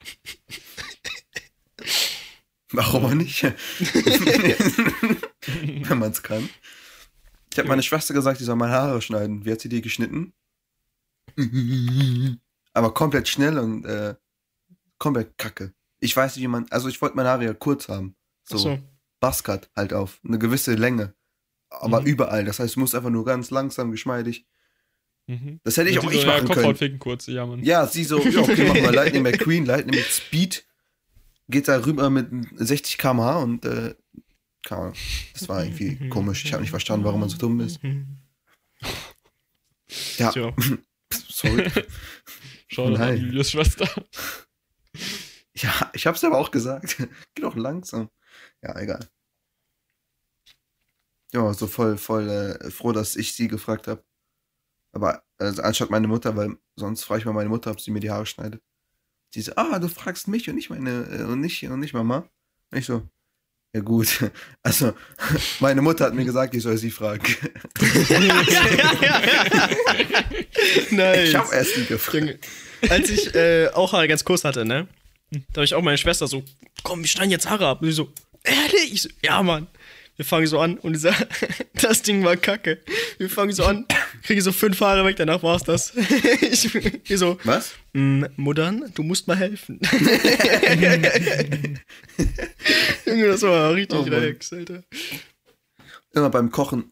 Warum 2.71 3.05
auch 3.05 3.13
nicht? 3.13 3.43
Wenn 5.43 5.97
man 5.99 6.11
es 6.11 6.21
kann. 6.21 6.49
Ich 7.51 7.57
habe 7.57 7.67
meine 7.67 7.81
Schwester 7.83 8.13
gesagt, 8.13 8.39
die 8.39 8.43
soll 8.43 8.55
meine 8.55 8.73
Haare 8.73 9.01
schneiden. 9.01 9.43
Wie 9.45 9.51
hat 9.51 9.59
sie 9.61 9.69
die 9.69 9.81
geschnitten? 9.81 10.33
Aber 12.73 12.93
komplett 12.93 13.27
schnell 13.27 13.57
und 13.57 13.85
äh, 13.85 14.15
komplett 14.97 15.37
kacke. 15.37 15.73
Ich 15.99 16.15
weiß 16.15 16.35
nicht, 16.35 16.43
wie 16.43 16.47
man. 16.47 16.65
Also, 16.69 16.87
ich 16.89 17.01
wollte 17.01 17.15
meine 17.15 17.29
Haare 17.29 17.45
ja 17.45 17.53
kurz 17.53 17.89
haben. 17.89 18.15
So, 18.43 18.55
Ach 18.57 18.61
so. 18.61 18.79
Buzzcut 19.19 19.69
halt 19.75 19.93
auf. 19.93 20.19
Eine 20.25 20.39
gewisse 20.39 20.75
Länge. 20.75 21.13
Aber 21.69 22.01
Mhm. 22.01 22.07
überall. 22.07 22.45
Das 22.45 22.59
heißt, 22.59 22.75
du 22.75 22.79
musst 22.81 22.95
einfach 22.95 23.09
nur 23.09 23.25
ganz 23.25 23.49
langsam, 23.51 23.91
geschmeidig. 23.91 24.45
Mhm. 25.27 25.59
Das 25.63 25.77
hätte 25.77 25.89
ich 25.89 25.97
Mit 25.97 26.05
auch 26.05 26.11
ich 26.11 26.21
ja, 26.21 26.27
machen 26.27 26.39
können. 26.47 26.55
Kopfhautficken 26.55 26.99
kurz, 26.99 27.27
ja, 27.27 27.45
Mann. 27.45 27.63
Ja, 27.63 27.85
sie 27.85 28.03
so, 28.03 28.19
ja, 28.19 28.39
okay, 28.41 28.67
machen 28.67 28.81
wir 28.83 28.91
Lightning 28.91 29.23
McQueen, 29.23 29.65
Lightning 29.65 29.95
mit 29.95 30.05
Speed. 30.05 30.65
Geht 31.49 31.67
da 31.67 31.83
rüber 31.83 32.09
mit 32.09 32.29
60 32.55 32.97
km/h 32.97 33.37
und 33.39 33.65
äh. 33.65 33.95
Das 34.69 35.49
war 35.49 35.63
irgendwie 35.63 36.09
komisch. 36.09 36.45
Ich 36.45 36.53
habe 36.53 36.61
nicht 36.61 36.69
verstanden, 36.69 37.05
warum 37.05 37.21
man 37.21 37.29
so 37.29 37.37
dumm 37.37 37.59
ist. 37.59 37.79
Ja, 40.17 40.31
Tja. 40.31 40.53
sorry. 41.11 41.71
Schau 42.67 42.85
an 42.85 42.93
Nein. 42.93 43.17
Julius 43.17 43.51
Schwester. 43.51 43.89
Ja, 45.55 45.89
ich 45.93 46.05
hab's 46.05 46.23
aber 46.23 46.37
auch 46.37 46.51
gesagt. 46.51 46.97
Geh 47.33 47.41
doch 47.41 47.55
langsam. 47.55 48.09
Ja, 48.61 48.77
egal. 48.77 49.09
Ja, 51.33 51.51
so 51.53 51.65
voll, 51.65 51.97
voll 51.97 52.29
äh, 52.29 52.69
froh, 52.69 52.91
dass 52.91 53.15
ich 53.15 53.33
sie 53.33 53.47
gefragt 53.47 53.87
habe. 53.87 54.03
Aber 54.91 55.23
also 55.37 55.61
anstatt 55.61 55.89
meine 55.89 56.07
Mutter, 56.07 56.35
weil 56.35 56.57
sonst 56.75 57.03
frage 57.03 57.19
ich 57.19 57.25
mal 57.25 57.33
meine 57.33 57.49
Mutter, 57.49 57.71
ob 57.71 57.81
sie 57.81 57.91
mir 57.91 57.99
die 57.99 58.11
Haare 58.11 58.25
schneidet. 58.25 58.61
Sie 59.31 59.41
so, 59.41 59.53
ah, 59.55 59.79
du 59.79 59.87
fragst 59.87 60.27
mich 60.27 60.49
und 60.49 60.55
nicht 60.55 60.69
meine, 60.69 61.07
äh, 61.11 61.23
und 61.23 61.41
nicht, 61.41 61.63
und 61.63 61.79
nicht 61.79 61.93
Mama. 61.93 62.27
Und 62.71 62.77
ich 62.77 62.85
so, 62.85 63.03
ja 63.73 63.81
gut. 63.81 64.31
Also, 64.63 64.93
meine 65.59 65.81
Mutter 65.81 66.05
hat 66.05 66.13
mir 66.13 66.25
gesagt, 66.25 66.53
ich 66.53 66.63
soll 66.63 66.77
sie 66.77 66.91
fragen. 66.91 67.23
Nice. 70.91 71.29
Ich 71.29 71.35
habe 71.35 71.55
erst 71.55 71.75
sie 71.75 71.85
gefragt. 71.85 72.47
Als 72.89 73.09
ich 73.09 73.33
äh, 73.35 73.69
auch 73.69 73.93
Haare 73.93 74.07
ganz 74.07 74.23
kurz 74.23 74.43
hatte, 74.43 74.65
ne? 74.65 74.87
Da 75.31 75.37
habe 75.55 75.63
ich 75.63 75.73
auch 75.73 75.81
meine 75.81 75.97
Schwester 75.97 76.27
so, 76.27 76.43
komm, 76.83 77.01
wir 77.01 77.07
schneiden 77.07 77.31
jetzt 77.31 77.49
Haare 77.49 77.67
ab. 77.67 77.81
Und 77.81 77.87
sie 77.87 77.93
so, 77.93 78.11
ehrlich? 78.43 78.93
Ich 78.93 79.01
so, 79.03 79.09
ja, 79.23 79.41
Mann. 79.41 79.67
Wir 80.19 80.25
fangen 80.25 80.47
so 80.47 80.59
an 80.59 80.77
und 80.79 80.91
dieser, 80.91 81.15
das 81.75 82.01
Ding 82.01 82.25
war 82.25 82.35
kacke. 82.35 82.79
Wir 83.19 83.29
fangen 83.29 83.53
so 83.53 83.63
an, 83.63 83.85
kriege 84.23 84.41
so 84.41 84.51
fünf 84.51 84.81
Haare 84.81 85.05
weg, 85.05 85.15
danach 85.15 85.41
war's 85.43 85.63
das. 85.63 85.93
Ich, 86.41 86.75
ich 86.75 87.17
so, 87.17 87.39
Was? 87.45 87.71
"Mm, 87.93 88.25
Muttern, 88.35 88.91
du 88.95 89.03
musst 89.03 89.29
mal 89.29 89.37
helfen. 89.37 89.79
Junge, 93.05 93.27
das 93.27 93.43
war 93.43 93.73
richtig 93.73 93.97
Oh. 93.97 94.03
Rex, 94.03 94.51
Alter. 94.51 94.83
Immer 96.11 96.29
beim 96.29 96.51
Kochen. 96.51 96.91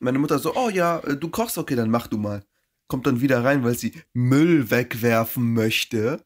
Meine 0.00 0.18
Mutter 0.18 0.40
so, 0.40 0.56
oh 0.56 0.70
ja, 0.70 0.98
äh, 1.04 1.16
du 1.16 1.28
kochst, 1.28 1.56
okay, 1.56 1.76
dann 1.76 1.88
mach 1.90 2.08
du 2.08 2.18
mal. 2.18 2.42
Kommt 2.88 3.06
dann 3.06 3.20
wieder 3.20 3.44
rein, 3.44 3.62
weil 3.62 3.78
sie 3.78 3.92
Müll 4.12 4.72
wegwerfen 4.72 5.52
möchte. 5.54 6.24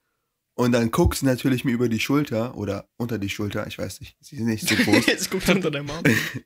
Und 0.58 0.72
dann 0.72 0.90
guckt 0.90 1.16
sie 1.18 1.24
natürlich 1.24 1.64
mir 1.64 1.70
über 1.70 1.88
die 1.88 2.00
Schulter 2.00 2.56
oder 2.56 2.88
unter 2.96 3.20
die 3.20 3.28
Schulter, 3.28 3.68
ich 3.68 3.78
weiß 3.78 4.00
nicht, 4.00 4.16
sie 4.20 4.34
ist 4.34 4.42
nicht 4.42 4.68
so 4.68 4.74
groß. 4.74 5.06
Jetzt 5.06 5.30
guckt 5.30 5.48
unter 5.48 5.70
deinem 5.70 5.88
Arm. 5.88 6.02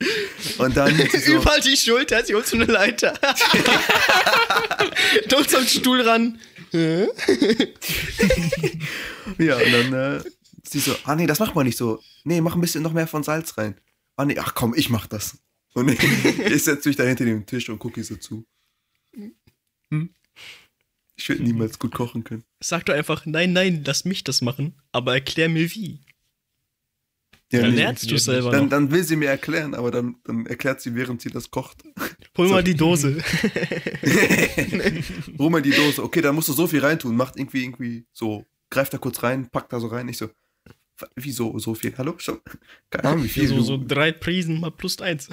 Und 0.58 0.76
dann 0.76 0.94
sie 0.94 1.18
so, 1.18 1.36
Überall 1.36 1.62
die 1.62 1.74
Schulter, 1.78 2.22
sie 2.22 2.34
holt 2.34 2.46
so 2.46 2.56
eine 2.56 2.66
Leiter. 2.66 3.18
du 5.28 5.36
holst 5.36 5.54
am 5.56 5.66
Stuhl 5.66 6.02
ran. 6.02 6.38
Ja, 9.38 9.56
und 9.56 9.72
dann 9.72 9.92
äh, 9.92 10.22
sie 10.62 10.80
so, 10.80 10.94
ah 11.04 11.14
nee, 11.14 11.26
das 11.26 11.38
macht 11.38 11.54
man 11.54 11.64
nicht 11.64 11.78
so. 11.78 12.02
Nee, 12.24 12.40
mach 12.40 12.54
ein 12.54 12.60
bisschen 12.60 12.82
noch 12.82 12.92
mehr 12.92 13.06
von 13.06 13.22
Salz 13.22 13.56
rein. 13.56 13.80
Ah 14.16 14.26
nee, 14.26 14.38
ach 14.38 14.54
komm, 14.54 14.74
ich 14.74 14.90
mach 14.90 15.06
das. 15.06 15.38
Und 15.74 15.88
ich, 15.88 16.02
ich 16.38 16.64
setze 16.64 16.88
mich 16.88 16.96
da 16.96 17.04
hinter 17.04 17.24
dem 17.24 17.46
Tisch 17.46 17.70
und 17.70 17.78
gucke 17.78 18.00
ihr 18.00 18.04
so 18.04 18.16
zu. 18.16 18.44
Hm? 19.90 20.14
Ich 21.22 21.28
würde 21.28 21.44
niemals 21.44 21.78
gut 21.78 21.94
kochen 21.94 22.24
können. 22.24 22.42
Sag 22.60 22.84
doch 22.86 22.94
einfach, 22.94 23.26
nein, 23.26 23.52
nein, 23.52 23.84
lass 23.86 24.04
mich 24.04 24.24
das 24.24 24.42
machen, 24.42 24.74
aber 24.90 25.14
erklär 25.14 25.48
mir 25.48 25.70
wie. 25.72 26.00
Ja, 27.52 27.60
Dann 27.60 27.74
lernst 27.76 28.10
du 28.10 28.18
selber 28.18 28.50
dann, 28.50 28.68
dann 28.70 28.90
will 28.90 29.04
sie 29.04 29.14
mir 29.14 29.28
erklären, 29.28 29.74
aber 29.74 29.90
dann, 29.92 30.16
dann 30.24 30.46
erklärt 30.46 30.80
sie, 30.80 30.94
während 30.96 31.20
sie 31.22 31.30
das 31.30 31.50
kocht. 31.52 31.82
Hol 32.36 32.48
mal 32.48 32.64
die 32.64 32.74
Dose. 32.74 33.18
Hol 35.38 35.50
mal 35.50 35.62
die 35.62 35.70
Dose. 35.70 36.02
Okay, 36.02 36.22
da 36.22 36.32
musst 36.32 36.48
du 36.48 36.54
so 36.54 36.66
viel 36.66 36.80
reintun. 36.80 37.14
Macht 37.14 37.36
irgendwie, 37.36 37.62
irgendwie 37.62 38.04
so, 38.12 38.46
greift 38.70 38.94
da 38.94 38.98
kurz 38.98 39.22
rein, 39.22 39.48
packt 39.50 39.72
da 39.72 39.78
so 39.78 39.86
rein. 39.88 40.08
Ich 40.08 40.16
so, 40.16 40.26
"W- 40.98 41.06
wieso 41.14 41.56
so 41.58 41.74
viel? 41.74 41.94
Hallo? 41.98 42.14
Schon? 42.18 42.40
Keine 42.90 43.04
Ahnung, 43.10 43.24
wie 43.24 43.28
viel. 43.28 43.46
so, 43.46 43.60
so 43.60 43.78
drei 43.86 44.10
Prisen 44.12 44.58
mal 44.58 44.70
plus 44.72 44.98
eins. 45.00 45.28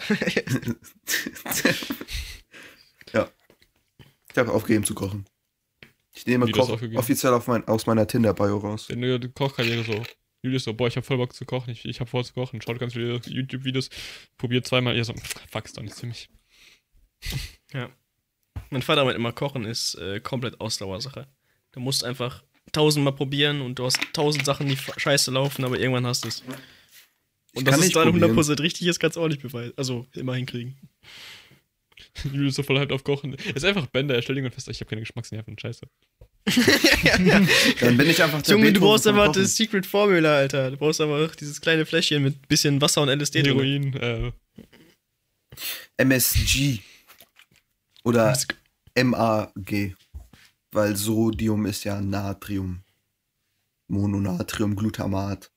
ja. 3.14 3.28
Ich 4.32 4.38
habe 4.38 4.52
aufgegeben 4.52 4.84
zu 4.86 4.94
kochen. 4.94 5.26
Ich 6.20 6.26
nehme 6.26 6.52
Koch 6.52 6.70
offiziell 6.96 7.34
auf 7.34 7.48
mein, 7.48 7.66
aus 7.68 7.86
meiner 7.86 8.06
Tinder-Bio 8.06 8.58
raus. 8.58 8.90
Wenn 8.90 9.02
du 9.02 9.18
die 9.20 9.30
Kochkarriere 9.30 9.84
so. 9.86 10.04
Julius 10.42 10.66
so, 10.66 10.74
boah, 10.74 10.88
ich 10.88 10.98
hab 10.98 11.06
voll 11.06 11.18
Bock 11.18 11.34
zu 11.34 11.46
kochen, 11.46 11.72
ich, 11.72 11.86
ich 11.86 12.00
hab 12.00 12.10
vor 12.10 12.24
zu 12.24 12.34
kochen, 12.34 12.62
schaut 12.62 12.80
ganz 12.80 12.94
viele 12.94 13.20
YouTube-Videos, 13.26 13.90
probiert 14.38 14.66
zweimal, 14.66 14.96
ihr 14.96 15.04
so, 15.04 15.14
fuck, 15.50 15.66
ist 15.66 15.78
doch 15.78 15.82
nichts 15.82 16.00
für 16.00 16.08
mich. 16.08 16.30
ja. 17.74 17.90
Mein 18.70 18.82
Vater 18.82 19.04
meint 19.04 19.18
immer, 19.18 19.32
Kochen 19.32 19.66
ist 19.66 19.96
äh, 19.96 20.20
komplett 20.20 20.60
Ausdauersache. 20.62 21.28
Du 21.72 21.80
musst 21.80 22.04
einfach 22.04 22.44
tausendmal 22.72 23.14
probieren 23.14 23.62
und 23.62 23.80
du 23.80 23.86
hast 23.86 24.00
tausend 24.14 24.46
Sachen, 24.46 24.68
die 24.68 24.78
scheiße 24.78 25.32
laufen, 25.32 25.66
aber 25.66 25.80
irgendwann 25.80 26.06
hast 26.06 26.24
du 26.24 26.28
es. 26.28 26.44
Ich 27.52 27.60
Und 27.60 27.68
dass 27.68 27.74
kann 27.74 27.80
es 27.80 27.86
nicht 27.88 27.96
dann 27.96 28.12
probieren. 28.12 28.38
100% 28.38 28.62
richtig 28.62 28.88
ist, 28.88 29.00
kannst 29.00 29.18
du 29.18 29.22
auch 29.22 29.28
nicht 29.28 29.42
beweisen. 29.42 29.74
Also 29.76 30.06
immer 30.14 30.36
hinkriegen. 30.36 30.78
Julius 32.34 32.56
so 32.56 32.64
voll 32.64 32.80
halt 32.80 32.92
auf 32.92 33.04
Kochen. 33.04 33.34
Ist 33.34 33.66
einfach 33.66 33.88
Bender, 33.88 34.16
er 34.16 34.22
stellt 34.22 34.38
irgendwann 34.38 34.54
fest, 34.54 34.68
ich 34.70 34.80
hab 34.82 34.88
keine 34.90 35.02
Geschmacksnerven, 35.02 35.58
scheiße. 35.58 35.86
Dann 37.80 37.98
bin 37.98 38.10
ich 38.10 38.24
einfach 38.24 38.42
der 38.42 38.56
Junge, 38.56 38.74
du 38.74 38.80
brauchst 38.80 39.06
Kochen. 39.06 39.34
das 39.34 39.56
Secret 39.56 39.86
Formula, 39.86 40.38
Alter. 40.38 40.72
Du 40.72 40.78
brauchst 40.78 41.00
einfach 41.02 41.36
dieses 41.36 41.62
kleine 41.62 41.86
Fläschchen 41.86 42.24
mit 42.24 42.48
bisschen 42.48 42.82
Wasser 42.82 43.02
und 43.02 43.10
LSD 43.10 43.44
drin. 43.44 43.94
Heroin, 43.94 43.94
äh, 43.96 44.32
MSG. 45.98 46.80
Oder 48.04 48.36
MAG. 48.96 49.96
Weil 50.72 50.96
Sodium 50.96 51.66
ist 51.66 51.84
ja 51.84 52.00
Natrium. 52.02 52.84
Mononatriumglutamat. 53.90 55.52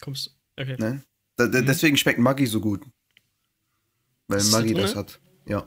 Kommst 0.00 0.36
Okay. 0.58 0.76
Ne? 0.78 1.02
Da, 1.36 1.46
da, 1.46 1.60
Mhm. 1.60 1.66
deswegen 1.66 1.96
schmeckt 1.98 2.18
Maggi 2.18 2.46
so 2.46 2.60
gut. 2.60 2.82
Weil 4.28 4.38
Ist 4.38 4.52
das 4.52 4.60
Maggi 4.60 4.74
da 4.74 4.82
das 4.82 4.96
hat. 4.96 5.20
Ja. 5.46 5.64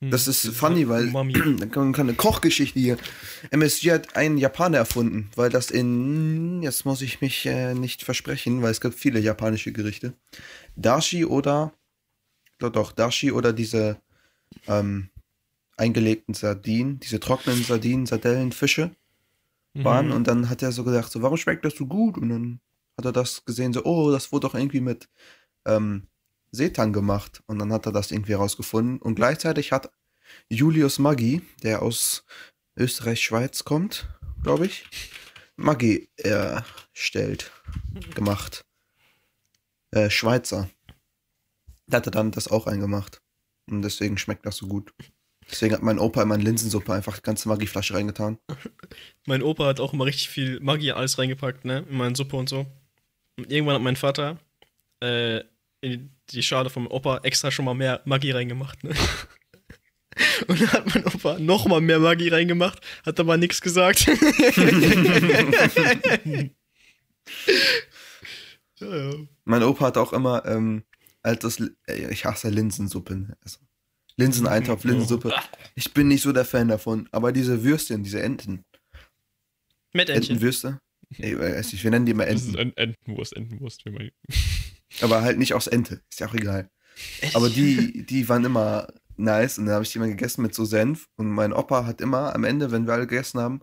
hm, 0.00 0.10
Das 0.10 0.26
ist 0.26 0.46
funny, 0.48 0.88
weil 0.88 1.08
Umami. 1.08 1.32
dann 1.58 1.70
kann 1.70 1.92
man 1.92 1.94
eine 2.00 2.14
Kochgeschichte 2.14 2.78
hier. 2.78 2.96
MSG 3.50 3.92
hat 3.92 4.16
einen 4.16 4.38
Japaner 4.38 4.78
erfunden, 4.78 5.30
weil 5.36 5.50
das 5.50 5.70
in, 5.70 6.62
jetzt 6.62 6.84
muss 6.84 7.02
ich 7.02 7.20
mich 7.20 7.46
äh, 7.46 7.74
nicht 7.74 8.02
versprechen, 8.02 8.62
weil 8.62 8.72
es 8.72 8.80
gibt 8.80 8.94
viele 8.94 9.20
japanische 9.20 9.72
Gerichte. 9.72 10.14
Dashi 10.74 11.24
oder, 11.24 11.72
doch, 12.58 12.70
doch, 12.70 12.92
Dashi 12.92 13.30
oder 13.32 13.52
diese 13.52 13.98
ähm, 14.66 15.10
eingelegten 15.76 16.34
Sardinen, 16.34 16.98
diese 17.00 17.20
trockenen 17.20 17.62
Sardinen, 17.62 18.06
Sardellen, 18.06 18.52
Fische 18.52 18.90
waren. 19.74 20.06
Mhm. 20.06 20.12
Und 20.12 20.26
dann 20.26 20.48
hat 20.48 20.62
er 20.62 20.72
so 20.72 20.84
gesagt, 20.84 21.10
so, 21.10 21.22
warum 21.22 21.36
schmeckt 21.36 21.64
das 21.64 21.74
so 21.76 21.86
gut? 21.86 22.16
Und 22.18 22.30
dann 22.30 22.60
hat 22.96 23.04
er 23.04 23.12
das 23.12 23.44
gesehen, 23.44 23.72
so, 23.72 23.84
oh, 23.84 24.10
das 24.10 24.32
wurde 24.32 24.48
doch 24.48 24.54
irgendwie 24.54 24.80
mit 24.80 25.08
ähm, 25.66 26.06
Seetang 26.56 26.92
gemacht. 26.92 27.42
Und 27.46 27.58
dann 27.58 27.72
hat 27.72 27.86
er 27.86 27.92
das 27.92 28.10
irgendwie 28.10 28.32
rausgefunden. 28.32 28.98
Und 28.98 29.14
gleichzeitig 29.14 29.72
hat 29.72 29.90
Julius 30.48 30.98
Maggi, 30.98 31.42
der 31.62 31.82
aus 31.82 32.24
Österreich-Schweiz 32.76 33.64
kommt, 33.64 34.08
glaube 34.42 34.66
ich, 34.66 34.84
Maggi 35.56 36.08
erstellt, 36.16 37.50
gemacht. 38.14 38.64
Äh, 39.90 40.10
Schweizer. 40.10 40.68
Da 41.86 41.98
hat 41.98 42.06
er 42.06 42.10
dann 42.10 42.32
das 42.32 42.48
auch 42.48 42.66
eingemacht. 42.66 43.22
Und 43.70 43.82
deswegen 43.82 44.18
schmeckt 44.18 44.46
das 44.46 44.56
so 44.56 44.66
gut. 44.66 44.92
Deswegen 45.50 45.74
hat 45.74 45.82
mein 45.82 45.98
Opa 45.98 46.22
in 46.22 46.40
Linsensuppe 46.40 46.92
einfach 46.92 47.16
die 47.16 47.22
ganze 47.22 47.48
Maggi-Flasche 47.48 47.94
reingetan. 47.94 48.38
Mein 49.26 49.42
Opa 49.42 49.66
hat 49.66 49.80
auch 49.80 49.92
immer 49.92 50.04
richtig 50.04 50.28
viel 50.28 50.60
Maggi 50.60 50.90
alles 50.90 51.18
reingepackt, 51.18 51.64
ne? 51.64 51.84
In 51.88 51.96
meine 51.96 52.16
Suppe 52.16 52.36
und 52.36 52.48
so. 52.48 52.66
Und 53.36 53.50
irgendwann 53.50 53.76
hat 53.76 53.82
mein 53.82 53.96
Vater 53.96 54.38
äh, 55.00 55.42
in 55.80 56.15
die 56.30 56.42
Schale 56.42 56.70
vom 56.70 56.86
Opa 56.86 57.18
extra 57.22 57.50
schon 57.50 57.64
mal 57.64 57.74
mehr 57.74 58.02
Maggi 58.04 58.30
reingemacht, 58.30 58.84
ne? 58.84 58.94
Und 60.48 60.60
dann 60.60 60.72
hat 60.72 60.94
mein 60.94 61.04
Opa 61.06 61.38
noch 61.38 61.66
mal 61.66 61.80
mehr 61.80 61.98
Maggi 61.98 62.28
reingemacht, 62.28 62.80
hat 63.04 63.20
aber 63.20 63.36
nichts 63.36 63.60
gesagt. 63.60 64.06
ja, 68.80 68.96
ja. 68.96 69.12
Mein 69.44 69.62
Opa 69.62 69.86
hat 69.86 69.98
auch 69.98 70.12
immer, 70.12 70.44
ähm, 70.46 70.84
als 71.22 71.40
das, 71.40 71.60
äh, 71.86 72.10
ich 72.10 72.24
hasse 72.24 72.48
Linsensuppe. 72.48 73.16
ne? 73.16 73.36
Also, 73.42 73.58
Linseneintopf, 74.16 74.84
Linsensuppe. 74.84 75.34
Ich 75.74 75.92
bin 75.92 76.08
nicht 76.08 76.22
so 76.22 76.32
der 76.32 76.46
Fan 76.46 76.68
davon. 76.68 77.08
Aber 77.12 77.32
diese 77.32 77.62
Würstchen, 77.62 78.02
diese 78.02 78.22
Enten, 78.22 78.64
Mettentchen. 79.92 80.36
Entenwürste, 80.36 80.80
ich 81.10 81.38
weiß 81.38 81.72
nicht, 81.72 81.84
wir 81.84 81.90
nennen 81.90 82.06
die 82.06 82.12
immer 82.12 82.26
Das 82.26 82.42
ist 82.42 82.56
Enten. 82.56 82.76
Ent 82.76 82.78
Entenwurst, 82.78 83.36
Entenwurst, 83.36 83.84
wie 83.84 83.90
man. 83.90 84.10
Aber 85.02 85.22
halt 85.22 85.38
nicht 85.38 85.54
aus 85.54 85.66
Ente. 85.66 86.02
Ist 86.10 86.20
ja 86.20 86.28
auch 86.28 86.34
egal. 86.34 86.70
Aber 87.34 87.48
die, 87.50 88.04
die 88.08 88.28
waren 88.28 88.44
immer 88.44 88.88
nice 89.16 89.58
und 89.58 89.66
dann 89.66 89.74
habe 89.74 89.84
ich 89.84 89.92
die 89.92 89.98
immer 89.98 90.08
gegessen 90.08 90.42
mit 90.42 90.54
so 90.54 90.64
Senf. 90.64 91.08
Und 91.16 91.30
mein 91.30 91.52
Opa 91.52 91.84
hat 91.86 92.00
immer 92.00 92.34
am 92.34 92.44
Ende, 92.44 92.70
wenn 92.70 92.86
wir 92.86 92.94
alle 92.94 93.06
gegessen 93.06 93.40
haben, 93.40 93.62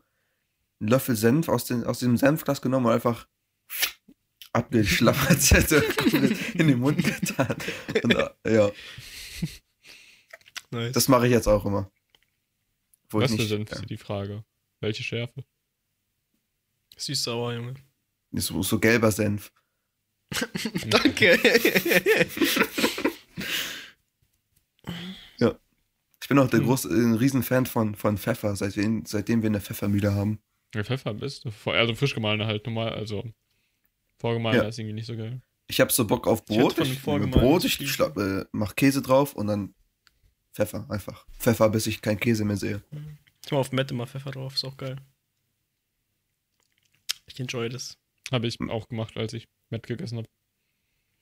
einen 0.79 0.89
Löffel 0.89 1.15
Senf 1.15 1.49
aus, 1.49 1.65
den, 1.65 1.83
aus 1.83 1.99
diesem 1.99 2.17
Senfglas 2.17 2.61
genommen 2.61 2.87
und 2.87 2.91
einfach 2.93 3.27
abgeschlappert, 4.51 5.51
also 5.53 5.81
komplett 5.81 6.55
in 6.55 6.67
den 6.67 6.79
Mund 6.79 7.03
getan. 7.03 7.55
Und, 8.03 8.15
äh, 8.15 8.55
ja, 8.55 8.71
nice. 10.71 10.93
das 10.93 11.07
mache 11.07 11.25
ich 11.27 11.31
jetzt 11.31 11.47
auch 11.47 11.65
immer. 11.65 11.91
Wo 13.09 13.21
Was 13.21 13.31
ich 13.31 13.41
für 13.41 13.47
Senf 13.47 13.71
ja. 13.71 13.77
ist 13.77 13.89
die 13.89 13.97
Frage? 13.97 14.43
Welche 14.79 15.03
Schärfe? 15.03 15.43
Süß-sauer, 16.97 17.53
Junge. 17.53 17.75
So, 18.31 18.61
so 18.63 18.79
gelber 18.79 19.11
Senf. 19.11 19.51
Danke. 20.87 21.39
Ich 26.23 26.29
bin 26.29 26.39
auch 26.39 26.49
der 26.49 26.61
große, 26.61 26.87
ein 26.87 27.15
Riesenfan 27.15 27.65
von, 27.65 27.95
von 27.95 28.17
Pfeffer, 28.17 28.55
seit 28.55 28.77
wir, 28.77 29.01
seitdem 29.05 29.41
wir 29.41 29.49
eine 29.49 29.59
Pfeffermühle 29.59 30.15
haben. 30.15 30.39
Ja, 30.73 30.81
Pfeffer 30.81 31.13
bist 31.13 31.43
du. 31.43 31.69
Also 31.69 31.95
frisch 31.95 32.15
gemahlener 32.15 32.47
halt 32.47 32.65
normal, 32.65 32.93
also 32.93 33.29
vorgemahlener 34.19 34.63
Ja. 34.63 34.69
ist 34.69 34.79
irgendwie 34.79 34.93
nicht 34.93 35.05
so 35.07 35.17
geil. 35.17 35.41
Ich 35.67 35.81
habe 35.81 35.91
so 35.91 36.07
Bock 36.07 36.25
auf 36.25 36.41
Ich 36.47 36.57
Brot. 36.57 36.77
Ich, 36.77 36.85
nehme 36.85 36.95
vorgemahlten 36.95 37.41
Brot, 37.41 37.65
ich 37.65 37.73
schlag, 37.91 38.15
äh, 38.15 38.45
mach 38.53 38.73
Käse 38.77 39.01
drauf 39.01 39.35
und 39.35 39.47
dann 39.47 39.75
Pfeffer 40.53 40.85
einfach. 40.89 41.25
Pfeffer, 41.39 41.69
bis 41.69 41.87
ich 41.87 42.01
keinen 42.01 42.21
Käse 42.21 42.45
mehr 42.45 42.57
sehe. 42.57 42.81
Ich 43.45 43.51
mach 43.51 43.59
auf 43.59 43.73
Matt 43.73 43.91
immer 43.91 44.07
Pfeffer 44.07 44.31
drauf, 44.31 44.55
ist 44.55 44.63
auch 44.63 44.77
geil. 44.77 44.95
Ich 47.25 47.37
enjoy 47.37 47.67
das. 47.67 47.97
Habe 48.31 48.47
ich 48.47 48.57
auch 48.69 48.87
gemacht, 48.87 49.17
als 49.17 49.33
ich 49.33 49.49
Matt 49.73 49.87
gegessen 49.87 50.17
habe. 50.19 50.27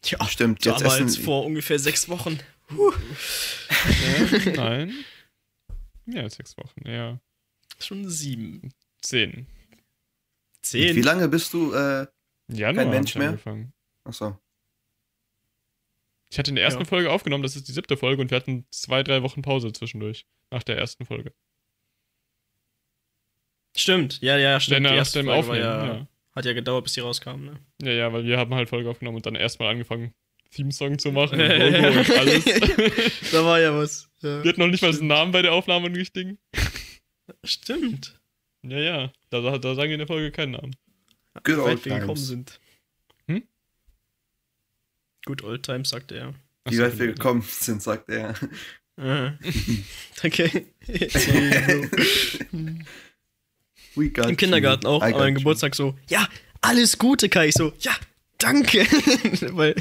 Ja, 0.06 0.26
Stimmt, 0.28 0.66
jetzt 0.66 0.82
damals 0.82 0.99
essen 0.99 1.24
vor 1.24 1.45
ungefähr 1.45 1.78
sechs 1.80 2.08
Wochen. 2.10 2.39
Ja, 2.70 4.52
nein. 4.56 4.93
Mehr 6.06 6.24
als 6.24 6.36
sechs 6.36 6.58
Wochen, 6.58 6.88
ja. 6.88 7.20
Schon 7.80 8.10
sieben. 8.10 8.74
Zehn. 9.02 9.47
Zehn. 10.62 10.95
Wie 10.95 11.02
lange 11.02 11.28
bist 11.28 11.54
du, 11.54 11.74
äh, 11.74 12.08
Januar 12.47 12.86
hab 12.86 12.91
Mensch 12.93 13.16
mehr? 13.16 13.30
angefangen. 13.30 13.74
achso. 14.04 14.38
Ich 16.32 16.39
hatte 16.39 16.49
in 16.52 16.56
der 16.56 16.64
ersten 16.64 16.82
Ja. 16.82 16.86
Folge 16.86 17.12
aufgenommen, 17.12 17.43
das 17.43 17.56
ist 17.56 17.68
die 17.68 17.74
siebte 17.74 17.97
Folge 17.97 18.22
und 18.22 18.32
wir 18.32 18.38
hatten 18.38 18.66
zwei, 18.72 19.04
drei 19.04 19.22
Wochen 19.22 19.41
Pause 19.41 19.74
zwischendurch. 19.74 20.26
Nach 20.49 20.64
der 20.64 20.78
ersten 20.78 21.06
Folge. 21.06 21.34
Stimmt, 23.76 24.22
ja, 24.22 24.38
ja, 24.38 24.60
stimmt. 24.60 24.82
Nach 24.84 24.91
Die 24.91 24.97
erste 24.97 25.20
dem 25.20 25.26
Folge 25.28 25.47
war 25.47 25.56
Aufnehmen, 25.56 25.64
ja, 25.64 25.93
ja. 25.95 26.08
Hat 26.36 26.46
ja 26.46 26.54
gedauert, 26.54 26.86
bis 26.86 26.94
die 26.94 27.02
rauskam, 27.02 27.44
ne? 27.44 27.60
Ja, 27.82 27.92
ja, 27.92 28.14
weil 28.14 28.24
wir 28.24 28.38
haben 28.38 28.54
halt 28.54 28.70
Folge 28.70 28.90
aufgenommen 28.90 29.18
und 29.18 29.26
dann 29.26 29.36
erstmal 29.36 29.70
angefangen, 29.70 30.14
Theme-Song 30.52 30.98
zu 31.00 31.12
machen 31.12 31.40
und 31.42 31.48
Logo 31.60 32.00
und 32.00 32.12
alles. 32.12 32.46
da 33.32 33.46
war 33.46 33.60
ja 33.60 33.76
was. 33.76 34.10
Ja. 34.22 34.44
Wir 34.44 34.50
hatten 34.50 34.62
noch 34.62 34.68
nicht 34.68 34.82
mal 34.82 34.92
einen 34.92 35.08
Namen 35.08 35.32
bei 35.32 35.42
der 35.42 35.54
Aufnahme 35.54 35.88
einen 35.88 35.96
richtigen. 35.96 36.38
Stimmt. 37.44 38.20
Ja, 38.64 38.78
ja. 38.78 39.14
Da, 39.30 39.58
da 39.58 39.76
sagen 39.76 39.90
wir 39.90 39.96
in 39.96 40.00
der 40.00 40.08
Folge 40.08 40.32
keinen 40.32 40.52
Namen. 40.52 40.76
Good 41.44 41.48
Wie 41.48 41.54
old 41.54 41.66
weit 41.66 41.86
wir 41.86 41.94
gekommen 41.94 42.16
times. 42.16 42.28
sind. 42.28 42.60
Hm? 43.28 43.44
Good 45.26 45.44
old 45.44 45.64
times, 45.64 45.90
sagte 45.90 46.16
er. 46.16 46.34
Wie 46.70 46.80
weit 46.80 47.00
wir 47.00 47.08
gekommen 47.08 47.42
sind, 47.42 47.82
sagt 47.82 48.10
er. 48.10 48.36
Aha. 48.98 49.38
okay. 50.24 50.68
We 53.96 54.10
got 54.10 54.30
Im 54.30 54.38
Kindergarten 54.38 54.86
you. 54.86 54.92
auch, 54.94 55.02
an 55.02 55.12
meinem 55.12 55.34
you. 55.34 55.39
Geburtstag 55.39 55.76
so, 55.76 55.96
ja, 56.10 56.28
alles 56.62 56.98
Gute, 56.98 57.28
Kai. 57.30 57.48
Ich 57.50 57.56
so, 57.56 57.74
ja, 57.80 57.92
danke. 58.38 58.80
Weil 59.56 59.76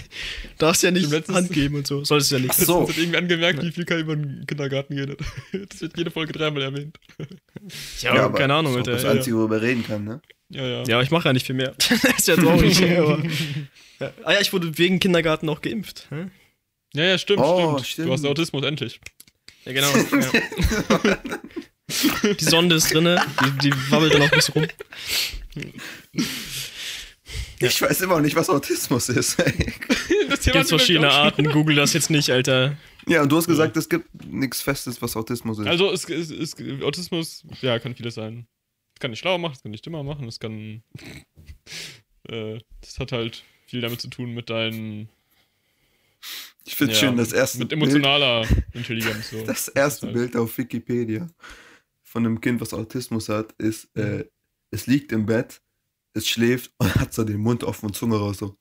darfst 0.59 0.83
ja 0.83 0.91
nicht 0.91 1.11
Hand 1.29 1.53
geben 1.53 1.77
und 1.77 1.87
so. 1.87 2.05
Solltest 2.05 2.31
du 2.33 2.37
ja 2.37 2.41
nicht. 2.43 2.51
Ach 2.53 2.59
so. 2.65 2.81
Das 2.81 2.91
hat 2.91 2.99
irgendwie 2.99 3.19
angemerkt, 3.19 3.63
wie 3.63 3.71
viel 3.71 3.85
Kai 3.85 4.01
über 4.01 4.17
den 4.17 4.45
Kindergarten 4.47 4.95
redet. 4.99 5.21
Das 5.69 5.81
wird 5.81 5.97
jede 5.97 6.11
Folge 6.11 6.33
dreimal 6.33 6.63
erwähnt. 6.63 6.99
Ja, 8.01 8.15
Ja, 8.15 8.25
aber 8.25 8.39
keine 8.39 8.55
Ahnung, 8.55 8.77
Alter. 8.77 8.93
Das 8.93 9.03
Ja, 9.05 9.11
Einzige, 9.13 9.37
worüber 9.37 9.61
wir 9.61 9.69
reden 9.69 9.85
kann, 9.87 10.05
ne? 10.05 10.21
Ja, 10.49 10.67
ja. 10.67 10.83
ja, 10.85 11.01
ich 11.03 11.11
mache 11.13 11.29
ja 11.29 11.33
nicht 11.33 11.47
viel 11.47 11.55
mehr. 11.55 11.75
das 11.79 12.03
ist 12.19 12.29
ja 12.29 12.37
traurig. 12.37 12.83
aber, 12.83 13.23
ja. 14.01 14.13
Ah 14.25 14.33
ja, 14.33 14.41
ich 14.41 14.53
wurde 14.53 14.77
wegen 14.79 14.99
Kindergarten 14.99 15.49
auch 15.49 15.61
geimpft. 15.61 16.09
hä? 16.11 16.27
Ja, 16.95 17.05
ja, 17.05 17.19
stimmt, 17.19 17.41
Oh, 17.41 17.75
stimmt. 17.79 17.87
stimmt. 17.87 18.09
Du 18.09 18.13
hast 18.15 18.27
Autismus, 18.27 18.65
endlich. 18.65 19.01
Ja, 19.65 19.73
genau. 19.73 19.89
Ja. 19.95 21.19
Die 22.41 22.45
Sonde 22.45 22.77
ist 22.77 22.93
drinne, 22.93 23.21
die, 23.45 23.71
die 23.71 23.91
wabbelt 23.91 24.15
dann 24.15 24.23
auch 24.23 24.31
ein 24.33 24.39
bisschen 24.39 24.55
rum. 24.55 24.67
Ich 27.63 27.83
weiß 27.83 28.01
immer 28.03 28.15
noch 28.17 28.23
nicht, 28.23 28.37
was 28.37 28.49
Autismus 28.49 29.09
ist. 29.09 29.37
Das 30.31 30.41
Thema 30.41 30.59
Gibt 30.59 30.69
verschiedene. 30.69 31.11
Arten, 31.11 31.51
google 31.51 31.75
das 31.75 31.93
jetzt 31.93 32.09
nicht, 32.09 32.31
Alter. 32.31 32.77
ja, 33.09 33.21
und 33.23 33.33
du 33.33 33.37
hast 33.37 33.49
gesagt, 33.49 33.77
es 33.77 33.89
gibt 33.89 34.07
nichts 34.27 34.63
Festes, 34.63 35.03
was 35.03 35.17
Autismus 35.17 35.59
ist. 35.59 35.67
Also, 35.67 35.91
es, 35.93 36.09
es, 36.09 36.31
es, 36.31 36.55
Autismus, 36.83 37.43
ja, 37.63 37.81
kann 37.81 37.97
vieles 37.97 38.15
sein. 38.15 38.47
Es 38.95 39.01
kann 39.01 39.11
dich 39.11 39.19
schlau 39.19 39.39
machen, 39.39 39.55
es 39.57 39.63
kann 39.63 39.73
dich 39.73 39.83
dümmer 39.83 40.05
machen, 40.05 40.29
es 40.29 40.39
kann. 40.39 40.85
äh, 42.29 42.61
das 42.81 43.01
hat 43.01 43.11
halt 43.11 43.43
viel 43.67 43.81
damit 43.81 44.01
zu 44.01 44.07
tun 44.09 44.35
mit 44.35 44.51
deinen. 44.51 45.09
ich 46.65 46.77
finde 46.77 46.93
ja, 46.95 47.01
schön, 47.01 47.17
das 47.17 47.33
erste, 47.33 47.59
Mit 47.59 47.71
Bild, 47.71 47.83
emotionaler 47.83 48.47
Intelligenz. 48.73 49.31
So. 49.31 49.45
das 49.45 49.67
erste 49.67 50.07
halt- 50.07 50.15
Bild 50.15 50.37
auf 50.37 50.57
Wikipedia 50.59 51.27
von 52.11 52.27
einem 52.27 52.41
Kind, 52.41 52.61
was 52.61 52.75
Autismus 52.75 53.29
hat, 53.29 53.53
ist, 53.53 53.97
äh, 53.97 54.29
es 54.73 54.89
liegt 54.89 55.13
im 55.13 55.27
Bett, 55.27 55.63
es 56.13 56.27
schläft 56.27 56.73
und 56.79 56.93
hat 56.97 57.15
so 57.15 57.23
den 57.23 57.39
Mund 57.39 57.63
offen 57.63 57.87
und 57.87 57.95
Zunge 57.95 58.17
raus. 58.17 58.39
So. 58.39 58.59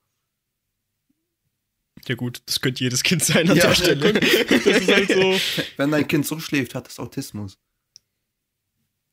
Ja 2.06 2.14
gut, 2.14 2.42
das 2.46 2.60
könnte 2.60 2.84
jedes 2.84 3.02
Kind 3.02 3.24
sein 3.24 3.50
an 3.50 3.56
Ja, 3.56 3.66
der 3.66 3.74
Stelle. 3.74 4.12
Das 4.48 4.66
ist 4.66 4.88
halt 4.88 5.08
so. 5.08 5.62
Wenn 5.76 5.90
dein 5.90 6.06
Kind 6.06 6.26
so 6.26 6.38
schläft, 6.38 6.76
hat 6.76 6.88
es 6.88 7.00
Autismus. 7.00 7.58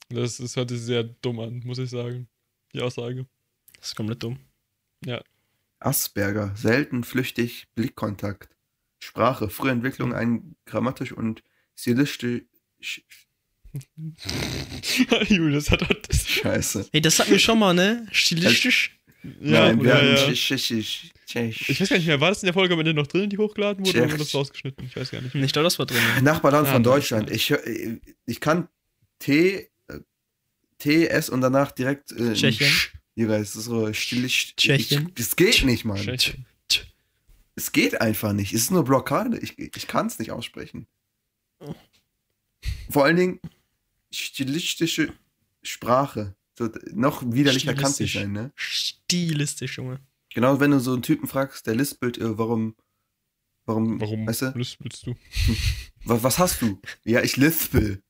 Das, 0.10 0.38
das 0.38 0.56
hört 0.56 0.70
sich 0.70 0.82
sehr 0.82 1.04
dumm 1.04 1.40
an, 1.40 1.62
muss 1.66 1.80
ich 1.80 1.90
sagen. 1.90 2.30
Die 2.74 2.82
Aussage. 2.82 3.26
Das 3.80 3.90
ist 3.90 3.96
komplett 3.96 4.22
dumm. 4.22 4.40
Asperger, 5.80 6.56
selten 6.56 7.04
flüchtig, 7.04 7.68
Blickkontakt. 7.76 8.56
Sprache, 9.00 9.50
frühe 9.50 9.72
Entwicklung, 9.72 10.14
ein 10.14 10.56
grammatisch 10.66 11.12
und 11.12 11.44
stilistisch. 11.76 12.48
Julius 15.30 15.70
hat 15.72 15.84
Autismus. 15.84 16.28
Scheiße. 16.28 16.90
Hey, 16.92 17.02
das 17.02 17.20
hatten 17.20 17.32
wir 17.32 17.40
schon 17.40 17.60
mal, 17.60 17.74
ne? 17.74 18.08
Stilistisch. 18.12 18.98
Nein, 19.24 19.82
wir 19.84 19.90
ja, 19.90 19.96
hatten 19.96 20.08
ja. 20.08 20.16
Tsch- 20.16 20.54
Tsch- 20.56 20.56
Tsch- 20.56 21.12
Tsch- 21.28 21.66
Ich 21.70 21.82
weiß 21.82 21.90
gar 21.90 21.98
nicht 21.98 22.08
mehr, 22.08 22.22
war 22.22 22.30
das 22.30 22.42
in 22.44 22.48
der 22.48 22.54
Folge 22.54 22.74
am 22.74 22.80
Ende 22.80 22.94
noch 22.94 23.08
drin, 23.08 23.30
die 23.30 23.38
hochgeladen 23.38 23.86
wurde, 23.86 23.98
oder 24.00 24.12
wurde 24.12 24.18
das 24.20 24.34
rausgeschnitten? 24.34 24.86
Ich 24.86 24.96
weiß 24.96 25.12
gar 25.12 25.22
nicht. 25.22 25.36
Ich 25.36 25.52
glaube, 25.52 25.66
das 25.66 25.78
war 25.80 25.86
drin. 25.86 26.00
Nachbarland 26.22 26.68
Ah, 26.68 26.74
von 26.74 26.84
Deutschland. 26.84 27.30
Ich, 27.32 27.54
ich 28.26 28.40
kann 28.40 28.70
T, 29.20 29.70
äh, 29.88 30.00
T, 30.78 31.08
S 31.08 31.30
und 31.30 31.42
danach 31.42 31.72
direkt. 31.72 32.12
Äh, 32.14 32.34
Tschechien. 32.34 32.70
Sch- 32.70 32.90
Digga, 33.18 33.36
es 33.38 33.56
ist 33.56 33.66
so 33.66 33.92
stilisch. 33.94 34.56
Tschechien. 34.56 35.12
Das 35.16 35.36
geht 35.36 35.66
nicht, 35.66 35.84
Mann. 35.84 35.98
Tschechien. 35.98 36.46
Es 37.56 37.72
geht 37.72 38.00
einfach 38.00 38.34
nicht. 38.34 38.54
Es 38.54 38.62
ist 38.62 38.72
nur 38.72 38.86
Blockade. 38.86 39.40
Ich, 39.40 39.58
ich 39.58 39.88
kann 39.88 40.06
es 40.08 40.20
nicht 40.20 40.32
aussprechen. 40.32 40.86
Oh. 41.60 41.74
Vor 42.92 43.04
allen 43.06 43.16
Dingen 43.18 43.40
stilistische 44.12 45.14
Sprache. 45.64 46.36
So, 46.58 46.70
noch 46.94 47.24
widerlicher 47.26 47.74
kann 47.76 47.92
es 47.92 48.00
nicht 48.00 48.12
Stilistisch. 48.12 48.14
sein, 48.14 48.32
ne? 48.32 48.52
Stilistisch, 48.56 49.78
Junge. 49.78 50.00
Genau, 50.34 50.60
wenn 50.60 50.72
du 50.72 50.80
so 50.80 50.94
einen 50.94 51.04
Typen 51.04 51.28
fragst, 51.28 51.68
der 51.68 51.76
lispelt, 51.76 52.18
äh, 52.18 52.38
warum, 52.38 52.76
warum, 53.66 54.00
Warum 54.02 54.28
weißt 54.28 54.42
du, 54.44 54.54
lispelst 54.56 55.06
du? 55.06 55.16
was, 56.06 56.24
was 56.24 56.40
hast 56.40 56.62
du? 56.62 56.80
Ja, 57.04 57.22
ich 57.24 57.38
lispel. 57.38 58.02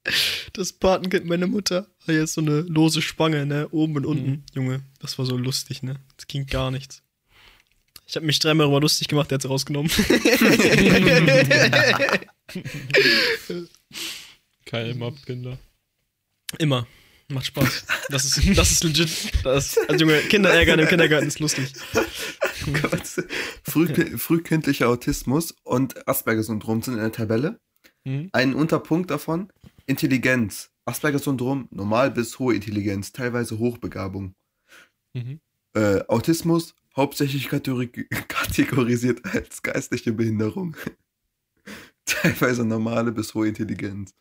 Das 0.53 0.71
Patenkind 0.73 1.25
meiner 1.25 1.47
Mutter 1.47 1.87
hat 2.01 2.15
jetzt 2.15 2.33
so 2.33 2.41
eine 2.41 2.61
lose 2.61 3.01
Spange, 3.01 3.45
ne? 3.45 3.67
Oben 3.69 3.97
und 3.97 4.05
unten. 4.05 4.43
Junge, 4.53 4.83
das 4.99 5.17
war 5.17 5.25
so 5.25 5.37
lustig, 5.37 5.83
ne? 5.83 5.99
Das 6.15 6.27
ging 6.27 6.45
gar 6.45 6.71
nichts. 6.71 7.03
Ich 8.09 8.15
habe 8.15 8.25
mich 8.25 8.39
dreimal 8.39 8.65
darüber 8.67 8.79
lustig 8.81 9.09
gemacht, 9.09 9.29
der 9.31 9.35
hat 9.35 9.41
sie 9.41 9.49
rausgenommen. 9.49 9.91
Kai 14.65 14.93
mobbt 14.93 15.25
Kinder. 15.25 15.57
Immer. 16.59 16.87
Macht 17.29 17.47
Spaß. 17.47 17.85
Das 18.09 18.23
ist, 18.23 18.41
das 18.57 18.71
ist 18.71 18.83
legit. 18.83 19.09
Das, 19.43 19.77
also 19.89 20.05
Junge, 20.05 20.19
Kinder 20.21 20.53
ärgern 20.53 20.79
im 20.79 20.87
Kindergarten 20.87 21.27
ist 21.27 21.39
lustig. 21.39 21.73
Früh, 23.63 24.17
frühkindlicher 24.17 24.89
Autismus 24.89 25.53
und 25.63 26.07
Asperger-Syndrom 26.07 26.81
sind 26.81 26.95
in 26.95 26.99
der 27.01 27.11
Tabelle. 27.11 27.59
Mhm. 28.05 28.29
Ein 28.31 28.55
Unterpunkt 28.55 29.11
davon, 29.11 29.51
Intelligenz. 29.85 30.69
Asperger-Syndrom, 30.85 31.67
normal 31.71 32.11
bis 32.11 32.39
hohe 32.39 32.55
Intelligenz, 32.55 33.11
teilweise 33.11 33.59
Hochbegabung. 33.59 34.35
Mhm. 35.13 35.41
Äh, 35.73 36.01
Autismus, 36.07 36.75
hauptsächlich 36.95 37.49
kategori 37.49 37.87
kategorisiert 38.27 39.25
als 39.25 39.61
geistliche 39.61 40.13
Behinderung. 40.13 40.77
teilweise 42.05 42.63
normale 42.63 43.11
bis 43.11 43.33
hohe 43.33 43.49
Intelligenz. 43.49 44.13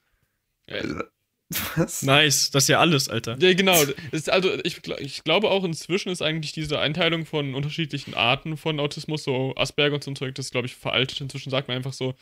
Ja. 0.68 0.76
Also, 0.76 1.02
was? 1.76 2.02
Nice. 2.02 2.50
Das 2.50 2.64
ist 2.64 2.68
ja 2.68 2.80
alles, 2.80 3.08
Alter. 3.08 3.36
Ja, 3.40 3.54
genau. 3.54 3.80
Ist 4.10 4.30
also 4.30 4.52
ich, 4.64 4.80
ich 4.98 5.24
glaube 5.24 5.50
auch 5.50 5.64
inzwischen 5.64 6.08
ist 6.08 6.22
eigentlich 6.22 6.52
diese 6.52 6.78
Einteilung 6.78 7.24
von 7.24 7.54
unterschiedlichen 7.54 8.14
Arten 8.14 8.56
von 8.56 8.80
Autismus, 8.80 9.24
so 9.24 9.54
Asperger 9.56 9.94
und 9.94 10.04
so 10.04 10.10
ein 10.10 10.16
Zeug, 10.16 10.34
das 10.34 10.46
ist, 10.46 10.52
glaube 10.52 10.66
ich, 10.66 10.74
veraltet. 10.74 11.20
Inzwischen 11.20 11.50
sagt 11.50 11.68
man 11.68 11.76
einfach 11.76 11.92
so, 11.92 12.14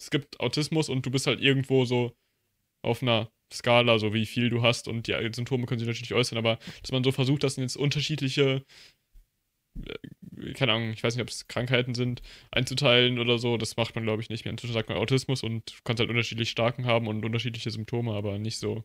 es 0.00 0.10
gibt 0.10 0.40
Autismus 0.40 0.88
und 0.88 1.04
du 1.04 1.10
bist 1.10 1.26
halt 1.26 1.40
irgendwo 1.40 1.84
so 1.84 2.12
auf 2.84 3.02
einer 3.02 3.30
Skala, 3.52 3.98
so 3.98 4.14
wie 4.14 4.26
viel 4.26 4.50
du 4.50 4.62
hast 4.62 4.88
und 4.88 5.06
die 5.06 5.30
Symptome 5.32 5.66
können 5.66 5.78
sich 5.78 5.88
natürlich 5.88 6.14
äußern, 6.14 6.38
aber 6.38 6.58
dass 6.80 6.92
man 6.92 7.04
so 7.04 7.12
versucht, 7.12 7.44
das 7.44 7.56
in 7.56 7.62
jetzt 7.62 7.76
unterschiedliche, 7.76 8.64
äh, 9.84 9.94
keine 10.54 10.72
Ahnung, 10.72 10.90
ich 10.92 11.02
weiß 11.02 11.14
nicht, 11.14 11.22
ob 11.22 11.28
es 11.28 11.46
Krankheiten 11.48 11.94
sind, 11.94 12.22
einzuteilen 12.50 13.18
oder 13.18 13.38
so, 13.38 13.56
das 13.56 13.76
macht 13.76 13.94
man, 13.94 14.04
glaube 14.04 14.22
ich, 14.22 14.30
nicht 14.30 14.44
mehr. 14.44 14.52
Inzwischen 14.52 14.74
sagt 14.74 14.88
man 14.88 14.98
Autismus 14.98 15.42
und 15.42 15.74
kannst 15.84 16.00
halt 16.00 16.10
unterschiedlich 16.10 16.50
starken 16.50 16.84
haben 16.86 17.06
und 17.08 17.24
unterschiedliche 17.24 17.70
Symptome, 17.70 18.12
aber 18.14 18.38
nicht 18.38 18.58
so. 18.58 18.84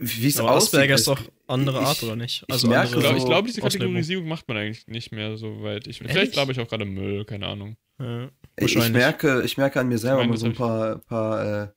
Wie 0.00 0.28
es 0.28 0.38
Asperger 0.38 0.94
ist 0.94 1.00
es- 1.00 1.06
doch 1.06 1.20
andere 1.48 1.80
ich- 1.80 1.86
Art, 1.86 2.02
oder 2.04 2.14
nicht? 2.14 2.44
ich 2.46 2.52
Also 2.54 2.68
merke 2.68 2.86
Ich 2.88 2.94
andere 2.94 3.00
glaube, 3.00 3.18
so 3.18 3.24
ich 3.24 3.28
glaub, 3.30 3.46
diese. 3.46 3.60
Kategorisierung 3.60 4.28
macht 4.28 4.46
man 4.46 4.56
eigentlich 4.56 4.86
nicht 4.86 5.10
mehr 5.10 5.36
so 5.36 5.62
weit. 5.62 5.88
Ich, 5.88 5.98
vielleicht 5.98 6.32
glaube 6.32 6.52
ich 6.52 6.60
auch 6.60 6.68
gerade 6.68 6.84
Müll, 6.84 7.24
keine 7.24 7.46
Ahnung. 7.48 7.76
Ja, 7.98 8.30
Ich 8.60 8.76
merke, 8.76 9.42
ich 9.44 9.56
merke 9.58 9.80
an 9.80 9.88
mir 9.88 9.98
selber 9.98 10.22
Ich 10.22 10.28
meine, 10.28 10.30
mal 10.30 10.36
so 10.36 10.46
ein 10.46 10.54
paar, 10.54 10.98
paar 10.98 11.62
äh, 11.64 11.68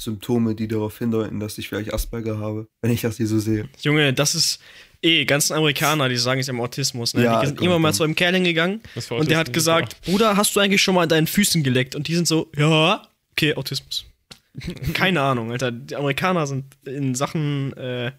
Symptome, 0.00 0.54
die 0.54 0.68
darauf 0.68 0.98
hindeuten, 0.98 1.40
dass 1.40 1.58
ich 1.58 1.68
vielleicht 1.68 1.92
Asperger 1.92 2.38
habe, 2.38 2.68
wenn 2.82 2.90
ich 2.90 3.02
das 3.02 3.18
hier 3.18 3.26
so 3.26 3.38
sehe. 3.38 3.68
Junge, 3.82 4.12
das 4.12 4.34
ist 4.34 4.60
eh, 5.02 5.24
ganzen 5.24 5.54
Amerikaner, 5.54 6.08
die 6.08 6.16
sagen, 6.16 6.42
sie 6.42 6.50
haben 6.50 6.60
Autismus. 6.60 7.14
Ne? 7.14 7.24
Ja, 7.24 7.40
die 7.40 7.48
sind 7.48 7.60
immer 7.60 7.78
mal 7.78 7.92
zu 7.92 8.02
einem 8.04 8.14
Kerl 8.14 8.34
hingegangen 8.34 8.80
und 9.10 9.30
der 9.30 9.38
hat 9.38 9.52
gesagt, 9.52 10.00
Bruder, 10.02 10.36
hast 10.36 10.56
du 10.56 10.60
eigentlich 10.60 10.82
schon 10.82 10.94
mal 10.94 11.02
an 11.02 11.08
deinen 11.08 11.26
Füßen 11.26 11.62
geleckt? 11.62 11.94
Und 11.94 12.08
die 12.08 12.14
sind 12.14 12.26
so, 12.26 12.50
ja, 12.56 13.02
okay, 13.32 13.54
Autismus. 13.54 14.06
Keine 14.94 15.20
Ahnung, 15.20 15.52
Alter. 15.52 15.70
Die 15.70 15.94
Amerikaner 15.94 16.46
sind 16.46 16.64
in 16.84 17.14
Sachen 17.14 17.72
äh, 17.76 18.12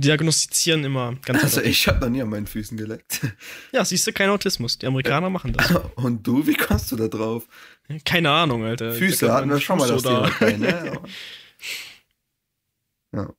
Diagnostizieren 0.00 0.84
immer 0.84 1.16
ganz 1.24 1.42
Also 1.42 1.58
also, 1.58 1.68
ich 1.68 1.88
habe 1.88 1.98
noch 2.00 2.08
nie 2.08 2.22
an 2.22 2.28
meinen 2.28 2.46
Füßen 2.46 2.76
geleckt. 2.78 3.20
Ja, 3.72 3.84
siehst 3.84 4.06
du, 4.06 4.12
kein 4.12 4.30
Autismus. 4.30 4.78
Die 4.78 4.86
Amerikaner 4.86 5.28
machen 5.28 5.52
das. 5.52 5.70
Und 5.96 6.24
du, 6.26 6.46
wie 6.46 6.54
kommst 6.54 6.90
du 6.92 6.96
da 6.96 7.08
drauf? 7.08 7.46
Keine 8.04 8.30
Ahnung, 8.30 8.64
Alter. 8.64 8.92
Füße 8.92 9.32
hatten 9.32 9.50
wir 9.50 9.60
schon 9.60 9.78
mal 9.78 9.88
das 9.88 10.02
Thema. 10.02 10.30
Kein, 10.30 10.60
ne? 10.60 10.92
Aber- 10.92 11.08
ja. 13.12 13.34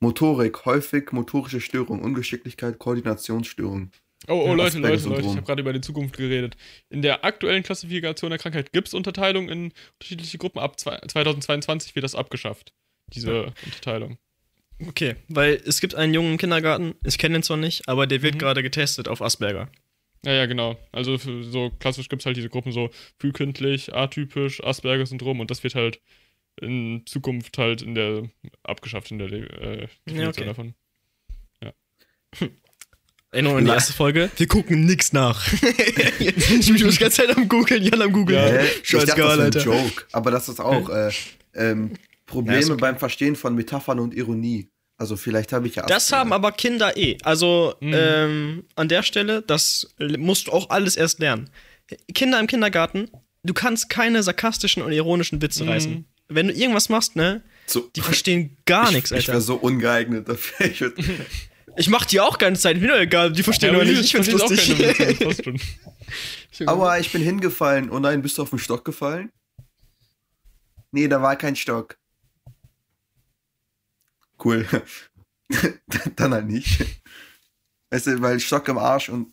Motorik, 0.00 0.64
häufig 0.64 1.12
motorische 1.12 1.60
Störung, 1.60 2.02
Ungeschicklichkeit, 2.02 2.78
Koordinationsstörung. 2.78 3.90
Oh, 4.26 4.32
oh, 4.32 4.46
Ja, 4.48 4.54
Leute, 4.54 4.78
Leute, 4.78 5.08
Leute, 5.08 5.20
ich 5.22 5.36
habe 5.36 5.42
gerade 5.42 5.60
über 5.62 5.72
die 5.72 5.80
Zukunft 5.80 6.16
geredet. 6.16 6.56
In 6.90 7.02
der 7.02 7.24
aktuellen 7.24 7.62
Klassifikation 7.62 8.30
der 8.30 8.38
Krankheit 8.38 8.72
gibt 8.72 8.88
es 8.88 8.94
Unterteilung 8.94 9.48
in 9.48 9.72
unterschiedliche 9.94 10.38
Gruppen. 10.38 10.58
Ab 10.58 10.78
zwei- 10.80 10.98
2022 11.06 11.94
wird 11.94 12.02
das 12.04 12.14
abgeschafft, 12.16 12.72
diese 13.12 13.52
Unterteilung. 13.64 14.18
Okay, 14.86 15.16
weil 15.28 15.60
es 15.66 15.80
gibt 15.80 15.94
einen 15.94 16.14
Jungen 16.14 16.32
im 16.32 16.38
Kindergarten, 16.38 16.94
ich 17.04 17.18
kenne 17.18 17.36
ihn 17.36 17.42
zwar 17.42 17.56
nicht, 17.56 17.88
aber 17.88 18.06
der 18.06 18.22
wird 18.22 18.34
Mhm. 18.34 18.38
gerade 18.38 18.62
getestet 18.62 19.08
auf 19.08 19.20
Asperger. 19.22 19.68
Ja, 20.24 20.32
ja, 20.32 20.46
genau. 20.46 20.76
Also 20.92 21.16
so 21.16 21.70
klassisch 21.78 22.08
gibt 22.08 22.22
es 22.22 22.26
halt 22.26 22.36
diese 22.36 22.48
Gruppen 22.48 22.72
so 22.72 22.90
frühkindlich, 23.20 23.94
atypisch, 23.94 24.62
Asperger-Syndrom 24.62 25.40
und 25.40 25.50
das 25.50 25.62
wird 25.62 25.74
halt 25.74 26.00
in 26.60 27.02
Zukunft 27.06 27.56
halt 27.58 27.82
in 27.82 27.94
der 27.94 28.24
abgeschafft 28.64 29.10
in 29.10 29.18
der 29.18 29.32
äh, 29.32 29.88
Definition 30.06 30.28
okay. 30.28 30.44
davon. 30.44 30.74
Erinnerung 33.30 33.58
an 33.58 33.64
die 33.66 33.70
erste 33.70 33.92
Folge. 33.92 34.30
Wir 34.36 34.46
gucken 34.46 34.86
nix 34.86 35.12
nach. 35.12 35.46
ich 36.18 36.34
bin 36.66 36.76
die 36.76 36.82
ganze 36.82 37.10
Zeit 37.10 37.36
am 37.36 37.46
googeln, 37.46 37.82
Jan 37.82 38.00
am 38.00 38.12
googeln. 38.12 38.54
Dachte, 38.54 38.66
Scheißegal, 38.82 39.06
das 39.06 39.16
wäre 39.16 39.32
ein 39.32 39.40
Alter. 39.40 39.60
Joke. 39.60 40.04
Aber 40.12 40.30
das 40.30 40.48
ist 40.48 40.60
auch 40.60 40.88
äh, 40.94 41.10
ähm, 41.54 41.92
Probleme 42.28 42.60
Ja, 42.60 42.66
okay. 42.68 42.80
beim 42.80 42.98
Verstehen 42.98 43.34
von 43.34 43.54
Metaphern 43.56 43.98
und 43.98 44.14
Ironie. 44.14 44.68
Also 44.96 45.16
vielleicht 45.16 45.52
habe 45.52 45.66
ich 45.66 45.74
ja 45.76 45.82
Das 45.86 46.04
Asperger. 46.04 46.20
haben 46.20 46.32
aber 46.32 46.52
Kinder 46.52 46.96
eh. 46.96 47.18
Also 47.24 47.74
Mhm. 47.80 47.92
ähm, 47.94 48.64
an 48.76 48.88
der 48.88 49.02
Stelle, 49.02 49.42
das 49.42 49.94
musst 50.18 50.46
du 50.46 50.52
auch 50.52 50.70
alles 50.70 50.96
erst 50.96 51.18
lernen. 51.20 51.50
Kinder 52.14 52.38
im 52.38 52.46
Kindergarten, 52.46 53.10
du 53.44 53.54
kannst 53.54 53.88
keine 53.90 54.22
sarkastischen 54.22 54.82
und 54.82 54.92
ironischen 54.92 55.40
Witze 55.42 55.64
Mhm. 55.64 55.68
reißen. 55.70 56.04
Wenn 56.28 56.48
du 56.48 56.52
irgendwas 56.54 56.88
machst, 56.90 57.16
ne, 57.16 57.42
so, 57.66 57.80
die 57.96 58.00
verstehen 58.02 58.56
gar 58.66 58.90
nichts, 58.92 59.10
Ich 59.10 59.26
wäre 59.28 59.36
Alter. 59.36 59.40
so 59.40 59.54
ungeeignet 59.56 60.28
dafür. 60.28 60.66
Ich 60.66 60.80
würd, 60.80 60.96
Ich 61.76 61.88
mach 61.88 62.04
die 62.06 62.18
auch 62.18 62.38
ganze 62.38 62.62
Zeit, 62.62 62.80
mir 62.80 62.88
doch 62.88 62.96
egal, 62.98 63.30
die 63.32 63.42
verstehen 63.44 63.70
aber 63.70 63.82
aber 63.82 63.90
nicht, 63.90 64.00
ich 64.00 64.10
find's 64.10 64.32
lustig. 64.32 64.74
Aua, 66.66 66.98
ich 66.98 67.12
bin 67.12 67.22
hingefallen. 67.22 67.88
Oh 67.90 67.98
nein, 68.00 68.20
bist 68.20 68.36
du 68.38 68.42
auf 68.42 68.50
den 68.50 68.58
Stock 68.58 68.84
gefallen? 68.84 69.30
Nee, 70.90 71.06
da 71.08 71.20
war 71.22 71.36
kein 71.36 71.54
Stock. 71.54 71.97
Cool. 74.44 74.66
Dann 76.16 76.32
halt 76.34 76.46
nicht. 76.46 76.84
Weißt 77.90 78.06
du, 78.06 78.20
weil 78.20 78.38
Stock 78.40 78.68
im 78.68 78.78
Arsch 78.78 79.08
und 79.08 79.32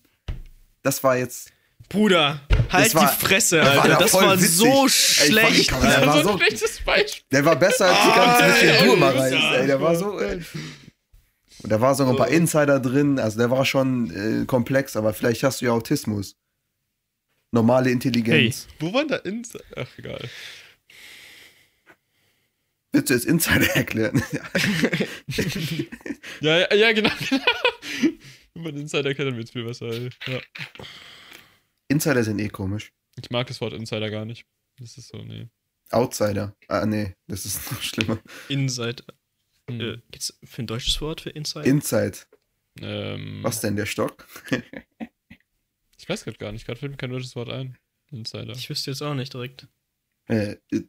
das 0.82 1.04
war 1.04 1.18
jetzt. 1.18 1.52
Bruder, 1.90 2.42
halt 2.72 2.96
war- 2.96 3.12
die 3.20 3.26
Fresse, 3.26 3.58
das 3.58 3.76
war 3.76 3.84
Alter. 3.84 3.94
doch 3.96 4.00
Das 4.02 4.14
war 4.14 4.38
witzig. 4.40 4.56
so 4.56 4.84
Ey, 4.86 4.90
schlecht. 4.90 5.72
Das 5.72 5.82
Der 5.82 6.08
war 6.08 6.18
so 6.18 6.24
so- 6.24 6.30
ein 6.32 6.38
schlechtes 6.40 6.80
Beispiel. 6.82 7.24
Der 7.32 7.46
war 7.46 7.56
besser 7.58 7.86
als 7.86 7.98
die 8.02 8.16
ganze 8.20 8.44
Ah, 8.44 8.48
bisschen 8.48 8.90
ey, 8.90 8.96
mal 8.98 9.18
Alter. 9.18 9.38
rein. 9.38 9.54
Ey, 9.62 9.68
der 9.68 9.82
war 9.82 9.96
so. 9.96 10.20
Äh, 10.20 10.42
und 11.64 11.72
da 11.72 11.80
war 11.82 11.94
sogar 11.96 12.14
ein 12.14 12.18
paar 12.18 12.28
Insider 12.30 12.80
drin. 12.80 13.20
Also 13.20 13.38
der 13.38 13.50
war 13.52 13.66
schon 13.66 14.10
äh, 14.42 14.46
komplex, 14.46 14.96
aber 14.96 15.14
vielleicht 15.14 15.44
hast 15.44 15.62
du 15.62 15.66
ja 15.66 15.72
Autismus. 15.72 16.36
Normale 17.52 17.92
Intelligenz. 17.92 18.68
Wo 18.80 18.94
waren 18.94 19.08
da 19.08 19.18
Ins? 19.18 19.52
Ach, 19.76 19.88
egal. 19.98 20.28
Willst 22.96 23.10
du 23.10 23.14
jetzt 23.14 23.26
Insider 23.26 23.76
erklären? 23.76 24.24
Ja, 26.42 26.60
ja, 26.60 26.74
ja 26.74 26.92
genau. 26.92 27.10
Wenn 28.54 28.64
man 28.64 28.78
Insider 28.78 29.14
kennt, 29.14 29.30
dann 29.30 29.36
wird 29.38 29.46
es 29.48 29.52
viel 29.52 29.64
besser. 29.64 29.88
Ey. 29.88 30.10
Ja. 30.28 30.40
Insider 31.88 32.24
sind 32.24 32.40
eh 32.40 32.50
komisch. 32.50 32.92
Ich 33.22 33.30
mag 33.30 33.48
das 33.48 33.62
Wort 33.62 33.74
Insider 33.74 34.10
gar 34.10 34.26
nicht. 34.26 34.46
Das 34.80 34.98
ist 34.98 35.10
so, 35.10 35.18
nee. 35.18 35.48
Outsider. 35.92 36.56
Ah, 36.68 36.86
nee, 36.86 37.16
das 37.28 37.46
ist 37.46 37.72
noch 37.72 37.82
schlimmer. 37.82 38.20
Inside. 38.50 39.04
Hm. 39.70 39.82
Äh, 39.82 39.98
gibt's 40.12 40.38
für 40.44 40.64
ein 40.64 40.68
deutsches 40.68 41.00
Wort 41.02 41.22
für 41.22 41.30
Inside? 41.30 41.68
Inside. 41.70 42.18
Ähm, 42.82 43.40
Was 43.44 43.62
denn, 43.62 43.76
der 43.76 43.86
Stock? 43.86 44.28
Ich 45.98 46.10
weiß 46.10 46.24
gerade 46.24 46.38
gar 46.38 46.52
nicht. 46.52 46.68
Gerade 46.68 46.80
fällt 46.80 46.92
mir 46.92 46.98
kein 46.98 47.10
deutsches 47.10 47.36
Wort 47.36 47.50
ein. 47.50 47.78
Insider. 48.12 48.54
ich 48.54 48.70
wüsste 48.70 48.92
jetzt 48.92 49.02
auch 49.02 49.16
nicht 49.16 49.34
direkt. 49.34 49.68
Äh, 50.28 50.58
Äh, 50.72 50.84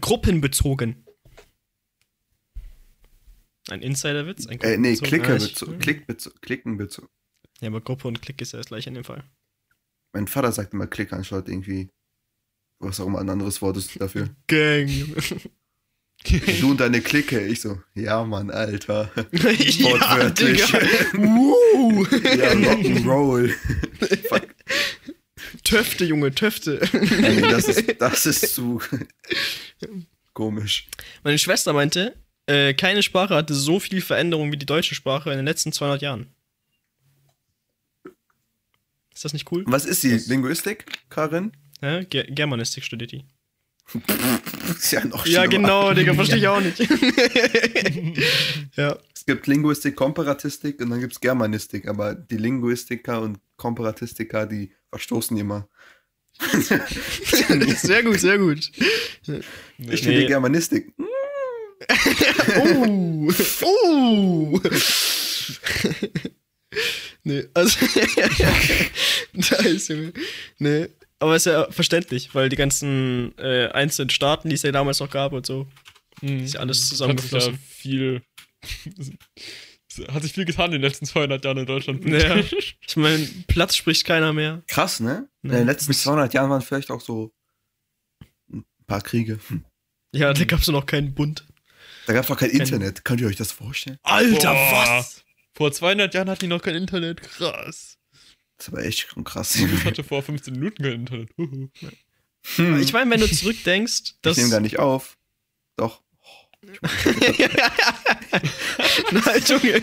Gruppenbezogen. 0.00 1.04
Ein 3.70 3.80
Insiderwitz? 3.82 4.46
Ein 4.46 4.60
äh, 4.60 4.76
nee, 4.76 4.94
Gruppenbezogen? 4.94 5.08
Klicke, 5.08 5.32
Ah, 5.32 5.36
ich- 5.36 5.54
bezo- 5.54 5.78
Klickbezo 5.78 6.30
Klickenbezo 6.42 7.08
Ja, 7.60 7.68
aber 7.68 7.80
Gruppe 7.80 8.08
und 8.08 8.20
Klick 8.20 8.40
ist 8.42 8.52
ja 8.52 8.58
das 8.58 8.66
gleiche 8.66 8.88
in 8.90 8.94
dem 8.94 9.04
Fall. 9.04 9.24
Mein 10.12 10.28
Vater 10.28 10.52
sagt 10.52 10.74
immer 10.74 10.86
Klick 10.86 11.12
anstatt 11.12 11.48
irgendwie, 11.48 11.90
was 12.78 13.00
auch 13.00 13.06
immer 13.06 13.20
ein 13.20 13.30
anderes 13.30 13.62
Wort 13.62 13.76
ist 13.76 14.00
dafür. 14.00 14.28
Gang. 14.46 14.88
Du 16.60 16.70
und 16.70 16.80
deine 16.80 17.00
Clique. 17.00 17.38
Ich 17.46 17.60
so, 17.60 17.82
ja, 17.94 18.24
Mann, 18.24 18.50
Alter. 18.50 19.10
ja. 19.32 20.30
Digga. 20.30 20.66
Woo. 21.14 22.04
ja, 22.04 22.52
Rock'n'Roll. 22.52 23.48
Fuck. 24.28 24.53
Töfte, 25.64 26.04
Junge, 26.04 26.34
Töfte. 26.34 26.80
Ey, 26.92 27.40
das 27.40 27.68
ist, 27.68 27.94
das 28.00 28.26
ist 28.26 28.54
zu 28.54 28.80
komisch. 30.32 30.86
Meine 31.22 31.38
Schwester 31.38 31.72
meinte, 31.72 32.14
äh, 32.46 32.74
keine 32.74 33.02
Sprache 33.02 33.34
hatte 33.34 33.54
so 33.54 33.80
viel 33.80 34.00
Veränderung 34.00 34.52
wie 34.52 34.56
die 34.58 34.66
deutsche 34.66 34.94
Sprache 34.94 35.30
in 35.30 35.36
den 35.36 35.46
letzten 35.46 35.72
200 35.72 36.02
Jahren. 36.02 36.34
Ist 39.14 39.24
das 39.24 39.32
nicht 39.32 39.50
cool? 39.52 39.64
Was 39.66 39.86
ist 39.86 40.02
die? 40.02 40.16
Linguistik, 40.28 40.86
Karin? 41.08 41.52
Ja, 41.80 42.02
Ger 42.02 42.24
Germanistik 42.24 42.84
studiert 42.84 43.12
die. 43.12 43.24
Ist 44.68 44.90
ja 44.92 45.04
noch 45.04 45.26
Ja, 45.26 45.44
schlimmer. 45.44 45.48
genau, 45.48 45.94
Digga, 45.94 46.14
verstehe 46.14 46.38
ich 46.38 46.48
auch 46.48 46.60
nicht. 46.60 46.78
ja. 48.76 48.98
Es 49.14 49.24
gibt 49.26 49.46
Linguistik, 49.46 49.96
Komparatistik 49.96 50.80
und 50.80 50.90
dann 50.90 51.00
gibt 51.00 51.12
es 51.14 51.20
Germanistik, 51.20 51.86
aber 51.88 52.14
die 52.14 52.36
Linguistiker 52.36 53.22
und 53.22 53.38
Komparatistiker, 53.56 54.46
die 54.46 54.72
verstoßen 54.90 55.36
immer. 55.36 55.68
Sehr 57.76 58.02
gut, 58.02 58.18
sehr 58.18 58.38
gut. 58.38 58.70
Ich 59.78 59.98
studiere 60.00 60.22
Nee. 60.22 60.26
Germanistik. 60.26 60.92
Uh, 62.56 63.30
uh. 63.62 64.60
nee, 67.22 67.44
also. 67.54 67.78
nice, 69.32 69.88
Junge. 69.88 70.12
Nee, 70.58 70.88
aber 71.20 71.36
ist 71.36 71.46
ja 71.46 71.70
verständlich, 71.70 72.34
weil 72.34 72.48
die 72.48 72.56
ganzen 72.56 73.36
äh, 73.38 73.68
einzelnen 73.68 74.10
Staaten, 74.10 74.48
die 74.48 74.54
es 74.56 74.62
ja 74.62 74.72
damals 74.72 75.00
noch 75.00 75.10
gab 75.10 75.32
und 75.32 75.46
so, 75.46 75.66
Hm. 76.20 76.44
ist 76.44 76.54
ja 76.54 76.60
alles 76.60 76.78
Hat 76.78 76.82
sich 76.82 76.90
ja 76.90 76.96
zusammengeflossen. 76.96 77.58
viel. 77.58 78.22
hat 80.08 80.22
sich 80.22 80.32
viel 80.32 80.44
getan 80.44 80.66
in 80.66 80.72
den 80.72 80.82
letzten 80.82 81.06
200 81.06 81.44
Jahren 81.44 81.58
in 81.58 81.66
Deutschland. 81.66 82.04
Ja. 82.04 82.36
Ich 82.86 82.96
meine, 82.96 83.26
Platz 83.48 83.76
spricht 83.76 84.04
keiner 84.04 84.32
mehr. 84.32 84.62
Krass, 84.66 85.00
ne? 85.00 85.28
In 85.42 85.50
den 85.50 85.66
letzten 85.66 85.92
200 85.92 86.32
Jahren 86.34 86.50
waren 86.50 86.62
vielleicht 86.62 86.90
auch 86.90 87.00
so 87.00 87.32
ein 88.52 88.64
paar 88.86 89.00
Kriege. 89.02 89.38
Hm. 89.48 89.64
Ja, 90.14 90.32
da 90.32 90.44
gab 90.44 90.60
es 90.60 90.68
noch 90.68 90.86
keinen 90.86 91.14
Bund. 91.14 91.44
Da 92.06 92.12
gab 92.12 92.24
es 92.24 92.30
auch 92.30 92.36
kein 92.36 92.50
Internet. 92.50 93.04
Könnt 93.04 93.20
ihr 93.20 93.26
euch 93.26 93.36
das 93.36 93.50
vorstellen? 93.52 93.98
Alter, 94.02 94.52
Boah. 94.52 94.98
was? 94.98 95.24
Vor 95.54 95.72
200 95.72 96.12
Jahren 96.14 96.28
hatten 96.30 96.40
die 96.40 96.46
noch 96.48 96.62
kein 96.62 96.74
Internet. 96.76 97.22
Krass. 97.22 97.98
Das 98.56 98.68
ist 98.68 98.74
aber 98.74 98.84
echt 98.84 99.08
schon 99.08 99.24
krass. 99.24 99.56
Ich 99.56 99.84
hatte 99.84 100.04
vor 100.04 100.22
15 100.22 100.54
Minuten 100.54 100.82
kein 100.82 100.92
Internet. 100.92 101.30
Hm. 102.56 102.78
Ich 102.78 102.92
meine, 102.92 103.10
wenn 103.10 103.20
du 103.20 103.26
zurückdenkst, 103.26 104.02
ich 104.04 104.16
dass. 104.20 104.36
nehme 104.36 104.50
gar 104.50 104.60
nicht 104.60 104.78
auf. 104.78 105.16
Doch. 105.76 106.02
Nein, 109.10 109.42
Junge. 109.46 109.82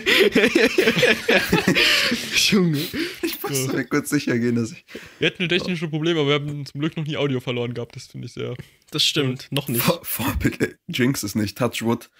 Junge. 2.36 2.78
Ich 3.22 3.42
muss 3.42 3.72
mir 3.72 3.84
kurz 3.84 4.10
sicher 4.10 4.38
gehen, 4.38 4.56
dass 4.56 4.72
ich 4.72 4.84
Wir 5.18 5.28
hatten 5.28 5.48
technische 5.48 5.88
Probleme, 5.88 6.20
aber 6.20 6.28
wir 6.28 6.34
haben 6.34 6.66
zum 6.66 6.80
Glück 6.80 6.96
noch 6.96 7.04
nie 7.04 7.16
Audio 7.16 7.40
verloren 7.40 7.74
gehabt. 7.74 7.96
Das 7.96 8.06
finde 8.06 8.26
ich 8.26 8.32
sehr. 8.32 8.54
Das 8.90 9.04
stimmt, 9.04 9.48
noch 9.50 9.68
nicht. 9.68 9.82
Vor, 9.82 10.00
Vorbild. 10.04 10.78
Jinx 10.88 11.22
ist 11.22 11.34
nicht. 11.34 11.58
Touchwood. 11.58 12.10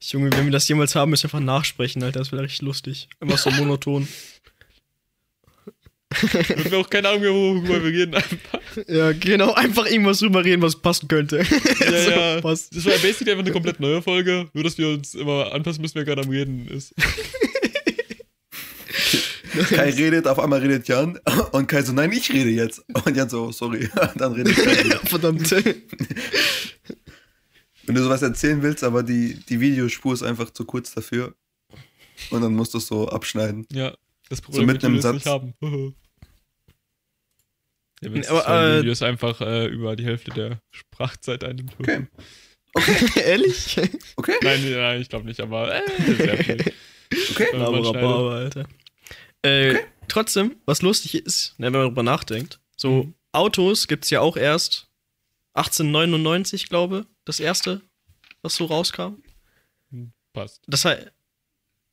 Junge, 0.00 0.32
wenn 0.32 0.44
wir 0.44 0.52
das 0.52 0.68
jemals 0.68 0.94
haben, 0.94 1.10
müssen 1.10 1.24
wir 1.24 1.34
einfach 1.34 1.44
nachsprechen, 1.44 2.02
Alter. 2.02 2.20
Das 2.20 2.32
wäre 2.32 2.42
richtig 2.42 2.62
lustig. 2.62 3.08
Immer 3.20 3.36
so 3.36 3.50
monoton. 3.50 4.06
Und 6.10 6.70
wir 6.70 6.78
auch 6.78 6.88
keine 6.88 7.08
Ahnung 7.10 7.20
mehr, 7.20 7.32
worüber 7.32 7.84
wir 7.84 7.92
reden. 7.92 8.14
Einfach. 8.14 8.60
Ja, 8.86 9.10
genau, 9.12 9.54
einfach 9.54 9.86
irgendwas 9.86 10.20
drüber 10.20 10.44
reden, 10.44 10.62
was 10.62 10.76
passen 10.76 11.08
könnte. 11.08 11.38
Ja, 11.38 11.44
So, 12.04 12.10
ja. 12.10 12.40
passt. 12.40 12.76
Das 12.76 12.84
war 12.84 12.92
basically 12.92 13.32
einfach 13.32 13.44
eine 13.44 13.52
komplett 13.52 13.80
neue 13.80 14.00
Folge. 14.00 14.48
Nur, 14.52 14.62
dass 14.62 14.78
wir 14.78 14.88
uns 14.88 15.14
immer 15.14 15.52
anpassen 15.52 15.82
müssen, 15.82 15.96
wer 15.96 16.04
gerade 16.04 16.22
am 16.22 16.30
Reden 16.30 16.68
ist. 16.68 16.94
Kai 19.70 19.90
redet, 19.90 20.28
auf 20.28 20.38
einmal 20.38 20.60
redet 20.60 20.86
Jan 20.86 21.18
und 21.50 21.66
Kai 21.66 21.82
so, 21.82 21.92
nein, 21.92 22.12
ich 22.12 22.32
rede 22.32 22.50
jetzt. 22.50 22.84
Und 23.04 23.16
Jan 23.16 23.28
so, 23.28 23.50
sorry. 23.50 23.88
Dann 24.14 24.32
redet 24.32 24.54
Kai 24.54 24.84
wieder. 24.84 25.00
Verdammt. 25.00 25.50
Wenn 27.84 27.94
du 27.94 28.02
sowas 28.04 28.22
erzählen 28.22 28.62
willst, 28.62 28.84
aber 28.84 29.02
die, 29.02 29.40
die 29.48 29.58
Videospur 29.60 30.14
ist 30.14 30.22
einfach 30.22 30.50
zu 30.50 30.64
kurz 30.64 30.94
dafür. 30.94 31.34
Und 32.30 32.42
dann 32.42 32.54
musst 32.54 32.74
du 32.74 32.78
es 32.78 32.86
so 32.86 33.08
abschneiden. 33.08 33.66
Ja, 33.72 33.96
das 34.28 34.40
Problem 34.40 34.66
mitten 34.66 34.86
im 34.86 34.94
wir 34.94 35.02
Satz. 35.02 35.14
nicht 35.14 35.26
haben. 35.26 35.54
Der 38.02 38.14
Witz 38.14 38.28
Aber, 38.28 38.40
ist, 38.40 38.48
weil 38.48 38.70
äh, 38.70 38.78
Video 38.78 38.92
ist 38.92 39.02
einfach 39.02 39.40
äh, 39.40 39.66
über 39.66 39.96
die 39.96 40.04
Hälfte 40.04 40.30
der 40.30 40.60
Sprachzeit 40.70 41.42
einnimmt. 41.42 41.74
Okay. 41.80 42.06
Ehrlich? 43.16 43.76
Okay? 44.14 44.36
Nein, 44.42 44.70
nein, 44.70 45.00
ich 45.00 45.08
glaube 45.08 45.24
nicht, 45.26 45.40
aber 45.40 45.74
äh, 45.74 46.14
sehr 46.14 46.44
viel. 46.44 46.58
Okay? 47.30 47.46
Wenn 47.52 47.62
Aber, 47.62 48.32
Alter. 48.34 48.68
Äh, 49.40 49.78
Trotzdem, 50.08 50.56
was 50.66 50.82
lustig 50.82 51.14
ist, 51.14 51.58
ne, 51.58 51.66
wenn 51.66 51.72
man 51.72 51.82
darüber 51.82 52.02
nachdenkt, 52.02 52.60
so 52.76 53.04
Mhm. 53.04 53.14
Autos 53.32 53.88
gibt's 53.88 54.10
ja 54.10 54.20
auch 54.20 54.36
erst 54.36 54.88
1899, 55.54 56.68
glaube 56.68 57.06
das 57.24 57.40
erste, 57.40 57.82
was 58.42 58.56
so 58.56 58.66
rauskam. 58.66 59.22
Passt. 60.32 60.62
Das, 60.66 60.84
hei 60.84 61.10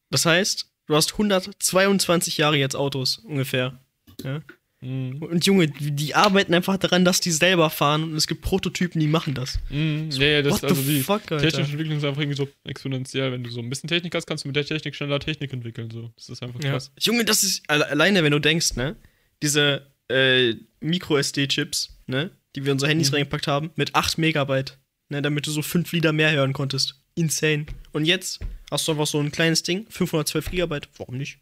das 0.10 0.26
heißt, 0.26 0.72
du 0.88 0.96
hast 0.96 1.14
122 1.14 2.38
Jahre 2.38 2.58
jetzt 2.58 2.76
Autos 2.76 3.18
ungefähr. 3.20 3.80
Ja? 4.24 4.42
Mhm. 4.82 5.18
Und 5.24 5.46
Junge, 5.46 5.68
die 5.68 6.14
arbeiten 6.16 6.54
einfach 6.54 6.78
daran, 6.78 7.06
dass 7.06 7.20
die 7.20 7.32
selber 7.32 7.70
fahren 7.70 8.04
und 8.04 8.16
es 8.16 8.28
gibt 8.28 8.42
Prototypen, 8.42 9.00
die 9.02 9.08
machen 9.08 9.34
das. 9.34 9.58
Mhm. 9.70 10.10
Ja, 10.12 10.26
ja, 10.28 10.42
das 10.42 10.54
What 10.54 10.64
also 10.66 10.82
the 10.82 10.98
die 10.98 11.02
fuck, 11.02 11.26
technische 11.26 11.72
Entwicklung 11.72 11.98
ist 11.98 12.04
einfach 12.04 12.22
irgendwie 12.22 12.38
so 12.38 12.48
exponentiell. 12.66 13.32
Wenn 13.32 13.44
du 13.44 13.50
so 13.50 13.62
ein 13.62 13.70
bisschen 13.70 13.88
Technik 13.88 14.14
hast, 14.14 14.28
kannst 14.28 14.44
du 14.44 14.50
mit 14.50 14.56
der 14.56 14.66
Technik 14.66 14.94
schneller 14.96 15.20
Technik 15.20 15.52
entwickeln. 15.54 15.90
So. 15.92 16.12
Das 16.16 16.30
ist 16.30 16.44
einfach 16.44 16.62
Ja. 16.64 16.72
krass. 16.72 16.92
Junge, 17.00 17.26
das 17.26 17.44
ist 17.44 17.64
alle- 17.68 17.88
alleine, 17.90 18.24
wenn 18.24 18.32
du 18.32 18.40
denkst, 18.40 18.76
ne? 18.76 18.96
Diese 19.42 19.88
äh, 20.08 20.54
Micro-SD-Chips, 20.82 21.98
ne? 22.06 22.30
Die 22.56 22.62
wir 22.64 22.68
in 22.68 22.74
unsere 22.74 22.90
Handys 22.92 23.10
Mhm. 23.10 23.16
reingepackt 23.16 23.48
haben, 23.48 23.72
mit 23.76 23.96
8 23.96 24.18
Megabyte, 24.20 24.78
ne? 25.10 25.22
Damit 25.24 25.48
du 25.48 25.52
so 25.52 25.62
5 25.64 25.92
Lieder 25.94 26.14
mehr 26.14 26.32
hören 26.32 26.54
konntest. 26.54 27.02
Insane. 27.16 27.66
Und 27.93 28.05
jetzt 28.05 28.39
hast 28.70 28.88
du 28.88 28.91
einfach 28.91 29.07
so 29.07 29.20
ein 29.20 29.32
kleines 29.32 29.63
Ding, 29.63 29.86
512 29.89 30.51
Gigabyte. 30.51 30.89
Warum 30.97 31.18
nicht? 31.18 31.39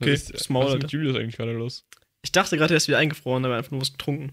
Okay, 0.00 0.12
was 0.12 0.22
ist, 0.22 0.34
das 0.34 0.48
Maul, 0.48 0.66
was 0.66 0.74
ist 0.74 0.82
mit 0.82 0.92
Julius 0.92 1.16
eigentlich 1.16 1.36
gerade 1.36 1.52
los? 1.52 1.84
Ich 2.22 2.32
dachte 2.32 2.56
gerade, 2.56 2.74
er 2.74 2.76
ist 2.76 2.88
wieder 2.88 2.98
eingefroren, 2.98 3.44
aber 3.44 3.56
einfach 3.56 3.72
nur 3.72 3.80
was 3.80 3.92
getrunken. 3.92 4.32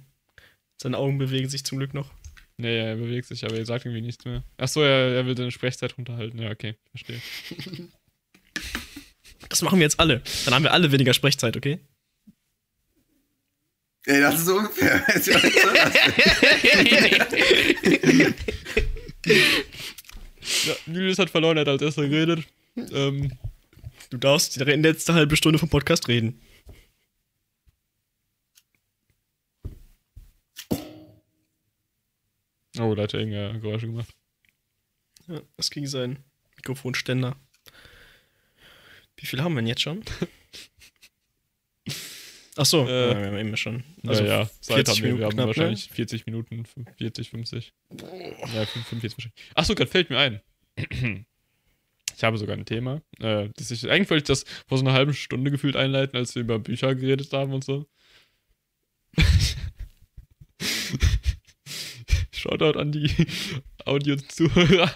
Seine 0.82 0.98
Augen 0.98 1.18
bewegen 1.18 1.50
sich 1.50 1.64
zum 1.66 1.78
Glück 1.80 1.94
noch. 1.94 2.12
Nee, 2.58 2.78
er 2.78 2.96
bewegt 2.96 3.28
sich, 3.28 3.44
aber 3.46 3.58
er 3.58 3.66
sagt 3.66 3.86
irgendwie 3.86 4.02
nichts 4.02 4.26
mehr. 4.26 4.44
Achso, 4.58 4.82
er, 4.82 5.14
er 5.14 5.26
will 5.26 5.36
seine 5.36 5.52
Sprechzeit 5.52 5.98
runterhalten. 5.98 6.40
Ja, 6.42 6.52
okay, 6.52 6.76
verstehe. 6.92 7.22
Das 9.50 9.62
machen 9.62 9.80
wir 9.80 9.84
jetzt 9.84 10.00
alle. 10.00 10.22
Dann 10.46 10.54
haben 10.54 10.64
wir 10.64 10.74
alle 10.74 10.92
weniger 10.92 11.14
Sprechzeit, 11.14 11.56
okay? 11.56 11.80
Ey, 14.08 14.22
das 14.22 14.36
ist 14.36 14.46
so 14.46 14.58
unfair. 14.58 15.04
Denn? 18.06 18.34
Ja, 20.66 20.76
Julius 20.86 21.18
hat 21.20 21.30
verloren, 21.32 21.58
er 21.58 21.62
hat 21.62 21.70
als 21.70 21.82
erster 21.82 22.08
geredet. 22.08 22.46
Ähm, 22.76 23.32
Du 24.10 24.18
darfst 24.18 24.56
die 24.56 24.64
letzte 24.64 25.14
halbe 25.14 25.36
Stunde 25.36 25.60
vom 25.60 25.70
Podcast 25.70 26.08
reden. 26.08 26.40
oh, 32.80 32.94
da 32.96 33.04
hat 33.04 33.14
er 33.14 33.20
irgendeine 33.22 33.60
Geräusche 33.60 33.88
gemacht. 33.88 34.14
Ja, 35.28 35.42
das 35.58 35.70
ging 35.72 35.88
sein 35.88 36.24
Mikrofonständer. 36.58 37.36
Wie 39.18 39.26
viel 39.26 39.42
haben 39.42 39.54
wir 39.54 39.62
denn 39.62 39.68
jetzt 39.68 39.82
schon? 39.82 40.04
Ach 42.58 42.66
so, 42.66 42.88
Äh, 42.88 43.10
ja, 43.12 43.20
wir 43.20 43.28
haben 43.28 43.38
eben 43.38 43.58
schon. 43.58 43.84
Also 44.08 44.24
ja, 44.24 44.42
ja, 44.42 44.50
Zeit 44.62 44.88
40 44.88 44.96
haben 44.96 45.04
wir. 45.04 45.04
Minuten 45.04 45.20
Wir 45.20 45.26
haben 45.26 45.34
knapp, 45.34 45.46
ne? 45.46 45.48
wahrscheinlich 45.48 45.90
40 45.90 46.26
Minuten, 46.26 46.64
40, 46.98 47.30
50. 47.30 47.74
Ja, 47.92 48.66
45 48.66 49.18
wahrscheinlich. 49.18 49.34
Achso, 49.56 49.76
gerade 49.76 49.92
fällt 49.92 50.10
mir 50.10 50.18
ein. 50.20 50.42
Ich 52.16 52.24
habe 52.24 52.38
sogar 52.38 52.56
ein 52.56 52.66
Thema. 52.66 53.02
Äh, 53.20 53.50
das 53.58 53.72
ich, 53.72 53.90
eigentlich 53.90 54.10
wollte 54.10 54.24
ich 54.24 54.28
das 54.28 54.46
vor 54.68 54.78
so 54.78 54.86
einer 54.86 54.94
halben 54.94 55.14
Stunde 55.14 55.52
gefühlt 55.52 55.76
einleiten, 55.76 56.16
als 56.18 56.34
wir 56.36 56.44
über 56.44 56.60
Bücher 56.60 56.96
geredet 56.96 57.34
haben 57.34 57.52
und 57.54 57.64
so. 57.66 57.86
Shoutout 62.32 62.80
an 62.80 62.92
die 62.92 63.12
Audio-Zuhörer. 63.86 64.92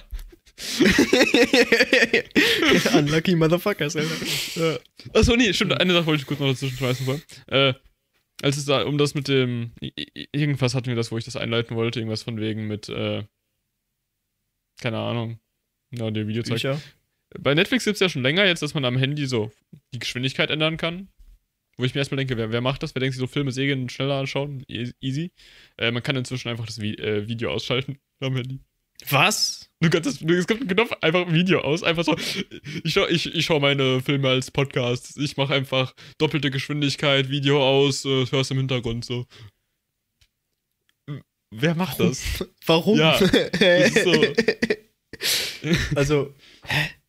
Unlucky 2.97 3.35
Motherfuckers, 3.35 3.95
Alter. 3.95 4.15
Ja. 4.55 4.79
Achso, 5.13 5.35
nee, 5.35 5.53
stimmt. 5.53 5.79
Eine 5.79 5.93
Sache 5.93 6.05
wollte 6.05 6.21
ich 6.21 6.27
kurz 6.27 6.39
noch 6.39 6.47
dazwischen 6.47 6.77
schmeißen 6.77 7.05
vorher. 7.05 7.21
Äh, 7.47 7.73
als 8.41 8.57
es 8.57 8.65
da 8.65 8.83
um 8.83 8.97
das 8.97 9.15
mit 9.15 9.27
dem. 9.27 9.71
Irgendwas 10.31 10.75
hatten 10.75 10.87
wir 10.87 10.95
das, 10.95 11.11
wo 11.11 11.17
ich 11.17 11.25
das 11.25 11.35
einleiten 11.35 11.75
wollte. 11.75 11.99
Irgendwas 11.99 12.23
von 12.23 12.39
wegen 12.39 12.67
mit. 12.67 12.89
Äh, 12.89 13.23
keine 14.81 14.97
Ahnung. 14.97 15.39
Ja, 15.91 16.09
der 16.11 16.27
Videozeug. 16.27 16.55
Bücher. 16.55 16.81
Bei 17.37 17.53
Netflix 17.53 17.85
gibt 17.85 17.95
es 17.95 17.99
ja 17.99 18.09
schon 18.09 18.23
länger 18.23 18.45
jetzt, 18.45 18.61
dass 18.61 18.73
man 18.73 18.85
am 18.85 18.97
Handy 18.97 19.27
so 19.27 19.51
die 19.93 19.99
Geschwindigkeit 19.99 20.49
ändern 20.49 20.77
kann. 20.77 21.09
Wo 21.77 21.85
ich 21.85 21.93
mir 21.93 21.99
erstmal 21.99 22.17
denke, 22.17 22.35
wer, 22.37 22.51
wer 22.51 22.61
macht 22.61 22.83
das? 22.83 22.93
Wer 22.95 22.99
denkt 22.99 23.13
sich 23.13 23.19
so 23.21 23.27
Filme, 23.27 23.51
Serien 23.51 23.87
schneller 23.87 24.15
anschauen? 24.15 24.63
E- 24.67 24.91
Easy. 24.99 25.31
Äh, 25.77 25.91
man 25.91 26.03
kann 26.03 26.15
inzwischen 26.17 26.49
einfach 26.49 26.65
das 26.65 26.81
Vi 26.81 26.95
äh, 26.95 27.27
Video 27.27 27.51
ausschalten 27.51 27.99
am 28.19 28.35
Handy. 28.35 28.59
Was? 29.07 29.69
Du 29.81 29.89
kannst 29.89 30.07
das, 30.07 30.15
es 30.21 30.47
gibt 30.47 30.61
einen 30.61 30.67
Knopf, 30.67 30.91
einfach 31.01 31.31
Video 31.31 31.61
aus, 31.61 31.83
einfach 31.83 32.03
so. 32.03 32.17
Ich 32.83 32.93
schau, 32.93 33.07
ich, 33.07 33.33
ich 33.33 33.45
schau 33.45 33.61
meine 33.61 34.01
Filme 34.01 34.27
als 34.27 34.51
Podcast. 34.51 35.17
Ich 35.17 35.37
mache 35.37 35.53
einfach 35.53 35.93
doppelte 36.17 36.51
Geschwindigkeit, 36.51 37.29
Video 37.29 37.63
aus, 37.63 38.03
äh, 38.03 38.25
hörst 38.29 38.51
im 38.51 38.57
Hintergrund 38.57 39.05
so. 39.05 39.25
Wer 41.51 41.75
macht 41.75 41.99
das? 41.99 42.21
Warum? 42.65 42.99
Ja, 42.99 43.17
Das 43.19 43.95
ist 43.95 44.03
so. 44.03 44.25
also, 45.95 46.35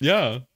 Ja. 0.00 0.46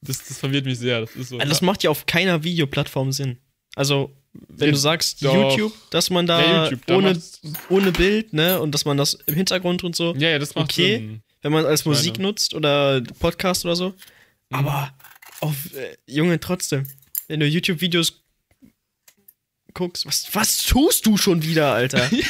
Das, 0.00 0.18
das 0.18 0.38
verwirrt 0.38 0.66
mich 0.66 0.78
sehr. 0.78 1.00
Das 1.00 1.16
ist 1.16 1.30
so. 1.30 1.38
also 1.38 1.48
das 1.48 1.62
macht 1.62 1.82
ja 1.82 1.90
auf 1.90 2.06
keiner 2.06 2.44
Videoplattform 2.44 3.10
Sinn. 3.12 3.38
Also, 3.74 4.14
wenn 4.48 4.72
du 4.72 4.76
sagst 4.76 5.24
doch. 5.24 5.34
YouTube, 5.34 5.72
dass 5.90 6.10
man 6.10 6.26
da, 6.26 6.40
Ja, 6.40 6.64
YouTube, 6.64 6.90
ohne, 6.90 7.22
ohne 7.68 7.92
Bild, 7.92 8.32
ne, 8.32 8.60
und 8.60 8.72
dass 8.72 8.84
man 8.84 8.96
das 8.96 9.14
im 9.26 9.34
Hintergrund 9.34 9.84
und 9.84 9.96
so, 9.96 10.14
ja, 10.16 10.30
ja, 10.30 10.38
das 10.38 10.54
macht 10.54 10.72
okay. 10.72 10.96
Sinn. 10.96 11.22
wenn 11.42 11.52
man 11.52 11.66
als 11.66 11.84
Meine. 11.84 11.96
Musik 11.96 12.18
nutzt 12.18 12.54
oder 12.54 13.02
Podcast 13.18 13.64
oder 13.64 13.76
so. 13.76 13.88
Mhm. 13.90 13.94
Aber 14.50 14.94
auf 15.40 15.54
äh, 15.74 15.96
Junge 16.06 16.40
trotzdem, 16.40 16.84
wenn 17.28 17.40
du 17.40 17.46
YouTube-Videos 17.46 18.22
guckst, 19.72 20.06
was, 20.06 20.28
was 20.32 20.64
tust 20.64 21.04
du 21.06 21.16
schon 21.16 21.42
wieder, 21.42 21.72
Alter? 21.72 22.08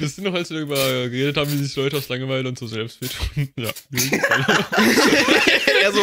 Das 0.00 0.14
sind 0.14 0.24
noch, 0.24 0.34
als 0.34 0.50
wir 0.50 0.58
darüber 0.58 1.08
geredet 1.08 1.36
haben, 1.36 1.52
wie 1.52 1.62
sich 1.62 1.76
Leute 1.76 1.98
aus 1.98 2.08
Langeweile 2.08 2.48
und 2.48 2.58
so 2.58 2.66
selbst 2.66 3.02
wehtun. 3.02 3.50
Ja. 3.58 3.70
er 5.82 5.92
so, 5.92 6.00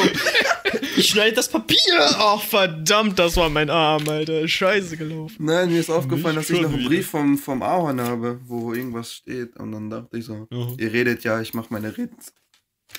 ich 0.97 1.07
schneide 1.09 1.36
das 1.36 1.49
Papier. 1.49 1.78
Ach 1.99 2.41
verdammt, 2.41 3.18
das 3.20 3.36
war 3.38 3.49
mein 3.49 3.70
Arm, 3.70 4.07
Alter. 4.09 4.47
Scheiße 4.47 4.97
gelaufen. 4.97 5.45
Nein, 5.45 5.72
mir 5.72 5.80
ist 5.80 5.89
aufgefallen, 5.89 6.38
Nicht 6.38 6.49
dass 6.49 6.55
ich 6.55 6.62
noch 6.62 6.74
einen. 6.74 6.86
Brief 6.86 7.07
vom, 7.09 7.38
vom 7.38 7.62
Ahorn 7.64 8.01
habe, 8.01 8.39
wo 8.45 8.74
irgendwas 8.74 9.14
steht. 9.14 9.57
Und 9.57 9.72
dann 9.72 9.89
dachte 9.89 10.18
ich 10.18 10.26
so, 10.26 10.47
Mhm. 10.49 10.76
ihr 10.80 10.91
redet 10.93 11.24
ja, 11.24 11.39
ich 11.41 11.53
mache 11.53 11.68
meine 11.70 11.95
Reden. 11.97 12.18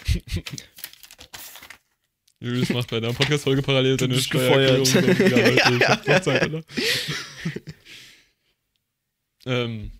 Julius 2.40 2.70
macht 2.70 2.90
bei 2.90 2.98
der 2.98 3.12
Podcast-Folge 3.12 3.62
parallel 3.62 3.98
seine 4.00 4.18
Steuererklärung. 4.18 4.84
So. 4.84 4.98
Ja, 6.10 6.20
Zeit, 6.22 6.42
Alter. 6.42 6.62
ähm. 9.46 9.90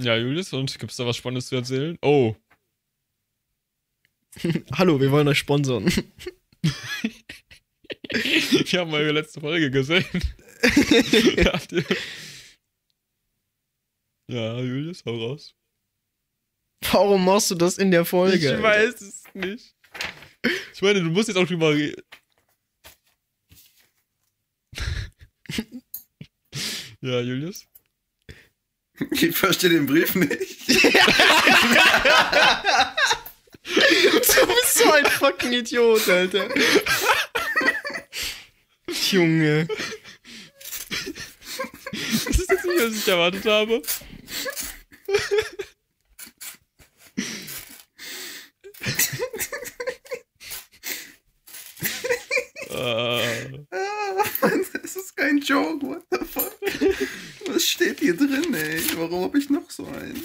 Ja, 0.00 0.16
Julius, 0.16 0.52
und 0.52 0.76
gibt's 0.76 0.96
da 0.96 1.06
was 1.06 1.16
Spannendes 1.16 1.46
zu 1.46 1.54
erzählen? 1.54 1.96
Oh, 2.02 2.34
Hallo, 4.72 5.00
wir 5.00 5.10
wollen 5.10 5.28
euch 5.28 5.38
sponsern. 5.38 5.86
wir 8.10 8.80
haben 8.80 8.92
eure 8.92 9.12
letzte 9.12 9.40
Folge 9.40 9.70
gesehen. 9.70 10.04
Ja, 14.26 14.58
Julius, 14.58 15.04
hau 15.04 15.14
raus. 15.16 15.54
Warum 16.90 17.26
machst 17.26 17.50
du 17.50 17.54
das 17.54 17.76
in 17.76 17.90
der 17.90 18.06
Folge? 18.06 18.54
Ich 18.56 18.62
weiß 18.62 19.02
es 19.02 19.22
nicht. 19.34 19.76
Ich 20.72 20.80
meine, 20.80 21.02
du 21.02 21.10
musst 21.10 21.28
jetzt 21.28 21.36
auch 21.36 21.46
drüber 21.46 21.74
reden. 21.74 22.02
ja, 27.02 27.20
Julius? 27.20 27.66
Ich 29.10 29.36
verstehe 29.36 29.68
den 29.68 29.84
Brief 29.84 30.14
nicht. 30.14 30.70
Du 33.64 34.46
bist 34.46 34.74
so 34.74 34.92
ein 34.92 35.06
fucking 35.06 35.52
Idiot, 35.52 36.08
Alter. 36.08 36.48
Junge. 39.10 39.66
Das 41.92 42.36
ist 42.36 42.50
jetzt 42.50 42.64
nicht, 42.64 42.80
was 42.80 42.94
ich 42.94 43.08
erwartet 43.08 43.44
habe. 43.46 43.82
Ah, 52.76 53.30
Mann, 54.40 54.66
das 54.82 54.96
ist 54.96 55.16
kein 55.16 55.38
Joke, 55.38 55.86
what 55.86 56.02
the 56.10 56.18
fuck? 56.18 56.52
Was 57.46 57.64
steht 57.68 58.00
hier 58.00 58.16
drin, 58.16 58.52
ey? 58.52 58.82
Warum 58.96 59.24
habe 59.24 59.38
ich 59.38 59.48
noch 59.48 59.70
so 59.70 59.86
einen? 59.86 60.22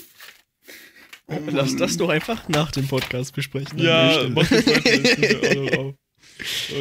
Oh, 1.32 1.39
Lass 1.51 1.75
das 1.75 1.95
doch 1.97 2.09
einfach 2.09 2.47
nach 2.49 2.71
dem 2.71 2.88
Podcast 2.88 3.34
besprechen. 3.36 3.77
ja, 3.80 4.27
mach 4.30 4.47
das 4.49 4.67
auch 4.67 5.55
noch 5.55 5.77
auf. 5.77 5.95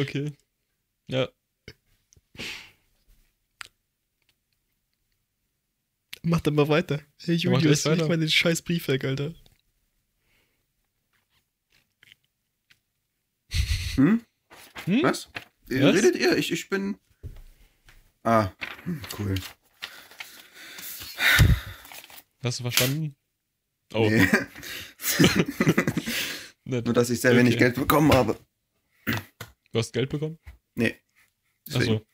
Okay. 0.01 0.31
Ja. 1.07 1.27
Mach 6.23 6.41
dann 6.41 6.55
mal 6.55 6.67
weiter. 6.67 7.01
Hey 7.19 7.35
Ja, 7.35 7.49
mach 7.51 7.61
Julius, 7.61 7.85
leg 7.85 7.93
weiter. 7.99 8.07
mal 8.07 8.17
den 8.17 8.29
scheiß 8.29 8.61
Brief 8.61 8.87
weg, 8.87 9.03
Alter. 9.05 9.33
Hm? 13.95 14.23
Hm? 14.85 15.03
Was? 15.03 15.29
Was? 15.67 15.95
Redet 15.95 16.15
ihr? 16.15 16.37
Ich, 16.37 16.51
ich 16.51 16.69
bin. 16.69 16.97
Ah, 18.23 18.51
hm, 18.83 19.01
cool. 19.17 19.35
Hast 22.43 22.59
du 22.59 22.63
verstanden? 22.63 23.15
Oh, 23.93 24.09
Nee. 24.09 24.27
Nur, 26.83 26.93
dass 26.93 27.09
ich 27.09 27.19
sehr 27.21 27.35
wenig 27.35 27.55
Okay. 27.55 27.65
Geld 27.65 27.75
bekommen 27.75 28.11
habe. 28.13 28.37
Du 29.71 29.79
hast 29.79 29.91
Geld 29.93 30.09
bekommen? 30.09 30.37
Nee. 30.75 30.95
Achso. 31.73 32.05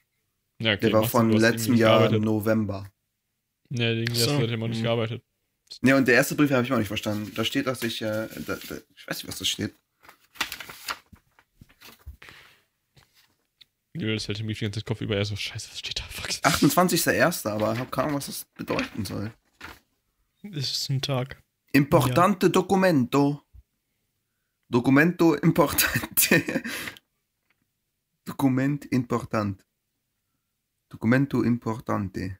Ja, 0.59 0.71
okay, 0.73 0.79
Der 0.81 0.93
war 0.93 1.03
von 1.07 1.29
du 1.29 1.37
letztem 1.37 1.73
Jahr 1.75 1.99
gearbeitet. 1.99 2.23
November. 2.23 2.89
Ja, 3.69 3.89
irgendwie 3.91 4.15
So. 4.19 4.31
hast 4.31 4.39
du 4.41 4.45
immer 4.53 4.67
nicht 4.69 4.79
Mhm. 4.79 4.83
gearbeitet. 4.83 5.23
Ne, 5.81 5.95
und 5.95 6.07
der 6.07 6.15
erste 6.15 6.35
Brief 6.35 6.51
habe 6.51 6.63
ich 6.63 6.71
auch 6.71 6.77
nicht 6.77 6.87
verstanden. 6.87 7.33
Da 7.35 7.43
steht, 7.43 7.67
dass 7.67 7.83
ich. 7.83 8.01
Äh, 8.01 8.27
da, 8.45 8.55
da, 8.55 8.77
ich 8.95 9.07
weiß 9.07 9.17
nicht, 9.17 9.27
was 9.27 9.39
da 9.39 9.45
steht. 9.45 9.73
Julius 13.93 14.27
hält 14.27 14.39
den 14.39 14.45
Brief 14.45 14.59
die 14.59 14.65
ganze 14.65 14.79
Zeit 14.79 14.85
Kopf 14.85 15.01
über. 15.01 15.15
Er 15.15 15.25
so, 15.25 15.35
scheiße, 15.35 15.69
was 15.71 15.79
steht 15.79 15.99
da? 15.99 16.03
Fuck. 16.03 16.29
28.01., 16.29 17.49
aber 17.49 17.73
ich 17.73 17.79
habe 17.79 17.89
keine 17.89 18.07
Ahnung, 18.07 18.17
was 18.17 18.25
das 18.27 18.45
bedeuten 18.55 19.05
soll. 19.05 19.33
Das 20.43 20.71
ist 20.71 20.89
ein 20.89 21.01
Tag. 21.01 21.41
Importante 21.75 22.49
Documento. 22.49 23.41
Documento 24.69 25.35
importante. 25.35 26.63
Dokument 28.25 28.85
important. 28.85 29.65
Documento 30.89 31.43
importante. 31.43 32.39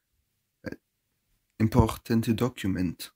Äh, 0.63 0.75
Importante 1.59 2.33
Document. 2.33 3.13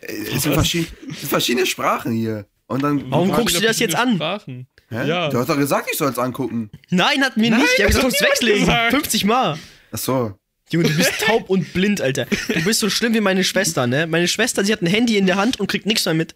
Äh, 0.00 0.12
Es 0.12 0.42
sind, 0.42 0.56
es 0.56 0.70
sind 0.70 0.88
verschiedene 1.28 1.66
Sprachen 1.66 2.12
hier. 2.12 2.46
Und 2.66 2.82
dann. 2.82 3.10
Warum 3.10 3.30
guckst 3.32 3.56
du 3.56 3.60
das 3.60 3.78
jetzt 3.78 3.94
an? 3.94 4.16
Sprachen. 4.16 4.66
Ja. 4.90 5.28
Du 5.30 5.38
hast 5.38 5.48
doch 5.48 5.56
gesagt, 5.56 5.88
ich 5.90 5.96
soll 5.98 6.10
es 6.10 6.18
angucken. 6.18 6.70
Nein, 6.90 7.22
hat 7.24 7.36
mir 7.36 7.50
nicht. 7.56 7.66
Ich 7.76 7.82
hab 7.84 7.88
gesagt, 7.88 8.04
niemand 8.12 8.32
weglegen. 8.32 8.60
gesagt. 8.60 8.90
50 8.90 9.24
Mal. 9.24 9.58
Achso. 9.92 10.38
Junge, 10.70 10.88
du 10.88 10.96
bist 10.96 11.12
taub 11.20 11.48
und 11.48 11.72
blind, 11.72 12.00
Alter. 12.00 12.26
Du 12.26 12.62
bist 12.64 12.80
so 12.80 12.90
schlimm 12.90 13.14
wie 13.14 13.20
meine 13.20 13.44
Schwester, 13.44 13.86
ne? 13.86 14.06
Meine 14.06 14.28
Schwester, 14.28 14.64
sie 14.64 14.72
hat 14.72 14.82
ein 14.82 14.86
Handy 14.86 15.16
in 15.16 15.26
der 15.26 15.36
Hand 15.36 15.58
und 15.58 15.66
kriegt 15.66 15.86
nichts 15.86 16.04
mehr 16.04 16.14
mit. 16.14 16.34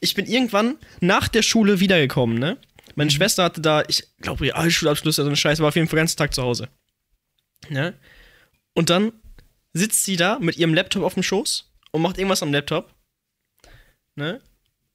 Ich 0.00 0.14
bin 0.14 0.26
irgendwann 0.26 0.76
nach 1.00 1.28
der 1.28 1.42
Schule 1.42 1.80
wiedergekommen, 1.80 2.38
ne? 2.38 2.56
Meine 2.94 3.10
Schwester 3.10 3.44
hatte 3.44 3.60
da, 3.60 3.84
ich 3.86 4.04
glaube, 4.20 4.46
ihr 4.46 4.70
Schulabschluss 4.70 5.18
oder 5.18 5.26
so 5.26 5.30
eine 5.30 5.36
Scheiße, 5.36 5.62
war 5.62 5.68
auf 5.68 5.76
jeden 5.76 5.86
Fall 5.86 5.98
den 5.98 6.02
ganzen 6.02 6.16
Tag 6.16 6.34
zu 6.34 6.42
Hause. 6.42 6.68
Ne? 7.68 7.94
Und 8.74 8.90
dann 8.90 9.12
sitzt 9.72 10.04
sie 10.04 10.16
da 10.16 10.38
mit 10.40 10.56
ihrem 10.56 10.74
Laptop 10.74 11.04
auf 11.04 11.14
dem 11.14 11.22
Schoß 11.22 11.70
und 11.92 12.02
macht 12.02 12.18
irgendwas 12.18 12.42
am 12.42 12.52
Laptop. 12.52 12.92
Ne? 14.16 14.40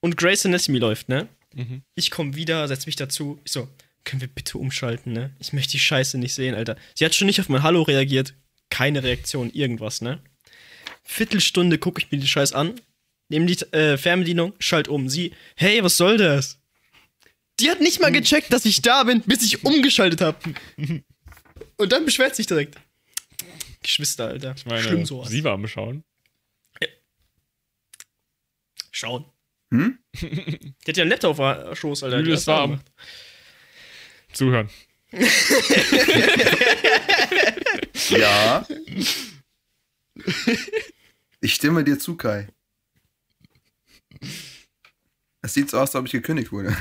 Und 0.02 0.18
Grace 0.18 0.46
Anatomy 0.46 0.80
läuft, 0.80 1.08
ne? 1.08 1.30
Mhm. 1.54 1.84
Ich 1.96 2.12
komme 2.12 2.36
wieder, 2.36 2.68
setz 2.68 2.86
mich 2.86 2.98
dazu. 2.98 3.40
Ich 3.46 3.54
so, 3.54 3.70
können 4.04 4.22
wir 4.22 4.28
bitte 4.28 4.58
umschalten, 4.58 5.14
ne? 5.14 5.32
Ich 5.40 5.54
möchte 5.54 5.72
die 5.72 5.80
Scheiße 5.80 6.18
nicht 6.18 6.34
sehen, 6.34 6.56
Alter. 6.56 6.76
Sie 6.96 7.06
hat 7.06 7.16
schon 7.16 7.28
nicht 7.28 7.40
auf 7.40 7.48
mein 7.48 7.64
Hallo 7.64 7.84
reagiert. 7.84 8.34
Keine 8.74 9.04
Reaktion, 9.04 9.52
irgendwas, 9.52 10.02
ne? 10.02 10.20
Viertelstunde 11.04 11.78
gucke 11.78 12.02
ich 12.02 12.12
mir 12.12 12.18
die 12.18 12.28
Scheiß 12.28 12.54
an, 12.54 12.82
nehme 13.30 13.46
die 13.46 13.62
äh, 13.72 13.98
Fernbedienung, 13.98 14.54
schalt 14.58 14.88
um. 14.88 15.10
Sie, 15.10 15.32
hey, 15.56 15.84
was 15.84 15.96
soll 15.96 16.18
das? 16.18 16.60
Die 17.60 17.70
hat 17.70 17.82
nicht 17.82 18.02
mal 18.02 18.12
gecheckt, 18.12 18.52
dass 18.52 18.66
ich 18.66 18.82
da 18.82 19.04
bin, 19.04 19.22
bis 19.22 19.44
ich 19.44 19.64
umgeschaltet 19.64 20.22
habe. 20.22 20.40
Und 21.78 21.92
dann 21.92 22.04
beschwert 22.04 22.36
sich 22.36 22.48
direkt. 22.48 22.76
Geschwister, 23.84 24.30
Alter. 24.30 24.56
Ich 24.58 24.66
meine, 24.66 24.82
Schlimm 24.82 25.06
sowas. 25.06 25.30
sie 25.30 25.44
war 25.44 25.54
am 25.54 25.68
Schauen. 25.68 26.04
Schauen. 28.90 29.26
Hm? 29.70 30.00
Die 30.20 30.74
hat 30.88 30.98
ja 30.98 31.04
einen 31.04 31.12
Laptop 31.12 31.38
auf 31.38 31.38
der 31.38 31.76
Schoß, 31.76 32.02
Alter. 32.02 32.18
Die 32.18 32.24
Julius 32.24 32.40
hat's 32.40 32.48
war 32.48 32.58
auch 32.58 32.64
am 32.64 32.70
gemacht. 32.72 32.92
Zuhören. 34.32 34.70
Ja. 38.10 38.66
Ich 41.42 41.54
stimme 41.54 41.84
dir 41.84 42.00
zu, 42.00 42.16
Kai. 42.16 42.48
Es 45.42 45.54
sieht 45.54 45.70
so 45.70 45.78
aus, 45.78 45.90
als 45.90 45.96
ob 45.96 46.06
ich 46.06 46.12
gekündigt 46.14 46.52
wurde. 46.52 46.76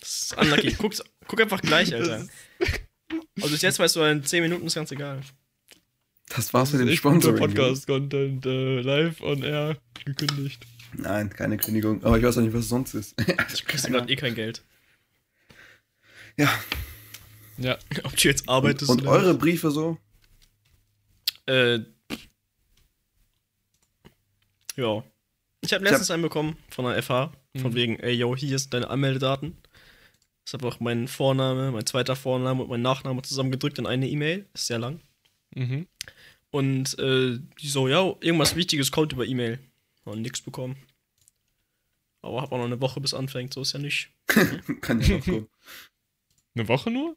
Das 0.00 0.22
ist 0.22 0.38
unlucky. 0.38 0.74
Guck, 0.78 0.94
guck 1.26 1.40
einfach 1.40 1.60
gleich, 1.60 1.94
Alter. 1.94 2.26
Also 3.40 3.50
bis 3.50 3.62
jetzt 3.62 3.78
weißt 3.78 3.96
du, 3.96 4.02
in 4.02 4.24
10 4.24 4.42
Minuten 4.42 4.66
ist 4.66 4.74
ganz 4.74 4.90
egal. 4.92 5.20
Das 6.28 6.54
war's 6.54 6.72
mit 6.72 6.80
dem 6.80 6.86
guter 6.86 6.96
Sponsoring. 6.96 7.38
Podcast-Content 7.38 8.46
äh, 8.46 8.80
live 8.80 9.20
on 9.20 9.42
air 9.42 9.76
gekündigt. 10.04 10.64
Nein, 10.94 11.30
keine 11.30 11.56
Kündigung. 11.56 12.02
Aber 12.04 12.16
ich 12.18 12.24
weiß 12.24 12.38
auch 12.38 12.42
nicht, 12.42 12.54
was 12.54 12.60
es 12.64 12.68
sonst 12.68 12.94
ist. 12.94 13.14
Du 13.18 13.64
kriegst 13.66 13.86
gerade 13.86 14.10
eh 14.10 14.16
kein 14.16 14.34
Geld. 14.34 14.62
Ja. 16.36 16.52
Ja. 17.58 17.78
Ob 18.04 18.16
du 18.16 18.28
jetzt 18.28 18.48
arbeitest 18.48 18.90
Und 18.90 19.02
oder 19.02 19.10
eure 19.10 19.34
Briefe 19.34 19.70
so? 19.70 19.90
nicht. 19.90 20.00
Äh. 21.48 21.80
Ja. 24.76 25.04
Ich 25.60 25.72
habe 25.72 25.84
letztens 25.84 26.10
einen 26.10 26.22
bekommen 26.22 26.56
von 26.70 26.84
der 26.84 27.02
FH. 27.02 27.32
Von 27.56 27.70
Mhm. 27.70 27.74
wegen, 27.74 28.00
ey, 28.00 28.12
yo, 28.14 28.34
hier 28.34 28.56
ist 28.56 28.74
deine 28.74 28.90
Anmeldedaten. 28.90 29.56
Ich 30.46 30.52
habe 30.52 30.66
auch 30.66 30.80
meinen 30.80 31.06
Vorname, 31.08 31.70
mein 31.70 31.86
zweiter 31.86 32.16
Vorname 32.16 32.62
und 32.64 32.68
mein 32.68 32.82
Nachname 32.82 33.22
zusammengedrückt 33.22 33.78
in 33.78 33.86
eine 33.86 34.08
E-Mail. 34.08 34.46
Ist 34.52 34.66
sehr 34.66 34.78
lang. 34.80 35.00
Mhm. 35.54 35.86
Und 36.50 36.98
äh, 36.98 37.38
die 37.60 37.68
so, 37.68 37.86
ja, 37.88 38.00
irgendwas 38.20 38.56
Wichtiges 38.56 38.90
kommt 38.90 39.12
über 39.12 39.24
E-Mail. 39.24 39.60
Und 40.04 40.20
nix 40.22 40.40
bekommen. 40.42 40.76
Aber 42.20 42.42
hab 42.42 42.52
auch 42.52 42.58
noch 42.58 42.64
eine 42.64 42.80
Woche 42.80 43.00
bis 43.00 43.14
anfängt, 43.14 43.54
so 43.54 43.62
ist 43.62 43.72
ja 43.72 43.78
nicht. 43.78 44.10
Kann 44.80 45.00
ja 45.00 45.16
noch 45.18 45.24
kommen. 45.24 45.48
Eine 46.54 46.68
Woche 46.68 46.90
nur? 46.90 47.16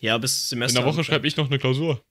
Ja, 0.00 0.18
bis 0.18 0.48
Semester. 0.48 0.78
In 0.80 0.84
der 0.84 0.92
Woche 0.92 1.04
schreibe 1.04 1.26
ich 1.26 1.36
noch 1.36 1.46
eine 1.46 1.58
Klausur. 1.58 2.04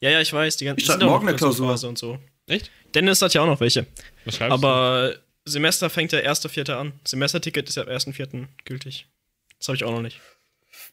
Ja, 0.00 0.10
ja, 0.10 0.20
ich 0.20 0.32
weiß. 0.32 0.56
Die 0.58 0.64
ganzen 0.64 0.80
Ich 0.80 0.86
schreib 0.86 0.98
sind 1.00 1.08
auch 1.08 1.12
morgen 1.12 1.28
eine 1.28 1.36
Klausur. 1.36 1.72
Und 1.88 1.98
so. 1.98 2.18
Echt? 2.46 2.70
Dennis 2.94 3.20
hat 3.20 3.34
ja 3.34 3.42
auch 3.42 3.46
noch 3.46 3.60
welche. 3.60 3.86
Was 4.24 4.36
schreibst 4.36 4.52
Aber 4.52 5.16
Semester 5.44 5.90
fängt 5.90 6.12
ja 6.12 6.20
1.4. 6.20 6.72
an. 6.72 6.92
Semesterticket 7.06 7.68
ist 7.68 7.74
ja 7.76 7.82
ab 7.82 7.88
1.4. 7.88 8.46
gültig. 8.64 9.08
Das 9.58 9.68
habe 9.68 9.76
ich 9.76 9.84
auch 9.84 9.90
noch 9.92 10.02
nicht. 10.02 10.20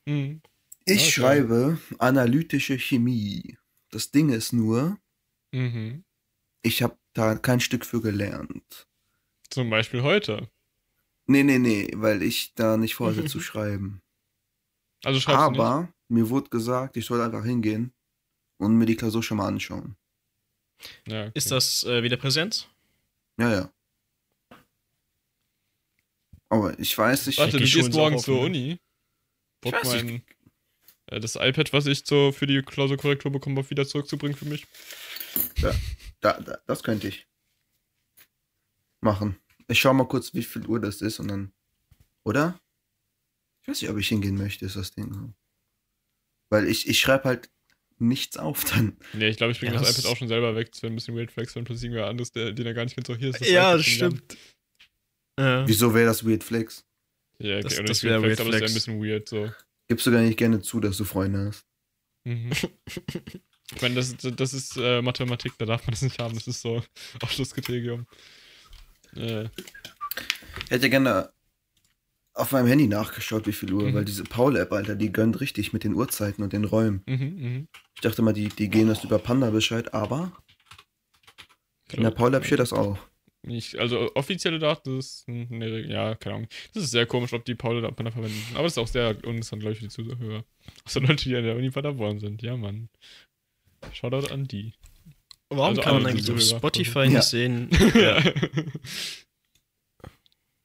du? 0.06 0.12
Mhm. 0.12 0.42
Ich 0.86 1.02
Okay. 1.02 1.12
schreibe 1.12 1.78
analytische 2.00 2.78
Chemie. 2.78 3.58
Das 3.92 4.12
Ding 4.12 4.30
ist 4.30 4.54
nur, 4.54 4.98
Mhm. 5.52 6.04
ich 6.64 6.82
habe 6.84 6.98
da 7.14 7.36
kein 7.36 7.60
Stück 7.60 7.86
für 7.86 8.02
gelernt. 8.02 8.88
Zum 9.50 9.70
Beispiel 9.70 10.02
heute. 10.04 10.50
Nee, 11.28 11.44
nee, 11.44 11.60
nee, 11.60 11.90
weil 11.96 12.22
ich 12.22 12.54
da 12.56 12.78
nicht 12.78 12.96
vorhatte 12.96 13.26
zu 13.26 13.40
schreiben. 13.42 14.02
Also 15.04 15.20
schreibst 15.20 15.46
du 15.46 15.52
nicht. 15.52 15.60
Aber 15.60 15.90
mir 16.08 16.30
wurde 16.30 16.50
gesagt, 16.50 16.98
ich 16.98 17.06
soll 17.06 17.22
einfach 17.22 17.44
hingehen 17.44 17.94
und 18.58 18.78
mir 18.78 18.86
die 18.86 18.96
Klausur 18.96 19.24
schon 19.24 19.38
mal 19.38 19.48
anschauen. 19.48 19.96
Ja, 21.08 21.24
okay. 21.24 21.32
Ist 21.34 21.52
das 21.52 21.84
äh, 21.84 22.04
wieder 22.04 22.18
Präsenz? 22.18 22.68
Ja, 23.38 23.52
ja. 23.52 23.74
Aber 26.50 26.78
ich 26.80 26.98
weiß 26.98 27.28
nicht. 27.28 27.40
Warte, 27.40 27.58
geh 27.58 27.64
du 27.64 27.68
schon 27.68 27.82
gehst 27.82 27.94
so 27.94 28.00
morgen 28.00 28.20
zur 28.20 28.36
ne? 28.36 28.42
Uni. 28.42 28.80
Bock 29.62 29.74
weiß 29.74 30.04
nicht. 30.04 30.04
mein, 30.04 30.24
äh, 31.08 31.20
das 31.20 31.36
iPad, 31.36 31.74
was 31.74 31.86
ich 31.86 32.06
so 32.06 32.32
für 32.32 32.48
die 32.48 32.62
Klausurkorrektur 32.62 33.32
bekommen 33.32 33.58
habe, 33.58 33.70
wieder 33.70 33.88
zurückzubringen 33.88 34.38
für 34.38 34.46
mich. 34.46 34.66
Da, 36.22 36.40
da, 36.40 36.60
das 36.66 36.84
könnte 36.84 37.08
ich 37.08 37.28
machen. 39.02 39.38
Ich 39.68 39.80
schau 39.80 39.94
mal 39.94 40.08
kurz, 40.08 40.34
wie 40.34 40.44
viel 40.44 40.66
Uhr 40.68 40.80
das 40.80 41.02
ist 41.02 41.20
und 41.20 41.30
dann. 41.30 41.54
Oder? 42.24 42.60
Ich 43.66 43.70
weiß 43.70 43.82
nicht, 43.82 43.90
ob 43.90 43.98
ich 43.98 44.08
hingehen 44.08 44.38
möchte, 44.38 44.64
ist 44.66 44.76
das 44.76 44.92
Ding. 44.92 45.34
Weil 46.52 46.68
ich, 46.68 46.88
ich 46.88 47.00
schreibe 47.00 47.24
halt 47.24 47.50
nichts 47.98 48.38
auf 48.38 48.64
dann. 48.66 48.96
Nee, 49.14 49.30
ich 49.30 49.38
glaube, 49.38 49.54
ich 49.54 49.60
bringe 49.60 49.74
Ja, 49.74 49.80
das 49.80 49.88
das- 49.88 50.00
iPad 50.00 50.12
auch 50.12 50.18
schon 50.18 50.28
selber 50.28 50.56
weg. 50.56 50.72
Das 50.72 50.84
wäre 50.84 50.94
ein 50.94 50.96
bisschen 50.96 51.16
weird 51.16 51.32
flex, 51.32 51.56
wenn 51.56 51.64
plötzlich 51.64 51.86
irgendwer 51.86 52.08
anderes, 52.08 52.32
der, 52.32 52.52
den 52.52 52.66
er 52.68 52.76
gar 52.76 52.84
nicht 52.84 52.94
kennt, 52.94 53.08
so 53.08 53.16
hier 53.16 53.30
ist 53.30 53.42
das 53.42 53.50
Ja, 53.50 53.70
iPad 53.72 53.80
das 53.80 53.86
stimmt. 53.88 54.38
Ja. 55.40 55.68
Wieso 55.68 55.94
wäre 55.96 56.06
das 56.06 56.24
Weird 56.26 56.44
Flex? 56.44 56.86
Ja, 57.40 57.60
Das- 57.60 57.74
okay, 57.74 57.86
das 57.86 58.04
nicht 58.04 58.04
wär 58.04 58.22
weird 58.22 58.38
flex, 58.38 58.40
aber 58.42 58.52
das 58.52 58.60
wäre 58.62 58.72
ein 58.72 58.74
bisschen 58.76 59.04
weird, 59.04 59.28
so. 59.28 59.52
Gibst 59.88 60.06
du 60.06 60.12
gar 60.12 60.22
nicht 60.22 60.38
gerne 60.38 60.62
zu, 60.62 60.80
dass 60.80 60.98
du 60.98 61.06
Freunde 61.06 61.46
hast. 61.48 61.66
Mhm. 62.24 62.52
ich 63.74 63.82
meine, 63.82 63.96
das, 63.96 64.16
das 64.18 64.54
ist 64.54 64.78
äh, 64.78 65.02
Mathematik, 65.02 65.54
da 65.58 65.66
darf 65.66 65.82
man 65.88 65.92
das 65.92 66.04
nicht 66.04 66.20
haben. 66.20 66.36
Das 66.36 66.48
ist 66.48 66.62
so 66.62 66.84
Ausschlusskriterium. 67.22 68.06
Äh, 69.16 69.46
Ich 70.66 70.70
hätte 70.72 70.90
gerne 70.90 71.32
auf 72.36 72.52
meinem 72.52 72.68
Handy 72.68 72.88
nachgeschaut, 72.88 73.48
wie 73.48 73.54
viel 73.54 73.72
Uhr, 73.74 73.84
Mhm. 73.90 73.94
weil 73.96 74.06
diese 74.06 74.24
Paul-App, 74.24 74.72
Alter, 74.72 74.96
die 74.96 75.12
gönnt 75.12 75.40
richtig 75.40 75.74
mit 75.74 75.84
den 75.84 75.94
Uhrzeiten 75.96 76.44
und 76.44 76.54
den 76.54 76.66
Räumen. 76.66 77.02
mhm, 77.08 77.16
mhm. 77.16 77.68
Ich 77.96 78.02
dachte 78.02 78.22
mal, 78.22 78.34
die, 78.34 78.50
die 78.50 78.70
gehen 78.70 78.88
das 78.90 79.04
über 79.04 79.20
Panda 79.20 79.50
Bescheid, 79.50 79.94
aber 79.94 80.32
in 81.94 82.04
der 82.04 82.12
Paul-App 82.12 82.46
steht 82.46 82.60
das 82.60 82.74
auch. 82.74 82.98
Nicht, 83.44 83.78
also 83.78 84.10
offizielle 84.16 84.58
Daten 84.60 84.98
das 84.98 85.06
ist 85.06 85.28
in 85.28 85.60
der 85.60 85.72
Regel, 85.72 85.92
ja, 85.92 86.16
keine 86.16 86.36
Ahnung. 86.36 86.48
Das 86.74 86.84
ist 86.84 86.92
sehr 86.92 87.06
komisch, 87.06 87.32
ob 87.32 87.46
die 87.46 87.54
Paul 87.56 87.78
oder 87.78 87.92
Panda 87.92 88.12
verwenden. 88.12 88.42
Aber 88.56 88.64
das 88.64 88.74
ist 88.74 88.78
auch 88.80 88.88
sehr 88.88 89.10
uninteressant, 89.24 89.62
glaube 89.62 89.74
ich, 89.74 89.80
für 89.80 89.86
die 89.86 89.90
Zuhörer. 89.92 90.44
Außer 90.86 91.00
Leute, 91.02 91.30
die 91.30 91.36
an 91.36 91.44
der 91.44 91.56
Uni 91.56 91.70
Paderborn 91.70 92.20
sind. 92.20 92.42
Ja, 92.42 92.58
Mann. 92.58 92.90
Shoutout 93.94 94.34
an 94.34 94.46
die. 94.48 94.74
Warum 95.50 95.70
Also 95.70 95.82
kann 95.82 95.94
man 96.02 96.08
eigentlich 96.08 96.32
auf. 96.32 96.42
Spotify 96.42 97.00
Ja. 97.04 97.06
nicht 97.10 97.24
sehen? 97.24 97.70
ja. 97.94 98.20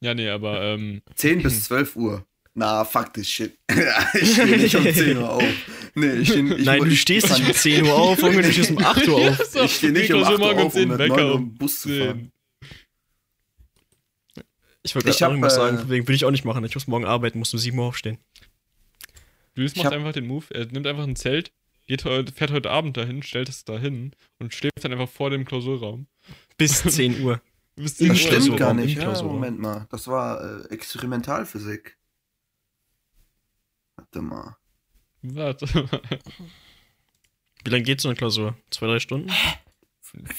ja, 0.01 0.13
nee, 0.13 0.29
aber 0.29 0.61
ähm, 0.61 1.01
10 1.15 1.43
bis 1.43 1.63
12 1.65 1.95
Uhr. 1.95 2.25
Na, 2.53 2.83
fuck 2.83 3.13
this 3.13 3.29
shit. 3.29 3.57
ich 4.13 4.33
stehe 4.33 4.57
nicht 4.57 4.75
um 4.75 4.83
10 4.83 5.17
Uhr 5.17 5.29
auf. 5.29 5.43
Nee, 5.95 6.13
ich 6.15 6.29
steh, 6.29 6.41
ich 6.41 6.65
Nein, 6.65 6.81
du 6.81 6.87
ich 6.87 7.01
stehst 7.01 7.29
nicht 7.29 7.47
um 7.47 7.53
10 7.53 7.85
Uhr 7.85 7.93
auf, 7.93 8.21
Junge, 8.21 8.41
du 8.41 8.51
stehst 8.51 8.71
um 8.71 8.77
8 8.79 9.07
Uhr 9.07 9.15
auf. 9.29 9.45
so, 9.45 9.63
Ich 9.63 9.75
stehe 9.77 9.93
nicht 9.93 10.11
um 10.13 10.23
8 10.23 10.35
Klausur 10.35 10.55
Uhr 10.55 10.61
auf, 10.65 10.75
um 10.75 10.81
mit 10.81 10.89
9 10.89 10.99
Wecker 10.99 11.25
Uhr 11.27 11.35
um 11.35 11.41
im 11.43 11.53
Bus 11.55 11.81
zu 11.81 11.89
fahren. 11.89 12.19
10. 12.19 12.31
Ich 14.83 14.95
wollte 14.95 15.09
Ich 15.09 15.17
gerade 15.17 15.33
irgendwas 15.33 15.53
äh, 15.53 15.57
sagen, 15.57 15.77
deswegen 15.81 16.07
würde 16.07 16.15
ich 16.15 16.25
auch 16.25 16.31
nicht 16.31 16.43
machen. 16.43 16.65
Ich 16.65 16.73
muss 16.73 16.87
morgen 16.87 17.05
arbeiten, 17.05 17.39
muss 17.39 17.53
um 17.53 17.59
7 17.59 17.77
Uhr 17.77 17.85
aufstehen. 17.85 18.17
Luis 19.55 19.73
Ich 19.75 19.83
macht 19.83 19.93
einfach 19.93 20.13
den 20.13 20.27
Move, 20.27 20.45
er 20.49 20.65
nimmt 20.65 20.87
einfach 20.87 21.03
ein 21.03 21.15
Zelt, 21.15 21.51
geht 21.87 22.05
heute, 22.05 22.33
fährt 22.33 22.51
heute 22.51 22.71
Abend 22.71 22.97
dahin, 22.97 23.21
stellt 23.21 23.49
es 23.49 23.63
dahin 23.63 24.11
und 24.39 24.53
schläft 24.53 24.83
dann 24.83 24.91
einfach 24.93 25.09
vor 25.09 25.29
dem 25.29 25.45
Klausurraum. 25.45 26.07
Bis 26.57 26.83
10 26.83 27.21
Uhr. 27.21 27.41
Das 27.83 27.95
10 27.97 28.09
Uhr. 28.11 28.15
stimmt 28.15 28.57
gar 28.57 28.73
nicht. 28.73 28.97
Ja. 28.97 29.21
Moment 29.23 29.59
mal. 29.59 29.87
Das 29.89 30.07
war 30.07 30.63
äh, 30.65 30.73
Experimentalphysik. 30.73 31.97
Warte 33.95 34.21
mal. 34.21 34.57
Warte. 35.21 35.65
Wie 37.63 37.69
lange 37.69 37.83
geht 37.83 38.01
so 38.01 38.09
eine 38.09 38.15
Klausur? 38.15 38.55
Zwei, 38.71 38.87
drei 38.87 38.99
Stunden? 38.99 39.29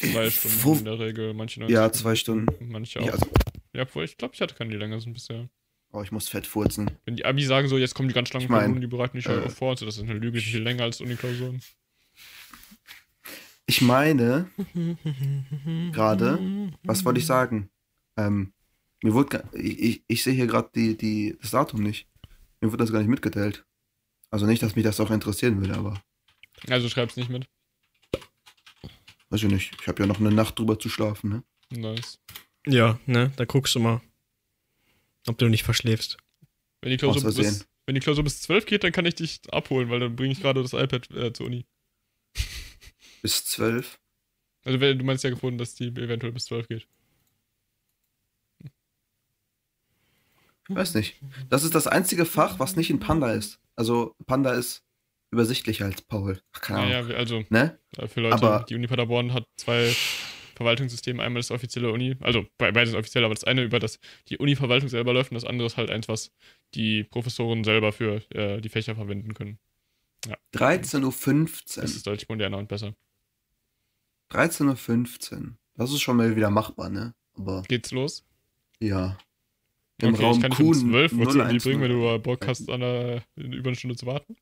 Zwei 0.00 0.28
Stunden 0.30 0.64
Wo- 0.64 0.74
in 0.74 0.84
der 0.84 0.98
Regel, 0.98 1.34
manche 1.34 1.60
90 1.60 1.72
Ja, 1.74 1.90
zwei 1.92 2.14
Stunden. 2.16 2.46
Manche 2.70 3.00
auch. 3.00 3.06
Ja, 3.06 3.12
also, 3.12 3.26
Ja, 3.72 3.82
obwohl 3.82 4.04
ich 4.04 4.16
glaube, 4.18 4.34
ich 4.34 4.40
hatte 4.40 4.54
keine, 4.54 4.70
die 4.70 4.76
länger 4.76 5.00
sind 5.00 5.12
bisher. 5.14 5.48
oh, 5.92 6.02
ich 6.02 6.10
muss 6.12 6.28
fett 6.28 6.46
furzen. 6.46 6.90
Wenn 7.04 7.16
die 7.16 7.24
Abi 7.24 7.44
sagen 7.44 7.68
so, 7.68 7.78
jetzt 7.78 7.94
kommen 7.94 8.08
die 8.08 8.14
ganz 8.14 8.32
langen 8.32 8.44
Ich 8.44 8.50
mein, 8.50 8.60
Klausuren, 8.60 8.80
die 8.80 8.86
bereiten 8.88 9.16
dich 9.16 9.26
halt 9.26 9.44
äh, 9.44 9.46
auch 9.46 9.50
vor, 9.52 9.70
also 9.70 9.86
das 9.86 9.96
ist 9.96 10.02
eine 10.02 10.14
Lüge, 10.14 10.40
die 10.40 10.58
länger 10.58 10.82
als 10.84 11.00
Uni-Klausuren. 11.00 11.62
Ich 13.72 13.80
meine, 13.80 14.50
gerade, 15.92 16.70
was 16.84 17.06
wollte 17.06 17.20
ich 17.20 17.26
sagen? 17.26 17.70
Ähm, 18.18 18.52
mir 19.02 19.14
wurde, 19.14 19.48
ich, 19.54 19.78
ich, 19.78 20.04
ich 20.08 20.22
sehe 20.22 20.34
hier 20.34 20.46
gerade 20.46 20.68
die, 20.74 20.94
die, 20.94 21.38
das 21.40 21.52
Datum 21.52 21.82
nicht. 21.82 22.06
Mir 22.60 22.70
wurde 22.70 22.84
das 22.84 22.92
gar 22.92 22.98
nicht 22.98 23.08
mitgeteilt. 23.08 23.64
Also 24.28 24.44
nicht, 24.44 24.62
dass 24.62 24.76
mich 24.76 24.84
das 24.84 25.00
auch 25.00 25.10
interessieren 25.10 25.58
würde, 25.58 25.74
aber 25.74 26.02
Also 26.68 26.90
schreib's 26.90 27.16
nicht 27.16 27.30
mit. 27.30 27.48
weiß 29.30 29.42
ich 29.42 29.50
nicht. 29.50 29.74
Ich 29.80 29.88
habe 29.88 30.02
ja 30.02 30.06
noch 30.06 30.20
eine 30.20 30.30
Nacht 30.30 30.58
drüber 30.58 30.78
zu 30.78 30.90
schlafen, 30.90 31.30
ne? 31.30 31.42
Nice. 31.70 32.20
Ja, 32.66 33.00
ne? 33.06 33.32
Da 33.36 33.46
guckst 33.46 33.74
du 33.74 33.80
mal, 33.80 34.02
ob 35.26 35.38
du 35.38 35.48
nicht 35.48 35.62
verschläfst. 35.62 36.18
Wenn 36.82 36.90
die 36.90 36.98
Klausur, 36.98 37.32
bis, 37.32 37.66
wenn 37.86 37.94
die 37.94 38.02
Klausur 38.02 38.22
bis 38.22 38.42
12 38.42 38.66
geht, 38.66 38.84
dann 38.84 38.92
kann 38.92 39.06
ich 39.06 39.14
dich 39.14 39.40
abholen, 39.50 39.88
weil 39.88 40.00
dann 40.00 40.14
bringe 40.14 40.32
ich 40.32 40.42
gerade 40.42 40.60
das 40.60 40.74
iPad 40.74 41.10
äh, 41.12 41.32
zur 41.32 41.46
Uni. 41.46 41.64
Bis 43.22 43.44
zwölf. 43.46 43.98
Also 44.64 44.80
wenn- 44.80 44.98
du 44.98 45.04
meinst 45.04 45.24
ja 45.24 45.30
gefunden, 45.30 45.58
dass 45.58 45.74
die 45.74 45.88
eventuell 45.88 46.32
bis 46.32 46.44
12 46.46 46.68
geht. 46.68 46.86
Weiß 50.68 50.94
nicht. 50.94 51.16
Das 51.48 51.64
ist 51.64 51.74
das 51.74 51.86
einzige 51.86 52.24
Fach, 52.24 52.58
was 52.58 52.76
nicht 52.76 52.90
in 52.90 53.00
Panda 53.00 53.32
ist. 53.32 53.60
Also 53.76 54.14
Panda 54.26 54.52
ist 54.52 54.84
übersichtlicher 55.30 55.86
als 55.86 56.02
Paul. 56.02 56.40
Ach, 56.52 56.60
keine 56.60 56.78
Ahnung. 56.80 56.90
Naja, 56.92 57.08
wir- 57.08 57.16
also 57.16 57.44
Ne? 57.50 57.78
für 58.08 58.20
Leute, 58.20 58.34
Aber- 58.36 58.64
die 58.68 58.74
Uni 58.76 58.86
Paderborn 58.86 59.32
hat 59.32 59.46
zwei 59.56 59.94
Verwaltungssysteme. 60.54 61.22
Einmal 61.22 61.40
das 61.40 61.50
offizielle 61.50 61.90
Uni, 61.90 62.16
also 62.20 62.42
be- 62.58 62.72
beides 62.72 62.94
offiziell, 62.94 63.24
aber 63.24 63.34
das 63.34 63.44
eine 63.44 63.62
über 63.62 63.78
das 63.80 63.98
die 64.28 64.38
Uni-Verwaltung 64.38 64.88
selber 64.88 65.12
läuft 65.12 65.30
und 65.32 65.36
das 65.36 65.44
andere 65.44 65.66
ist 65.66 65.76
halt 65.76 65.90
eins, 65.90 66.08
was 66.08 66.30
die 66.74 67.04
Professoren 67.04 67.64
selber 67.64 67.92
für 67.92 68.22
äh, 68.30 68.60
die 68.60 68.68
Fächer 68.68 68.94
verwenden 68.94 69.34
können. 69.34 69.58
13.15 70.52 71.80
Das 71.80 71.90
Uhr. 71.90 71.96
ist 71.96 72.06
deutlich 72.06 72.28
moderner 72.28 72.58
und 72.58 72.68
besser. 72.68 72.94
13.15 74.32 75.32
Uhr. 75.40 75.52
Das 75.76 75.90
ist 75.92 76.00
schon 76.00 76.16
mal 76.16 76.34
wieder 76.36 76.50
machbar, 76.50 76.88
ne? 76.90 77.14
Aber 77.36 77.62
Geht's 77.68 77.90
los? 77.92 78.24
ja. 78.80 79.16
Im 80.00 80.14
okay, 80.14 80.22
Raum 80.24 80.34
ich 80.36 80.42
kann 80.42 80.50
dich 80.50 80.60
um 80.60 80.66
Kuhn 80.72 80.90
12 80.90 81.12
Uhr 81.12 81.30
zur 81.30 81.42
Uni 81.44 81.58
010. 81.60 81.70
bringen, 81.78 81.80
wenn 81.82 81.90
du 81.92 82.18
Bock 82.18 82.46
hast, 82.48 82.68
an 82.68 82.80
der, 82.80 83.22
über 83.36 83.68
eine 83.68 83.76
Stunde 83.76 83.94
zu 83.94 84.04
warten. 84.06 84.34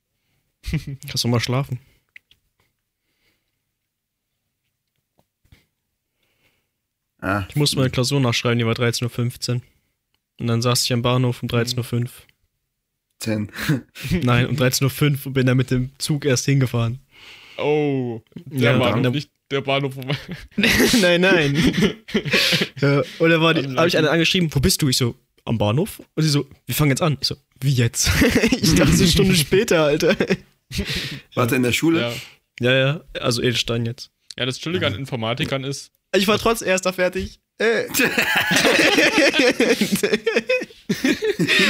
Kannst 1.07 1.22
du 1.24 1.28
mal 1.28 1.41
schlafen. 1.41 1.78
Ah, 7.20 7.45
Ich 7.49 7.57
musste 7.57 7.76
meine 7.76 7.91
Klausur 7.91 8.20
nachschreiben, 8.20 8.59
die 8.59 8.66
war 8.66 8.74
13.15 8.74 9.55
Uhr. 9.57 9.62
Und 10.38 10.47
dann 10.47 10.62
saß 10.62 10.84
ich 10.84 10.93
am 10.93 11.03
Bahnhof 11.03 11.43
um 11.43 11.49
13.05 11.49 12.03
Uhr. 12.05 12.09
10. 13.18 13.53
Nein, 14.22 14.47
um 14.47 14.57
13.05 14.57 15.03
Uhr 15.20 15.26
und 15.26 15.32
bin 15.34 15.47
dann 15.47 15.57
mit 15.59 15.70
dem 15.70 15.91
Zug 15.99 16.24
erst 16.24 16.47
hingefahren. 16.47 17.01
Oh, 17.59 18.22
der 18.34 18.72
Ja, 18.72 18.78
Bahnhof, 18.78 19.03
dann- 19.03 19.12
nicht 19.12 19.30
der 19.51 19.61
Bahnhof, 19.61 19.96
wo 19.96 20.03
man. 20.03 20.16
nein, 21.01 21.20
nein. 21.20 21.55
ja, 22.80 23.03
und 23.18 23.30
dann 23.30 23.40
war 23.40 23.55
die- 23.55 23.61
Anleitung. 23.61 23.76
habe 23.78 23.88
ich 23.88 23.98
eine 23.98 24.11
angeschrieben, 24.11 24.48
wo 24.53 24.61
bist 24.61 24.80
du? 24.82 24.88
Ich 24.88 24.96
so, 24.96 25.14
am 25.44 25.59
Bahnhof? 25.59 26.01
Und 26.14 26.22
sie 26.22 26.28
so, 26.28 26.46
wir 26.66 26.74
fangen 26.74 26.90
jetzt 26.90 27.03
an. 27.03 27.18
Ich 27.20 27.26
so, 27.28 27.36
wie 27.61 27.72
jetzt? 27.72 28.11
ich 28.61 28.74
dachte, 28.74 28.92
eine 28.92 29.07
Stunde 29.07 29.34
später, 29.34 29.84
Alter. 29.84 30.16
Warte, 31.34 31.57
in 31.57 31.62
der 31.62 31.72
Schule? 31.72 32.01
ja. 32.01 32.12
Ja, 32.62 32.72
ja, 32.72 33.01
also 33.18 33.40
Edelstein 33.40 33.86
jetzt. 33.86 34.11
ja, 34.38 34.44
das 34.44 34.59
Chillige 34.61 34.86
an 34.86 34.94
Informatikern 34.94 35.64
ist, 35.64 35.90
Ich 36.14 36.28
war 36.28 36.38
trotz 36.38 36.61
erster 36.61 36.92
fertig. 36.92 37.40
Äh. 37.57 37.84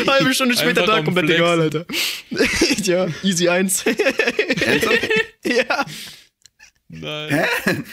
Halbe 0.07 0.35
Stunde 0.35 0.57
später 0.57 0.85
da, 0.87 1.03
komplett 1.03 1.31
egal, 1.31 1.61
Alter. 1.61 1.87
ja, 2.83 3.07
easy 3.23 3.49
1. 3.49 3.85
Ernsthaft? 3.87 5.09
ja. 5.45 5.85
Nein. 6.91 7.47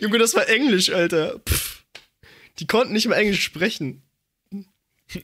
Junge, 0.00 0.18
das 0.18 0.34
war 0.34 0.48
Englisch, 0.48 0.90
Alter. 0.90 1.40
Pff. 1.40 1.84
Die 2.58 2.66
konnten 2.66 2.92
nicht 2.92 3.06
mehr 3.06 3.16
Englisch 3.16 3.42
sprechen. 3.42 4.02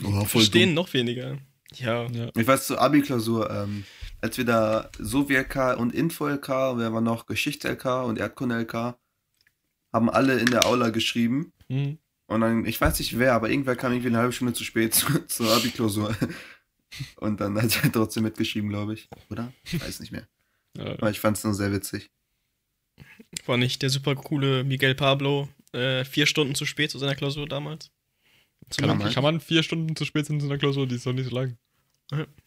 Oh, 0.04 0.10
voll 0.10 0.26
Verstehen 0.26 0.70
dumm. 0.70 0.74
noch 0.74 0.92
weniger. 0.92 1.38
Ja. 1.74 2.06
Ja. 2.06 2.30
Ich 2.34 2.46
weiß 2.46 2.66
zur 2.66 2.80
Abi-Klausur, 2.80 3.50
ähm, 3.50 3.84
als 4.20 4.38
wir 4.38 4.44
da 4.44 4.90
Sowjet-LK 4.98 5.78
und 5.78 5.94
Info-LK, 5.94 6.48
wir 6.78 6.92
waren 6.92 7.04
noch 7.04 7.26
Geschichts-LK 7.26 8.04
und 8.04 8.18
Erdkunde-LK, 8.18 8.96
haben 9.92 10.10
alle 10.10 10.38
in 10.38 10.46
der 10.46 10.66
Aula 10.66 10.90
geschrieben. 10.90 11.52
Hm. 11.68 11.98
Und 12.26 12.40
dann, 12.42 12.66
ich 12.66 12.80
weiß 12.80 12.98
nicht 12.98 13.18
wer, 13.18 13.34
aber 13.34 13.48
irgendwer 13.50 13.76
kam 13.76 13.92
irgendwie 13.92 14.08
eine 14.08 14.18
halbe 14.18 14.32
Stunde 14.32 14.52
zu 14.52 14.64
spät 14.64 14.94
zu, 14.94 15.26
zur 15.26 15.50
Abi-Klausur. 15.54 16.14
Und 17.16 17.40
dann 17.40 17.60
hat 17.60 17.84
er 17.84 17.92
trotzdem 17.92 18.24
mitgeschrieben, 18.24 18.70
glaube 18.70 18.94
ich. 18.94 19.08
Oder? 19.30 19.52
Ich 19.64 19.80
weiß 19.80 20.00
nicht 20.00 20.12
mehr. 20.12 20.26
Ja. 20.76 20.92
Aber 20.92 21.10
ich 21.10 21.20
fand 21.20 21.36
es 21.36 21.44
nur 21.44 21.54
sehr 21.54 21.72
witzig. 21.72 22.10
War 23.46 23.56
nicht 23.56 23.82
der 23.82 23.90
super 23.90 24.14
coole 24.14 24.64
Miguel 24.64 24.94
Pablo 24.94 25.48
äh, 25.72 26.04
vier 26.04 26.26
Stunden 26.26 26.54
zu 26.54 26.64
spät 26.66 26.90
zu 26.90 26.98
seiner 26.98 27.14
Klausur 27.14 27.46
damals? 27.48 27.90
Kann 28.76 28.88
Kann, 28.88 28.98
man 28.98 29.12
kann 29.12 29.22
man 29.22 29.40
vier 29.40 29.62
Stunden 29.62 29.96
zu 29.96 30.04
spät 30.04 30.26
sind 30.26 30.42
in 30.42 30.48
einer 30.48 30.58
Klausur, 30.58 30.86
die 30.86 30.96
ist 30.96 31.06
doch 31.06 31.12
nicht 31.12 31.28
so 31.28 31.34
lang. 31.34 31.56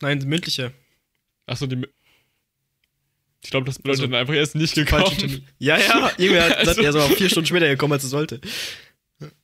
Nein, 0.01 0.19
mündliche. 0.25 0.73
Achso, 1.45 1.67
die. 1.67 1.87
Ich 3.43 3.49
glaube, 3.49 3.65
das 3.65 3.77
bedeutet 3.79 4.01
Also, 4.01 4.11
dann 4.11 4.21
einfach 4.21 4.33
erst 4.35 4.55
nicht 4.55 4.73
Falsche 4.87 5.15
gekommen. 5.15 5.47
Ja, 5.57 5.77
ja, 5.77 6.11
irgendwer 6.17 6.49
hat 6.49 6.59
gesagt, 6.59 6.67
Also- 6.77 6.81
er 6.81 6.89
ist 6.89 6.95
aber 6.95 7.15
vier 7.15 7.29
Stunden 7.29 7.47
später 7.47 7.67
gekommen, 7.67 7.93
als 7.93 8.03
er 8.03 8.09
sollte. 8.09 8.41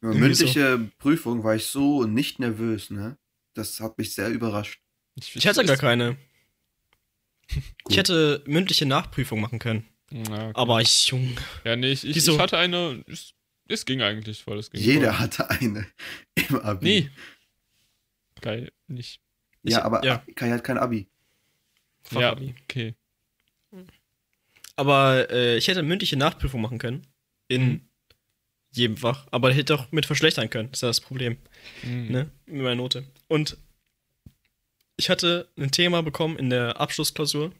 Irgendwie 0.01 0.19
Mündliche 0.19 0.89
Prüfung 0.97 1.43
war 1.43 1.55
ich 1.55 1.65
so 1.65 2.03
nicht 2.03 2.39
nervös, 2.39 2.89
ne? 2.89 3.17
Das 3.53 3.80
hat 3.80 3.97
mich 3.97 4.13
sehr 4.13 4.30
überrascht. 4.30 4.80
Ich 5.15 5.47
hatte 5.47 5.65
gar 5.65 5.78
keine. 5.78 6.15
Gut. 7.49 7.61
Ich 7.89 7.97
hätte 7.97 8.43
mündliche 8.45 8.86
Nachprüfung 8.86 9.39
machen 9.39 9.59
können. 9.59 9.86
Ja, 10.12 10.22
okay. 10.49 10.51
Aber 10.53 10.82
ich, 10.82 11.08
Junge. 11.08 11.36
ja 11.66 11.76
nee, 11.76 11.91
ich, 11.91 12.05
ich, 12.05 12.16
ich 12.18 12.39
hatte 12.39 12.58
eine. 12.58 13.03
Es, 13.08 13.34
es 13.68 13.86
ging 13.86 14.01
eigentlich 14.01 14.41
voll. 14.43 14.58
Es 14.60 14.72
ging 14.72 14.82
Jeder 14.82 15.12
voll. 15.14 15.20
hatte 15.20 15.49
eine 15.49 15.86
im 16.36 16.55
Abi. 16.62 16.86
Nee. 16.86 17.10
Geil, 18.41 18.72
nicht. 18.88 19.20
Ja, 19.64 19.80
Ich- 19.80 19.84
aber 19.84 20.05
ja. 20.05 20.24
Kai 20.36 20.49
hat 20.51 20.64
kein 20.64 20.78
Abi. 20.78 21.08
Ja, 22.12 22.20
Fachabi. 22.22 22.55
okay. 22.64 22.95
Aber 24.76 25.30
äh, 25.32 25.58
ich 25.58 25.68
hätte 25.68 25.84
mündliche 25.84 26.18
Nachprüfung 26.18 26.62
machen 26.62 26.78
können. 26.78 27.05
In 27.47 27.62
Mhm. 27.68 27.82
jedem 28.72 28.97
Fach. 28.97 29.28
Aber 29.32 29.51
hätte 29.51 29.76
auch 29.76 29.91
mit 29.91 30.05
verschlechtern 30.05 30.49
können. 30.49 30.70
Das 30.70 30.78
ist 30.80 30.82
ja 30.84 30.88
das 30.89 31.01
Problem. 31.01 31.38
Mhm. 31.84 32.08
Ne? 32.12 32.32
Mit 32.45 32.62
meiner 32.62 32.76
Note. 32.76 33.05
Und 33.28 33.58
ich 34.97 35.10
hatte 35.10 35.49
ein 35.58 35.72
Thema 35.72 36.01
bekommen 36.03 36.38
in 36.38 36.49
der 36.49 36.80
Abschlussklausur, 36.80 37.51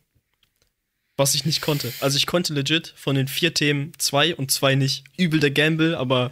was 1.18 1.36
ich 1.36 1.46
nicht 1.46 1.62
konnte. 1.62 1.92
Also 2.00 2.16
ich 2.18 2.26
konnte 2.28 2.54
legit 2.54 2.94
von 2.96 3.16
den 3.16 3.28
vier 3.28 3.54
Themen 3.54 3.92
zwei 3.98 4.36
und 4.36 4.52
zwei 4.52 4.76
nicht. 4.76 5.04
Übel 5.18 5.40
der 5.40 5.52
Gamble, 5.52 5.98
aber 5.98 6.32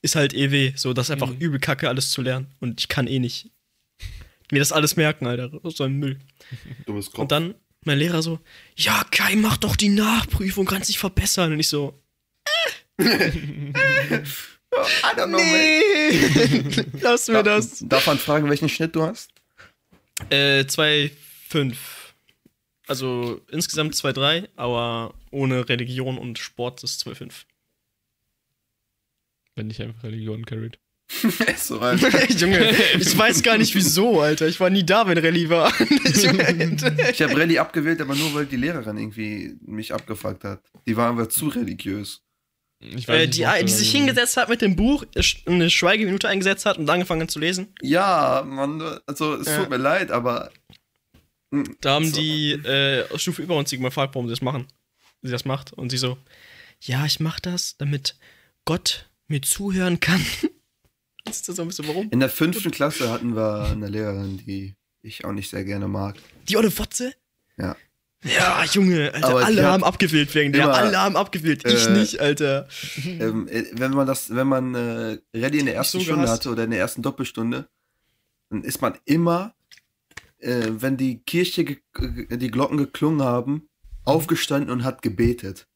ist 0.00 0.14
halt 0.16 0.32
EW. 0.34 0.72
So, 0.76 0.92
das 0.92 1.06
ist 1.06 1.10
einfach 1.10 1.28
Mhm. 1.28 1.38
übel 1.38 1.60
kacke, 1.60 1.88
alles 1.88 2.10
zu 2.10 2.22
lernen. 2.22 2.46
Und 2.60 2.80
ich 2.80 2.88
kann 2.88 3.06
eh 3.06 3.18
nicht 3.18 3.50
mir 4.50 4.58
das 4.58 4.72
alles 4.72 4.96
merken, 4.96 5.26
Alter. 5.26 5.50
So 5.64 5.84
ein 5.84 5.94
Müll. 5.94 6.18
Du 6.86 6.94
bist 6.94 7.14
Und 7.18 7.32
dann 7.32 7.54
mein 7.84 7.98
Lehrer 7.98 8.22
so, 8.22 8.38
ja, 8.76 9.02
Kai, 9.10 9.34
mach 9.36 9.56
doch 9.56 9.74
die 9.76 9.88
Nachprüfung, 9.88 10.66
kannst 10.66 10.88
dich 10.88 10.98
verbessern. 10.98 11.52
Und 11.52 11.58
ich 11.60 11.68
so, 11.68 12.00
I 13.00 13.04
don't 15.16 15.26
know, 15.28 15.38
nee, 15.38 16.84
lass 17.00 17.28
mir 17.28 17.42
Darf, 17.42 17.44
das. 17.68 17.78
darf 17.88 18.06
man 18.06 18.18
fragen, 18.18 18.48
welchen 18.48 18.68
Schnitt 18.68 18.94
du 18.94 19.02
hast? 19.02 19.30
Äh, 20.30 20.60
2,5. 20.62 21.74
Also 22.92 23.40
insgesamt 23.50 23.94
2,3, 23.94 24.50
aber 24.54 25.14
ohne 25.30 25.66
Religion 25.66 26.18
und 26.18 26.38
Sport 26.38 26.84
ist 26.84 27.02
2,5. 27.06 27.44
Wenn 29.56 29.68
nicht 29.68 29.80
einfach 29.80 30.02
Religion 30.02 30.44
carried. 30.44 30.78
so, 31.56 31.80
Alter. 31.80 32.30
Junge, 32.32 32.70
ich 32.98 33.16
weiß 33.16 33.42
gar 33.42 33.56
nicht 33.56 33.74
wieso, 33.74 34.20
Alter. 34.20 34.46
Ich 34.46 34.60
war 34.60 34.68
nie 34.68 34.84
da, 34.84 35.08
wenn 35.08 35.16
Rallye 35.16 35.48
war. 35.48 35.72
Ich 36.04 37.22
habe 37.22 37.34
Rallye 37.40 37.58
abgewählt, 37.60 38.02
aber 38.02 38.14
nur, 38.14 38.34
weil 38.34 38.44
die 38.44 38.56
Lehrerin 38.56 38.98
irgendwie 38.98 39.56
mich 39.64 39.94
abgefuckt 39.94 40.44
hat. 40.44 40.62
Die 40.86 40.94
war 40.94 41.08
einfach 41.08 41.28
zu 41.28 41.48
religiös. 41.48 42.20
Ich 42.80 43.08
äh, 43.08 43.26
nicht, 43.26 43.38
die, 43.38 43.46
ob 43.46 43.54
die 43.56 43.62
da- 43.62 43.68
sich 43.68 43.90
hingesetzt 43.90 44.36
hat 44.36 44.50
mit 44.50 44.60
dem 44.60 44.76
Buch, 44.76 45.06
eine 45.46 45.70
Schweigeminute 45.70 46.28
eingesetzt 46.28 46.66
hat 46.66 46.76
und 46.76 46.90
angefangen 46.90 47.26
zu 47.28 47.38
lesen. 47.38 47.74
Ja, 47.80 48.42
Mann, 48.46 48.82
also 49.06 49.36
es 49.36 49.46
Ja. 49.46 49.60
tut 49.60 49.70
mir 49.70 49.78
leid, 49.78 50.10
aber. 50.10 50.50
Da 51.80 51.94
haben 51.94 52.06
so. 52.06 52.20
die 52.20 52.52
äh, 52.52 53.18
Stufe 53.18 53.42
über 53.42 53.56
uns 53.56 53.70
sie 53.70 53.78
gefragt, 53.78 54.14
warum 54.14 54.26
sie 54.26 54.32
das 54.32 54.42
machen. 54.42 54.66
Sie 55.22 55.30
das 55.30 55.44
macht. 55.44 55.72
Und 55.72 55.90
sie 55.90 55.98
so, 55.98 56.16
ja, 56.80 57.04
ich 57.04 57.20
mach 57.20 57.40
das, 57.40 57.76
damit 57.76 58.16
Gott 58.64 59.10
mir 59.28 59.42
zuhören 59.42 60.00
kann. 60.00 60.24
ist 61.28 61.48
das 61.48 61.56
so 61.56 61.62
ein 61.62 61.68
bisschen 61.68 61.86
warum? 61.88 62.08
In 62.10 62.20
der 62.20 62.30
fünften 62.30 62.70
Klasse 62.70 63.10
hatten 63.10 63.36
wir 63.36 63.66
eine 63.70 63.88
Lehrerin, 63.88 64.38
die 64.38 64.74
ich 65.02 65.24
auch 65.24 65.32
nicht 65.32 65.50
sehr 65.50 65.64
gerne 65.64 65.88
mag. 65.88 66.16
Die 66.48 66.56
olle 66.56 66.70
Fotze? 66.70 67.12
Ja. 67.56 67.76
Ja, 68.24 68.64
Junge, 68.64 69.12
Alter, 69.12 69.28
Aber 69.28 69.44
alle 69.44 69.64
haben 69.66 69.82
abgewählt 69.82 70.32
wegen 70.34 70.52
der. 70.52 70.72
Alle 70.72 70.96
haben 70.96 71.16
abgewählt. 71.16 71.66
Ich 71.66 71.86
äh, 71.86 71.90
nicht, 71.90 72.20
Alter. 72.20 72.68
Ähm, 73.04 73.48
äh, 73.48 73.64
wenn 73.72 73.90
man 73.92 74.06
das, 74.06 74.32
wenn 74.32 74.46
man 74.46 74.74
äh, 74.76 75.18
Rallye 75.34 75.58
in 75.58 75.66
der 75.66 75.74
ersten 75.74 75.98
so 75.98 76.04
Stunde 76.04 76.22
gehasst. 76.22 76.42
hatte 76.42 76.50
oder 76.50 76.64
in 76.64 76.70
der 76.70 76.78
ersten 76.78 77.02
Doppelstunde, 77.02 77.68
dann 78.50 78.62
ist 78.62 78.80
man 78.80 78.96
immer, 79.06 79.54
äh, 80.42 80.68
wenn 80.82 80.96
die 80.96 81.22
Kirche, 81.24 81.64
ge- 81.64 81.78
die 82.36 82.50
Glocken 82.50 82.76
geklungen 82.76 83.22
haben, 83.22 83.66
aufgestanden 84.04 84.70
und 84.70 84.84
hat 84.84 85.02
gebetet. 85.02 85.66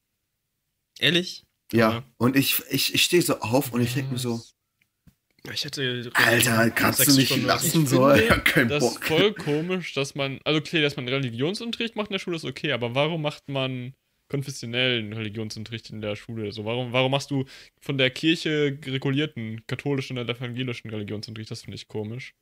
Ehrlich? 0.99 1.45
Ja. 1.73 1.91
Ja. 1.91 2.05
Und 2.19 2.37
ich, 2.37 2.63
ich, 2.71 2.95
ich 2.95 3.03
stehe 3.03 3.23
so 3.23 3.41
auf 3.41 3.73
und 3.73 3.81
ich 3.81 3.95
denke 3.95 4.13
mir 4.13 4.19
so, 4.19 4.41
Ich 5.53 5.65
hätte. 5.65 6.11
Alter, 6.15 6.71
kannst 6.71 7.07
du 7.07 7.13
nicht 7.13 7.27
Stunden 7.27 7.47
lassen, 7.47 7.83
Ich 7.85 7.89
so, 7.91 8.07
finde, 8.09 8.25
ich 8.25 8.31
hab 8.31 8.45
keinen 8.45 8.69
Das 8.69 8.85
ist 8.85 8.95
Bock. 8.95 9.05
voll 9.05 9.35
komisch, 9.35 9.93
dass 9.95 10.15
man, 10.15 10.41
also 10.45 10.59
okay, 10.61 10.81
dass 10.83 10.97
man 10.97 11.09
Religionsunterricht 11.09 11.97
macht 11.97 12.09
in 12.09 12.15
der 12.15 12.19
Schule 12.19 12.37
ist 12.37 12.45
okay, 12.45 12.73
aber 12.73 12.95
warum 12.95 13.23
macht 13.23 13.49
man 13.49 13.95
konfessionellen 14.29 15.13
Religionsunterricht 15.13 15.91
in 15.91 16.01
der 16.01 16.17
Schule? 16.17 16.51
So, 16.51 16.65
warum, 16.65 16.93
warum 16.93 17.13
machst 17.13 17.31
du 17.31 17.45
von 17.81 17.97
der 17.99 18.11
Kirche 18.11 18.77
regulierten 18.85 19.65
katholischen 19.69 20.19
oder 20.19 20.35
evangelischen 20.37 20.91
Religionsunterricht? 20.91 21.51
Das 21.51 21.63
finde 21.63 21.77
ich 21.77 21.87
komisch. 21.87 22.35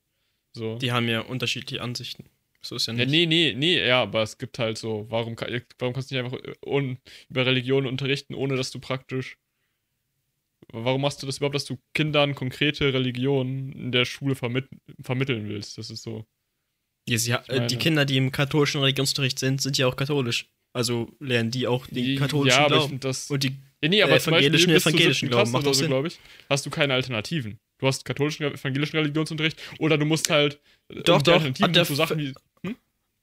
So. 0.56 0.78
Die 0.78 0.92
haben 0.92 1.08
ja 1.08 1.20
unterschiedliche 1.20 1.82
Ansichten. 1.82 2.24
So 2.62 2.76
ist 2.76 2.86
ja 2.86 2.94
Ja, 2.94 3.00
nicht. 3.04 3.10
nee, 3.10 3.26
nee, 3.26 3.52
nee, 3.54 3.86
ja, 3.86 4.02
aber 4.02 4.22
es 4.22 4.38
gibt 4.38 4.58
halt 4.58 4.78
so, 4.78 5.06
warum, 5.10 5.36
warum 5.78 5.92
kannst 5.92 6.10
du 6.10 6.14
nicht 6.14 6.24
einfach 6.24 6.38
äh, 6.38 6.54
un, 6.64 6.98
über 7.28 7.44
Religion 7.44 7.86
unterrichten, 7.86 8.34
ohne 8.34 8.56
dass 8.56 8.70
du 8.70 8.78
praktisch. 8.80 9.36
Warum 10.72 11.02
machst 11.02 11.22
du 11.22 11.26
das 11.26 11.36
überhaupt, 11.36 11.54
dass 11.56 11.66
du 11.66 11.76
Kindern 11.92 12.34
konkrete 12.34 12.92
Religionen 12.94 13.72
in 13.72 13.92
der 13.92 14.04
Schule 14.06 14.34
vermit 14.34 14.66
vermitteln 15.02 15.48
willst? 15.48 15.76
Das 15.76 15.90
ist 15.90 16.02
so. 16.02 16.24
Ja, 17.06 17.18
sie, 17.18 17.32
Ich 17.32 17.48
meine- 17.48 17.66
die 17.66 17.76
Kinder, 17.76 18.04
die 18.06 18.16
im 18.16 18.32
katholischen 18.32 18.80
Religionsunterricht 18.80 19.38
sind, 19.38 19.60
sind 19.60 19.76
ja 19.76 19.86
auch 19.86 19.96
katholisch. 19.96 20.48
Also 20.72 21.14
lernen 21.20 21.50
die 21.50 21.66
auch 21.66 21.86
den 21.86 22.18
katholischen 22.18 22.58
ja, 22.58 22.62
ich 22.66 22.72
Glauben. 22.72 22.88
finde 22.88 23.08
das. 23.08 23.30
Und 23.30 23.42
die 23.44 23.52
Ja, 23.82 23.88
nee, 23.90 24.02
aber 24.02 24.12
äh, 24.14 24.16
evangelischen, 24.16 24.70
evangelischen 24.70 25.28
Glauben 25.28 25.50
macht 25.52 25.66
auch 25.66 25.74
so, 25.74 25.86
glaube 25.86 26.08
ich, 26.08 26.18
hast 26.48 26.64
du 26.64 26.70
keine 26.70 26.94
Alternativen. 26.94 27.58
Du 27.78 27.86
hast 27.86 28.04
katholischen, 28.04 28.44
evangelischen 28.46 28.96
Religionsunterricht 28.98 29.60
oder 29.78 29.98
du 29.98 30.04
musst 30.04 30.30
halt 30.30 30.60
äh, 30.88 31.02
Doch, 31.02 31.20
die 31.22 31.30
doch, 31.30 31.68
der 31.72 31.84
zu 31.84 31.94
Sachen 31.94 32.18
wie. 32.18 32.32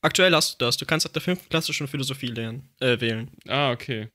aktuell 0.02 0.34
hast 0.36 0.54
du 0.62 0.66
das. 0.66 0.78
Du 0.78 0.86
kannst 0.86 1.06
ab 1.06 1.14
der 1.14 1.22
fünften 1.22 1.48
Klasse 1.50 1.74
schon 1.74 1.88
Philosophie 1.88 2.28
lernen, 2.28 2.70
äh, 2.80 3.00
wählen. 3.00 3.32
Ah, 3.48 3.72
okay. 3.72 4.10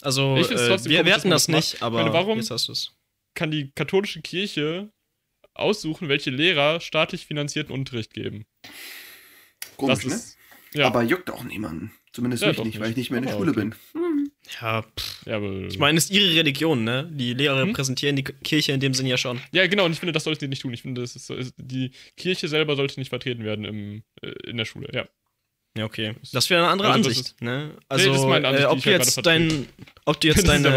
Also, 0.00 0.36
Ich 0.36 0.50
äh, 0.50 0.68
trotzdem 0.68 0.90
wir, 0.90 0.98
komisch, 0.98 1.06
wir 1.06 1.14
hatten 1.14 1.30
das 1.30 1.46
das 1.46 1.48
nicht, 1.54 1.72
macht. 1.74 1.82
aber 1.82 1.98
meine, 2.02 2.12
warum- 2.12 2.38
jetzt 2.38 2.50
hast 2.50 2.68
du 2.68 2.72
es. 2.72 2.92
Kann 3.34 3.50
die 3.50 3.72
katholische 3.74 4.22
Kirche 4.22 4.90
aussuchen, 5.54 6.08
welche 6.08 6.30
Lehrer 6.30 6.80
staatlich 6.80 7.26
finanzierten 7.26 7.72
Unterricht 7.74 8.12
geben? 8.14 8.44
Komisch, 9.76 9.96
das 9.96 10.04
ne? 10.06 10.14
ist. 10.14 10.38
Ja, 10.74 10.86
Aber 10.86 11.02
juckt 11.02 11.30
auch 11.30 11.42
niemanden. 11.44 11.92
Zumindest 12.12 12.42
Ja, 12.42 12.48
mich 12.48 12.56
doch 12.58 12.64
nicht, 12.64 12.78
weil 12.80 12.90
ich 12.90 12.96
nicht. 12.96 12.96
nicht 12.96 13.10
mehr 13.10 13.18
in 13.18 13.24
der 13.24 13.34
Aber 13.34 13.40
Schule 13.44 13.50
okay. 13.52 13.60
bin. 13.60 13.74
Ja, 14.60 14.82
pff. 14.82 15.26
ja, 15.26 15.36
aber, 15.36 15.66
ich 15.68 15.78
meine, 15.78 15.96
es 15.98 16.04
ist 16.04 16.10
ihre 16.10 16.34
Religion, 16.34 16.84
ne? 16.84 17.08
Die 17.12 17.32
Lehrer 17.32 17.60
Hm? 17.62 17.68
repräsentieren 17.68 18.14
die 18.16 18.24
Kirche 18.24 18.72
in 18.72 18.80
dem 18.80 18.92
Sinn 18.94 19.06
ja 19.06 19.16
schon. 19.16 19.40
ja, 19.52 19.66
genau, 19.66 19.86
und 19.86 19.92
ich 19.92 19.98
finde, 20.00 20.12
das 20.12 20.24
sollte 20.24 20.40
sie 20.40 20.48
nicht 20.48 20.62
tun. 20.62 20.74
Ich 20.74 20.82
finde, 20.82 21.00
das 21.00 21.16
ist, 21.16 21.26
so- 21.26 21.34
ist, 21.34 21.54
die 21.56 21.92
Kirche 22.16 22.48
selber 22.48 22.76
sollte 22.76 23.00
nicht 23.00 23.08
vertreten 23.08 23.42
werden 23.44 23.64
im, 23.64 24.02
äh, 24.22 24.28
in 24.50 24.56
der 24.58 24.64
Schule, 24.66 24.88
ja. 24.92 25.06
Ja, 25.76 25.84
okay. 25.86 26.14
Das 26.32 26.48
wäre 26.50 26.62
eine 26.62 26.70
andere 26.70 26.92
Also 26.92 27.08
Ansicht, 27.08 27.34
ne? 27.42 27.72
das 27.88 28.00
Also, 28.00 28.12
ist 28.14 28.22
meine 28.26 28.46
Ansicht, 28.46 28.64
äh, 28.64 28.68
ob 28.68 28.78
ich 28.78 28.84
du 28.84 28.90
gerade 28.90 29.22
dein, 29.22 29.68
ob 30.04 30.20
du 30.20 30.28
jetzt 30.28 30.38
ist 30.38 30.46
deine, 30.48 30.68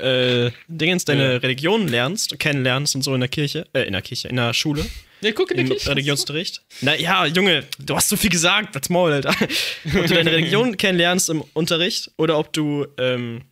äh, 0.00 0.50
Dingens, 0.66 1.04
deine 1.04 1.32
Ja. 1.32 1.36
Religion 1.38 1.88
lernst, 1.88 2.38
kennenlernst 2.38 2.94
und 2.94 3.02
so 3.02 3.12
in 3.14 3.20
der 3.20 3.28
Kirche, 3.28 3.66
äh, 3.74 3.82
in 3.82 3.92
der 3.92 4.00
Kirche, 4.00 4.28
in 4.28 4.36
der 4.36 4.54
Schule, 4.54 4.86
Ja, 5.20 5.32
guck 5.32 5.50
in 5.50 5.58
der 5.58 5.66
Kirche. 5.66 5.90
Religionsunterricht. 5.90 6.62
Na 6.80 6.94
ja, 6.96 7.26
Junge, 7.26 7.64
du 7.78 7.96
hast 7.96 8.08
so 8.08 8.16
viel 8.16 8.30
gesagt, 8.30 8.74
das 8.74 8.88
Maul, 8.88 9.12
Alter. 9.12 9.30
ob 9.30 10.06
du 10.06 10.14
deine 10.14 10.30
Religion 10.32 10.76
kennenlernst 10.78 11.28
im 11.28 11.42
Unterricht 11.52 12.10
oder 12.16 12.38
ob 12.38 12.54
du, 12.54 12.86
ähm, 12.98 13.42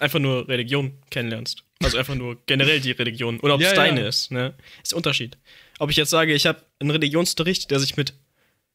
einfach 0.00 0.18
nur 0.18 0.48
Religion 0.48 0.98
kennenlernst. 1.10 1.62
Also 1.82 1.98
einfach 1.98 2.14
nur 2.16 2.38
generell 2.46 2.80
die 2.80 2.92
Religion. 2.92 3.38
Oder 3.40 3.54
ob 3.54 3.60
Ja, 3.60 3.68
es 3.68 3.74
deine 3.74 4.00
ja. 4.02 4.08
ist, 4.08 4.30
ne? 4.30 4.54
Ist 4.82 4.92
der 4.92 4.96
Unterschied. 4.96 5.36
Ob 5.78 5.90
ich 5.90 5.96
jetzt 5.96 6.10
sage, 6.10 6.34
ich 6.34 6.46
habe 6.46 6.62
einen 6.78 6.90
Religionsunterricht, 6.90 7.70
der 7.70 7.78
sich 7.80 7.96
mit 7.96 8.14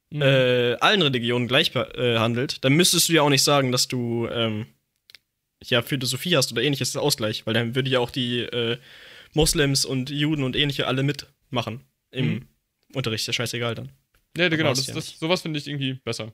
Mhm. 0.10 0.22
äh, 0.22 0.74
allen 0.76 1.02
Religionen 1.02 1.50
gleich 1.50 1.76
äh, 1.76 2.18
handelt, 2.18 2.64
dann 2.64 2.72
müsstest 2.72 3.10
du 3.10 3.14
ja 3.14 3.24
auch 3.24 3.30
nicht 3.30 3.44
sagen, 3.44 3.74
dass 3.74 3.90
du 3.90 4.26
ähm, 4.32 4.66
ja 5.66 5.82
Philosophie 5.82 6.38
hast 6.38 6.50
oder 6.54 6.62
ähnliches, 6.64 6.96
Ausgleich, 6.96 7.46
weil 7.46 7.54
dann 7.54 7.76
würde 7.76 7.90
ja 7.90 8.00
auch 8.00 8.10
die 8.10 8.40
äh, 8.40 8.78
Moslems 9.34 9.84
und 9.84 10.10
Juden 10.10 10.44
und 10.44 10.56
ähnliche 10.56 10.88
alle 10.88 11.04
mitmachen 11.04 11.82
im 12.12 12.26
Mhm. 12.26 12.48
Unterricht, 12.94 13.24
ist 13.24 13.28
ja 13.28 13.34
scheißegal 13.34 13.76
dann. 13.76 13.92
Ja, 14.38 14.48
genau, 14.48 14.70
das, 14.70 14.88
ja 14.88 14.94
das, 14.94 15.20
sowas 15.20 15.42
finde 15.42 15.60
ich 15.60 15.68
irgendwie 15.68 15.96
besser. 15.96 16.32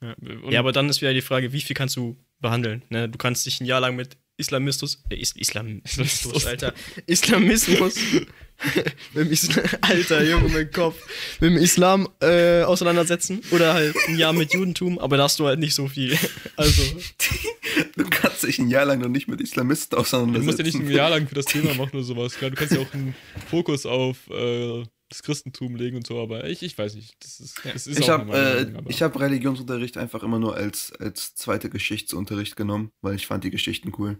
Ja. 0.00 0.14
Ja, 0.48 0.60
aber 0.60 0.70
dann 0.70 0.88
ist 0.88 1.00
wieder 1.00 1.12
die 1.12 1.20
Frage, 1.20 1.52
wie 1.52 1.60
viel 1.62 1.74
kannst 1.74 1.96
du 1.96 2.16
behandeln? 2.38 2.82
Ne? 2.90 3.08
Du 3.08 3.18
kannst 3.18 3.44
dich 3.44 3.60
ein 3.60 3.64
Jahr 3.66 3.80
lang 3.80 3.96
mit 3.96 4.16
Islamismus, 4.40 5.02
äh, 5.10 5.16
Is 5.16 5.32
Islamismus, 5.36 5.84
Islamismus. 5.84 6.46
Alter, 6.46 6.74
Islamismus, 7.06 7.94
mit 9.14 9.24
dem 9.26 9.32
Islam, 9.32 9.64
Alter, 9.80 10.24
Junge, 10.24 10.48
mein 10.48 10.70
Kopf, 10.70 10.96
mit 11.40 11.50
dem 11.50 11.56
Islam 11.56 12.08
äh, 12.20 12.62
auseinandersetzen 12.62 13.40
oder 13.52 13.74
halt 13.74 13.94
ein 14.08 14.18
Jahr 14.18 14.32
mit 14.32 14.52
Judentum, 14.52 14.98
aber 14.98 15.16
da 15.16 15.24
hast 15.24 15.38
du 15.38 15.46
halt 15.46 15.60
nicht 15.60 15.74
so 15.74 15.86
viel. 15.86 16.18
Also, 16.56 16.82
Du 17.96 18.04
kannst 18.08 18.42
dich 18.42 18.58
ein 18.58 18.68
Jahr 18.68 18.84
lang 18.84 19.00
noch 19.00 19.08
nicht 19.08 19.28
mit 19.28 19.40
Islamisten 19.40 19.96
Du 19.96 20.00
musst 20.00 20.12
ja 20.12 20.18
nicht 20.24 20.34
auseinandersetzen. 20.34 20.86
ein 20.86 20.90
Jahr 20.90 21.10
lang 21.10 21.28
für 21.28 21.34
das 21.34 21.44
Thema 21.44 21.74
machen 21.74 21.94
oder 21.94 22.02
sowas. 22.02 22.36
Du 22.38 22.50
kannst 22.50 22.74
ja 22.74 22.80
auch 22.80 22.92
einen 22.94 23.14
Fokus 23.48 23.86
auf 23.86 24.28
äh, 24.30 24.84
das 25.10 25.22
Christentum 25.22 25.74
legen 25.76 25.96
und 25.96 26.06
so, 26.06 26.20
aber 26.20 26.48
ich, 26.48 26.62
ich 26.62 26.78
weiß 26.78 26.94
nicht. 26.94 27.16
Das 27.20 27.40
ist, 27.40 27.60
das 27.64 27.86
ist 27.86 27.98
Ich 27.98 28.08
habe 28.08 28.32
äh, 28.32 28.92
hab 28.92 29.20
Religionsunterricht 29.20 29.96
einfach 29.96 30.22
immer 30.22 30.38
nur 30.38 30.54
als, 30.56 30.92
als 30.92 31.34
zweite 31.34 31.68
Geschichtsunterricht 31.68 32.56
genommen, 32.56 32.92
weil 33.02 33.16
ich 33.16 33.26
fand 33.26 33.44
die 33.44 33.50
Geschichten 33.50 33.92
cool. 33.98 34.18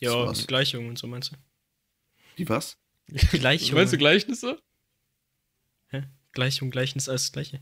Ja, 0.00 0.10
Das 0.10 0.26
war's. 0.26 0.46
Gleichungen 0.46 0.88
und 0.88 0.98
so 0.98 1.06
meinst 1.06 1.32
du? 1.32 1.36
Die 2.38 2.48
was? 2.48 2.76
Gleichungen. 3.30 3.74
Meinst 3.74 3.92
du 3.92 3.98
Gleichnisse? 3.98 4.58
Gleichung, 6.32 6.70
Gleichnis, 6.70 7.08
alles 7.08 7.22
das 7.22 7.32
Gleiche. 7.32 7.60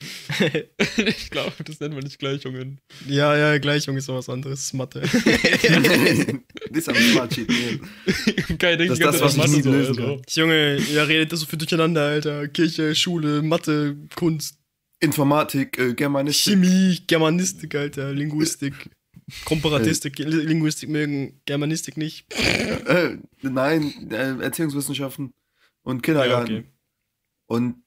ich 0.96 1.30
glaube, 1.30 1.52
das 1.62 1.78
nennt 1.78 1.94
man 1.94 2.02
nicht 2.04 2.18
Gleichungen. 2.18 2.80
Ja, 3.06 3.36
ja, 3.36 3.58
Gleichung 3.58 3.98
ist 3.98 4.08
was 4.08 4.30
anderes, 4.30 4.60
ist 4.60 4.72
Mathe. 4.72 5.00
das 5.00 5.12
ist 6.72 6.88
am 6.88 6.94
Smart 6.96 7.34
Sheet. 7.34 7.48
nee. 7.50 8.56
Kein 8.58 8.78
Ding, 8.78 8.88
Das 8.88 8.98
ist 8.98 9.04
das, 9.04 9.20
was 9.20 9.36
ich 9.36 9.46
nie 9.48 9.60
lösen 9.70 9.96
kann. 9.96 10.22
Junge, 10.30 10.76
ihr 10.78 11.06
redet 11.06 11.32
das 11.32 11.40
so 11.40 11.46
viel 11.46 11.58
durcheinander, 11.58 12.00
Alter. 12.00 12.48
Kirche, 12.48 12.94
Schule, 12.94 13.42
Mathe, 13.42 13.94
Kunst. 14.14 14.58
Informatik, 15.00 15.78
äh, 15.78 15.92
Germanistik. 15.92 16.54
Chemie, 16.54 16.98
Germanistik, 17.06 17.74
Alter, 17.74 18.14
Linguistik. 18.14 18.88
Komparatistik, 19.44 20.18
Linguistik 20.18 20.88
mögen, 20.88 21.40
Germanistik 21.46 21.96
nicht. 21.96 22.26
Äh, 22.34 23.18
nein, 23.42 24.10
äh, 24.10 24.42
Erziehungswissenschaften 24.42 25.32
und 25.82 26.02
Kindergarten. 26.02 26.52
Ja, 26.52 26.58
okay. 26.60 26.68
Und 27.46 27.84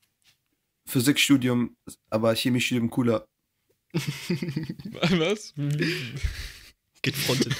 Physikstudium, 0.85 1.75
aber 2.09 2.33
Chemiestudium 2.33 2.89
cooler. 2.89 3.27
Was? 3.93 5.53
Geht 7.01 7.15
fronten. 7.15 7.53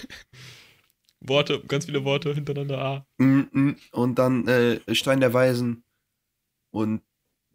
Worte, 1.19 1.61
ganz 1.67 1.85
viele 1.85 2.03
Worte 2.03 2.33
hintereinander. 2.33 2.79
Ah. 2.79 3.07
Mm, 3.17 3.41
mm. 3.51 3.75
Und 3.91 4.15
dann 4.19 4.47
äh, 4.47 4.79
Stein 4.93 5.19
der 5.19 5.33
Weisen 5.33 5.83
und 6.71 7.01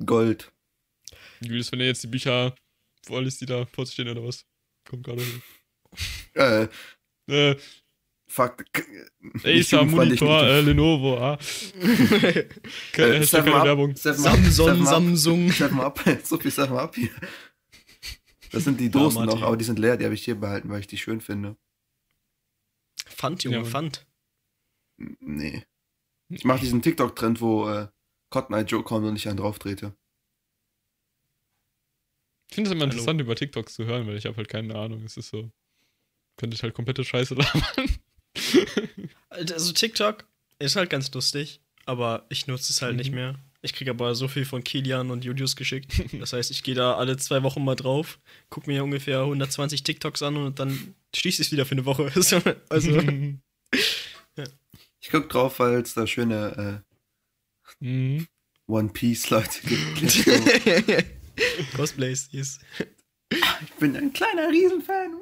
Gold. 0.05 0.53
Julius, 1.41 1.73
wenn 1.73 1.81
er 1.81 1.87
jetzt 1.87 2.03
die 2.03 2.09
Bücher 2.09 2.55
vorliest, 3.05 3.41
die 3.41 3.47
da 3.47 3.67
vor 3.67 3.87
sich 3.87 3.95
stehen 3.95 4.09
oder 4.09 4.25
was? 4.25 4.45
Kommt 4.85 5.05
gerade 5.05 5.23
hin. 5.23 5.43
Äh, 6.35 6.69
Äh, 7.29 7.57
fuck. 8.27 8.65
Acer, 9.45 9.85
Monitor, 9.85 10.43
äh, 10.45 10.61
Lenovo, 10.61 11.19
ah. 11.19 11.39
Keine, 12.93 13.15
Äh, 13.17 13.25
Seven 13.25 13.45
keine 13.45 13.57
Up, 13.57 13.65
Werbung. 13.65 13.95
Samsung, 13.97 14.85
Samsung. 14.85 15.51
Seven 15.53 15.81
Up, 15.81 16.01
so 16.25 16.39
viel 16.39 16.51
Seven 16.51 16.77
Up 16.77 16.95
hier. 16.97 17.11
Das 18.51 18.65
sind 18.65 18.81
die 18.81 18.91
Dosen 18.91 19.25
Martin. 19.25 19.39
noch, 19.41 19.47
aber 19.47 19.57
die 19.57 19.65
sind 19.65 19.79
leer, 19.79 19.97
die 19.97 20.05
habe 20.05 20.15
ich 20.15 20.25
hier 20.25 20.35
behalten, 20.35 20.69
weil 20.69 20.81
ich 20.81 20.87
die 20.87 20.99
schön 20.99 21.21
finde. 21.21 21.57
Pfand, 23.07 23.45
Junge, 23.45 23.59
Ja. 23.59 23.65
Pfand. 23.65 24.07
Nee. 25.21 25.65
Ich 26.29 26.45
mache 26.45 26.61
diesen 26.61 26.83
TikTok-Trend, 26.83 27.41
wo 27.41 27.69
äh, 27.69 27.89
Cotton 28.31 28.57
Eye 28.57 28.63
Joe 28.65 28.83
kommt 28.83 29.07
und 29.07 29.17
ich 29.17 29.29
einen 29.29 29.37
drauf 29.39 29.59
trete. 29.59 29.95
Ich 32.51 32.55
finde 32.57 32.69
es 32.69 32.75
immer 32.75 32.83
Hallo. 32.83 32.93
interessant, 32.93 33.21
über 33.21 33.35
TikToks 33.37 33.75
zu 33.75 33.85
hören, 33.85 34.07
weil 34.07 34.17
ich 34.17 34.27
habe 34.27 34.37
halt 34.37 34.49
keine 34.49 34.75
Ahnung. 34.75 35.03
Es 35.05 35.17
ist 35.17 35.29
so. 35.31 35.51
Könnte 36.37 36.55
ich 36.57 36.63
halt 36.63 36.75
komplette 36.75 37.05
Scheiße 37.05 37.35
labern. 37.35 37.97
Also 39.31 39.73
TikTok 39.73 40.27
ist 40.59 40.77
halt 40.77 40.91
ganz 40.91 41.11
lustig, 41.13 41.61
aber 41.87 42.27
ich 42.29 42.47
nutze 42.47 42.71
es 42.73 42.83
halt 42.83 42.93
Mhm. 42.93 42.99
nicht 42.99 43.13
mehr. 43.13 43.39
Ich 43.63 43.73
kriege 43.73 43.91
aber 43.91 44.15
so 44.15 44.27
viel 44.29 44.45
von 44.45 44.63
Kilian 44.65 45.11
und 45.11 45.25
Julius 45.25 45.57
geschickt. 45.57 45.93
Das 46.21 46.33
heißt, 46.33 46.51
ich 46.51 46.63
gehe 46.63 46.75
da 46.75 46.97
alle 46.97 47.17
zwei 47.17 47.43
Wochen 47.43 47.65
mal 47.65 47.75
drauf, 47.77 48.19
gucke 48.51 48.69
mir 48.71 48.85
ungefähr 48.85 49.21
120 49.21 49.83
TikToks 49.85 50.23
an 50.23 50.37
und 50.37 50.59
dann 50.59 50.95
schließe 51.15 51.41
ich 51.43 51.49
es 51.49 51.53
wieder 51.53 51.65
für 51.65 51.73
eine 51.73 51.85
Woche. 51.87 52.11
So, 52.23 52.41
also, 52.69 53.01
Ich 55.01 55.11
guck 55.11 55.29
drauf, 55.31 55.59
weil 55.59 55.81
es 55.81 55.95
da 55.95 56.07
schöne 56.07 56.85
mhm. 57.81 58.19
äh, 58.19 58.27
One 58.67 58.91
Piece 58.91 59.31
Leute 59.31 59.61
gibt. 59.67 61.07
Cosplays, 61.75 62.29
yes. 62.33 62.61
ich 63.31 63.73
bin 63.81 63.97
ein 63.97 64.13
kleiner 64.13 64.49
Riesenfan. 64.51 65.15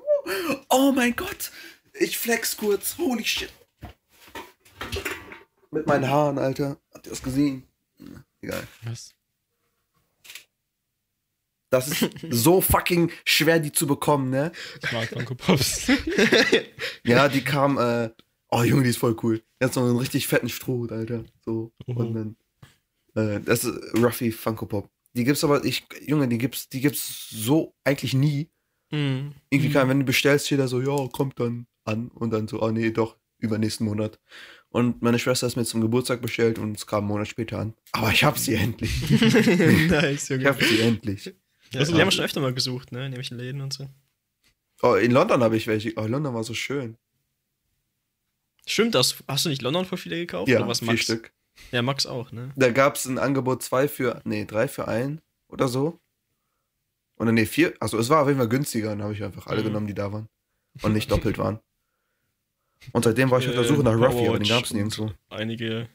Oh 0.68 0.93
mein 0.93 1.14
Gott. 1.16 1.51
Ich 1.95 2.18
flex 2.18 2.57
kurz. 2.57 2.97
Holy 2.99 3.25
shit. 3.25 3.53
Mit 5.71 5.87
meinen 5.87 6.09
Haaren, 6.09 6.39
Alter. 6.39 6.79
Habt 6.93 7.07
ihr 7.07 7.11
das 7.11 7.23
gesehen? 7.23 7.64
Egal. 8.41 8.66
Was? 8.83 9.14
Das 11.71 11.89
ist 11.89 12.11
so 12.31 12.61
fucking 12.61 13.12
schwer, 13.25 13.61
die 13.61 13.71
zu 13.71 13.87
bekommen, 13.87 14.31
ne? 14.31 14.51
Ich 14.83 14.93
mag 14.93 15.09
Funko 15.09 15.35
Pops. 15.37 15.89
Ja, 17.05 17.29
die 17.29 17.43
kam, 17.43 17.79
äh, 17.79 18.11
oh 18.51 18.62
Junge, 18.62 18.83
die 18.83 18.91
ist 18.91 18.99
voll 18.99 19.16
cool. 19.23 19.43
Jetzt 19.61 19.77
noch 19.77 19.85
einen 19.85 19.97
richtig 19.97 20.27
fetten 20.27 20.49
Stroh, 20.49 20.87
Alter. 20.91 21.25
So. 21.45 21.73
Oh. 21.87 21.93
Und 21.93 22.14
dann, 22.14 22.37
äh, 23.14 23.41
das 23.41 23.64
ist 23.64 23.95
Ruffy 23.97 24.33
Funko 24.33 24.66
Pop. 24.66 24.91
Die 25.14 25.25
gibt's 25.25 25.45
aber, 25.45 25.64
ich, 25.64 25.87
Junge, 26.07 26.29
die 26.29 26.39
gibt's, 26.39 26.68
die 26.68 26.81
gibt's 26.81 27.29
so 27.31 27.75
eigentlich 27.85 28.14
nie. 28.14 28.51
Mhm. 28.91 29.34
Irgendwie 29.51 29.70
kann, 29.72 29.88
wenn 29.88 30.01
du 30.01 30.05
bestellst, 30.05 30.47
steht 30.47 30.59
da 30.61 30.68
so, 30.68 30.80
ja, 30.80 31.09
kommt 31.12 31.38
dann 31.41 31.66
an. 31.84 32.09
Und 32.09 32.30
dann 32.32 32.49
so, 32.49 32.61
oh 32.62 32.70
nee, 32.70 32.91
doch, 32.91 33.16
übernächsten 33.38 33.86
Monat. 33.86 34.18
Und 34.68 35.03
meine 35.03 35.18
Schwester 35.18 35.47
ist 35.47 35.57
mir 35.57 35.64
zum 35.64 35.80
Geburtstag 35.80 36.22
bestellt 36.22 36.59
und 36.59 36.76
es 36.76 36.86
kam 36.86 37.01
einen 37.01 37.09
Monat 37.09 37.28
später 37.28 37.59
an. 37.59 37.74
Aber 37.93 38.11
ich 38.12 38.22
hab 38.24 38.38
sie 38.38 38.55
endlich. 38.55 39.11
nice, 39.91 40.24
Ich 40.24 40.28
Junge. 40.30 40.45
hab 40.49 40.62
sie 40.62 40.80
endlich. 40.80 41.34
Ja, 41.72 41.80
Also, 41.80 41.93
die 41.95 42.01
haben 42.01 42.07
wir 42.09 42.12
schon 42.12 42.24
öfter 42.24 42.41
mal 42.41 42.55
gesucht, 42.55 42.93
ne? 42.93 43.05
In 43.07 43.11
nämlich 43.11 43.30
Läden 43.30 43.61
und 43.61 43.72
so. 43.72 43.88
Oh, 44.82 44.95
in 44.95 45.11
London 45.11 45.43
habe 45.43 45.57
ich 45.57 45.66
welche. 45.66 45.93
Oh, 45.97 46.07
London 46.07 46.34
war 46.34 46.45
so 46.45 46.55
schön. 46.55 46.97
Stimmt 48.66 48.95
das? 48.95 49.16
Hast 49.26 49.45
du 49.45 49.49
nicht 49.49 49.62
London 49.62 49.84
voll 49.84 49.99
viele 49.99 50.16
gekauft? 50.16 50.49
Ja, 50.49 50.59
Oder 50.59 50.68
was, 50.68 50.78
vier 50.80 50.88
Max? 50.88 51.01
Stück. 51.03 51.32
Ja, 51.72 51.82
Max 51.82 52.07
auch, 52.07 52.32
ne? 52.32 52.53
Da 52.57 52.70
gab 52.70 52.95
es 52.97 53.05
ein 53.07 53.18
Angebot 53.18 53.62
zwei 53.62 53.88
für, 53.88 54.20
nee, 54.24 54.45
drei 54.45 54.68
für 54.68 54.88
ein 54.88 55.20
oder 55.49 55.68
so. 55.68 56.01
Oder 57.21 57.33
nee, 57.33 57.45
vier. 57.47 57.75
Also 57.81 57.99
es 57.99 58.09
war 58.09 58.23
auf 58.23 58.29
jeden 58.29 58.39
Fall 58.39 58.49
günstiger. 58.49 58.89
Dann 58.91 59.03
habe 59.03 59.12
ich 59.12 59.23
einfach 59.23 59.47
alle 59.47 59.61
Mhm. 59.61 59.66
genommen, 59.66 59.87
die 59.87 59.95
da 59.95 60.11
waren. 60.12 60.27
Und 60.83 60.95
nicht 60.95 61.11
doppelt 61.11 61.37
waren. 61.39 61.61
Und 62.93 63.05
seitdem 63.05 63.31
war 63.31 63.39
ich 63.41 63.47
auf 63.49 63.55
der 63.55 63.62
Äh, 63.64 63.66
Suche 63.66 63.83
nach 63.83 63.93
Ruffy, 63.95 64.27
aber 64.27 64.39
den 64.39 64.49
gab 64.49 64.64
es 64.64 64.71
und 64.71 64.77
nirgendwo. 64.79 65.12
Einige 65.29 65.89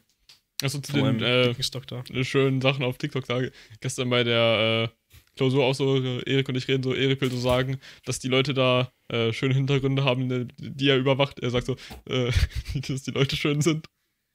Also 0.62 0.80
zu 0.80 0.94
den 0.94 1.22
äh, 1.24 1.56
da. 1.88 2.24
schönen 2.24 2.62
Sachen 2.62 2.84
auf 2.86 2.98
TikTok 3.00 3.26
sage. 3.26 3.52
Gestern 3.82 4.10
bei 4.12 4.24
der 4.24 4.92
äh, 4.94 4.96
Klausur 5.36 5.66
auch 5.66 5.74
so, 5.74 5.98
äh, 5.98 6.22
Erik 6.32 6.48
und 6.48 6.56
ich 6.56 6.68
reden 6.68 6.84
so, 6.84 6.94
Erik 6.94 7.20
will 7.22 7.32
so 7.32 7.40
sagen, 7.40 7.80
dass 8.06 8.20
die 8.20 8.28
Leute 8.28 8.54
da 8.54 8.92
äh, 9.10 9.34
schöne 9.34 9.56
Hintergründe 9.56 10.04
haben, 10.06 10.28
ne, 10.28 10.48
die 10.60 10.90
er 10.90 10.98
überwacht. 10.98 11.40
Er 11.40 11.50
sagt 11.50 11.66
so, 11.66 11.76
äh, 12.08 12.32
dass 12.88 13.02
die 13.02 13.12
Leute 13.12 13.36
schön 13.36 13.62
sind. 13.62 13.88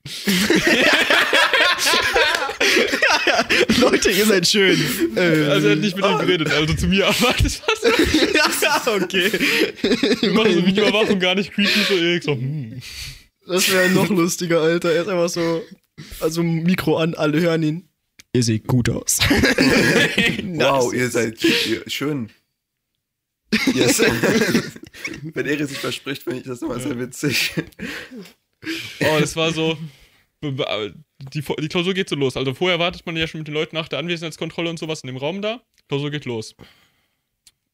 Leute, 3.81 4.11
ihr 4.11 4.27
seid 4.27 4.47
schön. 4.47 4.79
Also 5.17 5.67
er 5.69 5.73
hat 5.73 5.81
nicht 5.81 5.97
mit 5.97 6.05
ihm 6.05 6.19
geredet, 6.19 6.51
also 6.51 6.75
zu 6.75 6.87
mir, 6.87 7.07
aber 7.07 7.35
das 7.43 7.61
war 7.63 7.77
so, 7.81 7.89
ja, 8.97 9.05
okay. 9.05 9.31
wir 10.21 10.33
machen 10.33 10.55
so 10.55 10.67
Videoüberwachung 10.67 11.19
gar 11.19 11.35
nicht 11.35 11.53
creepy, 11.53 11.81
so 11.89 11.95
Erik 11.95 12.23
so, 12.23 12.33
hm. 12.33 12.81
Das 13.47 13.71
wäre 13.73 13.91
noch 13.91 14.09
lustiger, 14.09 14.61
Alter. 14.61 14.93
Er 14.93 15.03
ist 15.03 15.09
einfach 15.09 15.29
so, 15.29 15.63
also 16.21 16.43
Mikro 16.43 16.99
an, 16.99 17.15
alle 17.15 17.41
hören 17.41 17.63
ihn. 17.63 17.89
Ihr 18.33 18.45
seht 18.45 18.67
gut 18.69 18.89
aus. 18.89 19.19
Wow, 19.21 20.95
ihr 20.95 21.11
seid 21.11 21.39
schön. 21.89 22.31
Yes. 23.75 24.01
Wenn 25.23 25.47
Erik 25.47 25.69
sich 25.69 25.79
verspricht, 25.79 26.23
finde 26.23 26.39
ich 26.39 26.45
das 26.47 26.63
immer 26.63 26.79
sehr 26.79 26.99
witzig. 26.99 27.55
Oh, 29.01 29.19
das 29.19 29.35
war 29.35 29.53
so. 29.53 29.77
Die, 31.35 31.43
die 31.43 31.69
Klausur 31.69 31.95
geht 31.95 32.09
so 32.09 32.17
los. 32.17 32.37
Also 32.37 32.55
vorher 32.55 32.79
wartet 32.79 33.05
man 33.07 33.17
ja 33.17 33.27
schon 33.27 33.41
mit 33.41 33.49
den 33.49 33.55
Leuten 33.55 33.77
nach 33.77 33.89
der 33.89 33.99
Anwesenheitskontrolle 33.99 34.71
und 34.71 34.79
sowas 34.79 35.03
in 35.03 35.09
dem 35.09 35.17
Raum 35.17 35.43
da. 35.43 35.61
Klausur 35.89 36.11
geht 36.11 36.25
los. 36.25 36.55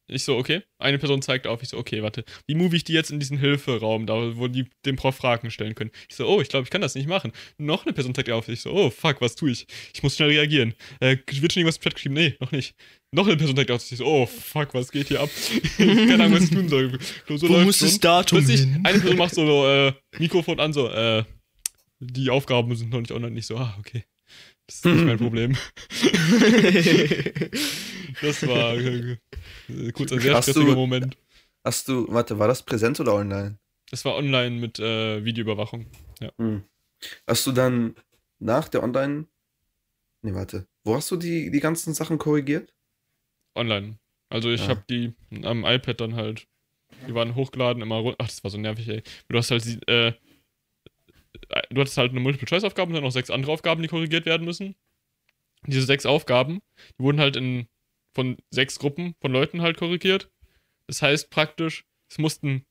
Ich 0.09 0.23
so, 0.23 0.37
okay. 0.37 0.61
Eine 0.79 0.99
Person 0.99 1.21
zeigt 1.21 1.47
auf. 1.47 1.61
Ich 1.61 1.69
so, 1.69 1.77
okay, 1.77 2.01
warte. 2.01 2.23
Wie 2.47 2.55
move 2.55 2.73
ich 2.75 2.85
die 2.85 2.93
jetzt 2.93 3.11
in 3.11 3.19
diesen 3.19 3.37
Hilferaum, 3.37 4.05
da 4.05 4.37
wo 4.37 4.47
die 4.47 4.65
dem 4.85 4.95
Prof 4.95 5.15
Fragen 5.15 5.51
stellen 5.51 5.75
können? 5.75 5.91
Ich 6.07 6.15
so, 6.15 6.25
oh, 6.25 6.39
ich 6.39 6.47
glaube, 6.47 6.63
ich 6.63 6.69
kann 6.69 6.79
das 6.79 6.95
nicht 6.95 7.09
machen. 7.09 7.33
Noch 7.57 7.85
eine 7.85 7.91
Person 7.91 8.15
zeigt 8.15 8.29
auf. 8.29 8.47
Ich 8.47 8.61
so, 8.61 8.71
oh, 8.71 8.89
fuck, 8.89 9.19
was 9.19 9.35
tue 9.35 9.51
ich? 9.51 9.67
Ich 9.93 10.03
muss 10.03 10.15
schnell 10.15 10.29
reagieren. 10.29 10.75
Äh, 11.01 11.17
wird 11.29 11.51
schon 11.51 11.61
irgendwas 11.61 11.75
im 11.77 11.81
Chat 11.81 11.95
geschrieben? 11.95 12.15
Nee, 12.15 12.35
noch 12.39 12.53
nicht. 12.53 12.73
Noch 13.11 13.27
eine 13.27 13.35
Person 13.35 13.57
zeigt 13.57 13.71
auf. 13.71 13.91
Ich 13.91 13.97
so, 13.97 14.05
oh, 14.05 14.25
fuck, 14.25 14.73
was 14.73 14.91
geht 14.91 15.09
hier 15.09 15.19
ab? 15.19 15.29
Keine 15.77 16.23
Ahnung, 16.23 16.35
was 16.35 16.43
ich 16.43 16.51
tun 16.51 16.69
soll. 16.69 16.97
Klausur 17.25 17.49
Wo 17.49 17.57
muss 17.59 17.79
das 17.79 17.99
Datum 17.99 18.37
Plötzlich, 18.39 18.61
hin? 18.61 18.81
eine 18.85 18.99
Person 18.99 19.17
macht 19.17 19.35
so 19.35 19.67
äh, 19.67 19.93
Mikrofon 20.19 20.59
an, 20.61 20.71
so, 20.71 20.87
äh, 20.89 21.25
die 21.99 22.29
Aufgaben 22.29 22.75
sind 22.75 22.91
noch 22.91 22.99
nicht 22.99 23.11
online. 23.11 23.33
Nicht 23.33 23.47
so, 23.47 23.57
ah, 23.57 23.75
okay. 23.79 24.03
Das 24.67 24.75
ist 24.77 24.85
nicht 24.85 25.05
mein 25.05 25.17
Problem. 25.25 25.55
Das 28.21 28.45
war 28.47 28.73
äh, 28.75 29.17
äh, 29.69 29.91
kurz 29.91 30.11
ein 30.11 30.19
sehr 30.19 30.33
Hast 30.35 30.47
du- 30.47 30.51
stressiger 30.53 30.75
Moment. 30.75 31.17
Hast 31.63 31.87
du, 31.87 32.07
warte, 32.11 32.39
war 32.39 32.47
das 32.47 32.63
Präsenz 32.63 32.99
oder 32.99 33.13
online? 33.13 33.59
Das 33.91 34.03
war 34.05 34.15
online 34.15 34.59
mit 34.59 34.79
äh, 34.79 35.23
Videoüberwachung. 35.23 35.85
Hm. 36.37 36.63
Hast 37.27 37.45
du 37.45 37.51
dann 37.51 37.95
nach 38.39 38.69
der 38.69 38.83
Online. 38.83 39.25
Nee, 40.21 40.33
warte. 40.33 40.67
Wo 40.83 40.95
hast 40.95 41.11
du 41.11 41.15
die, 41.17 41.51
die 41.51 41.59
ganzen 41.59 41.93
Sachen 41.93 42.17
korrigiert? 42.17 42.73
Online. 43.55 43.99
Also 44.29 44.49
ich 44.49 44.61
Ah. 44.63 44.69
habe 44.69 44.83
die 44.89 45.13
am 45.43 45.63
iPad 45.65 46.01
dann 46.01 46.15
halt, 46.15 46.47
die 47.07 47.13
waren 47.13 47.35
hochgeladen, 47.35 47.81
immer 47.81 47.97
runter. 47.97 48.17
Ach, 48.19 48.27
das 48.27 48.43
war 48.43 48.51
so 48.51 48.57
nervig, 48.57 48.87
ey. 48.89 49.03
Du 49.29 49.37
hast 49.37 49.51
halt, 49.51 49.65
die, 49.65 49.79
äh, 49.87 50.13
du 51.69 51.81
hattest 51.81 51.97
halt 51.97 52.11
eine 52.11 52.19
Multiple-Choice-Aufgabe 52.19 52.89
und 52.89 52.95
dann 52.95 53.03
noch 53.03 53.11
sechs 53.11 53.29
andere 53.29 53.51
Aufgaben, 53.51 53.81
die 53.81 53.87
korrigiert 53.87 54.25
werden 54.25 54.45
müssen. 54.45 54.75
Diese 55.65 55.83
sechs 55.83 56.05
Aufgaben, 56.05 56.61
die 56.97 57.03
wurden 57.03 57.19
halt 57.19 57.35
in, 57.35 57.67
von 58.13 58.37
sechs 58.51 58.79
Gruppen 58.79 59.15
von 59.21 59.31
Leuten 59.31 59.61
halt 59.61 59.77
korrigiert. 59.77 60.29
Das 60.87 61.01
heißt 61.01 61.29
praktisch, 61.29 61.85
es 62.09 62.17
mussten 62.17 62.65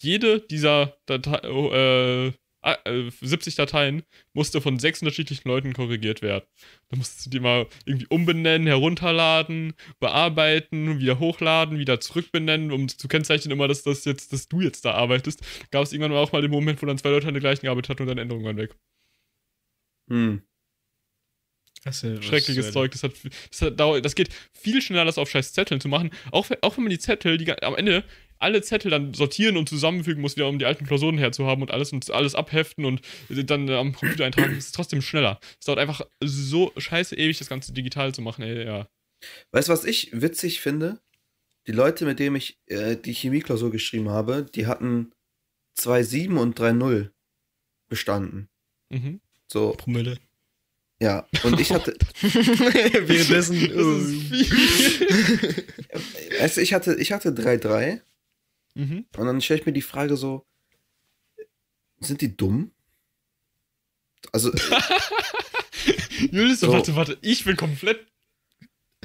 jede 0.00 0.40
dieser 0.40 0.96
Datei, 1.06 1.48
oh, 1.48 1.70
äh, 1.72 2.28
äh, 2.28 2.32
70 3.20 3.54
Dateien 3.54 4.02
musste 4.32 4.60
von 4.60 4.78
sechs 4.78 5.00
unterschiedlichen 5.00 5.48
Leuten 5.48 5.72
korrigiert 5.72 6.20
werden. 6.22 6.44
Da 6.88 6.96
musstest 6.96 7.26
du 7.26 7.30
die 7.30 7.40
mal 7.40 7.66
irgendwie 7.84 8.06
umbenennen, 8.08 8.66
herunterladen, 8.66 9.74
bearbeiten, 10.00 10.98
wieder 10.98 11.18
hochladen, 11.20 11.78
wieder 11.78 12.00
zurückbenennen, 12.00 12.72
um 12.72 12.88
zu 12.88 13.06
kennzeichnen 13.08 13.52
immer, 13.52 13.68
dass 13.68 13.82
das 13.84 14.04
jetzt, 14.04 14.32
dass 14.32 14.48
du 14.48 14.60
jetzt 14.60 14.84
da 14.84 14.92
arbeitest. 14.92 15.40
Gab 15.70 15.84
es 15.84 15.92
irgendwann 15.92 16.12
auch 16.18 16.32
mal 16.32 16.42
den 16.42 16.50
Moment, 16.50 16.82
wo 16.82 16.86
dann 16.86 16.98
zwei 16.98 17.10
Leute 17.10 17.28
an 17.28 17.34
der 17.34 17.40
gleichen 17.40 17.62
gearbeitet 17.62 17.90
hatten 17.90 18.02
und 18.02 18.08
dann 18.08 18.18
Änderungen 18.18 18.44
waren 18.46 18.56
weg. 18.56 18.74
Hm. 20.08 20.42
Das 21.84 22.02
ist, 22.02 22.24
schreckliches 22.24 22.66
Zeug. 22.72 22.90
Das, 22.92 23.02
hat, 23.04 23.12
das, 23.50 23.62
hat, 23.62 23.78
dauert- 23.78 24.04
das 24.04 24.16
geht 24.16 24.28
viel 24.52 24.82
schneller, 24.82 25.04
das 25.04 25.18
auf 25.18 25.30
scheiß 25.30 25.52
Zetteln 25.52 25.80
zu 25.80 25.86
machen. 25.88 26.10
Auch, 26.32 26.50
wenn- 26.50 26.58
auch 26.62 26.76
wenn 26.76 26.82
man 26.84 26.90
die 26.90 26.98
Zettel, 26.98 27.38
die 27.38 27.50
am 27.62 27.76
Ende 27.76 28.02
alle 28.38 28.62
Zettel 28.62 28.90
dann 28.90 29.14
sortieren 29.14 29.56
und 29.56 29.68
zusammenfügen 29.68 30.20
muss, 30.20 30.36
wieder 30.36 30.48
um 30.48 30.58
die 30.58 30.66
alten 30.66 30.86
Klausuren 30.86 31.18
herzuhaben 31.18 31.62
und 31.62 31.70
alles 31.70 31.92
und 31.92 32.10
alles 32.10 32.34
abheften 32.34 32.84
und 32.84 33.00
dann 33.28 33.68
am 33.70 33.92
Computer 33.94 34.24
eintragen, 34.24 34.56
ist 34.56 34.66
es 34.66 34.72
trotzdem 34.72 35.02
schneller. 35.02 35.40
Es 35.58 35.66
dauert 35.66 35.78
einfach 35.78 36.02
so 36.22 36.72
scheiße 36.76 37.16
ewig, 37.16 37.38
das 37.38 37.48
Ganze 37.48 37.72
digital 37.72 38.14
zu 38.14 38.22
machen, 38.22 38.42
ey, 38.42 38.64
ja. 38.64 38.88
Weißt 39.52 39.68
du, 39.68 39.72
was 39.72 39.84
ich 39.84 40.10
witzig 40.12 40.60
finde? 40.60 41.00
Die 41.66 41.72
Leute, 41.72 42.04
mit 42.04 42.18
denen 42.18 42.36
ich 42.36 42.58
äh, 42.66 42.96
die 42.96 43.12
Chemieklausur 43.14 43.70
geschrieben 43.72 44.08
habe, 44.10 44.46
die 44.54 44.66
hatten 44.66 45.12
2,7 45.78 46.36
und 46.38 46.60
3,0 46.60 47.10
bestanden. 47.88 48.48
Mhm. 48.90 49.20
So, 49.50 49.72
Promille. 49.72 50.18
ja. 51.00 51.26
Und 51.42 51.58
ich 51.60 51.72
hatte, 51.72 51.96
Währenddessen. 52.22 53.56
Das 53.76 54.08
ist 54.08 54.22
viel. 55.02 55.64
weißt 56.40 56.56
du, 56.56 56.60
ich 56.60 56.72
hatte, 56.74 56.94
ich 56.96 57.12
hatte 57.12 57.30
3,3 57.30 58.00
mhm. 58.76 59.06
und 59.16 59.26
dann 59.26 59.40
stelle 59.40 59.60
ich 59.60 59.66
mir 59.66 59.72
die 59.72 59.82
Frage 59.82 60.16
so, 60.16 60.46
sind 62.00 62.20
die 62.20 62.36
dumm? 62.36 62.70
Also, 64.32 64.52
Julius, 66.30 66.60
So. 66.60 66.72
warte, 66.72 66.94
warte, 66.96 67.18
ich 67.22 67.44
bin 67.44 67.56
komplett 67.56 68.06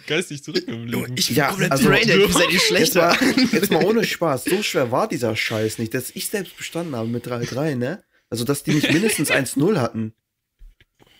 geistig 0.07 0.43
zurückgeblieben. 0.43 1.15
ich 1.17 1.27
bin 1.27 1.35
Ja, 1.37 1.49
komplett 1.49 1.71
also- 1.71 1.89
braindead, 1.89 2.17
ihr 2.19 2.29
seid 2.29 2.49
die 2.49 2.53
jetzt 2.53 2.67
schlechter. 2.67 3.07
mal, 3.19 3.45
jetzt 3.51 3.71
mal 3.71 3.83
ohne 3.85 4.03
Spaß, 4.03 4.45
so 4.45 4.63
schwer 4.63 4.91
war 4.91 5.07
dieser 5.07 5.35
Scheiß 5.35 5.77
nicht, 5.77 5.93
dass 5.93 6.09
ich 6.11 6.27
selbst 6.27 6.57
bestanden 6.57 6.95
habe 6.95 7.07
mit 7.07 7.25
3,3, 7.27 7.75
ne? 7.75 8.03
Also, 8.29 8.43
dass 8.45 8.63
die 8.63 8.73
nicht 8.73 8.91
mindestens 8.91 9.29
1,0 9.29 9.77
hatten. 9.79 10.13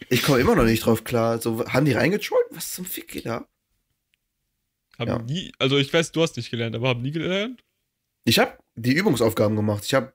Ich 0.10 0.24
komme 0.24 0.40
immer 0.40 0.56
noch 0.56 0.64
nicht 0.64 0.86
drauf 0.86 1.04
klar. 1.04 1.40
So, 1.42 1.66
haben 1.68 1.86
die 1.86 1.92
reingetrollt? 1.94 2.46
Was 2.52 2.74
zum 2.74 2.86
Fick 2.86 3.10
geht 3.10 3.26
da? 3.26 3.48
Haben 4.98 5.08
Ja. 5.10 5.20
nie, 5.20 5.52
also 5.60 5.78
ich 5.78 5.92
weiß, 5.94 6.12
du 6.12 6.22
hast 6.22 6.38
nicht 6.38 6.50
gelernt, 6.52 6.76
aber 6.76 6.90
haben 6.90 7.02
nie 7.02 7.12
gelernt? 7.12 7.64
Ich 8.24 8.40
habe 8.40 8.58
die 8.76 8.94
Übungsaufgaben 8.94 9.56
gemacht. 9.56 9.84
Ich 9.86 9.94
habe 9.94 10.14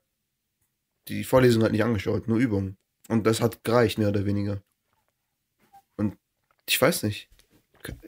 die 1.07 1.23
Vorlesung 1.23 1.63
halt 1.63 1.71
nicht 1.71 1.83
angeschaut, 1.83 2.27
nur 2.27 2.37
Übungen. 2.37 2.77
Und 3.09 3.25
das 3.25 3.41
hat 3.41 3.63
gereicht, 3.63 3.97
mehr 3.97 4.09
oder 4.09 4.25
weniger. 4.25 4.61
Und 5.95 6.17
ich 6.67 6.81
weiß 6.81 7.03
nicht. 7.03 7.29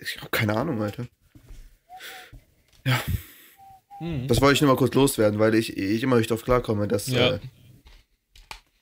Ich 0.02 0.18
habe 0.20 0.30
keine 0.30 0.56
Ahnung, 0.58 0.82
Alter. 0.82 1.08
Mhm. 4.00 4.28
Das 4.28 4.42
wollte 4.42 4.56
ich 4.56 4.62
nur 4.62 4.72
mal 4.72 4.78
kurz 4.78 4.94
loswerden, 4.94 5.40
weil 5.40 5.56
ich, 5.56 5.78
ich 5.78 6.04
immer 6.04 6.18
nicht 6.18 6.32
drauf 6.32 6.44
klarkomme, 6.44 6.88
dass. 6.88 7.08
Ja. 7.08 7.36
Äh, 7.36 7.40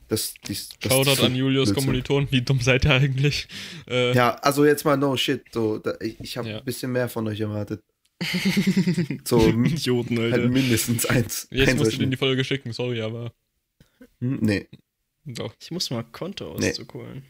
dass 0.10 0.36
dies, 0.48 0.70
dass 0.82 0.94
Shoutout 0.94 1.22
an 1.26 1.36
Julius. 1.36 1.74
Kommilitonen, 1.74 2.32
wie 2.32 2.42
dumm 2.42 2.62
seid 2.62 2.86
ihr 2.86 2.92
eigentlich? 2.94 3.48
Äh, 3.90 4.14
Ja, 4.14 4.36
also 4.36 4.64
jetzt 4.66 4.86
mal 4.86 4.96
no 4.96 5.18
shit. 5.18 5.44
So, 5.52 5.80
da, 5.80 5.96
ich 6.00 6.18
ich 6.22 6.38
habe 6.38 6.50
Ja. 6.50 6.58
ein 6.60 6.64
bisschen 6.66 6.92
mehr 6.94 7.10
von 7.10 7.28
euch 7.28 7.42
erwartet. 7.42 7.84
So 9.26 9.40
m- 9.48 9.66
Idioten, 9.66 10.18
halt 10.20 10.34
Alter. 10.34 10.48
mindestens 10.50 11.06
eins. 11.06 11.48
Jetzt 11.52 11.70
eins 11.70 11.80
musst 11.80 11.94
du 11.94 11.98
dir 12.00 12.08
die 12.08 12.18
Folge 12.18 12.44
schicken, 12.44 12.74
sorry, 12.74 13.02
aber 13.02 13.34
Hm, 14.20 14.40
Nee. 14.42 14.68
doch. 15.26 15.54
Ich 15.60 15.72
muss 15.72 15.90
mal 15.90 16.04
Konto 16.04 16.56
Nee. 16.60 16.70
auszuholen. 16.72 17.24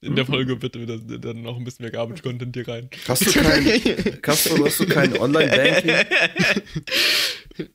In 0.00 0.16
der 0.16 0.26
Folge 0.26 0.60
wird 0.60 0.78
wieder 0.78 0.98
dann 0.98 1.42
noch 1.42 1.56
ein 1.56 1.62
bisschen 1.64 1.84
mehr 1.84 1.92
Garbage-Content 1.92 2.54
hier 2.54 2.66
rein. 2.68 2.90
Hast 3.06 3.24
du 3.26 3.32
kein, 3.40 4.20
Castro, 4.22 4.64
hast 4.66 4.80
du 4.80 4.86
kein 4.86 5.16
Online-Banking? 5.16 6.06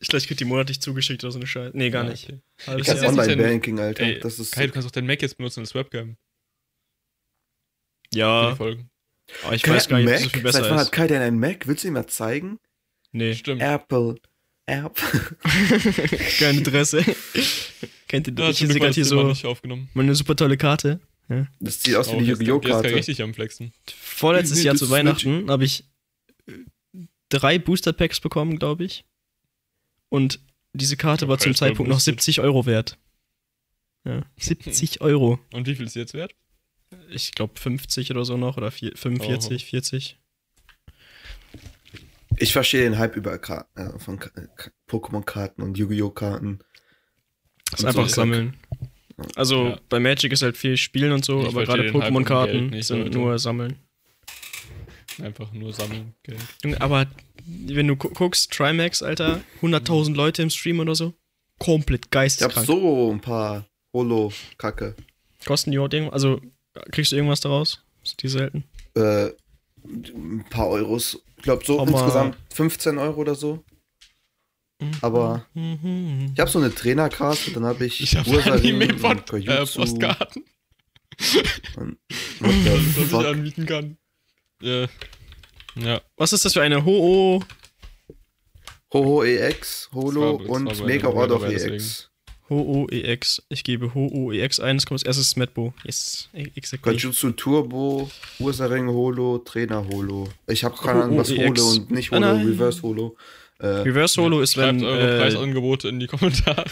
Ich 0.01 0.07
glaube, 0.09 0.17
ich 0.17 0.27
krieg 0.27 0.37
die 0.37 0.43
monatlich 0.45 0.81
zugeschickt 0.81 1.23
oder 1.23 1.31
so 1.31 1.39
eine 1.39 1.47
Scheiße. 1.47 1.75
Nee, 1.77 1.89
gar 1.89 2.03
Ja, 2.03 2.09
nicht. 2.11 2.25
okay. 2.25 2.39
Jahr. 2.67 2.77
jetzt- 2.79 3.03
Online-Banking, 3.05 3.79
Alter. 3.79 4.03
Ey, 4.03 4.19
das 4.19 4.37
ist 4.37 4.51
Kai, 4.53 4.67
du 4.67 4.73
kannst 4.73 4.87
auch 4.87 4.91
deinen 4.91 5.07
Mac 5.07 5.21
jetzt 5.21 5.37
benutzen 5.37 5.61
als 5.61 5.73
Webcam 5.73 6.17
Ja, 8.13 8.55
Folgen. 8.55 8.89
Aber 9.43 9.55
ich 9.55 9.63
Kai 9.63 9.75
weiß 9.75 9.87
gar 9.87 9.97
nicht, 9.99 10.07
ob 10.07 10.13
Mac? 10.13 10.21
so 10.23 10.29
viel 10.29 10.41
Seit 10.41 10.43
besser 10.43 10.69
wann 10.71 10.79
ist. 10.79 10.85
hat 10.87 10.91
Kai 10.91 11.07
denn 11.07 11.21
einen 11.21 11.39
Mac? 11.39 11.67
Willst 11.67 11.83
du 11.83 11.87
ihm 11.87 11.93
mal 11.93 12.07
zeigen? 12.07 12.59
Nee, 13.11 13.33
Stimmt. 13.33 13.61
Apple. 13.61 14.15
Apple. 14.65 15.37
keine 16.39 16.57
Interesse. 16.59 17.03
Kennt 18.07 18.27
ihr 18.27 18.33
Da 18.33 18.47
das? 18.47 18.61
hat 18.61 18.69
Ich 18.69 18.75
gerade 18.75 18.87
das 18.87 18.95
hier 18.95 19.05
so 19.05 19.23
nicht 19.23 19.45
aufgenommen. 19.45 19.89
meine 19.93 20.13
super 20.15 20.35
tolle 20.35 20.57
Karte. 20.57 20.99
Das 21.59 21.81
sieht 21.83 21.95
aus 21.95 22.11
wie 22.11 22.15
Oh, 22.15 22.19
die 22.19 22.25
jetzt- 22.25 22.41
Yu-Gi-Oh! 22.41 22.59
Karte. 22.71 22.93
richtig 22.93 23.21
am 23.21 23.33
Flexen. 23.33 23.71
Vorletztes 23.99 24.59
Nee, 24.59 24.65
Jahr 24.65 24.75
zu 24.75 24.89
Weihnachten 24.89 25.49
habe 25.49 25.63
ich 25.63 25.83
äh, 26.47 26.53
drei 27.29 27.59
Booster 27.59 27.93
Packs 27.93 28.19
bekommen, 28.19 28.57
glaube 28.59 28.83
ich. 28.83 29.05
Und 30.09 30.39
diese 30.73 30.97
Karte 30.97 31.25
Ja, 31.25 31.29
war 31.29 31.37
zum 31.37 31.53
Zeitpunkt 31.55 31.87
noch 31.89 31.97
boosted. 31.97 32.15
70 32.15 32.39
Euro 32.41 32.65
wert. 32.65 32.97
Ja, 34.05 34.23
70 34.37 35.01
Euro. 35.01 35.39
Und 35.53 35.67
wie 35.67 35.75
viel 35.75 35.85
ist 35.85 35.93
sie 35.93 35.99
jetzt 35.99 36.13
wert? 36.15 36.33
Ich 37.09 37.33
glaube 37.33 37.59
50 37.59 38.11
oder 38.11 38.25
so 38.25 38.37
noch 38.37 38.57
oder 38.57 38.71
vier- 38.71 38.95
45, 38.95 39.65
40. 39.65 40.17
Ich 42.37 42.53
verstehe 42.53 42.83
den 42.83 42.97
Hype 42.97 43.15
über 43.15 43.37
Ka 43.37 43.67
äh, 43.75 43.97
von 43.99 44.19
Ka- 44.19 44.31
Pokémon-Karten 44.89 45.61
und 45.61 45.77
Yu-Gi-Oh! 45.77 46.09
Karten. 46.11 46.59
Das 47.71 47.81
ist 47.81 47.85
einfach 47.85 48.07
so. 48.07 48.15
sammeln. 48.15 48.55
Also 49.35 49.67
Ja. 49.69 49.79
bei 49.89 49.99
Magic 49.99 50.31
ist 50.31 50.41
halt 50.41 50.55
viel 50.57 50.77
Spielen 50.77 51.11
und 51.11 51.25
so, 51.25 51.41
Ich 51.41 51.47
aber 51.49 51.65
gerade 51.65 51.89
Pokémon-Karten 51.91 52.81
sind 52.81 52.99
Leute. 52.99 53.17
nur 53.17 53.37
sammeln. 53.39 53.75
Einfach 55.21 55.51
nur 55.51 55.73
sammeln, 55.73 56.13
Geld. 56.23 56.39
Aber 56.81 57.07
wenn 57.45 57.87
du 57.87 57.97
gu 57.97 58.09
guckst, 58.09 58.51
Trimax, 58.53 59.03
Alter, 59.03 59.41
100.000 59.61 60.15
Leute 60.15 60.41
im 60.41 60.49
Stream 60.49 60.79
oder 60.79 60.95
so, 60.95 61.13
komplett 61.57 62.01
Ich 62.03 62.05
hab 62.05 62.11
geisteskrank. 62.11 62.65
so 62.65 63.11
ein 63.11 63.19
paar 63.19 63.65
Holo-Kacke. 63.93 64.95
Kosten 65.45 65.71
die 65.71 65.75
überhaupt 65.75 65.93
irgendwas? 65.93 66.13
Also 66.13 66.39
kriegst 66.91 67.11
du 67.11 67.15
irgendwas 67.15 67.39
daraus? 67.41 67.83
Ist 68.03 68.21
die 68.21 68.27
selten? 68.27 68.63
Äh, 68.95 69.29
ein 69.85 70.45
paar 70.49 70.67
Euros. 70.69 71.21
Ich 71.37 71.43
glaube 71.43 71.63
so 71.65 71.79
Hau 71.79 71.85
mal- 71.85 71.91
insgesamt 71.99 72.37
15 72.53 72.97
Euro 72.97 73.21
oder 73.21 73.35
so. 73.35 73.63
Aber 75.01 75.45
Mhm. 75.53 76.31
ich 76.33 76.39
habe 76.39 76.49
so 76.49 76.59
eine 76.59 76.73
Trainerkarte, 76.73 77.51
dann 77.51 77.65
habe 77.65 77.85
ich, 77.85 78.01
Ich 78.01 78.15
habe 78.15 78.29
Ursaring 78.29 78.75
Anime 78.81 78.93
und 78.93 78.99
von 78.99 79.17
äh, 79.17 79.21
Kajutsu 79.21 79.79
Postkarten, 79.81 80.45
und 81.75 81.97
the 82.39 83.11
was 83.11 83.21
ich 83.21 83.27
anbieten 83.27 83.65
kann. 83.65 83.97
Äh, 84.63 84.87
ja, 85.75 86.01
Was 86.15 86.31
ist 86.33 86.45
das 86.45 86.53
für 86.53 86.61
eine 86.61 86.83
Ho-Oh? 86.85 87.41
Ho-Ho 88.93 89.23
EX, 89.23 89.89
Holo 89.93 90.35
und 90.35 90.85
Mega 90.85 91.09
Order 91.09 91.39
Bürgerwehr, 91.39 91.73
EX. 91.73 92.08
Ho-Oh 92.49 92.87
EX. 92.89 93.43
Ich 93.49 93.63
gebe 93.63 93.93
Ho-Oh 93.93 94.31
EX 94.31 94.59
ein, 94.59 94.77
es 94.77 94.85
kommt 94.85 94.99
als 95.01 95.03
erstes 95.07 95.35
Medbo. 95.35 95.73
Yes, 95.83 96.29
e- 96.33 96.47
exactly. 96.55 96.93
Kajutsu 96.93 97.31
Turbo, 97.31 98.09
Ursaring 98.39 98.87
Holo, 98.87 99.37
Trainer 99.39 99.85
Holo. 99.87 100.27
Ich 100.47 100.63
habe 100.63 100.75
keine 100.77 101.03
Ahnung, 101.03 101.17
was 101.17 101.29
Ho-Oh 101.31 101.47
Holo 101.47 101.69
und 101.71 101.91
nicht 101.91 102.11
Ah, 102.11 102.17
Holo, 102.17 102.25
nein. 102.33 102.47
Reverse 102.47 102.81
Holo. 102.81 103.15
Äh, 103.59 103.67
Reverse 103.67 104.21
Holo 104.21 104.41
ist, 104.41 104.53
schreibt 104.53 104.79
wenn. 104.79 104.85
eure 104.85 105.15
Äh, 105.15 105.19
Preisangebote 105.19 105.89
in 105.89 105.99
die 105.99 106.07
Kommentare. 106.07 106.65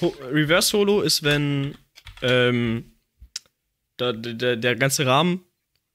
Ho 0.00 0.14
Reverse 0.30 0.76
Holo 0.76 1.00
ist, 1.02 1.22
wenn 1.22 1.76
ähm, 2.22 2.92
da, 3.96 4.12
der, 4.12 4.56
der 4.56 4.76
ganze 4.76 5.06
Rahmen 5.06 5.40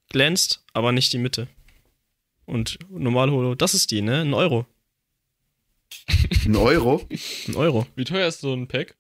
glänzt, 0.09 0.63
aber 0.73 0.91
nicht 0.91 1.11
die 1.13 1.17
Mitte. 1.17 1.47
Und 2.45 2.79
normal 2.89 3.29
Holo, 3.31 3.55
das 3.55 3.73
ist 3.73 3.91
die, 3.91 4.01
ne? 4.01 4.21
Ein 4.21 4.33
Euro. 4.33 4.65
ein 6.45 6.55
Euro? 6.55 7.05
Ein 7.47 7.55
Euro. 7.55 7.85
Wie 7.95 8.03
teuer 8.03 8.27
ist 8.27 8.41
so 8.41 8.53
ein 8.53 8.67
Pack? 8.67 8.95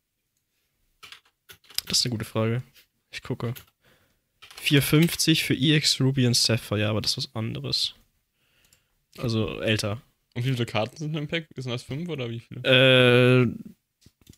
Das 1.91 1.99
ist 1.99 2.05
eine 2.05 2.11
gute 2.11 2.23
Frage. 2.23 2.63
Ich 3.11 3.21
gucke. 3.21 3.53
4,50 4.63 5.43
für 5.43 5.53
EX 5.53 5.99
Ruby 5.99 6.25
und 6.25 6.37
Sapphire, 6.37 6.87
aber 6.87 7.01
das 7.01 7.17
ist 7.17 7.17
was 7.17 7.35
anderes. 7.35 7.95
Also 9.17 9.59
älter. 9.59 10.01
Und 10.33 10.45
wie 10.45 10.53
viele 10.53 10.65
Karten 10.65 10.95
sind 10.95 11.17
im 11.17 11.27
Pack? 11.27 11.47
Sind 11.53 11.69
das 11.69 11.83
fünf 11.83 12.07
oder 12.07 12.29
wie 12.29 12.39
viele? 12.39 12.61
Äh, 12.61 13.45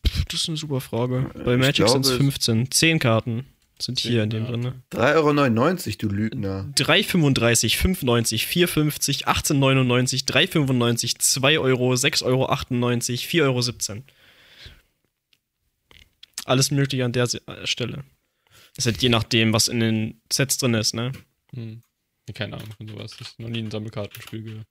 pf, 0.04 0.24
das 0.24 0.40
ist 0.40 0.48
eine 0.48 0.56
super 0.56 0.80
Frage. 0.80 1.30
Bei 1.44 1.54
ich 1.54 1.60
Magic 1.60 1.88
sind 1.88 2.04
es 2.04 2.08
glaube, 2.08 2.24
15. 2.24 2.72
10 2.72 2.98
Karten 2.98 3.46
sind 3.78 4.00
hier 4.00 4.24
in 4.24 4.30
dem 4.30 4.46
drin. 4.46 4.60
Ne? 4.60 4.82
3,99 4.90 5.86
Euro, 5.86 5.96
du 5.98 6.08
Lügner. 6.08 6.68
3,35, 6.76 7.78
5,90, 7.78 8.48
4,50, 8.48 9.26
18,99, 9.26 10.24
3,95, 10.26 11.20
2 11.20 11.58
Euro, 11.60 11.92
6,98 11.92 12.24
Euro, 12.24 13.60
4,17 13.60 13.90
Euro. 13.90 14.02
Alles 16.44 16.70
mögliche 16.70 17.04
an 17.04 17.12
der 17.12 17.24
äh, 17.24 17.66
Stelle. 17.66 18.04
Das 18.76 18.84
ist 18.84 18.86
halt 18.86 19.02
je 19.02 19.08
nachdem, 19.08 19.52
was 19.52 19.68
in 19.68 19.80
den 19.80 20.20
Sets 20.32 20.58
drin 20.58 20.74
ist, 20.74 20.94
ne? 20.94 21.12
Hm. 21.54 21.82
Keine 22.32 22.56
Ahnung 22.56 22.72
von 22.76 22.88
sowas. 22.88 23.16
Ich 23.20 23.26
habe 23.26 23.42
noch 23.42 23.50
nie 23.50 23.58
ein 23.62 23.70
Sammelkartenspiel. 23.70 24.62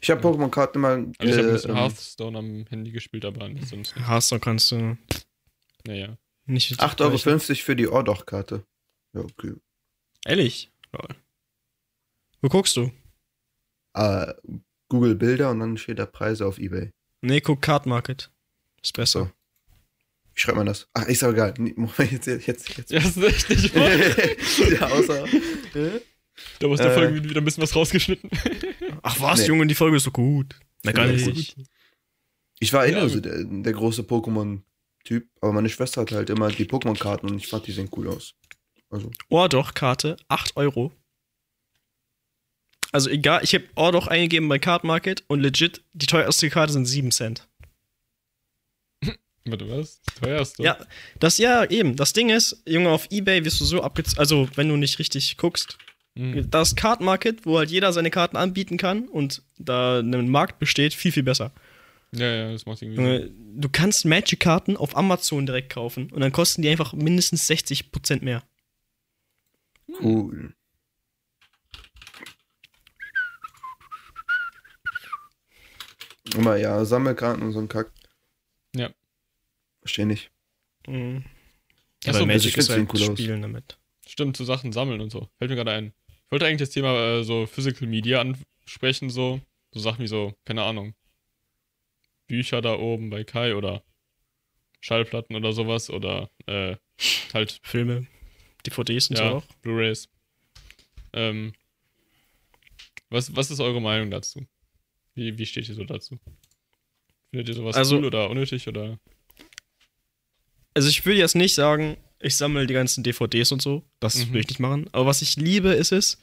Ich 0.00 0.10
habe 0.10 0.20
Pokémon-Karten 0.26 0.78
immer. 0.78 0.88
Also 0.88 1.14
ich 1.20 1.32
habe 1.32 1.42
ein 1.42 1.48
äh, 1.48 1.52
bisschen 1.52 1.70
ähm, 1.70 1.76
Hearthstone 1.76 2.38
am 2.38 2.66
Handy 2.68 2.90
gespielt, 2.90 3.24
aber 3.26 3.48
nicht 3.48 3.68
sonst 3.68 3.94
nicht. 3.94 4.08
Hearthstone 4.08 4.40
kannst 4.40 4.70
du 4.72 4.96
Naja. 5.86 6.16
nicht. 6.46 6.72
8,50 6.80 7.00
Euro 7.02 7.54
für 7.56 7.76
die 7.76 7.88
Ordach-Karte. 7.88 8.64
Ja, 9.12 9.20
okay. 9.20 9.52
Ehrlich? 10.24 10.70
Lol. 10.92 11.08
Wo 12.40 12.48
guckst 12.48 12.76
du? 12.76 12.90
Äh, 13.92 14.32
Google 14.88 15.16
Bilder 15.16 15.50
und 15.50 15.60
dann 15.60 15.76
steht 15.76 15.98
da 15.98 16.06
Preise 16.06 16.46
auf 16.46 16.58
Ebay. 16.58 16.90
Nee, 17.20 17.40
guck 17.40 17.60
Card 17.60 17.86
Market. 17.86 18.30
Ist 18.82 18.94
besser. 18.94 19.32
Wie 20.36 20.40
schreibt 20.40 20.56
man 20.58 20.66
das? 20.66 20.86
Ach, 20.92 21.06
ist 21.06 21.22
aber 21.24 21.32
egal. 21.32 21.54
Nee, 21.58 21.72
Moment, 21.76 22.12
Jetzt, 22.12 22.26
jetzt, 22.46 22.76
jetzt. 22.76 22.90
Ja, 22.90 23.00
das 23.00 23.16
ist 23.16 23.24
echt 23.24 23.48
nicht 23.50 23.74
wahr. 23.74 23.90
ja, 24.70 24.86
außer. 24.88 25.24
Da 26.58 26.66
aus 26.66 26.78
der 26.78 26.90
Äh. 26.90 26.94
Folge 26.94 27.24
wieder 27.24 27.40
ein 27.40 27.44
bisschen 27.44 27.62
was 27.62 27.74
rausgeschnitten. 27.74 28.28
Ach 29.02 29.18
was, 29.20 29.40
Nee. 29.40 29.46
Junge, 29.46 29.66
die 29.66 29.74
Folge 29.74 29.96
ist 29.96 30.04
so 30.04 30.10
gut. 30.10 30.54
Na 30.84 30.92
gar 30.92 31.06
nicht. 31.06 31.56
Ich 32.58 32.72
war 32.72 32.84
immer 32.86 32.98
Ja, 32.98 33.08
so 33.08 33.20
der, 33.20 33.44
der 33.44 33.72
große 33.72 34.02
Pokémon-Typ, 34.02 35.26
aber 35.40 35.52
meine 35.52 35.68
Schwester 35.70 36.02
hatte 36.02 36.16
halt 36.16 36.28
immer 36.30 36.48
die 36.50 36.66
Pokémon-Karten 36.66 37.28
und 37.30 37.38
ich 37.38 37.46
fand, 37.48 37.66
die 37.66 37.72
sehen 37.72 37.88
cool 37.96 38.08
aus. 38.08 38.34
Also, 38.90 39.10
Oh 39.30 39.48
doch, 39.48 39.72
Karte, 39.74 40.16
8 40.28 40.56
Euro. 40.56 40.92
Also 42.92 43.10
egal, 43.10 43.40
ich 43.42 43.54
habe 43.54 43.64
Oh 43.74 43.90
doch 43.90 44.06
eingegeben 44.06 44.48
bei 44.48 44.58
Card 44.58 44.84
Market 44.84 45.24
und 45.28 45.40
legit, 45.40 45.82
die 45.92 46.06
teuerste 46.06 46.48
Karte 46.50 46.72
sind 46.72 46.86
7 46.86 47.10
Cent. 47.10 47.48
Warte, 49.46 49.68
was? 49.70 50.00
Das 50.02 50.14
teuerste? 50.16 50.62
Ja, 50.62 50.76
das 51.20 51.38
ja 51.38 51.64
eben. 51.64 51.96
Das 51.96 52.12
Ding 52.12 52.30
ist, 52.30 52.62
Junge, 52.66 52.90
auf 52.90 53.06
Ebay 53.10 53.44
wirst 53.44 53.60
du 53.60 53.64
so 53.64 53.82
abgezogen, 53.82 54.18
also 54.18 54.48
wenn 54.56 54.68
du 54.68 54.76
nicht 54.76 54.98
richtig 54.98 55.36
guckst. 55.36 55.78
Hm. 56.16 56.50
Das 56.50 56.74
Card 56.74 57.00
Market, 57.00 57.44
wo 57.44 57.58
halt 57.58 57.70
jeder 57.70 57.92
seine 57.92 58.10
Karten 58.10 58.36
anbieten 58.36 58.76
kann 58.76 59.06
und 59.08 59.42
da 59.58 60.00
ein 60.00 60.28
Markt 60.28 60.58
besteht, 60.58 60.94
viel, 60.94 61.12
viel 61.12 61.22
besser. 61.22 61.52
Ja, 62.12 62.26
ja, 62.26 62.52
das 62.52 62.66
macht 62.66 62.82
irgendwie 62.82 62.96
Sinn. 62.96 63.04
Junge, 63.04 63.30
du 63.60 63.68
kannst 63.68 64.04
Magic-Karten 64.04 64.76
auf 64.76 64.96
Amazon 64.96 65.46
direkt 65.46 65.72
kaufen 65.72 66.10
und 66.10 66.20
dann 66.20 66.32
kosten 66.32 66.62
die 66.62 66.68
einfach 66.68 66.92
mindestens 66.92 67.48
60% 67.48 68.24
mehr. 68.24 68.42
cool. 70.00 70.52
Immer, 76.34 76.56
ja, 76.56 76.84
Sammelkarten 76.84 77.42
und 77.42 77.52
so 77.52 77.60
ein 77.60 77.68
Kack. 77.68 77.90
Verstehe 79.86 80.06
nicht. 80.06 80.32
Mhm. 80.88 81.24
Ach 82.02 82.06
Ja, 82.08 82.12
so, 82.14 82.18
weil 82.20 82.36
ich 82.36 82.42
Magic 82.44 82.56
ist 82.56 82.70
halt 82.70 82.92
cool 82.92 83.02
aus. 83.02 83.18
Spielen 83.20 83.42
damit. 83.42 83.78
Stimmt, 84.04 84.36
zu 84.36 84.44
Sachen 84.44 84.72
sammeln 84.72 85.00
und 85.00 85.10
so. 85.10 85.28
Fällt 85.38 85.48
mir 85.50 85.56
gerade 85.56 85.70
ein. 85.72 85.92
Ich 86.08 86.32
wollte 86.32 86.44
eigentlich 86.46 86.58
das 86.58 86.70
Thema 86.70 86.92
äh, 86.98 87.22
so 87.22 87.46
Physical 87.46 87.86
Media 87.86 88.20
ansprechen, 88.20 89.10
so. 89.10 89.40
So 89.72 89.78
Sachen 89.78 90.02
wie 90.02 90.08
so, 90.08 90.34
keine 90.44 90.64
Ahnung. 90.64 90.94
Bücher 92.26 92.60
da 92.62 92.74
oben 92.76 93.10
bei 93.10 93.22
Kai 93.22 93.54
oder 93.54 93.84
Schallplatten 94.80 95.36
oder 95.36 95.52
sowas 95.52 95.88
oder 95.88 96.30
äh, 96.46 96.76
halt, 97.32 97.60
Filme, 97.62 98.08
DVDs 98.66 99.10
und 99.10 99.18
ja, 99.18 99.30
so 99.30 99.36
auch. 99.36 99.44
Blu-Rays. 99.62 100.08
Ähm, 101.12 101.52
was, 103.10 103.34
was 103.36 103.52
ist 103.52 103.60
eure 103.60 103.80
Meinung 103.80 104.10
dazu? 104.10 104.44
Wie, 105.14 105.38
wie 105.38 105.46
steht 105.46 105.68
ihr 105.68 105.74
so 105.76 105.84
dazu? 105.84 106.18
Findet 107.30 107.48
ihr 107.50 107.54
sowas 107.54 107.76
Also- 107.76 107.98
cool 107.98 108.04
oder 108.06 108.28
unnötig 108.30 108.66
oder? 108.66 108.98
Also 110.76 110.88
ich 110.88 111.04
will 111.06 111.16
jetzt 111.16 111.34
nicht 111.34 111.54
sagen, 111.54 111.96
ich 112.20 112.36
sammle 112.36 112.66
die 112.66 112.74
ganzen 112.74 113.02
DVDs 113.02 113.50
und 113.52 113.62
so. 113.62 113.82
Das 114.00 114.16
Mhm. 114.26 114.32
will 114.34 114.40
ich 114.42 114.48
nicht 114.48 114.60
machen. 114.60 114.86
Aber 114.92 115.06
was 115.06 115.22
ich 115.22 115.36
liebe, 115.36 115.70
ist 115.70 115.92
es, 115.92 116.18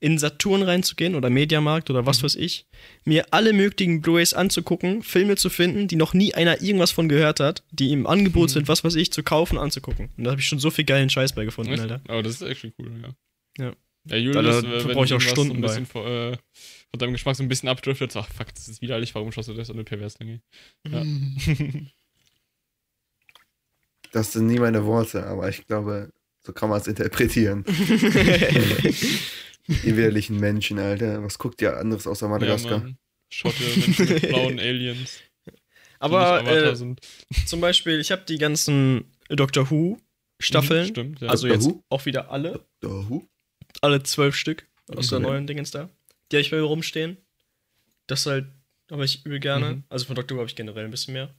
in 0.00 0.16
Saturn 0.18 0.62
reinzugehen 0.62 1.16
oder 1.16 1.28
Mediamarkt 1.30 1.90
oder 1.90 2.02
Mhm. 2.02 2.06
was 2.06 2.22
weiß 2.22 2.36
ich, 2.36 2.66
mir 3.04 3.26
alle 3.32 3.52
möglichen 3.52 4.00
Blu-rays 4.00 4.32
anzugucken, 4.34 5.02
Filme 5.02 5.34
zu 5.34 5.50
finden, 5.50 5.88
die 5.88 5.96
noch 5.96 6.14
nie 6.14 6.32
einer 6.34 6.62
irgendwas 6.62 6.92
von 6.92 7.08
gehört 7.08 7.40
hat, 7.40 7.64
die 7.72 7.90
im 7.90 8.06
Angebot 8.06 8.50
Mhm. 8.50 8.52
sind, 8.54 8.68
was 8.68 8.84
weiß 8.84 8.94
ich, 8.94 9.12
zu 9.12 9.24
kaufen, 9.24 9.58
anzugucken. 9.58 10.10
Und 10.16 10.22
da 10.24 10.30
habe 10.30 10.40
ich 10.40 10.46
schon 10.46 10.60
so 10.60 10.70
viel 10.70 10.84
geilen 10.84 11.10
Scheiß 11.10 11.32
bei 11.34 11.44
gefunden, 11.44 11.72
Echt? 11.72 11.82
Alter. 11.82 12.00
Aber 12.06 12.22
das 12.22 12.34
ist 12.40 12.42
echt 12.42 12.64
cool, 12.78 12.92
ja. 13.02 13.64
Ja. 13.64 13.72
Ja, 14.08 14.16
Julius, 14.16 14.62
Da- 14.62 14.62
da 14.62 14.68
äh, 14.76 14.84
wenn 14.86 14.94
brauch 14.94 15.04
ich 15.04 15.12
auch 15.14 15.20
Stunden 15.20 15.50
so 15.50 15.54
ein 15.58 15.60
bisschen 15.60 15.86
von, 15.86 16.06
äh, 16.06 16.36
von 16.90 16.98
deinem 16.98 17.12
Geschmack 17.12 17.34
so 17.36 17.42
ein 17.42 17.48
bisschen 17.48 17.68
abdriftet, 17.68 18.12
so, 18.12 18.20
ach 18.20 18.28
fuck, 18.32 18.54
das 18.54 18.68
ist 18.68 18.80
widerlich, 18.80 19.14
warum 19.16 19.32
schaust 19.32 19.48
du 19.48 19.54
das? 19.54 19.68
Und 19.68 19.76
eine 19.76 19.84
Perverslinge. 19.84 20.40
Ja. 20.88 21.02
Das 24.12 24.32
sind 24.32 24.46
nie 24.46 24.58
meine 24.58 24.84
Worte, 24.86 25.26
aber 25.26 25.48
ich 25.48 25.66
glaube, 25.66 26.10
so 26.44 26.52
kann 26.52 26.68
man 26.70 26.80
es 26.80 26.86
interpretieren. 26.86 27.64
Die 29.68 29.96
widerlichen 29.96 30.38
Menschen, 30.40 30.78
Alter. 30.78 31.22
Was 31.22 31.38
guckt 31.38 31.60
ihr 31.60 31.76
anderes 31.76 32.06
außer 32.06 32.28
Madagaskar? 32.28 32.86
Ja. 32.86 32.94
Schotte 33.28 33.62
Menschen 33.62 34.08
mit 34.08 34.28
blauen 34.28 34.58
Aliens. 34.60 35.18
Aber 35.98 36.46
äh, 36.46 36.74
sind. 36.76 37.00
zum 37.46 37.60
Beispiel, 37.60 38.00
ich 38.00 38.10
habe 38.10 38.22
die 38.26 38.38
ganzen 38.38 39.04
Doctor 39.28 39.70
Who 39.70 39.98
Staffeln, 40.40 40.84
Mhm, 40.86 40.90
Stimmt, 40.90 41.20
ja. 41.20 41.28
also 41.28 41.48
Doctor 41.48 41.62
jetzt 41.62 41.74
Who? 41.74 41.82
auch 41.90 42.06
wieder 42.06 42.30
alle, 42.30 42.64
Doctor 42.80 43.10
Who? 43.10 43.28
alle 43.82 44.02
zwölf 44.04 44.36
Stück 44.36 44.66
aus 44.94 45.08
der 45.08 45.18
Okay. 45.18 45.26
neuen 45.26 45.46
Dingens 45.48 45.72
da. 45.72 45.90
Die 46.30 46.36
habe 46.36 46.42
ich 46.42 46.50
bei 46.52 46.56
mir 46.58 46.62
rumstehen. 46.62 47.16
Das 48.06 48.24
halt 48.26 48.46
habe 48.90 49.04
ich 49.04 49.26
übel 49.26 49.40
gerne. 49.40 49.74
Mhm. 49.74 49.84
Also 49.88 50.06
von 50.06 50.14
Doctor 50.14 50.36
Who 50.36 50.40
habe 50.42 50.48
ich 50.48 50.56
generell 50.56 50.84
ein 50.84 50.90
bisschen 50.92 51.12
mehr. 51.14 51.34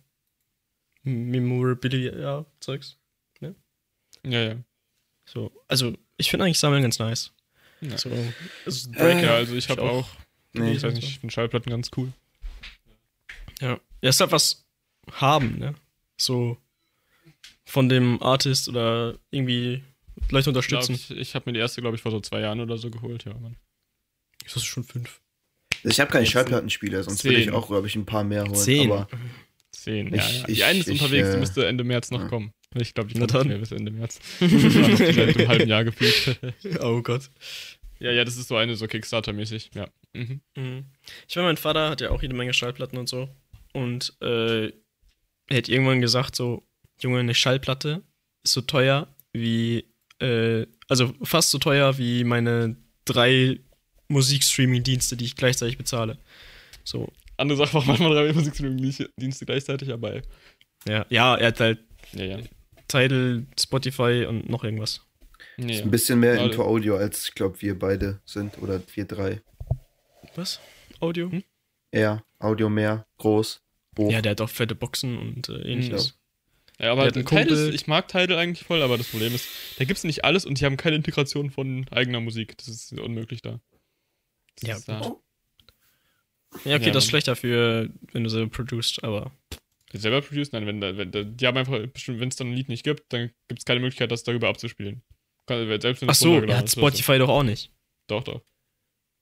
Memorabilia, 1.03 2.45
Zeugs. 2.59 2.97
ja, 3.41 3.51
ja. 4.23 4.55
So. 5.25 5.51
Also, 5.67 5.95
ich 6.17 6.29
finde 6.29 6.45
eigentlich 6.45 6.59
Sammeln 6.59 6.81
ganz 6.81 6.99
nice. 6.99 7.31
Ja. 7.81 7.97
So, 7.97 8.11
also 8.65 8.91
Äh, 8.93 9.23
ja, 9.23 9.35
also 9.35 9.55
ich 9.55 9.69
habe 9.69 9.81
ich 9.81 9.87
auch, 9.87 10.09
auch. 10.09 10.15
Nee, 10.53 10.73
ich 10.73 10.83
weiß 10.83 10.93
nicht, 10.95 11.07
ich 11.07 11.19
finde 11.19 11.33
Schallplatten 11.33 11.69
ganz 11.69 11.91
cool. 11.95 12.11
Ja. 13.61 13.79
Ja, 14.01 14.09
ist 14.09 14.19
halt 14.19 14.31
was 14.31 14.65
haben, 15.11 15.57
ne? 15.59 15.75
So 16.17 16.57
von 17.65 17.87
dem 17.87 18.21
Artist 18.21 18.67
oder 18.67 19.17
irgendwie 19.31 19.83
Leute 20.29 20.41
Ich, 20.41 20.47
unterstützen. 20.47 20.95
ich, 20.95 21.11
ich 21.11 21.35
habe 21.35 21.45
mir 21.49 21.53
die 21.53 21.59
erste, 21.59 21.81
glaube 21.81 21.95
ich, 21.95 22.01
vor 22.01 22.11
so 22.11 22.19
zwei 22.19 22.41
Jahren 22.41 22.59
oder 22.59 22.77
so 22.77 22.89
geholt, 22.89 23.25
ja, 23.25 23.33
Mann. 23.35 23.55
Ist 24.45 24.55
das 24.55 24.63
schon 24.65 24.83
fünf? 24.83 25.21
Ich 25.83 25.99
habe 25.99 26.11
keine 26.11 26.25
Schallplattenspieler, 26.25 27.03
sonst 27.03 27.23
würde 27.23 27.37
ich 27.37 27.51
auch, 27.51 27.67
glaube 27.67 27.87
ich, 27.87 27.95
ein 27.95 28.05
paar 28.05 28.23
mehr 28.23 28.43
holen. 28.43 28.55
Zehn. 28.55 28.91
Aber 28.91 29.07
Zehn, 29.83 30.13
ja, 30.13 30.23
Ich- 30.23 30.41
ja. 30.41 30.47
ich- 30.47 30.55
Die 30.57 30.63
eine 30.63 30.79
ist 30.79 30.87
ich, 30.89 31.01
unterwegs, 31.01 31.29
die 31.29 31.35
äh, 31.35 31.39
müsste 31.39 31.67
Ende 31.67 31.83
März 31.83 32.11
noch 32.11 32.21
ja. 32.21 32.27
kommen. 32.27 32.51
Ich 32.75 32.93
glaube, 32.93 33.11
die 33.11 33.19
kommt 33.19 33.33
nicht 33.33 33.45
mehr 33.45 33.57
bis 33.57 33.71
Ende 33.71 33.91
März. 33.91 34.19
Das 34.39 34.51
war 34.51 34.89
noch 34.89 34.99
einem 34.99 35.47
halben 35.47 35.69
Jahr 35.69 35.83
gefühlt. 35.83 36.39
oh 36.81 37.01
Gott. 37.01 37.29
ja, 37.99 38.11
ja, 38.11 38.23
das 38.23 38.37
ist 38.37 38.47
so 38.47 38.55
eine 38.57 38.75
so 38.75 38.85
Kickstarter-mäßig, 38.85 39.71
ja. 39.75 39.87
Mhm. 40.13 40.41
Mhm. 40.55 40.85
Ich 41.27 41.35
meine, 41.35 41.47
mein 41.49 41.57
Vater 41.57 41.89
hat 41.89 42.01
ja 42.01 42.11
auch 42.11 42.21
jede 42.21 42.35
Menge 42.35 42.53
Schallplatten 42.53 42.97
und 42.97 43.09
so. 43.09 43.29
Und 43.73 44.13
äh, 44.21 44.67
er 44.67 45.57
hat 45.57 45.69
irgendwann 45.69 46.01
gesagt, 46.01 46.35
so, 46.35 46.63
Junge, 47.01 47.19
eine 47.19 47.33
Schallplatte 47.35 48.03
ist 48.43 48.53
so 48.53 48.61
teuer 48.61 49.07
wie, 49.33 49.85
äh, 50.19 50.65
also 50.87 51.13
fast 51.23 51.49
so 51.51 51.57
teuer 51.59 51.97
wie 51.97 52.23
meine 52.23 52.75
drei 53.05 53.59
Musikstreaming-Dienste, 54.09 55.15
die 55.17 55.25
ich 55.25 55.35
gleichzeitig 55.35 55.77
bezahle. 55.77 56.17
So, 56.83 57.11
Andere 57.39 57.57
Sache 57.57 57.77
macht 57.77 57.87
manchmal 57.87 58.13
drei 58.13 58.33
Musikdienste 58.33 59.45
gleichzeitig, 59.45 59.91
aber 59.91 60.21
ja. 60.87 61.05
Ja, 61.09 61.35
er 61.35 61.47
hat 61.47 61.59
halt 61.59 61.79
ja, 62.13 62.25
ja. 62.25 62.39
Tidal, 62.87 63.45
Spotify 63.59 64.25
und 64.27 64.49
noch 64.49 64.63
irgendwas. 64.63 65.01
Nee, 65.57 65.73
ist 65.73 65.79
ja. 65.79 65.85
ein 65.85 65.91
bisschen 65.91 66.19
mehr 66.19 66.35
Ja, 66.35 66.45
into 66.45 66.63
Audio, 66.63 66.95
als 66.97 67.27
ich 67.27 67.35
glaube, 67.35 67.61
wir 67.61 67.77
beide 67.77 68.21
sind. 68.25 68.57
Oder 68.61 68.81
wir 68.93 69.05
drei. 69.05 69.41
Was? 70.35 70.59
Audio? 70.99 71.31
Hm? 71.31 71.43
Eher 71.91 72.23
Audio 72.39 72.69
mehr, 72.69 73.05
groß, 73.17 73.61
hoch. 73.97 74.11
Ja, 74.11 74.21
der 74.21 74.31
hat 74.31 74.41
auch 74.41 74.49
fette 74.49 74.75
Boxen 74.75 75.17
und 75.17 75.49
äh, 75.49 75.61
ähnliches. 75.61 76.19
Ja, 76.79 76.91
aber 76.93 77.09
Der 77.09 77.23
hat 77.23 77.33
einen 77.33 77.47
Tidal 77.47 77.75
ich 77.75 77.87
mag 77.87 78.07
Tidal 78.07 78.37
eigentlich 78.37 78.65
voll, 78.65 78.81
aber 78.81 78.97
das 78.97 79.07
Problem 79.07 79.35
ist, 79.35 79.47
da 79.77 79.85
gibt's 79.85 80.05
nicht 80.05 80.23
alles 80.23 80.45
und 80.45 80.59
die 80.59 80.65
haben 80.65 80.77
keine 80.77 80.95
Integration 80.95 81.51
von 81.51 81.85
eigener 81.91 82.21
Musik. 82.21 82.57
Das 82.57 82.69
ist 82.69 82.93
unmöglich 82.93 83.41
da. 83.41 83.59
Das 84.61 84.69
Ja, 84.69 84.75
ist 84.77 84.87
da. 84.87 85.15
Ja, 86.65 86.75
okay, 86.77 86.87
Ja, 86.87 86.91
das 86.91 87.03
ist 87.05 87.09
schlechter 87.09 87.35
für, 87.35 87.89
wenn 88.11 88.23
du 88.23 88.29
selber 88.29 88.49
produced, 88.49 89.03
aber. 89.03 89.31
Selber 89.93 90.21
produced? 90.21 90.53
Nein, 90.53 90.65
wenn, 90.67 90.81
wenn 90.81 91.37
die 91.37 91.47
haben 91.47 91.57
einfach 91.57 91.79
bestimmt, 91.87 92.19
wenn 92.19 92.29
es 92.29 92.35
dann 92.35 92.47
ein 92.47 92.53
Lied 92.53 92.69
nicht 92.69 92.83
gibt, 92.83 93.11
dann 93.13 93.31
gibt's 93.47 93.65
keine 93.65 93.79
Möglichkeit, 93.79 94.11
das 94.11 94.23
darüber 94.23 94.47
abzuspielen. 94.49 95.01
Selbst 95.47 96.01
wenn 96.01 96.09
Ach 96.09 96.13
es 96.13 96.19
so, 96.19 96.43
ja, 96.43 96.57
hat 96.57 96.65
ist. 96.65 96.73
Spotify 96.73 97.17
doch 97.17 97.29
auch 97.29 97.43
nicht. 97.43 97.71
Doch, 98.07 98.23
doch. 98.23 98.41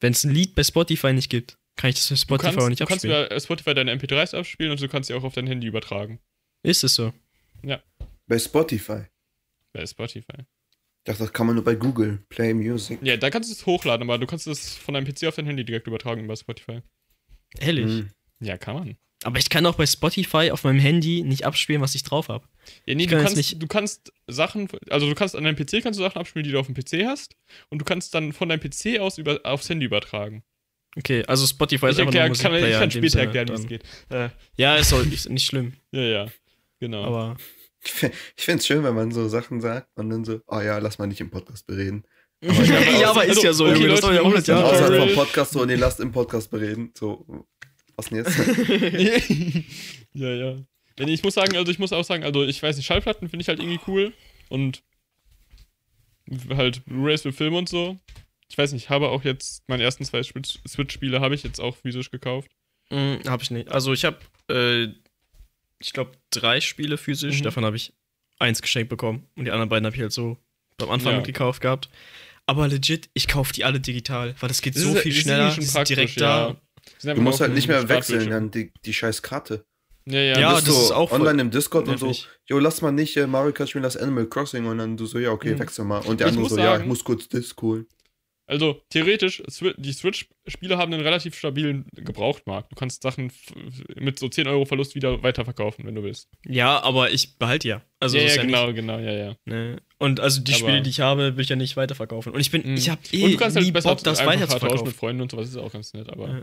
Wenn 0.01 0.11
es 0.11 0.23
ein 0.25 0.33
Lied 0.33 0.55
bei 0.55 0.63
Spotify 0.63 1.13
nicht 1.13 1.29
gibt, 1.29 1.57
kann 1.77 1.89
ich 1.89 1.95
das 1.95 2.07
für 2.07 2.15
Du 2.15 2.19
Spotify 2.19 2.49
kannst, 2.51 2.59
auch 2.59 2.69
nicht 2.69 2.81
du 2.81 2.85
kannst 2.85 3.05
abspielen. 3.05 3.27
über 3.27 3.39
Spotify 3.39 3.73
deine 3.73 3.93
MP3s 3.95 4.35
abspielen 4.35 4.71
und 4.71 4.81
du 4.81 4.87
kannst 4.89 5.07
sie 5.07 5.13
auch 5.13 5.23
auf 5.23 5.33
dein 5.33 5.47
Handy 5.47 5.67
übertragen. 5.67 6.19
Ist 6.63 6.83
es 6.83 6.95
so? 6.95 7.13
Bei 8.27 8.39
Spotify. 8.39 9.03
Bei 9.71 9.85
Spotify. 9.85 10.33
Ich 10.39 11.03
dachte, 11.05 11.19
das 11.23 11.31
kann 11.31 11.47
man 11.47 11.55
nur 11.55 11.63
bei 11.63 11.75
Google. 11.75 12.19
Play 12.27 12.53
Music. 12.53 12.99
Ja, 13.01 13.15
da 13.15 13.29
kannst 13.29 13.49
du 13.49 13.53
es 13.53 13.65
hochladen, 13.65 14.09
aber 14.09 14.17
du 14.17 14.27
kannst 14.27 14.47
es 14.47 14.75
von 14.75 14.93
deinem 14.95 15.05
PC 15.07 15.27
auf 15.27 15.35
dein 15.35 15.45
Handy 15.45 15.63
direkt 15.63 15.87
übertragen 15.87 16.25
über 16.25 16.35
Spotify. 16.35 16.81
Ehrlich. 17.61 17.85
Hm. 17.85 18.09
Ja, 18.39 18.57
kann 18.57 18.75
man. 18.75 18.97
Aber 19.23 19.39
ich 19.39 19.49
kann 19.49 19.65
auch 19.65 19.75
bei 19.75 19.85
Spotify 19.87 20.51
auf 20.51 20.63
meinem 20.63 20.79
Handy 20.79 21.23
nicht 21.23 21.43
abspielen, 21.43 21.81
was 21.81 21.95
ich 21.95 22.03
drauf 22.03 22.29
habe. 22.29 22.47
Ja, 22.85 22.93
nee, 22.93 23.05
du 23.07 23.11
kann 23.11 23.19
jetzt 23.19 23.23
kannst, 23.25 23.37
nicht- 23.37 23.61
du 23.63 23.67
kannst 23.67 24.13
Sachen, 24.27 24.67
also 24.89 25.07
du 25.09 25.15
kannst 25.15 25.35
an 25.35 25.43
deinem 25.43 25.55
PC 25.55 25.81
kannst 25.81 25.99
du 25.99 26.03
Sachen 26.03 26.19
abspielen, 26.19 26.43
die 26.43 26.51
du 26.51 26.59
auf 26.59 26.67
dem 26.67 26.75
PC 26.75 27.05
hast 27.07 27.35
und 27.69 27.79
du 27.79 27.85
kannst 27.85 28.13
dann 28.13 28.31
von 28.31 28.47
deinem 28.47 28.59
PC 28.59 28.99
aus 28.99 29.17
über, 29.17 29.39
aufs 29.43 29.69
Handy 29.69 29.85
übertragen. 29.87 30.43
Okay, 30.95 31.23
also 31.27 31.45
Spotify 31.47 31.87
ist 31.87 31.95
Ich, 31.95 31.99
einfach 32.01 32.13
nur 32.13 32.21
erklär, 32.21 32.25
ein 32.25 32.33
kann, 32.61 32.69
ich 32.71 32.79
kann 32.79 32.91
später 32.91 33.09
Sinne 33.09 33.23
erklären, 33.23 33.47
wie 33.49 33.53
es 33.53 33.67
geht. 33.67 33.83
Äh, 34.09 34.29
Ja, 34.55 34.75
ist 34.77 34.93
auch 34.93 35.03
ist 35.03 35.29
nicht 35.29 35.45
schlimm. 35.45 35.73
ja, 35.91 36.01
ja, 36.01 36.27
genau. 36.79 37.03
Aber 37.03 37.37
ich 37.83 38.43
finde 38.43 38.59
es 38.59 38.67
schön, 38.67 38.83
wenn 38.83 38.95
man 38.95 39.11
so 39.11 39.27
Sachen 39.29 39.61
sagt 39.61 39.87
und 39.95 40.09
dann 40.09 40.25
so, 40.25 40.41
oh 40.47 40.59
ja, 40.59 40.77
lass 40.79 40.97
mal 40.99 41.07
nicht 41.07 41.21
im 41.21 41.29
Podcast 41.31 41.65
bereden. 41.67 42.03
ja, 43.01 43.09
aber 43.09 43.25
ist 43.25 43.41
ja 43.43 43.51
so. 43.53 43.65
okay, 43.65 43.75
Junge, 43.75 43.87
das 43.89 44.01
Leute, 44.01 44.15
dauert 44.15 44.15
ja 44.15 44.21
wir 44.21 44.25
100 44.25 44.35
müssen 44.39 44.51
Und 44.51 44.57
Ja, 44.57 44.59
Jahre. 44.59 44.73
außerhalb 44.85 45.03
vom 45.07 45.15
Podcast 45.15 45.51
so, 45.53 45.65
nee, 45.65 45.75
lasst 45.75 45.99
im 45.99 46.11
Podcast 46.11 46.51
bereden. 46.51 46.91
So, 46.97 47.45
was 47.95 48.09
denn 48.09 48.17
jetzt? 48.19 48.37
ja, 50.13 50.29
ja. 50.33 50.55
Nee, 50.99 51.13
ich 51.13 51.23
muss 51.23 51.33
sagen, 51.35 51.55
also 51.57 51.71
ich 51.71 51.79
muss 51.79 51.93
auch 51.93 52.03
sagen, 52.03 52.23
also 52.23 52.43
ich 52.43 52.61
weiß 52.61 52.77
nicht, 52.77 52.85
Schallplatten 52.85 53.29
finde 53.29 53.41
ich 53.43 53.47
halt 53.49 53.59
irgendwie 53.59 53.79
cool 53.87 54.13
und 54.49 54.83
halt 56.49 56.83
Blu-rays 56.85 57.21
für 57.21 57.31
Filme 57.33 57.57
und 57.57 57.69
so. 57.69 57.97
ich 58.49 58.57
weiß 58.57 58.71
nicht, 58.73 58.83
ich 58.85 58.89
habe 58.89 59.09
auch 59.09 59.23
jetzt 59.23 59.63
meine 59.67 59.83
ersten 59.83 60.05
zwei 60.05 60.21
Switch- 60.23 60.59
Switch-Spiele 60.67 61.19
habe 61.21 61.35
ich 61.35 61.43
jetzt 61.43 61.59
auch 61.59 61.75
physisch 61.75 62.11
gekauft. 62.11 62.49
Mhm, 62.89 63.19
hab 63.27 63.41
ich 63.41 63.51
nicht. 63.51 63.69
Also 63.71 63.93
ich 63.93 64.05
habe, 64.05 64.17
äh, 64.49 64.87
ich 65.79 65.93
glaube, 65.93 66.11
drei 66.31 66.61
Spiele 66.61 66.97
physisch. 66.97 67.39
Mhm. 67.39 67.43
Davon 67.43 67.65
habe 67.65 67.75
ich 67.77 67.93
eins 68.39 68.61
geschenkt 68.61 68.89
bekommen. 68.89 69.27
Und 69.35 69.45
die 69.45 69.51
anderen 69.51 69.69
beiden 69.69 69.85
habe 69.85 69.95
ich 69.95 70.01
halt 70.01 70.11
so 70.13 70.37
am 70.81 70.89
Anfang 70.89 71.11
Ja. 71.13 71.17
mitgekauft 71.17 71.61
gehabt. 71.61 71.89
Aber 72.47 72.67
legit, 72.67 73.09
ich 73.13 73.27
kaufe 73.27 73.53
die 73.53 73.63
alle 73.65 73.79
digital, 73.79 74.33
weil 74.39 74.47
das 74.47 74.61
geht 74.61 74.75
Das 74.75 74.81
so 74.83 74.95
ist- 74.95 75.01
viel 75.01 75.13
das 75.13 75.21
schneller. 75.21 75.53
die 75.53 75.61
sind 75.61 75.73
praktisch, 75.73 75.95
direkt 75.95 76.19
ja. 76.21 76.55
da. 77.03 77.13
Du 77.13 77.21
musst 77.21 77.41
halt 77.41 77.53
nicht 77.53 77.67
mehr 77.67 77.87
wechseln, 77.89 78.29
dann 78.29 78.49
die, 78.49 78.71
die 78.85 78.93
scheiß 78.93 79.21
Karte. 79.21 79.65
Ja, 80.05 80.19
ja. 80.21 80.39
Ja, 80.39 80.53
das 80.53 80.63
du 80.63 80.71
ist 80.71 80.91
auch 80.91 81.09
voll 81.09 81.19
online 81.19 81.41
im 81.41 81.51
Discord 81.51 81.89
und 81.89 81.97
so, 81.99 82.05
nervig. 82.05 82.29
jo, 82.45 82.59
lass 82.59 82.81
mal 82.81 82.91
nicht 82.93 83.17
äh, 83.17 83.27
Mario 83.27 83.51
Kart 83.51 83.69
spielen, 83.69 83.83
lass 83.83 83.97
Animal 83.97 84.25
Crossing 84.27 84.65
und 84.65 84.77
dann 84.77 84.95
du 84.95 85.05
so, 85.05 85.19
ja, 85.19 85.31
okay, 85.31 85.53
Mhm. 85.55 85.59
wechsel 85.59 85.83
mal. 85.83 85.99
Und 85.99 86.21
der 86.21 86.27
Ich 86.27 86.31
andere 86.31 86.43
muss 86.43 86.51
so, 86.51 86.57
ja, 86.57 86.63
sagen- 86.71 86.83
ich 86.83 86.87
muss 86.87 87.03
kurz 87.03 87.27
Disc 87.27 87.61
holen. 87.61 87.85
Also 88.49 88.81
theoretisch, 88.89 89.43
die 89.77 89.91
Switch-Spiele 89.91 90.77
haben 90.77 90.93
einen 90.93 91.03
relativ 91.03 91.37
stabilen 91.37 91.85
Gebrauchtmarkt. 91.93 92.71
Du 92.71 92.75
kannst 92.75 93.03
Sachen 93.03 93.31
mit 93.95 94.17
so 94.17 94.29
10 94.29 94.47
Euro 94.47 94.63
Verlust 94.63 94.95
wieder 94.95 95.21
weiterverkaufen, 95.21 95.85
wenn 95.85 95.95
du 95.95 96.03
willst. 96.03 96.29
Ja, 96.45 96.81
aber 96.81 97.11
ich 97.11 97.37
behalte 97.37 97.67
ja. 97.67 97.81
Also 97.99 98.15
ja, 98.17 98.23
ja, 98.23 98.29
ist 98.29 98.39
genau, 98.41 98.67
Nicht, 98.67 98.75
genau, 98.77 98.99
ja, 98.99 99.11
ja. 99.11 99.35
ne? 99.45 99.81
Und 99.99 100.21
also 100.21 100.39
die 100.41 100.53
Aber- 100.53 100.59
Spiele, 100.59 100.81
die 100.81 100.89
ich 100.91 101.01
habe, 101.01 101.35
will 101.35 101.43
ich 101.43 101.49
ja 101.49 101.57
nicht 101.57 101.75
weiterverkaufen. 101.75 102.31
Und 102.31 102.39
ich 102.39 102.49
bin, 102.49 102.61
Mhm. 102.65 102.75
ich 102.77 102.89
habe 102.89 103.01
eh 103.11 103.25
Und 103.25 103.31
du 103.33 103.37
kannst 103.37 103.57
nie 103.57 103.63
halt 103.65 103.73
besser 103.73 103.89
Bock, 103.89 104.03
das 104.03 104.19
einfach 104.19 104.33
weiter 104.33 104.47
zu 104.47 104.59
tauschen 104.59 104.87
mit. 104.87 104.95
Freunden 104.95 105.21
und 105.23 105.31
sowas, 105.31 105.49
ist 105.49 105.57
auch 105.57 105.73
ganz 105.73 105.91
nett. 105.93 106.09
Aber 106.09 106.29
Ja. 106.29 106.41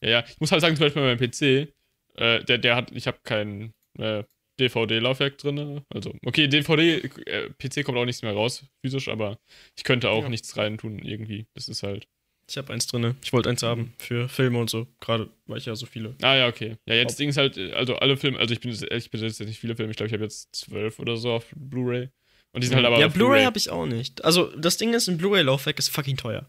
ja, 0.00 0.08
ja. 0.10 0.24
Ich 0.26 0.40
muss 0.40 0.50
halt 0.52 0.62
sagen, 0.62 0.74
zum 0.76 0.86
Beispiel 0.86 1.02
bei 1.02 1.08
meinem 1.14 1.18
PC, 1.30 1.68
äh, 2.16 2.42
der, 2.44 2.56
der 2.58 2.76
hat, 2.76 2.92
ich 2.92 3.06
habe 3.06 3.18
kein 3.24 3.74
äh, 3.98 4.24
DVD-Laufwerk 4.60 5.38
drin. 5.38 5.80
Also, 5.94 6.14
okay, 6.24 6.46
DVD, 6.48 6.96
äh, 7.26 7.50
PC 7.58 7.84
kommt 7.84 7.98
auch 7.98 8.04
nichts 8.04 8.22
mehr 8.22 8.32
raus, 8.32 8.64
physisch, 8.84 9.08
aber 9.08 9.38
ich 9.76 9.84
könnte 9.84 10.10
auch 10.10 10.22
Ja. 10.24 10.28
nichts 10.28 10.56
reintun 10.56 10.98
irgendwie. 11.00 11.46
Das 11.54 11.68
ist 11.68 11.82
halt. 11.82 12.06
Ich 12.50 12.58
habe 12.58 12.72
eins 12.72 12.86
drin. 12.86 13.14
Ich 13.22 13.32
wollte 13.32 13.48
eins 13.48 13.62
haben 13.62 13.94
für 13.98 14.28
Filme 14.28 14.58
und 14.58 14.68
so. 14.68 14.86
Gerade, 15.00 15.30
weil 15.46 15.58
ich 15.58 15.66
ja 15.66 15.76
so 15.76 15.86
viele. 15.86 16.14
Ah 16.22 16.34
ja, 16.36 16.48
okay. 16.48 16.76
Ja, 16.86 16.94
jetzt 16.96 17.10
das 17.12 17.16
Ding 17.16 17.28
ist 17.30 17.36
halt, 17.38 17.56
äh, 17.56 17.72
also 17.72 17.96
alle 17.96 18.16
Filme, 18.16 18.38
also 18.38 18.52
ich 18.52 18.60
bin 18.60 18.70
ich 18.72 19.10
besitze 19.10 19.42
jetzt 19.44 19.48
nicht 19.48 19.58
viele 19.60 19.76
Filme, 19.76 19.90
ich 19.92 19.96
glaube, 19.96 20.08
ich 20.08 20.12
habe 20.12 20.24
jetzt 20.24 20.54
zwölf 20.54 20.98
oder 20.98 21.16
so 21.16 21.32
auf 21.32 21.46
Blu-ray. 21.56 22.08
Und 22.52 22.62
die 22.62 22.66
sind 22.68 22.76
halt 22.76 22.84
aber 22.84 22.98
ja, 23.00 23.08
Blu-ray 23.08 23.44
habe 23.44 23.56
ich 23.56 23.70
auch 23.70 23.86
nicht. 23.86 24.22
Also 24.24 24.54
das 24.56 24.76
Ding 24.76 24.92
ist, 24.92 25.08
ein 25.08 25.16
Blu-ray-Laufwerk 25.16 25.78
ist 25.78 25.88
fucking 25.88 26.16
teuer. 26.18 26.46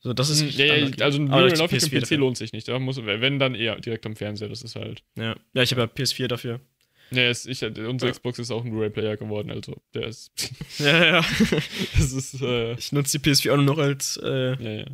So, 0.00 0.12
das 0.12 0.28
ist 0.28 0.42
Hm, 0.42 0.50
Ja, 0.50 0.74
ja, 0.74 1.04
also 1.04 1.18
ein 1.18 1.28
Aber 1.28 1.36
Blu-ray 1.38 1.50
das 1.50 1.58
Laufwerk 1.60 1.82
im 1.82 1.88
PS4 1.88 1.96
PC 1.96 2.00
dafür. 2.02 2.18
lohnt 2.18 2.36
sich 2.36 2.52
nicht. 2.52 2.68
Da 2.68 2.78
muss, 2.78 3.02
wenn 3.02 3.38
dann 3.38 3.54
eher 3.54 3.80
direkt 3.80 4.04
am 4.04 4.14
Fernseher, 4.16 4.48
das 4.50 4.60
ist 4.62 4.76
halt. 4.76 5.02
Ja, 5.16 5.36
ja 5.54 5.62
ich 5.62 5.70
habe 5.70 5.80
ja 5.82 5.86
PS4 5.86 6.26
dafür. 6.28 6.60
Ja, 7.10 7.22
es, 7.22 7.46
ich, 7.46 7.62
unsere 7.62 8.06
Ja. 8.06 8.12
Xbox 8.12 8.38
ist 8.38 8.50
auch 8.50 8.64
ein 8.64 8.70
Blu-ray-Player 8.70 9.16
geworden, 9.16 9.50
also 9.50 9.76
der 9.94 10.08
ist. 10.08 10.30
Ja, 10.78 11.04
ja. 11.04 11.20
das 11.98 12.12
ist, 12.12 12.40
äh, 12.42 12.74
Ich 12.74 12.92
nutze 12.92 13.18
die 13.18 13.30
PS4 13.30 13.52
auch 13.52 13.56
nur 13.56 13.64
noch 13.64 13.78
als 13.78 14.18
äh, 14.22 14.54
ja, 14.62 14.70
ja. 14.82 14.86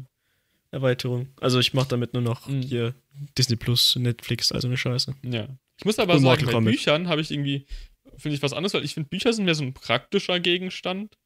Erweiterung. 0.71 1.29
Also 1.41 1.59
ich 1.59 1.75
mache 1.75 1.89
damit 1.89 2.15
nur 2.15 2.23
noch 2.23 2.47
Mhm. 2.49 2.63
hier 2.63 2.95
Disney 3.37 3.57
Plus, 3.57 3.97
Netflix, 3.97 4.53
also 4.53 4.69
eine 4.69 4.77
Scheiße. 4.77 5.15
Ja. 5.25 5.49
Ich 5.79 5.85
muss 5.85 5.99
aber 5.99 6.15
Und 6.15 6.23
sagen, 6.23 6.47
bei. 6.47 6.61
Büchern 6.61 7.09
habe 7.09 7.21
ich 7.21 7.31
irgendwie, 7.31 7.67
finde 8.17 8.37
ich 8.37 8.43
was 8.43 8.53
anderes, 8.53 8.75
weil 8.75 8.85
ich 8.85 8.95
finde, 8.95 9.09
Bücher 9.09 9.33
sind 9.33 9.45
mehr 9.45 9.55
so 9.55 9.65
ein 9.65 9.75
praktischer 9.75 10.39
Gegenstand. 10.41 11.17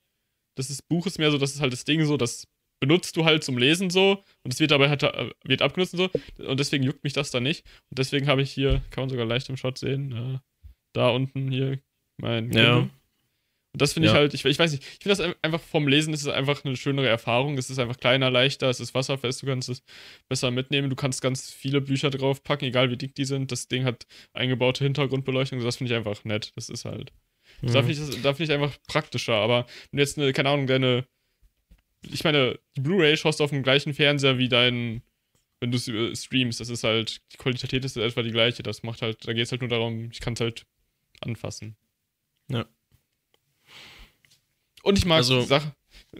Das 0.56 0.70
ist, 0.70 0.88
Buch 0.88 1.06
ist 1.06 1.18
mehr 1.18 1.30
so, 1.30 1.38
das 1.38 1.54
ist 1.54 1.60
halt 1.60 1.72
das 1.72 1.84
Ding 1.84 2.04
so, 2.04 2.16
das 2.16 2.46
benutzt 2.80 3.16
du 3.16 3.24
halt 3.24 3.42
zum 3.44 3.56
Lesen 3.58 3.88
so 3.90 4.22
und 4.42 4.52
es 4.52 4.60
wird 4.60 4.70
dabei 4.70 4.88
halt, 4.88 5.02
äh, 5.02 5.30
wird 5.44 5.62
abgenutzt 5.62 5.94
und 5.94 6.10
so 6.38 6.44
und 6.46 6.60
deswegen 6.60 6.84
juckt 6.84 7.04
mich 7.04 7.12
das 7.14 7.30
da 7.30 7.40
nicht 7.40 7.64
und 7.90 7.98
deswegen 7.98 8.26
habe 8.26 8.42
ich 8.42 8.52
hier, 8.52 8.82
kann 8.90 9.02
man 9.02 9.08
sogar 9.10 9.24
leicht 9.26 9.48
im 9.48 9.56
Shot 9.56 9.78
sehen, 9.78 10.40
da 10.96 11.10
unten 11.10 11.50
hier 11.50 11.78
mein 12.18 12.50
Ja. 12.52 12.76
Und 12.78 13.82
das 13.82 13.92
finde 13.92 14.06
ich 14.08 14.14
Ja. 14.14 14.18
halt, 14.18 14.32
ich, 14.32 14.42
ich 14.42 14.58
weiß 14.58 14.72
nicht, 14.72 14.82
ich 14.82 14.88
finde 15.02 15.08
das 15.10 15.20
ein- 15.20 15.34
einfach 15.42 15.60
vom 15.60 15.86
Lesen 15.86 16.14
ist 16.14 16.22
es 16.22 16.28
einfach 16.28 16.64
eine 16.64 16.76
schönere 16.76 17.08
Erfahrung. 17.08 17.58
Es 17.58 17.68
ist 17.68 17.78
einfach 17.78 17.98
kleiner, 17.98 18.30
leichter, 18.30 18.70
es 18.70 18.80
ist 18.80 18.94
wasserfest, 18.94 19.42
du 19.42 19.46
kannst 19.46 19.68
es 19.68 19.82
besser 20.30 20.50
mitnehmen. 20.50 20.88
Du 20.88 20.96
kannst 20.96 21.20
ganz 21.20 21.52
viele 21.52 21.82
Bücher 21.82 22.08
draufpacken, 22.08 22.66
egal 22.66 22.90
wie 22.90 22.96
dick 22.96 23.14
die 23.14 23.26
sind. 23.26 23.52
Das 23.52 23.68
Ding 23.68 23.84
hat 23.84 24.06
eingebaute 24.32 24.82
Hintergrundbeleuchtung, 24.82 25.62
das 25.62 25.76
finde 25.76 25.92
ich 25.92 25.96
einfach 25.98 26.24
nett. 26.24 26.52
Das 26.56 26.70
ist 26.70 26.86
halt. 26.86 27.12
Mhm. 27.60 27.72
Da 27.72 27.82
finde 27.82 27.92
ich, 27.92 28.22
da 28.22 28.32
find 28.32 28.48
ich 28.48 28.54
einfach 28.54 28.76
praktischer. 28.88 29.34
Aber 29.34 29.66
wenn 29.90 29.98
du 29.98 30.02
jetzt 30.02 30.16
eine, 30.18 30.32
keine 30.32 30.48
Ahnung, 30.48 30.66
deine. 30.66 31.04
Ich 32.10 32.24
meine, 32.24 32.58
die 32.76 32.80
Blu-ray 32.80 33.16
schaust 33.18 33.40
du 33.40 33.44
auf 33.44 33.50
dem 33.50 33.62
gleichen 33.62 33.92
Fernseher 33.92 34.38
wie 34.38 34.48
dein. 34.48 35.02
Wenn 35.60 35.70
du 35.70 35.76
äh, 35.76 36.16
streamst, 36.16 36.60
das 36.60 36.70
ist 36.70 36.82
halt. 36.84 37.20
Die 37.32 37.36
Qualität 37.36 37.84
ist 37.84 37.96
etwa 37.98 38.22
die 38.22 38.30
gleiche. 38.30 38.62
Das 38.62 38.82
macht 38.82 39.02
halt. 39.02 39.26
Da 39.28 39.34
geht 39.34 39.44
es 39.44 39.50
halt 39.52 39.60
nur 39.60 39.68
darum, 39.70 40.08
ich 40.10 40.20
kann 40.20 40.32
es 40.32 40.40
halt 40.40 40.64
anfassen. 41.20 41.76
Ja. 42.50 42.66
Und 44.82 44.98
ich 44.98 45.04
mag 45.04 45.18
Also- 45.18 45.40
Sachen. 45.42 45.72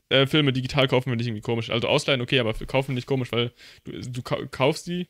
Äh, 0.08 0.26
Filme 0.26 0.52
digital 0.52 0.88
kaufen 0.88 1.10
finde 1.10 1.22
ich 1.22 1.28
irgendwie 1.28 1.42
komisch. 1.42 1.70
Also 1.70 1.88
ausleihen, 1.88 2.20
okay, 2.20 2.38
aber 2.38 2.52
kaufen 2.54 2.94
nicht 2.94 3.06
komisch, 3.06 3.30
weil 3.32 3.52
du, 3.84 3.92
du 4.00 4.22
kau- 4.22 4.44
kaufst 4.50 4.86
die 4.86 5.08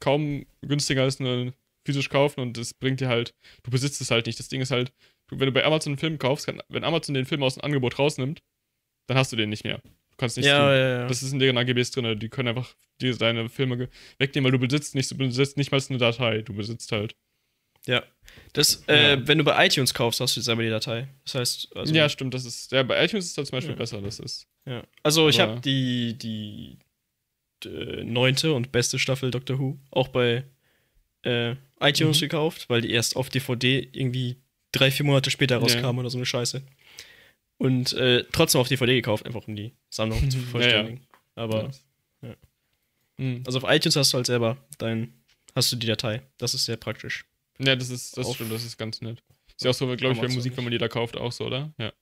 kaum 0.00 0.46
günstiger 0.62 1.02
als 1.02 1.20
eine 1.20 1.52
physisch 1.84 2.08
kaufen 2.08 2.40
und 2.40 2.56
es 2.58 2.72
bringt 2.74 3.00
dir 3.00 3.08
halt, 3.08 3.34
du 3.64 3.70
besitzt 3.70 4.00
es 4.00 4.10
halt 4.10 4.26
nicht. 4.26 4.38
Das 4.38 4.48
Ding 4.48 4.60
ist 4.60 4.70
halt, 4.70 4.92
wenn 5.30 5.46
du 5.46 5.52
bei 5.52 5.64
Amazon 5.64 5.92
einen 5.92 5.98
Film 5.98 6.18
kaufst, 6.18 6.46
kann, 6.46 6.62
wenn 6.68 6.84
Amazon 6.84 7.14
den 7.14 7.26
Film 7.26 7.42
aus 7.42 7.54
dem 7.54 7.64
Angebot 7.64 7.98
rausnimmt, 7.98 8.42
dann 9.08 9.18
hast 9.18 9.32
du 9.32 9.36
den 9.36 9.50
nicht 9.50 9.64
mehr. 9.64 9.78
Du 9.78 10.16
kannst 10.16 10.36
nicht 10.36 10.46
ja, 10.46 10.74
ja, 10.74 10.88
ja. 11.00 11.06
Das 11.08 11.22
ist 11.22 11.32
in 11.32 11.38
deren 11.38 11.58
AGBs 11.58 11.90
drin. 11.90 12.18
Die 12.18 12.28
können 12.28 12.48
einfach 12.48 12.74
dir 13.00 13.14
deine 13.16 13.48
Filme 13.48 13.88
wegnehmen, 14.18 14.44
weil 14.52 14.58
du 14.58 14.66
besitzt 14.66 14.94
nicht, 14.94 15.10
du 15.10 15.16
besitzt 15.16 15.56
nicht 15.56 15.70
mal 15.72 15.80
eine 15.88 15.98
Datei. 15.98 16.42
Du 16.42 16.54
besitzt 16.54 16.92
halt. 16.92 17.14
Ja. 17.88 18.04
Das, 18.52 18.84
äh, 18.88 19.10
Ja. 19.14 19.26
wenn 19.28 19.38
du 19.38 19.44
bei 19.44 19.66
iTunes 19.66 19.92
kaufst, 19.94 20.20
hast 20.20 20.36
du 20.36 20.40
selber 20.40 20.62
die 20.62 20.70
Datei. 20.70 21.08
Das 21.24 21.34
heißt, 21.34 21.76
also, 21.76 21.94
ja, 21.94 22.08
stimmt. 22.08 22.34
Das 22.34 22.44
ist, 22.44 22.70
ja, 22.72 22.82
bei 22.82 23.02
iTunes 23.04 23.26
ist 23.26 23.36
das 23.38 23.48
zum 23.48 23.56
Beispiel 23.56 23.72
Ja. 23.74 23.78
besser. 23.78 24.00
Das 24.00 24.20
ist. 24.20 24.46
Ja. 24.66 24.82
Also 25.02 25.28
ich 25.28 25.40
Aber- 25.40 25.52
habe 25.52 25.60
die, 25.60 26.14
die 26.16 26.78
äh, 27.64 28.04
neunte 28.04 28.52
und 28.54 28.70
beste 28.70 28.98
Staffel 29.00 29.30
Doctor 29.32 29.58
Who 29.58 29.78
auch 29.90 30.08
bei 30.08 30.44
äh, 31.24 31.56
iTunes 31.80 32.18
Mhm. 32.18 32.20
gekauft, 32.20 32.68
weil 32.70 32.80
die 32.82 32.90
erst 32.92 33.16
auf 33.16 33.28
DVD 33.28 33.88
irgendwie 33.92 34.36
drei, 34.70 34.90
vier 34.92 35.04
Monate 35.04 35.30
später 35.32 35.56
Ja. 35.56 35.60
rauskam 35.60 35.98
oder 35.98 36.08
so 36.10 36.18
eine 36.18 36.26
Scheiße. 36.26 36.62
Und 37.58 37.92
äh, 37.94 38.24
trotzdem 38.30 38.60
auf 38.60 38.68
DVD 38.68 38.94
gekauft, 38.94 39.26
einfach 39.26 39.46
um 39.48 39.56
die 39.56 39.72
Sammlung 39.90 40.30
zu 40.30 40.36
Ja, 40.38 40.42
ja. 40.44 40.50
vervollständigen. 40.50 41.06
Aber 41.34 41.70
Ja. 42.22 42.28
ja. 42.28 42.36
Mhm. 43.16 43.42
also 43.46 43.58
auf 43.58 43.64
iTunes 43.68 43.96
hast 43.96 44.12
du 44.12 44.16
halt 44.16 44.26
selber 44.26 44.56
dein, 44.78 45.12
hast 45.56 45.72
du 45.72 45.76
die 45.76 45.88
Datei. 45.88 46.22
Das 46.38 46.54
ist 46.54 46.64
sehr 46.66 46.76
praktisch. 46.76 47.24
Ja, 47.60 47.74
das 47.76 47.90
ist, 47.90 48.16
das 48.16 48.32
stimmt, 48.34 48.52
das 48.52 48.64
ist 48.64 48.76
ganz 48.78 49.00
nett. 49.00 49.22
Ist 49.56 49.64
ja 49.64 49.70
auch 49.70 49.74
so, 49.74 49.86
glaube 49.96 50.14
ich, 50.14 50.20
bei 50.20 50.28
Musik, 50.28 50.56
wenn 50.56 50.64
man 50.64 50.70
die 50.70 50.78
da 50.78 50.88
kauft, 50.88 51.16
auch 51.16 51.32
so, 51.32 51.46
oder? 51.46 51.72
Ja. 51.78 51.92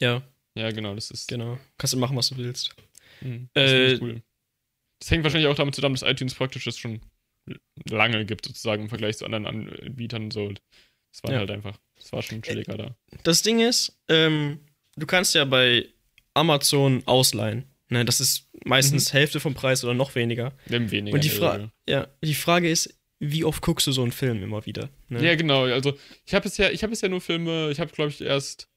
Ja, 0.00 0.22
Ja, 0.54 0.70
genau, 0.70 0.94
das 0.94 1.10
ist. 1.10 1.26
genau. 1.28 1.58
Kannst 1.78 1.94
du 1.94 1.98
machen, 1.98 2.16
was 2.16 2.28
du 2.28 2.36
willst. 2.36 2.74
Mhm, 3.20 3.48
das 3.54 3.72
Äh, 3.72 3.98
cool. 4.00 4.22
Das 5.00 5.10
hängt 5.10 5.24
wahrscheinlich 5.24 5.48
auch 5.48 5.56
damit 5.56 5.74
zusammen, 5.74 5.94
dass 5.96 6.08
iTunes 6.08 6.34
praktisch 6.34 6.64
das 6.64 6.78
schon 6.78 7.00
lange 7.88 8.24
gibt, 8.24 8.46
sozusagen 8.46 8.82
im 8.84 8.88
Vergleich 8.88 9.18
zu 9.18 9.24
anderen 9.24 9.46
Anbietern 9.46 10.24
und 10.24 10.32
so. 10.32 10.52
Das 11.12 11.22
war 11.22 11.32
Ja. 11.32 11.38
halt 11.38 11.50
einfach, 11.50 11.78
das 11.96 12.12
war 12.12 12.22
schon 12.22 12.42
chilliger 12.42 12.76
da. 12.76 12.96
Das 13.22 13.42
Ding 13.42 13.60
ist, 13.60 13.98
ähm, 14.08 14.60
du 14.96 15.06
kannst 15.06 15.34
ja 15.34 15.44
bei 15.44 15.88
Amazon 16.34 17.02
ausleihen. 17.06 17.64
Ne, 17.88 18.04
das 18.04 18.20
ist 18.20 18.48
meistens 18.64 19.12
Hälfte 19.12 19.38
vom 19.38 19.54
Preis 19.54 19.84
oder 19.84 19.94
noch 19.94 20.16
weniger. 20.16 20.52
Weniger. 20.66 21.14
Und 21.14 21.22
die, 21.22 21.28
Fra 21.30 21.70
ja, 21.88 22.08
die 22.22 22.34
Frage 22.34 22.68
ist, 22.68 22.95
wie 23.18 23.44
oft 23.44 23.62
guckst 23.62 23.86
du 23.86 23.92
so 23.92 24.02
einen 24.02 24.12
Film 24.12 24.42
immer 24.42 24.66
wieder? 24.66 24.90
Ne? 25.08 25.24
Ja, 25.24 25.34
genau. 25.34 25.64
Also, 25.64 25.96
ich 26.24 26.34
habe 26.34 26.44
bisher, 26.44 26.72
ich 26.72 26.82
habe 26.82 26.90
bisher 26.90 27.08
nur 27.08 27.20
Filme, 27.20 27.70
ich 27.70 27.80
habe, 27.80 27.92
glaube 27.92 28.10
ich, 28.10 28.20
erst 28.20 28.68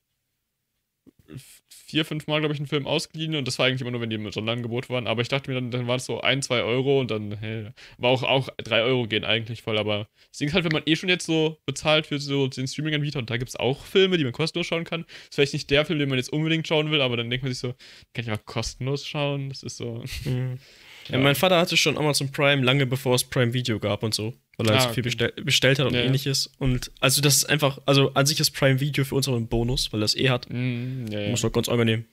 vier, 1.90 2.06
fünf 2.06 2.28
Mal, 2.28 2.40
glaube 2.40 2.53
ich, 2.53 2.60
einen 2.60 2.68
Film 2.68 2.86
ausgeliehen 2.86 3.36
und 3.36 3.48
das 3.48 3.57
war 3.57 3.66
eigentlich 3.66 3.82
immer 3.82 3.91
nur, 3.91 4.02
wenn 4.02 4.10
die 4.10 4.16
im 4.16 4.32
Sonderangebot 4.32 4.90
waren. 4.90 5.07
Aber 5.07 5.22
ich 5.22 5.28
dachte 5.28 5.49
mir 5.49 5.56
dann, 5.56 5.72
dann 5.72 5.88
war 5.88 5.95
es 5.95 6.06
so 6.06 6.22
ein, 6.22 6.41
zwei 6.44 6.61
Euro 6.61 6.99
und 6.99 7.10
dann, 7.10 7.38
hey, 7.40 7.68
war 7.98 8.11
auch, 8.11 8.24
auch 8.24 8.49
drei 8.57 8.84
Euro 8.84 9.07
gehen 9.07 9.26
eigentlich 9.26 9.64
voll. 9.64 9.78
Aber 9.78 10.07
das 10.30 10.38
Ding 10.38 10.49
ist 10.49 10.53
halt, 10.53 10.66
wenn 10.66 10.72
man 10.72 10.84
eh 10.86 10.95
schon 10.95 11.10
jetzt 11.10 11.26
so 11.26 11.57
bezahlt 11.66 12.06
für 12.06 12.20
so 12.20 12.48
den 12.48 12.68
Streaming-Anbieter 12.68 13.20
und 13.20 13.30
da 13.30 13.38
gibt 13.38 13.49
es 13.49 13.56
auch 13.56 13.86
Filme, 13.86 14.18
die 14.18 14.24
man 14.24 14.34
kostenlos 14.34 14.68
schauen 14.68 14.84
kann. 14.84 15.02
ist 15.02 15.36
vielleicht 15.36 15.53
nicht 15.53 15.70
der 15.72 15.86
Film, 15.86 15.98
den 15.98 16.10
man 16.10 16.20
jetzt 16.20 16.32
unbedingt 16.32 16.68
schauen 16.68 16.91
will, 16.91 17.02
aber 17.02 17.18
dann 17.18 17.30
denkt 17.30 17.44
man 17.44 17.52
sich 17.52 17.60
so, 17.60 17.74
kann 18.14 18.24
ich 18.24 18.28
mal 18.28 18.38
kostenlos 18.38 19.07
schauen? 19.07 19.49
Das 19.49 19.64
ist 19.64 19.78
so. 19.78 20.03
Mhm. 20.26 20.60
Ja. 21.07 21.17
Ja. 21.17 21.23
mein 21.23 21.35
Vater 21.35 21.57
hatte 21.57 21.77
schon 21.77 21.97
Amazon 21.97 22.31
Prime 22.31 22.63
lange 22.63 22.85
bevor 22.85 23.15
es 23.15 23.23
Prime 23.23 23.53
Video 23.53 23.80
gab 23.80 24.03
und 24.03 24.13
so, 24.13 24.34
weil 24.57 24.67
er 24.69 24.76
Ah, 24.76 24.80
so 24.81 24.89
viel 24.89 24.91
okay. 24.93 25.01
bestell 25.01 25.31
bestellt 25.43 25.80
hat 25.80 25.88
und 25.88 25.93
Ja, 25.93 26.01
ähnliches. 26.01 26.51
Und 26.59 26.91
also 26.99 27.21
das 27.21 27.38
ist 27.38 27.45
einfach, 27.49 27.80
also 27.85 28.13
an 28.13 28.26
sich 28.26 28.39
ist 28.39 28.51
Prime 28.51 28.80
Video 28.80 29.03
für 29.05 29.15
uns 29.15 29.27
auch 29.27 29.35
ein 29.35 29.47
Bonus, 29.47 29.91
weil 29.93 30.01
er 30.01 30.05
es 30.05 30.15
eh 30.15 30.30
hat. 30.30 30.47
Mm, 30.49 31.07
ja, 31.11 31.19
ja. 31.21 31.30
Muss 31.30 31.41
doch 31.41 31.51
ganz 31.51 31.69
angenehm. 31.69 32.05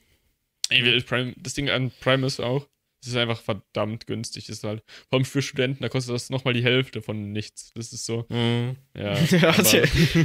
Ey, 0.70 1.00
Prime, 1.02 1.34
das 1.38 1.54
Ding 1.54 1.70
an 1.70 1.92
Prime 2.00 2.26
ist 2.26 2.40
auch, 2.40 2.66
es 3.02 3.08
ist 3.08 3.16
einfach 3.16 3.40
verdammt 3.40 4.06
günstig. 4.08 4.46
Das 4.46 4.56
ist 4.58 4.64
halt, 4.64 4.82
vor 5.08 5.18
allem 5.18 5.24
für 5.24 5.40
Studenten, 5.42 5.82
da 5.82 5.88
kostet 5.88 6.14
das 6.14 6.28
nochmal 6.30 6.54
die 6.54 6.64
Hälfte 6.64 7.02
von 7.02 7.30
nichts. 7.32 7.72
Das 7.74 7.92
ist 7.92 8.04
so, 8.06 8.24
Mhm. 8.30 8.76
ja. 8.96 9.14
Ja, 9.30 9.52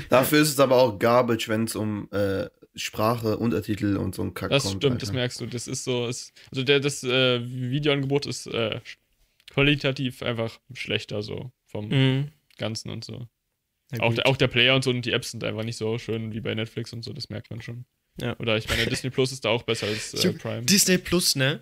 Dafür 0.10 0.42
ist 0.42 0.50
es 0.50 0.60
aber 0.60 0.78
auch 0.78 0.98
Garbage, 0.98 1.48
wenn 1.50 1.66
es 1.66 1.76
um 1.76 2.08
äh, 2.12 2.48
Sprache, 2.76 3.38
Untertitel 3.38 3.98
und 3.98 4.16
so 4.16 4.22
ein 4.24 4.34
Kack 4.34 4.50
das 4.50 4.64
kommt. 4.64 4.78
stimmt, 4.78 5.02
das 5.02 5.10
Alter. 5.10 5.20
merkst 5.20 5.42
du. 5.42 5.46
Das 5.46 5.68
ist 5.68 5.84
so, 5.84 6.08
ist, 6.08 6.32
also 6.52 6.64
der, 6.64 6.80
das 6.80 7.04
äh, 7.04 7.42
Videoangebot 7.44 8.26
ist 8.26 8.48
äh, 8.48 8.80
qualitativ 9.50 10.24
einfach 10.24 10.60
schlechter 10.74 11.22
so 11.22 11.52
vom 11.66 11.90
Mhm. 11.90 12.28
Ganzen 12.58 12.90
und 12.90 13.04
so. 13.04 13.28
Auch 14.00 14.14
der, 14.14 14.26
auch 14.28 14.38
der 14.38 14.48
Player 14.48 14.74
und 14.76 14.84
so 14.86 14.90
und 14.90 15.06
die 15.06 15.12
Apps 15.12 15.32
sind 15.32 15.44
einfach 15.44 15.64
nicht 15.64 15.76
so 15.76 15.98
schön 15.98 16.32
wie 16.34 16.40
bei 16.40 16.56
Netflix 16.56 16.94
und 16.94 17.04
so, 17.04 17.12
das 17.12 17.30
merkt 17.30 17.50
man 17.50 17.62
schon. 17.62 17.84
Ja. 18.22 18.38
Oder 18.40 18.56
ich 18.58 18.70
meine, 18.70 18.86
Disney 18.86 19.10
Plus 19.10 19.32
ist 19.34 19.44
da 19.44 19.50
auch 19.50 19.64
besser 19.64 19.88
als 19.88 20.14
äh, 20.14 20.32
Prime. 20.34 20.64
Disney 20.64 20.98
Plus, 20.98 21.36
ne? 21.36 21.60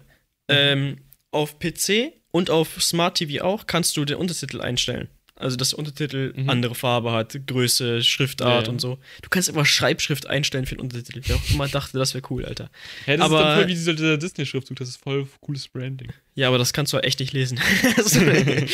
Ähm, 0.48 0.98
auf 1.31 1.57
PC 1.60 2.14
und 2.31 2.49
auf 2.52 2.81
Smart 2.81 3.18
TV 3.18 3.44
auch 3.44 3.65
kannst 3.65 3.98
du 3.98 4.06
den 4.06 4.18
Untertitel 4.18 4.61
einstellen. 4.61 5.07
Also, 5.40 5.56
dass 5.57 5.70
der 5.70 5.80
Untertitel 5.80 6.34
Mhm. 6.36 6.49
andere 6.49 6.76
Farbe 6.76 7.11
hat, 7.14 7.40
Größe, 7.48 8.03
Schriftart 8.03 8.49
Ja, 8.49 8.64
ja. 8.64 8.70
und 8.70 8.80
so. 8.82 8.99
Du 9.22 9.30
kannst 9.30 9.49
einfach 9.49 9.66
Schreibschrift 9.66 10.28
einstellen 10.28 10.66
für 10.66 10.76
den 10.76 10.82
Untertitel. 10.82 11.22
Wer 11.26 11.38
auch 11.38 11.49
immer 11.49 11.68
dachte, 11.68 11.98
das 11.98 12.14
wäre 12.14 12.24
cool, 12.30 12.45
Alter. 12.45 12.70
Hä, 13.06 13.16
das 13.18 13.26
Aber- 13.26 13.40
ist 13.52 13.56
voll 13.56 13.68
wie 13.68 13.74
dieser, 13.74 14.18
Disney-Schriftzug, 14.18 14.78
das 14.78 14.90
ist 14.90 14.98
voll 15.02 15.28
cooles 15.41 15.68
Branding. 15.70 16.10
Ja, 16.36 16.49
aber 16.49 16.57
das 16.57 16.74
kannst 16.74 16.94
du 16.94 16.95
halt 16.98 17.06
echt 17.06 17.20
nicht 17.20 17.34
lesen. 17.34 17.60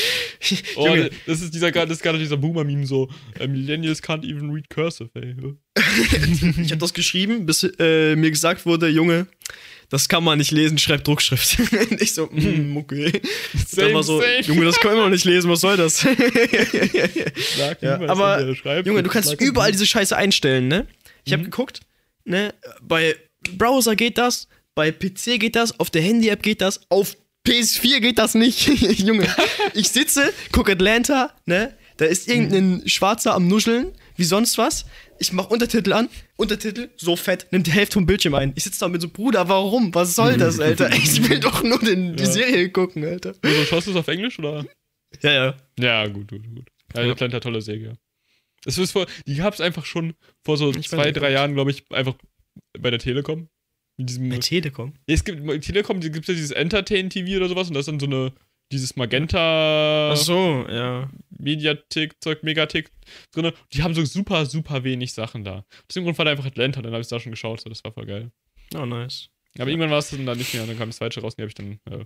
Oh, 0.76 0.96
das 1.28 1.42
ist 1.42 1.54
dieser 1.54 1.72
das 1.72 1.90
ist 1.90 2.04
gerade 2.04 2.20
dieser 2.20 2.38
Boomer-Meme 2.38 2.86
so. 2.86 3.10
äh, 3.40 3.48
Millennials 3.48 4.02
can't 4.04 4.24
even 4.24 4.52
read 4.52 4.70
cursive, 4.70 5.10
ey. 5.16 5.36
ich 6.62 6.72
habe 6.72 6.78
das 6.78 6.94
geschrieben, 6.94 7.46
bis 7.46 7.64
äh, 7.80 8.16
mir 8.16 8.32
gesagt 8.32 8.66
wurde, 8.66 8.88
Junge, 8.88 9.28
das 9.96 10.10
kann 10.10 10.26
man 10.26 10.38
nicht 10.38 10.52
lesen, 10.52 10.78
schreib 10.78 11.06
Druckschrift. 11.06 11.58
ich 12.00 12.14
so, 12.14 12.26
mm, 12.28 12.76
okay. 12.76 13.22
Und 13.54 13.78
dann 13.78 13.94
war 13.94 14.04
so, 14.04 14.22
Junge, 14.42 14.66
das 14.66 14.78
können 14.80 14.96
wir 14.98 15.04
noch 15.04 15.10
nicht 15.10 15.24
lesen, 15.24 15.50
was 15.50 15.62
soll 15.62 15.78
das? 15.78 16.00
Sag 17.58 17.82
Ja, 17.82 18.00
aber, 18.08 18.42
Junge, 18.84 19.04
du 19.04 19.10
kannst 19.10 19.40
überall 19.40 19.72
diese 19.72 19.86
Scheiße 19.86 20.16
einstellen, 20.16 20.68
ne? 20.68 20.86
Ich 21.24 21.32
habe 21.32 21.44
Mhm. 21.44 21.46
geguckt, 21.46 21.80
ne? 22.26 22.54
Bei 22.82 23.16
Browser 23.58 23.96
geht 23.96 24.18
das, 24.18 24.48
bei 24.76 24.92
PC 24.92 25.40
geht 25.40 25.56
das, 25.56 25.80
auf 25.80 25.90
der 25.90 26.02
Handy-App 26.02 26.44
geht 26.44 26.60
das, 26.60 26.82
auf 26.90 27.16
PS4 27.48 28.00
geht 28.02 28.18
das 28.20 28.34
nicht. 28.36 28.68
Junge, 29.00 29.28
ich 29.74 29.90
sitze, 29.90 30.34
guck 30.52 30.70
Atlanta, 30.70 31.32
ne? 31.46 31.74
Da 31.98 32.04
ist 32.06 32.28
irgendein 32.28 32.84
Schwarzer 32.90 33.34
am 33.34 33.48
Nuscheln, 33.48 33.94
wie 34.18 34.26
sonst 34.26 34.58
was. 34.58 34.86
Ich 35.18 35.32
mach 35.32 35.50
Untertitel 35.50 35.94
an, 35.94 36.10
Untertitel, 36.36 36.90
so 36.98 37.16
fett, 37.16 37.48
nimmt 37.52 37.68
die 37.68 37.72
Hälfte 37.72 37.94
vom 37.94 38.06
Bildschirm 38.06 38.34
ein. 38.36 38.52
Ich 38.56 38.66
sitze 38.66 38.82
da 38.82 38.90
mit 38.90 39.02
so, 39.02 39.08
Bruder, 39.10 39.48
warum? 39.48 39.94
Was 39.96 40.16
soll 40.16 40.38
das, 40.38 40.60
Alter? 40.60 40.92
Ich 40.94 41.28
will 41.30 41.40
doch 41.40 41.64
nur 41.64 41.80
den, 41.80 42.16
die 42.18 42.24
Ja. 42.24 42.30
Serie 42.30 42.70
gucken, 42.70 43.06
Alter. 43.06 43.34
Also, 43.42 43.64
schaust 43.66 43.88
du 43.88 43.92
es 43.92 43.98
auf 43.98 44.08
Englisch 44.10 44.38
oder? 44.40 44.66
Ja, 45.22 45.32
ja. 45.32 45.58
Ja, 45.80 46.08
gut, 46.08 46.28
gut, 46.30 46.44
gut. 46.54 46.70
Ja, 46.94 47.02
Ja. 47.02 47.08
ja. 47.08 47.12
Atlanta, 47.14 47.40
tolle 47.40 47.62
Serie. 47.62 47.98
Das 48.66 48.78
ist 48.78 48.92
vor, 48.92 49.06
die 49.26 49.36
gab's 49.36 49.62
einfach 49.62 49.86
schon 49.86 50.16
vor 50.44 50.58
so 50.58 50.72
Ich 50.72 50.90
zwei, 50.90 51.12
drei. 51.12 51.32
Jahren, 51.32 51.54
glaube 51.54 51.72
ich, 51.72 51.84
einfach 51.92 52.16
bei 52.78 52.90
der 52.90 53.00
Telekom. 53.00 53.48
Mit 53.98 54.10
diesem, 54.10 54.28
Bei 54.28 54.36
ja, 54.36 54.42
Telekom. 54.42 54.94
es 55.08 55.24
gibt 55.24 55.46
bei 55.46 55.58
Telekom 55.60 56.02
gibt 56.02 56.28
ja 56.28 56.34
dieses 56.34 56.52
Entertain 56.52 57.10
TV 57.10 57.38
oder 57.38 57.48
sowas 57.48 57.70
und 57.70 57.76
da 57.76 57.80
ist 57.80 57.86
dann 57.88 58.00
so 58.02 58.08
eine 58.08 58.34
dieses 58.76 58.96
Magenta 58.96 60.12
Ach 60.12 60.18
so, 60.18 60.66
ja. 60.70 61.10
Mediathek 61.30 62.22
Zeug 62.22 62.44
Megathek 62.44 62.92
drin. 63.32 63.52
Die 63.74 63.84
haben 63.84 63.94
so 63.94 64.04
super 64.06 64.46
super 64.46 64.84
wenig 64.84 65.14
Sachen 65.14 65.44
da. 65.44 65.66
Aus 65.88 65.94
dem 65.96 66.04
Grund 66.04 66.18
war 66.18 66.26
da 66.26 66.32
einfach 66.32 66.46
Atlanta, 66.46 66.82
dann 66.82 66.92
habe 66.94 67.02
ich 67.02 67.08
da 67.08 67.20
schon 67.20 67.32
geschaut, 67.32 67.62
so 67.62 67.70
das 67.70 67.84
war 67.84 67.92
voll 67.92 68.06
geil. 68.06 68.32
Oh, 68.76 68.86
nice. 68.86 69.30
Aber 69.58 69.70
irgendwann 69.70 69.92
war 69.92 70.00
es 70.00 70.10
dann 70.10 70.26
da 70.26 70.36
nicht 70.36 70.54
mehr 70.54 70.64
und 70.64 70.70
dann 70.70 70.78
kam 70.78 70.90
das 70.90 70.98
zweite 70.98 71.22
raus 71.22 71.34
und 71.34 71.38
die 71.38 71.44
habe 71.44 71.50
ich 71.50 71.56
dann 71.56 71.80
äh, 72.00 72.06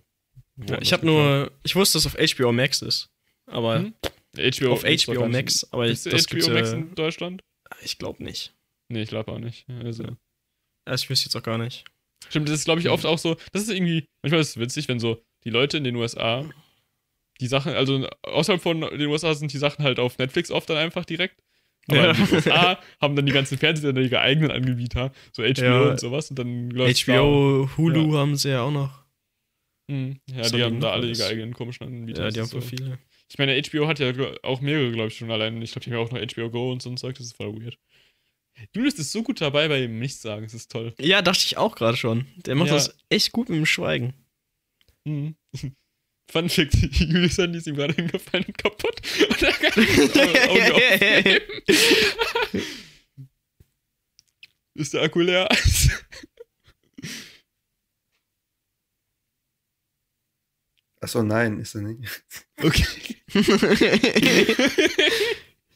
Ja, 0.69 0.81
ich 0.81 0.93
habe 0.93 1.05
nur, 1.05 1.51
ich 1.63 1.75
wusste, 1.75 1.97
dass 1.97 2.05
es 2.05 2.15
auf 2.15 2.35
HBO 2.35 2.51
Max 2.51 2.81
ist. 2.81 3.09
Aber 3.47 3.79
Hm? 3.79 3.93
HBO 4.35 4.73
auf 4.73 4.83
HBO. 4.83 5.27
Max, 5.27 5.67
aber 5.71 5.87
Ist 5.87 6.05
das 6.05 6.27
HBO 6.27 6.51
Max 6.51 6.71
äh, 6.71 6.75
in 6.75 6.95
Deutschland? 6.95 7.43
ich 7.81 7.97
glaube 7.97 8.23
nicht. 8.23 8.53
Nee, 8.89 9.01
ich 9.03 9.09
glaube 9.09 9.31
auch 9.31 9.39
nicht. 9.39 9.67
Also. 9.69 10.03
Ja. 10.03 10.17
Also 10.85 11.03
ich 11.03 11.09
wüsste 11.09 11.25
jetzt 11.27 11.35
auch 11.35 11.43
gar 11.43 11.57
nicht. 11.57 11.85
Stimmt, 12.27 12.49
das 12.49 12.59
ist, 12.59 12.65
glaube 12.65 12.81
ich, 12.81 12.89
oft 12.89 13.05
auch 13.05 13.17
so. 13.17 13.37
Das 13.51 13.61
ist 13.63 13.69
irgendwie, 13.69 14.05
manchmal 14.21 14.41
ist 14.41 14.49
es 14.49 14.57
witzig, 14.57 14.87
wenn 14.87 14.99
so 14.99 15.23
die 15.43 15.49
Leute 15.49 15.77
in 15.77 15.83
den 15.83 15.95
USA 15.95 16.45
die 17.41 17.47
Sachen, 17.47 17.71
also 17.73 18.05
außerhalb 18.23 18.61
von 18.61 18.81
den 18.81 19.07
USA 19.07 19.33
sind 19.33 19.53
die 19.53 19.57
Sachen 19.59 19.83
halt 19.85 19.97
auf 19.97 20.17
Netflix 20.17 20.51
oft 20.51 20.69
dann 20.69 20.75
einfach 20.77 21.05
direkt. 21.05 21.41
Aber 21.87 21.97
Ja. 21.97 22.11
in 22.11 22.17
den 22.25 22.33
USA 22.35 22.79
haben 23.01 23.15
dann 23.15 23.25
die 23.25 23.31
ganzen 23.31 23.57
Fernsehsender 23.57 24.01
ihre 24.01 24.19
eigenen 24.19 24.51
Anbieter, 24.51 25.13
so 25.31 25.41
HBO 25.43 25.61
Ja. 25.63 25.81
und 25.91 25.99
sowas. 26.01 26.29
Und 26.29 26.37
dann 26.37 26.71
HBO, 26.75 27.69
Hulu 27.77 28.13
haben 28.17 28.35
sie 28.35 28.49
ja 28.49 28.63
auch 28.63 28.71
noch. 28.71 28.89
Da. 29.87 29.93
Hm, 29.93 30.19
Ja, 30.29 30.39
Was 30.39 30.51
die 30.51 30.61
haben 30.63 30.79
da 30.81 30.91
alle 30.91 31.07
ihre 31.07 31.25
eigenen 31.27 31.53
komischen 31.53 31.87
Anbieter. 31.87 32.25
Ja, 32.25 32.29
die 32.31 32.39
haben 32.41 32.47
so. 32.47 32.59
viele. 32.61 32.99
Ich 33.31 33.37
meine, 33.37 33.59
HBO 33.61 33.87
hat 33.87 33.99
ja 33.99 34.11
auch 34.43 34.59
mehrere, 34.59 34.91
glaube 34.91 35.07
ich, 35.07 35.17
schon 35.17 35.31
allein. 35.31 35.61
Ich 35.61 35.71
glaube, 35.71 35.85
die 35.85 35.91
haben 35.91 35.97
ja 35.99 36.05
auch 36.05 36.11
noch 36.11 36.19
HBO 36.19 36.49
Go 36.49 36.71
und 36.71 36.81
so 36.81 36.89
ein 36.89 36.97
Zeug. 36.97 37.15
Das 37.17 37.25
ist 37.27 37.37
voll 37.37 37.53
weird. 37.55 37.77
Julius 38.75 38.95
ist 38.95 39.11
so 39.13 39.23
gut 39.23 39.39
dabei 39.39 39.67
bei 39.69 39.81
ihm 39.83 39.99
nichts 39.99 40.21
sagen. 40.21 40.43
Das 40.43 40.53
ist 40.53 40.69
toll. 40.71 40.93
Ja, 40.99 41.21
dachte 41.21 41.43
ich 41.45 41.55
auch 41.57 41.75
gerade 41.75 41.95
schon. 41.95 42.27
Der 42.45 42.55
macht 42.55 42.67
Ja. 42.69 42.73
das 42.73 42.97
echt 43.07 43.31
gut 43.31 43.47
mit 43.49 43.57
dem 43.57 43.65
Schweigen. 43.65 44.13
Mhm. 45.10 45.36
Fun 46.31 46.48
Fact: 46.48 46.76
Julius 46.91 47.38
Handy 47.40 47.57
ist 47.57 47.68
ihm 47.68 47.76
gerade 47.76 47.94
hingefallen 47.94 48.45
und 48.45 48.57
kaputt. 48.57 49.02
Und 49.30 49.41
er 49.41 49.52
kann 49.52 49.73
Audio. 50.49 50.77
Ist 54.76 54.94
der 54.94 55.02
Akku 55.02 55.22
leer? 55.22 55.49
Achso, 61.02 61.23
nein, 61.23 61.60
ist 61.60 61.76
er 61.76 61.81
nicht. 61.81 62.23
okay. 62.61 62.86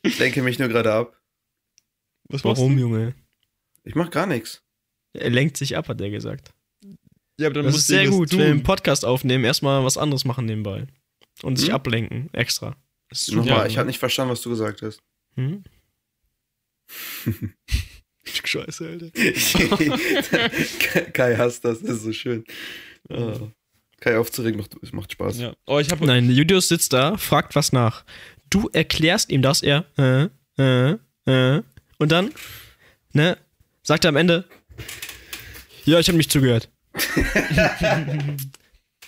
Ich 0.03 0.19
lenke 0.19 0.43
mich 0.43 0.59
nur 0.59 0.67
gerade 0.67 0.93
ab. 0.93 1.19
Was 2.25 2.43
machst 2.43 2.59
Warum, 2.59 2.75
du? 2.75 2.81
Junge? 2.81 3.15
Ich 3.83 3.95
mach 3.95 4.11
gar 4.11 4.27
nichts. 4.27 4.63
Er 5.13 5.29
lenkt 5.29 5.57
sich 5.57 5.77
ab, 5.77 5.87
hat 5.87 6.01
er 6.01 6.09
gesagt. 6.09 6.52
Ja, 7.39 7.47
aber 7.47 7.55
dann 7.55 7.65
Das 7.65 7.73
musst 7.73 7.89
ist 7.89 7.89
du 7.89 7.93
sehr 7.95 8.07
gut. 8.09 8.29
tun. 8.31 8.39
Wenn 8.39 8.63
Podcast 8.63 9.05
aufnehmen, 9.05 9.43
erstmal 9.43 9.83
was 9.83 9.97
anderes 9.97 10.23
machen 10.25 10.45
nebenbei. 10.45 10.85
Und 11.41 11.57
sich 11.57 11.69
Hm? 11.69 11.75
ablenken, 11.75 12.29
extra. 12.33 12.75
Nochmal, 13.31 13.67
ich 13.67 13.77
habe 13.77 13.87
nicht 13.87 13.99
verstanden, 13.99 14.31
was 14.31 14.41
du 14.41 14.49
gesagt 14.49 14.81
hast. 14.81 14.99
Hm? 15.35 15.63
Scheiße, 18.45 18.87
Alter. 18.87 19.11
Kai 21.13 21.35
hasst 21.35 21.65
das, 21.65 21.81
das 21.81 21.89
ist 21.97 22.03
so 22.03 22.13
schön. 22.13 22.43
Ah. 23.09 23.33
Kai 23.99 24.17
aufzuregen 24.17 24.59
macht, 24.59 24.75
es 24.81 24.91
macht 24.93 25.11
Spaß. 25.11 25.39
Ja. 25.39 25.53
Oh, 25.65 25.79
ich 25.79 25.89
habe. 25.91 26.05
Nein, 26.05 26.29
Julius 26.29 26.67
sitzt 26.67 26.93
da, 26.93 27.17
fragt 27.17 27.55
was 27.55 27.71
nach. 27.71 28.03
Du 28.49 28.69
erklärst 28.71 29.31
ihm 29.31 29.41
das, 29.41 29.61
er, 29.63 29.85
äh, 29.97 30.27
äh, 30.61 30.97
äh, 31.25 31.61
und 31.97 32.11
dann, 32.11 32.31
ne, 33.13 33.37
sagt 33.81 34.05
er 34.05 34.09
am 34.09 34.15
Ende, 34.15 34.45
ja, 35.85 35.99
ich 35.99 36.07
habe 36.07 36.17
nicht 36.17 36.31
zugehört. 36.31 36.69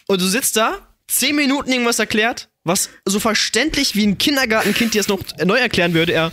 und 0.07 0.22
du 0.22 0.26
sitzt 0.26 0.57
da, 0.57 0.88
zehn 1.07 1.36
Minuten 1.36 1.72
irgendwas 1.72 1.99
erklärt, 1.99 2.49
was 2.64 2.90
so 3.06 3.20
verständlich 3.20 3.95
wie 3.95 4.06
ein 4.06 4.18
Kindergartenkind 4.18 4.94
dir 4.94 5.02
es 5.02 5.07
noch 5.07 5.22
neu 5.44 5.57
erklären 5.57 5.94
würde, 5.94 6.14
er, 6.14 6.32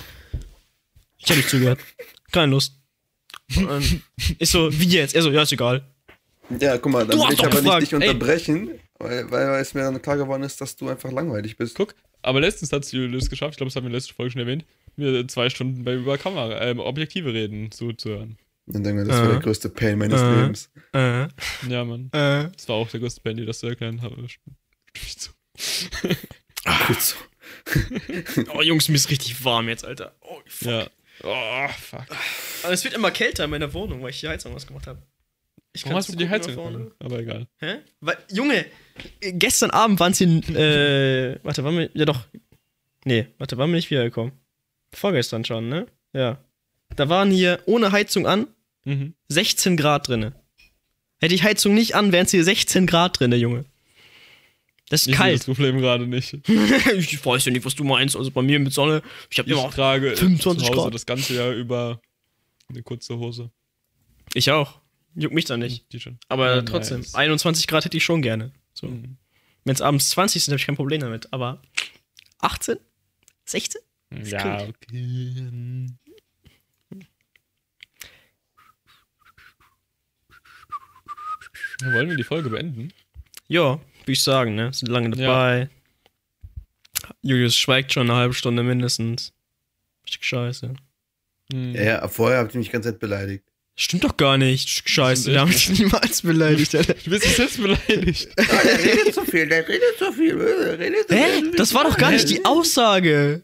ich 1.19 1.27
habe 1.27 1.37
nicht 1.37 1.51
zugehört. 1.51 1.79
Keine 2.31 2.53
Lust. 2.53 2.75
Und 3.57 4.03
ich 4.39 4.51
so, 4.51 4.73
wie 4.73 4.89
jetzt? 4.89 5.15
Er 5.15 5.23
so, 5.23 5.31
ja, 5.31 5.43
ist 5.43 5.53
egal. 5.53 5.85
Ja, 6.59 6.79
guck 6.79 6.93
mal, 6.93 7.07
dann 7.07 7.19
Du 7.19 7.25
will 7.25 7.35
ich 7.35 7.41
aber 7.41 7.51
gefragt, 7.51 7.81
nicht 7.81 7.93
dich 7.93 8.01
ey. 8.01 8.09
unterbrechen, 8.09 8.71
weil, 8.99 9.31
weil 9.31 9.61
es 9.61 9.75
mir 9.75 9.83
dann 9.83 10.01
klar 10.01 10.17
geworden 10.17 10.43
ist, 10.43 10.61
dass 10.61 10.77
du 10.77 10.89
einfach 10.89 11.13
langweilig 11.13 11.57
bist. 11.57 11.75
Guck, 11.75 11.95
aber 12.23 12.41
letztens 12.41 12.73
hat 12.73 12.91
Julius 12.91 13.29
geschafft, 13.29 13.53
ich 13.53 13.57
glaube, 13.59 13.69
das 13.69 13.77
haben 13.77 13.85
wir 13.85 13.89
in 13.89 13.93
der 13.93 14.01
letzten 14.01 14.15
Folge 14.15 14.33
schon 14.33 14.41
erwähnt, 14.41 14.65
mir 14.97 15.27
zwei 15.29 15.51
Stunden 15.51 15.85
bei 15.85 15.95
über 15.95 16.19
Kamera, 16.19 16.61
ähm, 16.63 16.79
Objektive 16.79 17.33
reden 17.33 17.71
zuzuhören. 17.71 18.39
Dann 18.73 18.83
denke 18.85 19.03
ich 19.03 19.07
mir, 19.07 19.13
das 19.13 19.21
war 19.21 19.29
Äh. 19.29 19.33
der 19.33 19.41
größte 19.41 19.69
Pain 19.69 19.99
meines 19.99 20.21
Äh. 20.21 20.41
Lebens. 20.41 20.71
Äh, 20.93 21.29
Ja, 21.69 21.85
Mann. 21.85 22.07
äh. 22.13 22.49
Das 22.57 22.69
war 22.69 22.77
auch 22.77 22.89
der 22.89 23.01
größte 23.01 23.21
Band, 23.21 23.39
die 23.39 23.47
das 23.47 23.59
zu 23.59 23.67
erklären 23.67 24.01
habe. 24.03 24.17
Gut 24.17 24.29
so. 27.01 27.17
Oh, 28.55 28.63
Jungs, 28.63 28.89
mir 28.89 28.95
ist 28.97 29.11
richtig 29.11 29.45
warm 29.45 29.69
jetzt, 29.69 29.85
Alter. 29.85 30.15
Oh, 30.21 30.39
fuck. 30.47 30.69
Ja. 30.71 30.87
Oh, 31.25 31.69
fuck. 31.79 32.07
Aber 32.63 32.73
es 32.73 32.85
wird 32.85 32.95
immer 32.95 33.11
kälter 33.11 33.45
in 33.45 33.51
meiner 33.51 33.73
Wohnung, 33.75 34.03
weil 34.03 34.11
ich 34.11 34.21
die 34.21 34.29
Heizung 34.29 34.55
ausgemacht 34.55 34.87
habe. 34.87 35.03
Ich 35.75 35.85
Warum 35.85 35.97
hast 35.97 36.09
du 36.13 36.17
die 36.17 36.29
Heizung 36.29 36.55
da 36.55 36.61
vorne. 36.63 36.91
Aber 36.99 37.19
egal. 37.19 37.47
Hä? 37.59 37.77
Weil, 38.01 38.19
Junge, 38.31 38.67
äh, 39.21 39.33
gestern 39.33 39.71
Abend 39.71 39.99
waren 40.01 40.13
sie 40.15 40.25
in, 40.25 40.55
äh, 40.57 41.39
warte, 41.43 41.65
waren 41.65 41.79
wir, 41.79 41.91
ja 41.95 42.05
doch. 42.05 42.21
Nee, 43.05 43.27
warte, 43.39 43.57
waren 43.59 43.71
wir 43.71 43.77
nicht 43.77 43.91
wiedergekommen? 43.91 44.33
Vorgestern 44.95 45.45
schon, 45.45 45.69
ne? 45.69 45.87
Ja. 46.13 46.45
Da 46.97 47.09
waren 47.09 47.31
hier 47.31 47.61
ohne 47.67 47.91
Heizung 47.93 48.27
an 48.27 48.49
Mhm. 48.85 49.15
16 49.29 49.77
Grad 49.77 50.09
drinne. 50.09 50.35
Hätte 51.21 51.35
ich 51.35 51.43
Heizung 51.43 51.75
nicht 51.75 51.95
an, 51.95 52.11
wären 52.13 52.25
es 52.27 52.33
hier 52.33 52.43
16 52.45 52.87
Grad 52.87 53.21
drinne, 53.21 53.37
Junge. 53.37 53.65
Das 54.89 55.03
ist 55.03 55.09
Ich 55.09 55.17
sehe 55.17 55.33
das 55.33 55.45
kalt. 55.45 55.45
Problem 55.45 55.79
gerade 55.79 56.07
nicht. 56.07 56.35
ich 56.97 57.25
weiß 57.25 57.45
ja 57.47 57.53
nicht, 57.53 57.65
was 57.65 57.75
du 57.75 57.85
meinst. 57.85 58.17
Also 58.17 58.31
bei 58.31 58.43
mir 58.43 58.59
mit 58.59 58.73
Sonne, 58.73 59.03
ich 59.31 59.39
habe 59.39 59.49
Ich 59.51 59.57
immer. 59.59 59.71
trage 59.71 60.17
25 60.17 60.67
zu 60.67 60.73
Hause 60.73 60.83
Grad. 60.83 60.95
das 60.95 61.07
ganze 61.07 61.35
Jahr 61.35 61.53
über 61.53 62.01
eine 62.69 62.83
kurze 62.83 63.17
Hose. 63.19 63.51
Ich 64.35 64.51
auch. 64.51 64.81
Juckt 65.15 65.35
mich 65.35 65.45
da 65.47 65.57
nicht. 65.57 65.91
Die 65.93 66.01
schon. 66.01 66.19
Aber 66.29 66.57
Ja, 66.57 66.63
trotzdem, 66.63 66.99
nice. 67.01 67.15
21 67.15 67.67
Grad 67.67 67.85
hätte 67.85 67.97
ich 67.97 68.05
schon 68.05 68.21
gerne. 68.23 68.53
So. 68.75 68.89
Mhm. 68.89 69.17
Wenn 69.65 69.75
es 69.75 69.81
abends 69.81 70.11
20 70.11 70.43
sind, 70.45 70.53
habe 70.53 70.59
ich 70.61 70.67
kein 70.67 70.77
Problem 70.77 71.01
damit. 71.01 71.33
Aber 71.33 71.63
18? 72.41 72.77
16? 73.45 73.81
Ja, 74.25 74.63
okay. 74.65 75.87
Wollen 81.93 82.09
wir 82.09 82.17
die 82.17 82.25
Folge 82.25 82.51
beenden? 82.51 82.93
Ja, 83.49 83.81
wie 84.07 84.13
ich 84.13 84.23
sagen, 84.23 84.55
ne? 84.55 84.73
Sind 84.73 84.89
lange 84.89 85.11
dabei. 85.11 85.69
Julius 87.23 87.57
schweigt 87.57 87.93
schon 87.93 88.09
eine 88.09 88.19
halbe 88.19 88.35
Stunde 88.35 88.63
mindestens. 88.63 89.33
Richtig 90.05 90.25
scheiße. 90.25 90.75
Hm. 91.53 91.75
Ja, 91.75 91.83
ja, 91.83 92.09
vorher 92.09 92.39
habt 92.39 92.55
ihr 92.55 92.59
mich 92.59 92.69
die 92.69 92.73
ganze 92.73 92.91
Zeit 92.91 93.01
beleidigt. 93.01 93.45
Stimmt 93.75 94.05
doch 94.05 94.17
gar 94.17 94.37
nicht. 94.37 94.89
Scheiße, 94.89 95.33
wir 95.33 95.41
haben 95.41 95.51
dich 95.51 95.71
niemals 95.71 96.23
beleidigt, 96.23 96.75
Alter. 96.75 96.95
Du 96.95 97.11
bist 97.11 97.25
selbst 97.37 97.61
beleidigt. 97.61 98.29
Der 98.37 98.79
redet 98.79 99.15
zu 99.15 99.25
viel, 99.25 99.49
der 99.49 99.67
redet 99.67 99.99
zu 99.99 100.13
viel. 100.13 100.37
Der 100.37 100.79
redet 100.79 101.09
zu 101.09 101.15
Hä? 101.15 101.41
viel. 101.41 101.51
Das 101.53 101.73
war 101.73 101.85
doch 101.85 101.97
gar 101.97 102.11
nicht 102.11 102.29
die 102.29 102.45
Aussage. 102.45 103.43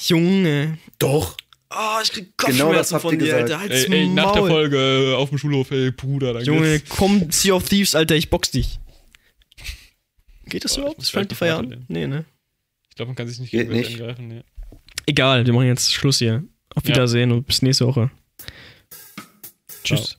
Junge. 0.00 0.78
Doch. 0.98 1.36
Oh, 1.70 1.98
ich 2.02 2.10
krieg 2.12 2.32
Genau 2.38 2.72
das 2.72 2.90
Kopfschmerzen 2.90 2.94
habt 2.94 3.02
von 3.02 3.12
ihr 3.14 3.18
dir, 3.18 3.24
gesagt. 3.26 3.42
Alter. 3.42 3.60
Halt's 3.60 3.84
Ey, 3.84 3.92
ey, 3.92 4.06
nach 4.08 4.32
der 4.32 4.40
Maul. 4.42 4.50
Folge 4.50 5.14
auf 5.18 5.28
dem 5.28 5.38
Schulhof, 5.38 5.70
ey, 5.70 5.90
Bruder, 5.90 6.32
dann 6.34 6.44
Junge, 6.44 6.78
geht's. 6.78 6.88
komm, 6.88 7.30
Sea 7.30 7.52
of 7.54 7.68
Thieves, 7.68 7.94
Alter, 7.94 8.14
ich 8.16 8.30
box 8.30 8.50
dich. 8.50 8.78
Geht 10.46 10.64
das 10.64 10.74
Boah, 10.74 10.80
überhaupt? 10.80 11.00
Das 11.02 11.10
Fire 11.10 11.26
die 11.26 11.34
an? 11.44 11.68
Karte 11.70 11.84
Nee, 11.88 12.06
ne? 12.06 12.24
Ich 12.88 12.96
glaube, 12.96 13.08
man 13.10 13.16
kann 13.16 13.28
sich 13.28 13.38
nicht 13.38 13.50
gegenseitig 13.50 13.88
nicht. 13.90 14.00
angreifen. 14.00 14.28
Nee. 14.28 14.42
Egal, 15.06 15.44
wir 15.46 15.52
machen 15.52 15.66
jetzt 15.66 15.92
Schluss 15.92 16.18
hier. 16.18 16.44
Auf 16.74 16.84
Ja. 16.84 16.90
Wiedersehen 16.94 17.32
und 17.32 17.46
bis 17.46 17.60
nächste 17.62 17.86
Woche. 17.86 18.10
Ciao. 19.84 19.98
Tschüss. 19.98 20.16